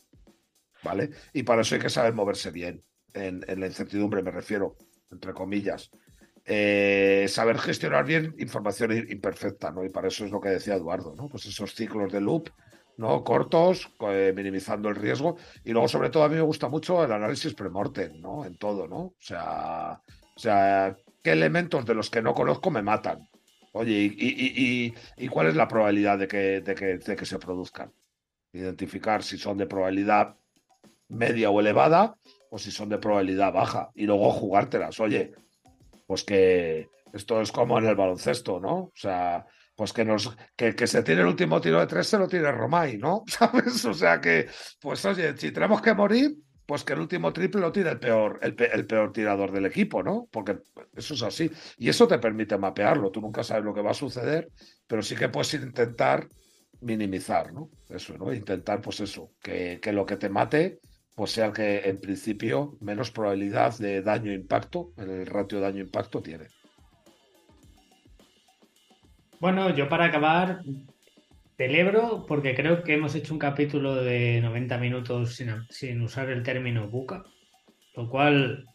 ¿Vale? 0.83 1.09
Y 1.33 1.43
para 1.43 1.61
eso 1.61 1.75
hay 1.75 1.81
que 1.81 1.89
saber 1.89 2.13
moverse 2.13 2.51
bien. 2.51 2.83
En, 3.13 3.41
la 3.47 3.65
incertidumbre 3.65 4.21
me 4.21 4.31
refiero, 4.31 4.75
entre 5.11 5.33
comillas. 5.33 5.89
Eh, 6.45 7.25
saber 7.27 7.57
gestionar 7.57 8.05
bien 8.05 8.35
información 8.37 8.91
imperfecta, 9.09 9.71
¿no? 9.71 9.83
Y 9.83 9.89
para 9.89 10.07
eso 10.07 10.23
es 10.23 10.31
lo 10.31 10.39
que 10.39 10.49
decía 10.49 10.75
Eduardo, 10.75 11.13
¿no? 11.15 11.27
Pues 11.27 11.45
esos 11.45 11.73
ciclos 11.73 12.11
de 12.11 12.21
loop, 12.21 12.49
¿no? 12.97 13.23
Cortos, 13.23 13.91
eh, 14.01 14.33
minimizando 14.35 14.87
el 14.89 14.95
riesgo. 14.95 15.37
Y 15.63 15.71
luego, 15.71 15.87
sobre 15.87 16.09
todo, 16.09 16.23
a 16.23 16.29
mí 16.29 16.35
me 16.35 16.41
gusta 16.41 16.69
mucho 16.69 17.03
el 17.03 17.11
análisis 17.11 17.53
premortem, 17.53 18.21
¿no? 18.21 18.45
En 18.45 18.57
todo, 18.57 18.87
¿no? 18.87 18.97
O 18.97 19.15
sea, 19.19 19.99
o 20.35 20.39
sea, 20.39 20.95
¿qué 21.23 21.31
elementos 21.31 21.85
de 21.85 21.95
los 21.95 22.09
que 22.09 22.21
no 22.21 22.33
conozco 22.33 22.69
me 22.69 22.83
matan? 22.83 23.27
Oye, 23.77 24.11
¿y, 24.17 24.93
y, 25.17 25.27
cuál 25.27 25.47
es 25.47 25.55
la 25.55 25.67
probabilidad 25.67 26.17
de 26.17 26.27
que, 26.27 26.61
de 26.61 26.75
que, 26.75 26.97
de 26.97 27.15
que 27.15 27.25
se 27.25 27.37
produzcan? 27.37 27.93
Identificar 28.51 29.23
si 29.23 29.37
son 29.37 29.57
de 29.57 29.67
probabilidad 29.67 30.35
media 31.09 31.49
o 31.49 31.59
elevada 31.59 32.17
o 32.49 32.57
si 32.57 32.71
son 32.71 32.89
de 32.89 32.97
probabilidad 32.97 33.53
baja. 33.53 33.91
Y 33.93 34.05
luego 34.05 34.31
jugártelas. 34.31 34.99
Oye, 34.99 35.33
pues 36.07 36.23
que 36.23 36.89
esto 37.13 37.41
es 37.41 37.51
como 37.51 37.77
en 37.77 37.85
el 37.85 37.95
baloncesto, 37.95 38.59
¿no? 38.59 38.75
O 38.75 38.91
sea, 38.95 39.45
pues 39.75 39.93
que 39.93 40.03
nos 40.03 40.35
que, 40.55 40.75
que, 40.75 40.87
se 40.87 41.03
tiene 41.03 41.21
el 41.21 41.27
último 41.27 41.61
tiro 41.61 41.79
de 41.79 41.87
tres 41.87 42.07
se 42.07 42.17
lo 42.17 42.27
tiene 42.27 42.51
Romay, 42.51 42.97
¿no? 42.97 43.23
¿Sabes? 43.27 43.85
O 43.85 43.93
sea 43.93 44.19
que, 44.19 44.47
pues 44.81 45.05
oye, 45.05 45.37
si 45.37 45.51
tenemos 45.51 45.81
que 45.81 45.93
morir, 45.93 46.35
pues 46.67 46.83
que 46.83 46.93
el 46.93 46.99
último 46.99 47.33
triple 47.33 47.61
lo 47.61 47.71
tire 47.71 47.89
el 47.89 47.99
peor, 47.99 48.39
el, 48.41 48.55
peor 48.55 49.13
tirador 49.13 49.51
del 49.51 49.65
equipo, 49.65 50.03
¿no? 50.03 50.27
Porque 50.31 50.59
eso 50.95 51.13
es 51.13 51.23
así. 51.23 51.49
Y 51.77 51.89
eso 51.89 52.07
te 52.07 52.19
permite 52.19 52.57
mapearlo. 52.57 53.09
Tú 53.09 53.21
nunca 53.21 53.43
sabes 53.43 53.63
lo 53.63 53.73
que 53.73 53.81
va 53.81 53.91
a 53.91 53.95
suceder, 53.95 54.49
pero 54.85 55.01
sí 55.01 55.15
que 55.15 55.29
puedes 55.29 55.53
intentar 55.53 56.27
minimizar, 56.81 57.53
¿no? 57.53 57.69
Eso, 57.89 58.17
¿no? 58.17 58.33
Intentar, 58.33 58.81
pues 58.81 58.99
eso, 58.99 59.31
que, 59.41 59.79
que 59.81 59.93
lo 59.93 60.05
que 60.05 60.17
te 60.17 60.29
mate 60.29 60.79
pues 61.17 61.31
sea 61.31 61.51
que 61.51 61.89
en 61.89 61.99
principio 61.99 62.77
menos 62.79 63.09
probabilidad 63.09 63.75
de 63.79 64.03
daño-impacto, 64.03 64.91
en 64.97 65.09
el 65.09 65.25
ratio 65.25 65.59
daño-impacto 65.59 66.21
tiene. 66.21 66.45
Bueno, 69.39 69.75
yo 69.75 69.89
para 69.89 70.05
acabar, 70.05 70.61
celebro 71.57 72.25
porque 72.27 72.55
creo 72.55 72.83
que 72.83 72.93
hemos 72.93 73.15
hecho 73.15 73.33
un 73.33 73.39
capítulo 73.39 73.95
de 73.95 74.39
90 74.41 74.77
minutos 74.77 75.35
sin, 75.69 76.01
usar 76.01 76.29
el 76.29 76.43
término 76.43 76.87
buca, 76.87 77.23
lo 77.95 78.07
cual, 78.07 78.65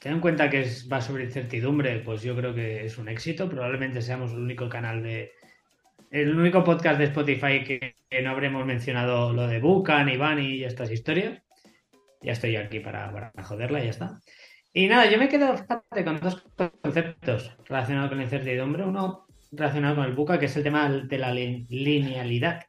ten 0.00 0.14
en 0.14 0.20
cuenta 0.20 0.48
que 0.48 0.64
va 0.90 1.00
sobre 1.00 1.24
incertidumbre, 1.24 1.98
pues 1.98 2.22
yo 2.22 2.36
creo 2.36 2.54
que 2.54 2.84
es 2.84 2.96
un 2.96 3.08
éxito. 3.08 3.48
Probablemente 3.48 4.00
seamos 4.00 4.32
el 4.32 4.38
único 4.38 4.68
canal 4.68 5.02
de. 5.02 5.32
El 6.10 6.38
único 6.38 6.64
podcast 6.64 6.98
de 6.98 7.04
Spotify 7.06 7.64
que, 7.64 7.96
no 8.22 8.30
habremos 8.30 8.64
mencionado 8.64 9.32
lo 9.34 9.46
de 9.46 9.58
Buca, 9.58 10.02
ni 10.04 10.16
Bani 10.16 10.56
y 10.56 10.64
estas 10.64 10.90
historias. 10.90 11.42
Ya 12.22 12.32
estoy 12.32 12.56
aquí 12.56 12.80
para, 12.80 13.32
joderla 13.42 13.80
y 13.80 13.84
ya 13.84 13.90
está. 13.90 14.20
Y 14.72 14.86
nada, 14.86 15.10
yo 15.10 15.18
me 15.18 15.28
quedo 15.28 15.54
con 16.04 16.20
dos 16.20 16.44
conceptos 16.80 17.56
relacionados 17.66 18.08
con 18.08 18.18
la 18.18 18.24
incertidumbre. 18.24 18.84
Uno 18.84 19.27
relacionado 19.52 19.96
con 19.96 20.04
el 20.04 20.14
buca, 20.14 20.38
que 20.38 20.46
es 20.46 20.56
el 20.56 20.62
tema 20.62 20.88
de 20.90 21.18
la 21.18 21.32
linealidad. 21.32 22.64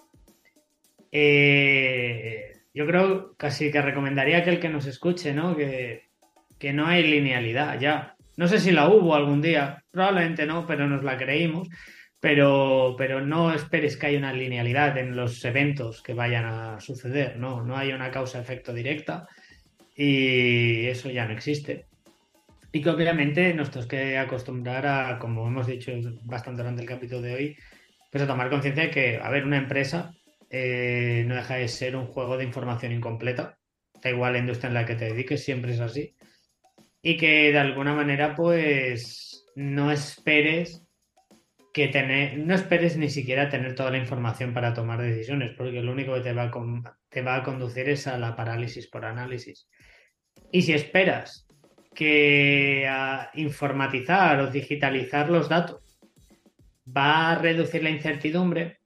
Eh, 1.11 2.53
yo 2.73 2.85
creo 2.85 3.35
casi 3.35 3.71
que 3.71 3.81
recomendaría 3.81 4.43
que 4.43 4.51
el 4.51 4.59
que 4.59 4.69
nos 4.69 4.85
escuche, 4.85 5.33
¿no? 5.33 5.55
Que, 5.55 6.09
que 6.57 6.73
no 6.73 6.87
hay 6.87 7.03
linealidad 7.03 7.79
ya. 7.79 8.15
No 8.37 8.47
sé 8.47 8.59
si 8.59 8.71
la 8.71 8.87
hubo 8.87 9.15
algún 9.15 9.41
día, 9.41 9.83
probablemente 9.91 10.45
no, 10.45 10.65
pero 10.65 10.87
nos 10.87 11.03
la 11.03 11.17
creímos. 11.17 11.67
Pero, 12.21 12.95
pero 12.97 13.21
no 13.21 13.53
esperes 13.53 13.95
que 13.95 14.07
haya 14.07 14.17
una 14.17 14.33
linealidad 14.33 14.97
en 14.97 15.15
los 15.15 15.43
eventos 15.45 16.01
que 16.01 16.13
vayan 16.13 16.43
a 16.43 16.79
suceder, 16.81 17.37
¿no? 17.37 17.63
No 17.63 17.77
hay 17.77 17.93
una 17.93 18.11
causa-efecto 18.11 18.73
directa 18.73 19.25
y 19.95 20.85
eso 20.87 21.09
ya 21.09 21.25
no 21.25 21.33
existe. 21.33 21.88
Y 22.71 22.81
que 22.81 22.89
obviamente 22.89 23.53
nos 23.53 23.71
tenemos 23.71 23.87
que 23.87 24.17
acostumbrar 24.17 24.85
a, 24.85 25.19
como 25.19 25.47
hemos 25.47 25.65
dicho 25.65 25.91
bastante 26.23 26.61
durante 26.61 26.81
el 26.81 26.87
capítulo 26.87 27.21
de 27.21 27.33
hoy, 27.33 27.57
pues 28.11 28.23
a 28.23 28.27
tomar 28.27 28.49
conciencia 28.49 28.83
de 28.83 28.91
que, 28.91 29.17
a 29.17 29.29
ver, 29.29 29.45
una 29.45 29.57
empresa 29.57 30.13
eh, 30.49 31.23
no 31.27 31.35
deja 31.35 31.55
de 31.55 31.67
ser 31.67 31.95
un 31.95 32.07
juego 32.07 32.37
de 32.37 32.43
información 32.43 32.91
incompleta. 32.91 33.57
Da 34.01 34.09
igual 34.09 34.33
la 34.33 34.39
industria 34.39 34.67
en 34.67 34.73
la 34.75 34.85
que 34.85 34.95
te 34.95 35.05
dediques, 35.05 35.43
siempre 35.43 35.73
es 35.73 35.79
así. 35.79 36.15
Y 37.01 37.17
que 37.17 37.51
de 37.51 37.59
alguna 37.59 37.93
manera, 37.93 38.35
pues, 38.35 39.45
no 39.55 39.91
esperes 39.91 40.85
que 41.73 41.87
tener, 41.87 42.37
no 42.39 42.53
esperes 42.53 42.97
ni 42.97 43.09
siquiera 43.09 43.49
tener 43.49 43.75
toda 43.75 43.91
la 43.91 43.97
información 43.97 44.53
para 44.53 44.73
tomar 44.73 45.01
decisiones, 45.01 45.51
porque 45.57 45.81
lo 45.81 45.91
único 45.91 46.13
que 46.15 46.21
te 46.21 46.33
va 46.33 46.43
a, 46.43 46.51
te 47.09 47.21
va 47.21 47.37
a 47.37 47.43
conducir 47.43 47.89
es 47.89 48.07
a 48.07 48.17
la 48.17 48.35
parálisis 48.35 48.87
por 48.87 49.05
análisis. 49.05 49.67
Y 50.51 50.63
si 50.63 50.73
esperas 50.73 51.48
que 51.99 52.87
a 52.87 53.29
informatizar 53.33 54.39
o 54.39 54.47
digitalizar 54.49 55.29
los 55.29 55.49
datos 55.49 55.81
va 56.87 57.31
a 57.31 57.35
reducir 57.35 57.83
la 57.83 57.89
incertidumbre, 57.89 58.79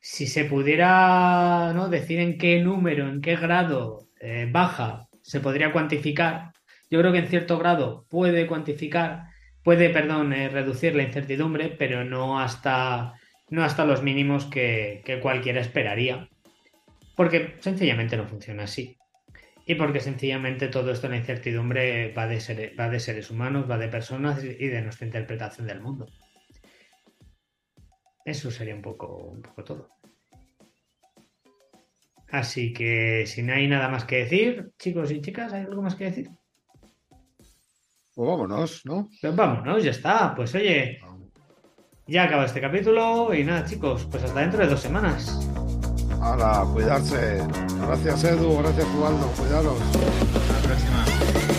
si 0.00 0.26
se 0.26 0.44
pudiera 0.44 1.72
¿no? 1.74 1.88
decir 1.88 2.20
en 2.20 2.36
qué 2.36 2.60
número, 2.60 3.08
en 3.08 3.22
qué 3.22 3.36
grado 3.36 4.10
eh, 4.20 4.46
baja, 4.52 5.08
se 5.22 5.40
podría 5.40 5.72
cuantificar, 5.72 6.52
yo 6.90 7.00
creo 7.00 7.10
que 7.10 7.20
en 7.20 7.28
cierto 7.28 7.56
grado 7.58 8.04
puede 8.10 8.46
cuantificar, 8.46 9.28
puede, 9.62 9.88
perdón, 9.88 10.34
eh, 10.34 10.50
reducir 10.50 10.94
la 10.94 11.04
incertidumbre, 11.04 11.70
pero 11.70 12.04
no 12.04 12.38
hasta, 12.38 13.14
no 13.48 13.64
hasta 13.64 13.86
los 13.86 14.02
mínimos 14.02 14.44
que, 14.44 15.00
que 15.06 15.20
cualquiera 15.20 15.62
esperaría. 15.62 16.28
Porque 17.16 17.56
sencillamente 17.60 18.18
no 18.18 18.26
funciona 18.26 18.64
así 18.64 18.98
y 19.66 19.74
porque 19.76 20.00
sencillamente 20.00 20.68
todo 20.68 20.90
esto, 20.90 21.08
la 21.08 21.16
incertidumbre, 21.16 22.12
va 22.12 22.26
de, 22.26 22.74
va 22.78 22.88
de 22.88 23.00
seres 23.00 23.30
humanos, 23.30 23.70
va 23.70 23.78
de 23.78 23.88
personas 23.88 24.42
y 24.44 24.66
de 24.66 24.82
nuestra 24.82 25.06
interpretación 25.06 25.66
del 25.66 25.80
mundo. 25.80 26.06
Eso 28.24 28.50
sería 28.50 28.74
un 28.74 28.82
poco, 28.82 29.16
un 29.16 29.42
poco 29.42 29.64
todo. 29.64 29.88
Así 32.30 32.72
que 32.72 33.26
si 33.26 33.42
no 33.42 33.54
hay 33.54 33.68
nada 33.68 33.88
más 33.88 34.04
que 34.04 34.16
decir, 34.16 34.72
chicos 34.78 35.10
y 35.12 35.20
chicas, 35.20 35.52
¿hay 35.52 35.62
algo 35.62 35.82
más 35.82 35.94
que 35.94 36.04
decir? 36.04 36.30
Pues 38.14 38.28
vámonos, 38.28 38.82
¿no? 38.84 39.08
Pues 39.20 39.36
vámonos, 39.36 39.84
ya 39.84 39.90
está. 39.90 40.34
Pues 40.34 40.54
oye, 40.54 41.00
ya 42.06 42.24
acaba 42.24 42.44
este 42.44 42.60
capítulo 42.60 43.32
y 43.34 43.44
nada, 43.44 43.64
chicos, 43.64 44.06
pues 44.10 44.24
hasta 44.24 44.40
dentro 44.40 44.60
de 44.60 44.66
dos 44.66 44.80
semanas. 44.80 45.63
Hala, 46.24 46.66
cuidarse. 46.72 47.46
Gracias 47.86 48.24
Edu, 48.24 48.56
gracias 48.58 48.86
Ubaldo, 48.96 49.26
cuidaros. 49.36 49.76
Hasta 49.78 50.52
la 50.54 50.58
próxima. 50.62 51.53